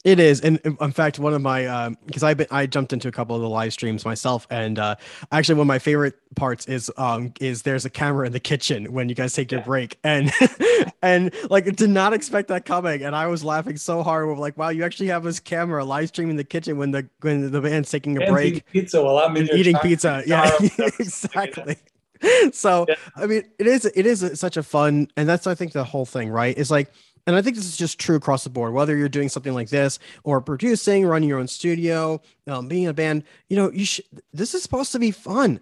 It 0.04 0.20
is, 0.20 0.42
and 0.42 0.60
in 0.64 0.92
fact, 0.92 1.20
one 1.20 1.36
of 1.36 1.44
my 1.44 1.94
because 2.08 2.24
um, 2.24 2.28
I 2.28 2.34
been 2.34 2.48
I 2.50 2.66
jumped 2.66 2.92
into 2.92 3.08
a 3.08 3.12
couple 3.12 3.36
of 3.36 3.42
the 3.44 3.50
live 3.50 3.72
streams 3.72 4.04
myself, 4.04 4.48
and 4.50 4.80
uh, 4.80 4.96
actually 5.32 5.56
one 5.56 5.66
of 5.66 5.68
my 5.68 5.78
favorite 5.78 6.16
parts 6.36 6.66
is 6.66 6.92
um 6.98 7.34
is 7.40 7.62
there's 7.62 7.86
a 7.86 7.90
camera 7.90 8.26
in 8.26 8.34
the 8.34 8.40
kitchen 8.40 8.92
when 8.92 9.10
you 9.10 9.16
guys 9.16 9.34
take 9.34 9.52
your 9.52 9.62
yeah. 9.62 9.66
break, 9.66 10.00
and 10.04 10.32
and 11.04 11.32
like 11.52 11.76
did 11.76 11.92
not 11.92 12.14
expect 12.14 12.48
that 12.48 12.66
coming, 12.66 13.04
and 13.04 13.16
I 13.16 13.28
was 13.28 13.44
laughing 13.44 13.78
so 13.78 14.02
hard. 14.02 14.28
We're 14.28 14.38
like, 14.38 14.58
wow, 14.58 14.70
you 14.70 14.84
actually 14.84 15.10
have 15.10 15.24
this 15.24 15.40
camera 15.40 15.86
live 15.86 16.08
streaming 16.08 16.36
the 16.36 16.44
kitchen 16.44 16.78
when 16.78 16.90
the 16.90 17.08
when 17.20 17.52
the 17.52 17.62
band's 17.62 17.92
taking 17.92 18.22
a 18.22 18.26
break, 18.26 18.54
eating 18.54 18.64
pizza 18.72 19.04
while 19.04 19.20
I'm 19.20 19.38
eating 19.38 19.78
pizza, 19.84 20.24
yeah, 20.26 20.52
exactly. 20.78 21.76
so 22.54 22.86
yeah. 22.88 22.96
I 23.16 23.26
mean, 23.26 23.44
it 23.60 23.68
is 23.68 23.86
it 23.86 24.06
is 24.06 24.40
such 24.40 24.58
a 24.58 24.64
fun, 24.64 25.08
and 25.18 25.28
that's 25.28 25.48
I 25.48 25.56
think 25.56 25.74
the 25.74 25.84
whole 25.84 26.06
thing, 26.06 26.30
right? 26.30 26.58
Is 26.58 26.72
like 26.72 26.92
and 27.28 27.36
I 27.36 27.42
think 27.42 27.56
this 27.56 27.66
is 27.66 27.78
just 27.78 28.00
true 28.00 28.16
across 28.16 28.44
the 28.44 28.50
board, 28.50 28.74
whether 28.74 28.96
you're 28.96 29.10
doing 29.10 29.30
something 29.30 29.54
like 29.54 29.70
this 29.70 30.00
or 30.24 30.42
producing, 30.42 31.06
running 31.06 31.30
your 31.30 31.40
own 31.40 31.48
studio, 31.48 32.22
um, 32.48 32.68
being 32.68 32.88
a 32.88 32.94
band, 32.94 33.24
you 33.50 33.58
know, 33.58 33.72
you 33.72 33.86
should, 33.86 34.06
this 34.34 34.54
is 34.54 34.64
supposed 34.64 34.92
to 34.94 35.00
be 35.00 35.12
fun. 35.12 35.60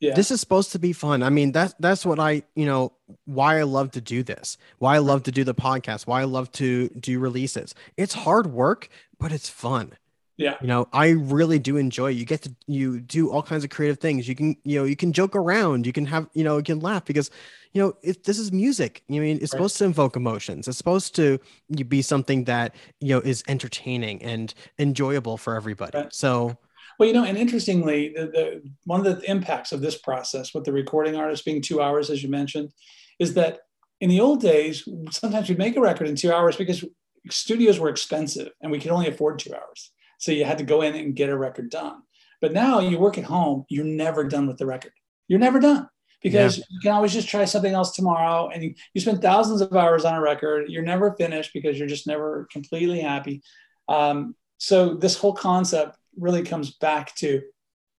Yeah. 0.00 0.14
This 0.14 0.30
is 0.30 0.40
supposed 0.40 0.72
to 0.72 0.78
be 0.78 0.92
fun. 0.92 1.22
I 1.22 1.30
mean, 1.30 1.52
that's, 1.52 1.74
that's 1.78 2.04
what 2.04 2.18
I, 2.18 2.42
you 2.54 2.66
know, 2.66 2.92
why 3.26 3.58
I 3.58 3.62
love 3.62 3.90
to 3.92 4.00
do 4.00 4.22
this, 4.22 4.58
why 4.78 4.96
I 4.96 4.98
love 4.98 5.22
to 5.24 5.32
do 5.32 5.44
the 5.44 5.54
podcast, 5.54 6.06
why 6.06 6.20
I 6.20 6.24
love 6.24 6.50
to 6.52 6.88
do 6.88 7.18
releases. 7.18 7.74
It's 7.96 8.14
hard 8.14 8.46
work, 8.46 8.88
but 9.18 9.32
it's 9.32 9.48
fun. 9.48 9.92
Yeah. 10.36 10.56
You 10.60 10.66
know, 10.66 10.88
I 10.92 11.10
really 11.10 11.58
do 11.58 11.76
enjoy 11.76 12.10
it. 12.10 12.14
You 12.14 12.24
get 12.24 12.42
to 12.42 12.54
you 12.66 13.00
do 13.00 13.30
all 13.30 13.42
kinds 13.42 13.62
of 13.62 13.70
creative 13.70 13.98
things. 13.98 14.26
You 14.26 14.34
can, 14.34 14.56
you 14.64 14.78
know, 14.78 14.84
you 14.84 14.96
can 14.96 15.12
joke 15.12 15.36
around, 15.36 15.86
you 15.86 15.92
can 15.92 16.06
have, 16.06 16.28
you 16.34 16.42
know, 16.42 16.56
you 16.56 16.64
can 16.64 16.80
laugh 16.80 17.04
because, 17.04 17.30
you 17.72 17.80
know, 17.80 17.96
it, 18.02 18.24
this 18.24 18.38
is 18.38 18.50
music. 18.50 19.04
I 19.08 19.12
mean, 19.12 19.36
it's 19.36 19.42
right. 19.42 19.50
supposed 19.50 19.78
to 19.78 19.84
invoke 19.84 20.16
emotions. 20.16 20.66
It's 20.66 20.78
supposed 20.78 21.14
to 21.16 21.38
be 21.86 22.02
something 22.02 22.44
that, 22.44 22.74
you 23.00 23.10
know, 23.14 23.20
is 23.20 23.44
entertaining 23.46 24.22
and 24.22 24.52
enjoyable 24.78 25.36
for 25.36 25.54
everybody. 25.54 25.98
Right. 25.98 26.12
So 26.12 26.58
well, 26.98 27.08
you 27.08 27.14
know, 27.14 27.24
and 27.24 27.36
interestingly, 27.36 28.12
the, 28.14 28.26
the 28.26 28.62
one 28.84 29.04
of 29.04 29.06
the 29.06 29.30
impacts 29.30 29.72
of 29.72 29.80
this 29.80 29.98
process 29.98 30.54
with 30.54 30.64
the 30.64 30.72
recording 30.72 31.16
artist 31.16 31.44
being 31.44 31.60
two 31.60 31.80
hours, 31.80 32.10
as 32.10 32.22
you 32.22 32.28
mentioned, 32.28 32.70
is 33.18 33.34
that 33.34 33.60
in 34.00 34.08
the 34.08 34.20
old 34.20 34.40
days, 34.40 34.86
sometimes 35.10 35.48
we'd 35.48 35.58
make 35.58 35.76
a 35.76 35.80
record 35.80 36.08
in 36.08 36.16
two 36.16 36.32
hours 36.32 36.56
because 36.56 36.84
studios 37.30 37.78
were 37.78 37.88
expensive 37.88 38.50
and 38.60 38.70
we 38.70 38.78
could 38.78 38.90
only 38.90 39.08
afford 39.08 39.38
two 39.38 39.54
hours. 39.54 39.92
So 40.18 40.32
you 40.32 40.44
had 40.44 40.58
to 40.58 40.64
go 40.64 40.82
in 40.82 40.94
and 40.94 41.16
get 41.16 41.30
a 41.30 41.36
record 41.36 41.70
done. 41.70 42.02
But 42.40 42.52
now 42.52 42.80
you 42.80 42.98
work 42.98 43.18
at 43.18 43.24
home, 43.24 43.64
you're 43.68 43.84
never 43.84 44.24
done 44.24 44.46
with 44.46 44.58
the 44.58 44.66
record. 44.66 44.92
You're 45.28 45.38
never 45.38 45.60
done 45.60 45.88
because 46.22 46.58
yeah. 46.58 46.64
you 46.70 46.80
can 46.80 46.92
always 46.92 47.12
just 47.12 47.28
try 47.28 47.44
something 47.44 47.72
else 47.72 47.92
tomorrow. 47.92 48.48
And 48.48 48.62
you, 48.62 48.74
you 48.92 49.00
spend 49.00 49.22
thousands 49.22 49.60
of 49.60 49.72
hours 49.74 50.04
on 50.04 50.14
a 50.14 50.20
record. 50.20 50.68
You're 50.68 50.82
never 50.82 51.14
finished 51.16 51.52
because 51.54 51.78
you're 51.78 51.88
just 51.88 52.06
never 52.06 52.46
completely 52.50 53.00
happy. 53.00 53.42
Um, 53.88 54.34
so 54.58 54.94
this 54.94 55.16
whole 55.16 55.34
concept 55.34 55.96
really 56.16 56.42
comes 56.42 56.74
back 56.76 57.14
to 57.16 57.42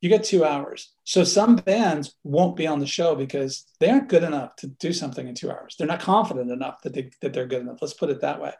you 0.00 0.10
get 0.10 0.24
two 0.24 0.44
hours. 0.44 0.92
So 1.04 1.24
some 1.24 1.56
bands 1.56 2.14
won't 2.24 2.56
be 2.56 2.66
on 2.66 2.78
the 2.78 2.86
show 2.86 3.14
because 3.14 3.64
they 3.80 3.88
aren't 3.88 4.10
good 4.10 4.22
enough 4.22 4.54
to 4.56 4.66
do 4.66 4.92
something 4.92 5.26
in 5.26 5.34
two 5.34 5.50
hours. 5.50 5.76
They're 5.78 5.88
not 5.88 6.00
confident 6.00 6.50
enough 6.50 6.82
that 6.82 6.92
they 6.92 7.10
that 7.22 7.32
they're 7.32 7.46
good 7.46 7.62
enough. 7.62 7.78
Let's 7.80 7.94
put 7.94 8.10
it 8.10 8.20
that 8.20 8.40
way. 8.40 8.52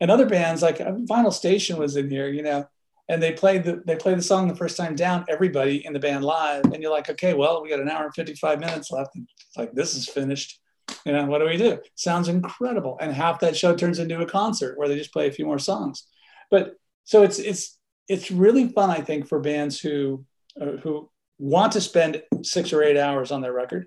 And 0.00 0.10
other 0.10 0.26
bands 0.26 0.62
like 0.62 0.80
uh, 0.80 0.92
Vinyl 0.92 1.32
Station 1.32 1.76
was 1.76 1.96
in 1.96 2.08
here, 2.08 2.28
you 2.28 2.42
know, 2.42 2.68
and 3.08 3.22
they 3.22 3.32
played 3.32 3.64
the 3.64 3.82
they 3.86 3.96
played 3.96 4.18
the 4.18 4.22
song 4.22 4.48
the 4.48 4.56
first 4.56 4.76
time 4.76 4.94
down 4.94 5.24
everybody 5.28 5.84
in 5.86 5.92
the 5.92 5.98
band 5.98 6.24
live 6.24 6.64
and 6.64 6.82
you're 6.82 6.90
like 6.90 7.08
okay 7.08 7.34
well 7.34 7.62
we 7.62 7.68
got 7.68 7.80
an 7.80 7.88
hour 7.88 8.04
and 8.04 8.14
55 8.14 8.58
minutes 8.58 8.90
left 8.90 9.16
it's 9.16 9.56
like 9.56 9.72
this 9.72 9.94
is 9.94 10.08
finished. 10.08 10.60
You 11.04 11.12
know 11.12 11.24
what 11.26 11.38
do 11.38 11.46
we 11.46 11.56
do? 11.56 11.78
Sounds 11.94 12.28
incredible. 12.28 12.96
And 13.00 13.12
half 13.12 13.40
that 13.40 13.56
show 13.56 13.74
turns 13.74 13.98
into 13.98 14.20
a 14.20 14.26
concert 14.26 14.78
where 14.78 14.88
they 14.88 14.96
just 14.96 15.12
play 15.12 15.28
a 15.28 15.32
few 15.32 15.44
more 15.44 15.58
songs. 15.58 16.06
But 16.50 16.74
so 17.04 17.22
it's 17.22 17.38
it's 17.38 17.78
it's 18.08 18.30
really 18.30 18.68
fun 18.68 18.90
i 18.90 19.00
think 19.00 19.26
for 19.26 19.40
bands 19.40 19.80
who 19.80 20.24
uh, 20.60 20.76
who 20.82 21.10
want 21.38 21.72
to 21.72 21.80
spend 21.80 22.22
six 22.42 22.72
or 22.72 22.82
eight 22.82 22.96
hours 22.96 23.32
on 23.32 23.40
their 23.40 23.52
record 23.52 23.86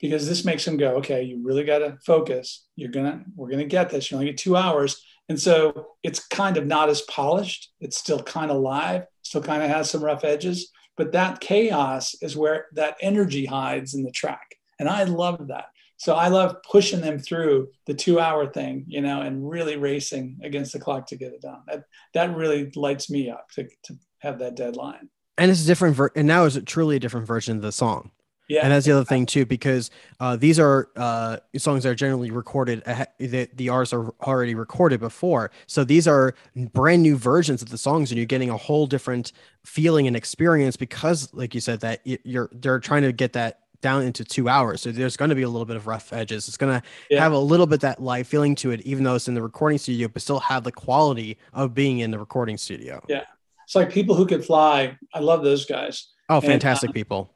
because 0.00 0.28
this 0.28 0.44
makes 0.44 0.64
them 0.64 0.76
go 0.76 0.96
okay 0.96 1.22
you 1.22 1.40
really 1.42 1.64
got 1.64 1.78
to 1.78 1.96
focus. 2.04 2.66
You're 2.76 2.90
gonna 2.90 3.24
we're 3.36 3.50
gonna 3.50 3.64
get 3.64 3.90
this. 3.90 4.10
You 4.10 4.16
only 4.16 4.26
get 4.26 4.38
two 4.38 4.56
hours 4.56 5.04
and 5.28 5.40
so 5.40 5.88
it's 6.02 6.26
kind 6.26 6.56
of 6.56 6.66
not 6.66 6.88
as 6.88 7.02
polished. 7.02 7.72
It's 7.80 7.96
still 7.96 8.22
kind 8.22 8.50
of 8.50 8.60
live, 8.60 9.04
still 9.22 9.42
kind 9.42 9.62
of 9.62 9.70
has 9.70 9.90
some 9.90 10.04
rough 10.04 10.24
edges, 10.24 10.70
but 10.96 11.12
that 11.12 11.40
chaos 11.40 12.14
is 12.20 12.36
where 12.36 12.66
that 12.74 12.96
energy 13.00 13.46
hides 13.46 13.94
in 13.94 14.02
the 14.02 14.10
track. 14.10 14.56
And 14.78 14.88
I 14.88 15.04
love 15.04 15.48
that. 15.48 15.66
So 15.96 16.14
I 16.14 16.28
love 16.28 16.56
pushing 16.68 17.00
them 17.00 17.20
through 17.20 17.68
the 17.86 17.94
two 17.94 18.18
hour 18.18 18.50
thing, 18.50 18.84
you 18.88 19.00
know, 19.00 19.20
and 19.20 19.48
really 19.48 19.76
racing 19.76 20.40
against 20.42 20.72
the 20.72 20.80
clock 20.80 21.06
to 21.06 21.16
get 21.16 21.32
it 21.32 21.40
done. 21.40 21.60
That, 21.68 21.84
that 22.14 22.36
really 22.36 22.72
lights 22.74 23.08
me 23.08 23.30
up 23.30 23.48
to, 23.54 23.68
to 23.84 23.96
have 24.18 24.40
that 24.40 24.56
deadline. 24.56 25.10
And 25.38 25.50
it's 25.50 25.62
a 25.62 25.66
different, 25.66 25.94
ver- 25.94 26.10
and 26.16 26.26
now 26.26 26.44
is 26.44 26.56
it 26.56 26.66
truly 26.66 26.96
a 26.96 27.00
different 27.00 27.26
version 27.26 27.56
of 27.56 27.62
the 27.62 27.72
song. 27.72 28.10
Yeah. 28.48 28.62
And 28.62 28.72
that's 28.72 28.84
the 28.84 28.92
other 28.92 29.04
thing 29.04 29.24
too, 29.24 29.46
because 29.46 29.90
uh, 30.20 30.36
these 30.36 30.58
are 30.58 30.88
uh, 30.96 31.38
songs 31.56 31.84
that 31.84 31.90
are 31.90 31.94
generally 31.94 32.30
recorded. 32.30 32.82
The, 33.18 33.48
the 33.54 33.68
artists 33.68 33.94
are 33.94 34.10
already 34.20 34.54
recorded 34.54 35.00
before, 35.00 35.50
so 35.66 35.84
these 35.84 36.06
are 36.06 36.34
brand 36.54 37.02
new 37.02 37.16
versions 37.16 37.62
of 37.62 37.70
the 37.70 37.78
songs, 37.78 38.10
and 38.10 38.18
you're 38.18 38.26
getting 38.26 38.50
a 38.50 38.56
whole 38.56 38.86
different 38.86 39.32
feeling 39.64 40.06
and 40.06 40.16
experience 40.16 40.76
because, 40.76 41.32
like 41.32 41.54
you 41.54 41.60
said, 41.60 41.80
that 41.80 42.00
you're 42.04 42.50
they're 42.52 42.80
trying 42.80 43.02
to 43.02 43.12
get 43.12 43.32
that 43.34 43.60
down 43.80 44.02
into 44.02 44.24
two 44.24 44.48
hours. 44.48 44.80
So 44.80 44.92
there's 44.92 45.16
going 45.16 45.28
to 45.28 45.34
be 45.34 45.42
a 45.42 45.48
little 45.48 45.66
bit 45.66 45.76
of 45.76 45.86
rough 45.86 46.12
edges. 46.12 46.48
It's 46.48 46.56
going 46.56 46.80
to 46.80 46.86
yeah. 47.10 47.20
have 47.20 47.32
a 47.32 47.38
little 47.38 47.66
bit 47.66 47.80
that 47.80 48.02
live 48.02 48.26
feeling 48.26 48.54
to 48.56 48.70
it, 48.70 48.80
even 48.82 49.04
though 49.04 49.16
it's 49.16 49.28
in 49.28 49.34
the 49.34 49.42
recording 49.42 49.78
studio, 49.78 50.08
but 50.08 50.22
still 50.22 50.40
have 50.40 50.62
the 50.64 50.72
quality 50.72 51.36
of 51.52 51.74
being 51.74 51.98
in 51.98 52.10
the 52.10 52.18
recording 52.18 52.56
studio. 52.56 53.04
Yeah. 53.08 53.24
It's 53.64 53.74
like 53.74 53.92
people 53.92 54.14
who 54.14 54.26
could 54.26 54.44
fly. 54.44 54.96
I 55.12 55.18
love 55.18 55.42
those 55.42 55.66
guys. 55.66 56.08
Oh, 56.28 56.40
fantastic 56.40 56.88
and, 56.88 56.90
uh, 56.90 57.00
people 57.00 57.34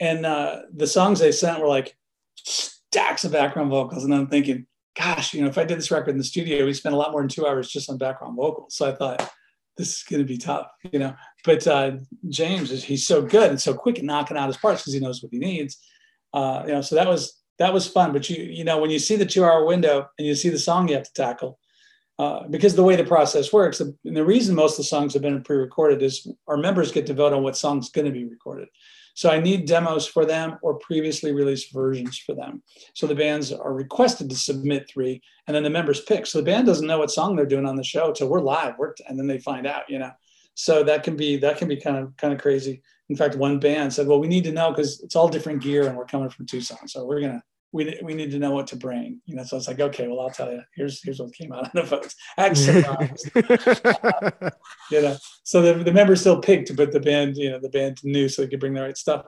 and 0.00 0.24
uh, 0.24 0.62
the 0.74 0.86
songs 0.86 1.18
they 1.18 1.32
sent 1.32 1.60
were 1.60 1.68
like 1.68 1.96
stacks 2.36 3.24
of 3.24 3.32
background 3.32 3.70
vocals. 3.70 4.04
And 4.04 4.14
i'm 4.14 4.28
thinking 4.28 4.66
gosh 4.96 5.32
you 5.32 5.42
know 5.42 5.48
if 5.48 5.58
i 5.58 5.64
did 5.64 5.78
this 5.78 5.90
record 5.90 6.10
in 6.10 6.18
the 6.18 6.24
studio 6.24 6.64
we 6.64 6.72
spent 6.74 6.94
a 6.94 6.98
lot 6.98 7.12
more 7.12 7.20
than 7.20 7.28
two 7.28 7.46
hours 7.46 7.70
just 7.70 7.90
on 7.90 7.98
background 7.98 8.36
vocals. 8.36 8.76
So 8.76 8.88
i 8.88 8.94
thought 8.94 9.30
this 9.76 9.98
is 9.98 10.02
going 10.02 10.22
to 10.22 10.26
be 10.26 10.38
tough 10.38 10.68
you 10.92 10.98
know? 10.98 11.14
But 11.44 11.66
uh, 11.66 11.92
james 12.28 12.70
is 12.70 12.84
he's 12.84 13.06
so 13.06 13.22
good 13.22 13.50
and 13.50 13.60
so 13.60 13.74
quick 13.74 13.98
at 13.98 14.04
knocking 14.04 14.36
out 14.36 14.48
his 14.48 14.56
parts 14.56 14.82
because 14.82 14.94
he 14.94 15.00
knows 15.00 15.22
what 15.22 15.32
he 15.32 15.38
needs. 15.38 15.78
Uh, 16.32 16.62
you 16.66 16.72
know 16.72 16.80
so 16.82 16.94
that 16.94 17.08
was 17.08 17.38
that 17.58 17.74
was 17.74 17.88
fun. 17.88 18.12
But 18.12 18.28
you 18.30 18.42
you 18.42 18.64
know 18.64 18.78
when 18.78 18.90
you 18.90 18.98
see 18.98 19.16
the 19.16 19.26
two 19.26 19.44
hour 19.44 19.64
window 19.64 20.08
and 20.18 20.26
you 20.26 20.34
see 20.34 20.48
the 20.48 20.58
song 20.58 20.88
you 20.88 20.94
have 20.94 21.04
to 21.04 21.12
tackle 21.12 21.58
uh, 22.18 22.48
because 22.48 22.74
the 22.74 22.82
way 22.82 22.96
the 22.96 23.04
process 23.04 23.52
works, 23.52 23.80
and 23.80 23.94
the 24.02 24.24
reason 24.24 24.54
most 24.54 24.72
of 24.72 24.78
the 24.78 24.84
songs 24.84 25.12
have 25.12 25.22
been 25.22 25.42
pre-recorded 25.42 26.02
is 26.02 26.26
our 26.48 26.56
members 26.56 26.90
get 26.90 27.06
to 27.06 27.14
vote 27.14 27.32
on 27.32 27.44
what 27.44 27.56
song's 27.56 27.90
going 27.90 28.06
to 28.06 28.10
be 28.10 28.24
recorded. 28.24 28.66
So 29.18 29.30
I 29.30 29.40
need 29.40 29.66
demos 29.66 30.06
for 30.06 30.24
them 30.24 30.58
or 30.62 30.78
previously 30.78 31.32
released 31.32 31.72
versions 31.72 32.16
for 32.18 32.36
them. 32.36 32.62
So 32.94 33.04
the 33.08 33.16
bands 33.16 33.52
are 33.52 33.74
requested 33.74 34.30
to 34.30 34.36
submit 34.36 34.88
three, 34.88 35.20
and 35.48 35.56
then 35.56 35.64
the 35.64 35.70
members 35.70 36.02
pick. 36.02 36.24
So 36.24 36.38
the 36.38 36.44
band 36.44 36.68
doesn't 36.68 36.86
know 36.86 37.00
what 37.00 37.10
song 37.10 37.34
they're 37.34 37.44
doing 37.44 37.66
on 37.66 37.74
the 37.74 37.82
show 37.82 38.10
until 38.10 38.28
we're 38.28 38.38
live, 38.38 38.74
we're, 38.78 38.94
and 39.08 39.18
then 39.18 39.26
they 39.26 39.40
find 39.40 39.66
out. 39.66 39.90
You 39.90 39.98
know, 39.98 40.12
so 40.54 40.84
that 40.84 41.02
can 41.02 41.16
be 41.16 41.36
that 41.38 41.58
can 41.58 41.66
be 41.66 41.76
kind 41.76 41.96
of 41.96 42.16
kind 42.16 42.32
of 42.32 42.40
crazy. 42.40 42.80
In 43.08 43.16
fact, 43.16 43.34
one 43.34 43.58
band 43.58 43.92
said, 43.92 44.06
"Well, 44.06 44.20
we 44.20 44.28
need 44.28 44.44
to 44.44 44.52
know 44.52 44.70
because 44.70 45.00
it's 45.00 45.16
all 45.16 45.28
different 45.28 45.64
gear, 45.64 45.88
and 45.88 45.96
we're 45.96 46.04
coming 46.04 46.30
from 46.30 46.46
Tucson, 46.46 46.86
so 46.86 47.04
we're 47.04 47.20
gonna 47.20 47.42
we, 47.72 47.98
we 48.02 48.14
need 48.14 48.30
to 48.30 48.38
know 48.38 48.52
what 48.52 48.66
to 48.68 48.76
bring. 48.76 49.20
You 49.26 49.36
know, 49.36 49.44
so 49.44 49.56
it's 49.56 49.68
like, 49.68 49.80
okay, 49.80 50.08
well, 50.08 50.20
I'll 50.20 50.30
tell 50.30 50.50
you. 50.50 50.62
Here's 50.74 51.02
here's 51.02 51.20
what 51.20 51.34
came 51.34 51.52
out 51.52 51.66
of 51.66 51.72
the 51.72 51.82
votes. 51.82 52.14
uh, 52.38 52.48
you 54.90 55.02
know, 55.02 55.16
so 55.44 55.60
the, 55.60 55.84
the 55.84 55.92
members 55.92 56.20
still 56.20 56.40
picked, 56.40 56.74
but 56.76 56.92
the 56.92 57.00
band, 57.00 57.36
you 57.36 57.50
know, 57.50 57.60
the 57.60 57.68
band 57.68 57.98
knew 58.04 58.28
so 58.28 58.42
they 58.42 58.48
could 58.48 58.60
bring 58.60 58.74
the 58.74 58.82
right 58.82 58.96
stuff. 58.96 59.26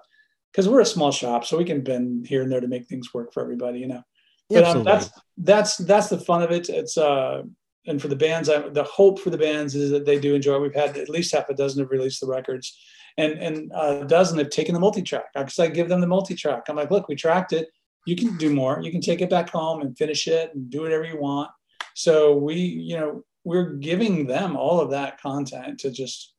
Because 0.51 0.69
we're 0.69 0.81
a 0.81 0.87
small 0.87 1.13
shop, 1.13 1.45
so 1.45 1.57
we 1.57 1.65
can 1.65 1.83
bend 1.83 2.27
here 2.27 2.43
and 2.43 2.51
there 2.51 2.61
to 2.61 2.67
make 2.67 2.87
things 2.87 3.15
work 3.15 3.33
for 3.33 3.43
everybody. 3.43 3.81
You 3.81 3.89
know, 3.89 4.03
but 4.49 4.65
um, 4.65 4.85
that's 4.85 5.11
that's 5.39 5.77
that's 5.77 6.09
the 6.09 6.19
fun 6.19 6.43
of 6.43 6.51
it. 6.51 6.69
It's 6.69 6.99
uh, 6.99 7.43
and 7.87 8.01
for 8.01 8.09
the 8.09 8.17
bands, 8.17 8.49
I, 8.49 8.69
the 8.69 8.85
hope 8.85 9.21
for 9.21 9.31
the 9.31 9.39
bands 9.39 9.75
is 9.75 9.91
that 9.91 10.07
they 10.07 10.19
do 10.19 10.35
enjoy. 10.35 10.59
We've 10.59 10.75
had 10.75 10.97
at 10.97 11.09
least 11.09 11.35
half 11.35 11.49
a 11.51 11.55
dozen 11.55 11.83
have 11.83 11.91
released 11.91 12.21
the 12.21 12.27
records, 12.27 12.77
and 13.17 13.35
and 13.35 13.71
a 13.75 14.05
dozen 14.05 14.39
have 14.39 14.51
taken 14.51 14.75
the 14.75 14.81
multi 14.81 15.03
track. 15.03 15.27
Because 15.35 15.59
I 15.59 15.69
give 15.69 15.89
them 15.89 16.01
the 16.01 16.09
multi 16.09 16.35
track. 16.35 16.65
I'm 16.69 16.77
like, 16.77 16.91
look, 16.91 17.07
we 17.07 17.15
tracked 17.15 17.53
it 17.53 17.69
you 18.07 18.17
can 18.17 18.37
do 18.37 18.53
more. 18.53 18.81
You 18.83 18.91
can 18.91 19.01
take 19.01 19.21
it 19.21 19.31
back 19.31 19.51
home 19.51 19.81
and 19.81 19.97
finish 19.97 20.27
it 20.27 20.55
and 20.55 20.71
do 20.71 20.83
whatever 20.83 21.05
you 21.05 21.21
want. 21.21 21.51
So 21.95 22.37
we, 22.37 22.57
you 22.57 22.99
know, 22.99 23.25
we're 23.45 23.75
giving 23.75 24.27
them 24.27 24.57
all 24.57 24.81
of 24.81 24.91
that 24.91 25.21
content 25.21 25.81
to 25.81 25.91
just 25.91 26.35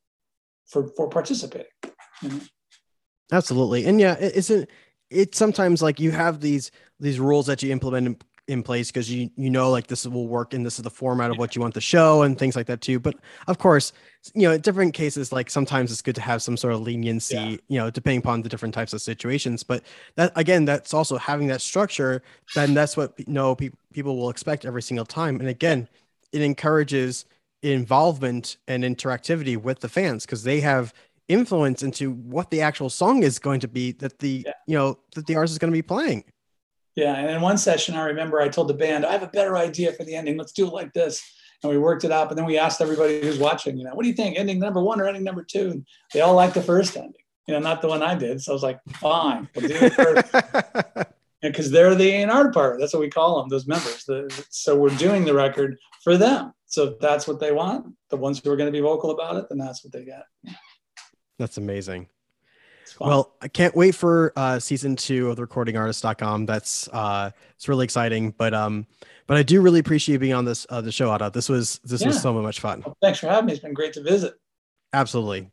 for 0.68 0.90
for 0.96 1.10
participating. 1.10 1.68
You 2.22 2.30
know? 2.30 2.40
Absolutely, 3.32 3.86
and 3.86 4.00
yeah, 4.00 4.16
it, 4.16 4.34
it's 4.36 4.52
it's 5.10 5.38
sometimes 5.38 5.82
like 5.82 6.00
you 6.00 6.12
have 6.12 6.40
these 6.40 6.72
these 7.00 7.20
rules 7.20 7.48
that 7.48 7.62
you 7.64 7.72
implement 7.72 8.24
in, 8.52 8.64
place 8.64 8.92
because 8.92 9.12
you 9.12 9.30
you 9.36 9.50
know 9.50 9.70
like 9.72 9.88
this 9.88 10.06
will 10.06 10.28
work 10.28 10.54
and 10.54 10.66
this 10.66 10.78
is 10.78 10.84
the 10.84 10.90
format 10.90 11.32
of 11.32 11.38
what 11.38 11.56
you 11.56 11.62
want 11.62 11.74
the 11.74 11.82
show 11.82 12.22
and 12.22 12.38
things 12.38 12.56
like 12.56 12.68
that 12.68 12.82
too. 12.82 13.00
But 13.00 13.16
of 13.48 13.58
course, 13.58 13.94
you 14.34 14.44
know, 14.44 14.54
in 14.54 14.62
different 14.62 14.94
cases, 14.94 15.32
like 15.32 15.50
sometimes 15.50 15.92
it's 15.92 16.02
good 16.02 16.16
to 16.16 16.22
have 16.22 16.42
some 16.42 16.58
sort 16.58 16.74
of 16.74 16.82
leniency, 16.82 17.36
yeah. 17.36 17.58
you 17.68 17.80
know, 17.80 17.90
depending 17.90 18.20
upon 18.20 18.42
the 18.42 18.50
different 18.50 18.74
types 18.74 18.94
of 18.94 19.02
situations. 19.02 19.64
But 19.64 19.84
that 20.16 20.32
again, 20.36 20.66
that's 20.66 20.94
also 20.94 21.18
having 21.18 21.48
that 21.48 21.62
structure. 21.62 22.22
Then 22.54 22.74
that's 22.74 22.96
what 22.96 23.14
you 23.18 23.26
know 23.28 23.56
pe- 23.56 23.72
people 23.94 24.18
will 24.18 24.30
expect 24.30 24.66
every 24.66 24.82
single 24.82 25.06
time. 25.06 25.40
And 25.40 25.50
again, 25.50 25.88
it 26.32 26.42
encourages 26.42 27.26
involvement 27.64 28.58
and 28.68 28.84
interactivity 28.84 29.58
with 29.58 29.80
the 29.80 29.90
fans 29.90 30.26
because 30.26 30.44
they 30.44 30.60
have 30.62 30.94
influence 31.28 31.84
into 31.84 32.12
what 32.12 32.50
the 32.50 32.62
actual 32.62 32.90
song 32.90 33.24
is 33.24 33.40
going 33.40 33.60
to 33.60 33.68
be 33.68 33.94
that 33.94 34.20
the 34.20 34.44
yeah. 34.46 34.54
you 34.68 34.78
know 34.78 34.98
that 35.16 35.26
the 35.28 35.36
artist 35.36 35.54
is 35.54 35.60
going 35.60 35.72
to 35.72 35.78
be 35.78 35.82
playing. 35.82 36.24
Yeah, 36.96 37.16
and 37.16 37.30
in 37.30 37.42
one 37.42 37.58
session, 37.58 37.96
I 37.96 38.06
remember 38.06 38.42
I 38.42 38.50
told 38.50 38.68
the 38.68 38.74
band, 38.74 39.06
"I 39.06 39.14
have 39.14 39.24
a 39.24 39.28
better 39.28 39.56
idea 39.58 39.94
for 39.94 40.04
the 40.04 40.16
ending. 40.16 40.38
Let's 40.38 40.52
do 40.52 40.68
it 40.68 40.74
like 40.74 40.94
this." 40.94 41.22
And 41.64 41.72
we 41.72 41.78
worked 41.78 42.04
it 42.04 42.12
out, 42.12 42.28
but 42.28 42.36
then 42.36 42.46
we 42.46 42.58
asked 42.58 42.82
everybody 42.82 43.22
who's 43.22 43.38
watching, 43.38 43.78
you 43.78 43.84
know, 43.84 43.94
what 43.94 44.02
do 44.02 44.10
you 44.10 44.16
think, 44.16 44.38
ending 44.38 44.58
number 44.58 44.82
one 44.82 45.00
or 45.00 45.08
ending 45.08 45.24
number 45.24 45.44
two? 45.44 45.70
And 45.70 45.86
they 46.12 46.22
all 46.22 46.34
liked 46.34 46.56
the 46.56 46.62
first 46.62 46.98
ending, 46.98 47.22
you 47.48 47.54
know, 47.54 47.60
not 47.60 47.84
the 47.84 47.88
one 47.88 48.02
I 48.02 48.16
did. 48.16 48.42
So 48.42 48.52
I 48.52 48.54
was 48.54 48.64
like, 48.64 48.80
fine, 48.94 49.48
we'll 49.56 49.68
do 49.68 49.76
it 49.76 49.94
first. 49.94 51.12
because 51.42 51.72
they're 51.72 51.96
the 51.96 52.10
A&R 52.10 52.52
part. 52.52 52.80
That's 52.80 52.94
what 52.94 53.00
we 53.00 53.10
call 53.10 53.40
them, 53.40 53.50
those 53.50 53.68
members. 53.68 54.06
The, 54.06 54.46
so 54.50 54.76
we're 54.76 54.96
doing 54.98 55.26
the 55.26 55.34
record 55.34 55.78
for 56.04 56.18
them. 56.18 56.54
So 56.66 56.86
if 56.86 57.00
that's 57.00 57.28
what 57.28 57.40
they 57.40 57.52
want, 57.52 57.94
the 58.10 58.18
ones 58.18 58.42
who 58.44 58.52
are 58.52 58.56
going 58.56 58.68
to 58.68 58.72
be 58.72 58.80
vocal 58.80 59.12
about 59.12 59.38
it, 59.38 59.50
then 59.50 59.58
that's 59.58 59.84
what 59.84 59.92
they 59.92 60.06
get. 60.06 60.24
That's 61.38 61.58
amazing. 61.58 62.08
Well, 63.08 63.34
I 63.42 63.48
can't 63.48 63.76
wait 63.76 63.96
for 63.96 64.34
uh, 64.36 64.60
season 64.60 64.96
two 64.96 65.30
of 65.30 65.36
the 65.36 65.42
recording 65.42 65.76
recordingartist.com. 65.76 66.46
That's 66.46 66.88
uh, 66.90 67.32
it's 67.56 67.68
really 67.68 67.84
exciting. 67.84 68.32
But 68.38 68.54
um, 68.54 68.86
but 69.28 69.38
I 69.38 69.44
do 69.44 69.62
really 69.62 69.80
appreciate 69.80 70.14
you 70.14 70.20
being 70.20 70.34
on 70.34 70.46
this 70.46 70.66
uh, 70.70 70.82
the 70.82 70.92
show, 70.92 71.10
Otto. 71.10 71.30
This 71.30 71.50
was 71.50 71.80
this 71.84 72.02
yeah. 72.02 72.08
was 72.08 72.22
so 72.22 72.34
much 72.34 72.60
fun. 72.60 72.84
Well, 72.86 72.98
thanks 73.02 73.20
for 73.20 73.28
having 73.28 73.48
me. 73.48 73.54
It's 73.54 73.62
been 73.62 73.74
great 73.74 73.94
to 73.94 74.04
visit. 74.04 74.36
Absolutely. 74.94 75.50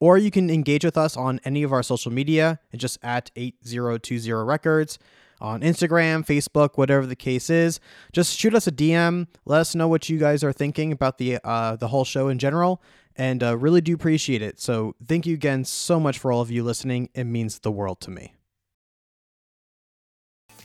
Or 0.00 0.16
you 0.16 0.30
can 0.30 0.48
engage 0.48 0.84
with 0.86 0.96
us 0.96 1.18
on 1.18 1.38
any 1.44 1.62
of 1.64 1.74
our 1.74 1.82
social 1.82 2.10
media 2.10 2.60
and 2.72 2.80
just 2.80 2.98
at 3.02 3.30
8020 3.36 4.32
records 4.32 4.98
on 5.40 5.60
Instagram, 5.60 6.26
Facebook, 6.26 6.76
whatever 6.76 7.06
the 7.06 7.16
case 7.16 7.50
is. 7.50 7.80
Just 8.12 8.38
shoot 8.38 8.54
us 8.54 8.66
a 8.66 8.72
DM. 8.72 9.26
Let 9.44 9.60
us 9.60 9.74
know 9.74 9.88
what 9.88 10.08
you 10.08 10.18
guys 10.18 10.42
are 10.44 10.52
thinking 10.52 10.92
about 10.92 11.18
the 11.18 11.38
uh, 11.44 11.76
the 11.76 11.88
whole 11.88 12.04
show 12.04 12.28
in 12.28 12.38
general, 12.38 12.82
and 13.16 13.42
uh, 13.42 13.56
really 13.56 13.80
do 13.80 13.94
appreciate 13.94 14.42
it. 14.42 14.60
So 14.60 14.94
thank 15.06 15.26
you 15.26 15.34
again 15.34 15.64
so 15.64 15.98
much 16.00 16.18
for 16.18 16.32
all 16.32 16.40
of 16.40 16.50
you 16.50 16.62
listening. 16.62 17.10
It 17.14 17.24
means 17.24 17.58
the 17.58 17.72
world 17.72 18.00
to 18.02 18.10
me. 18.10 18.34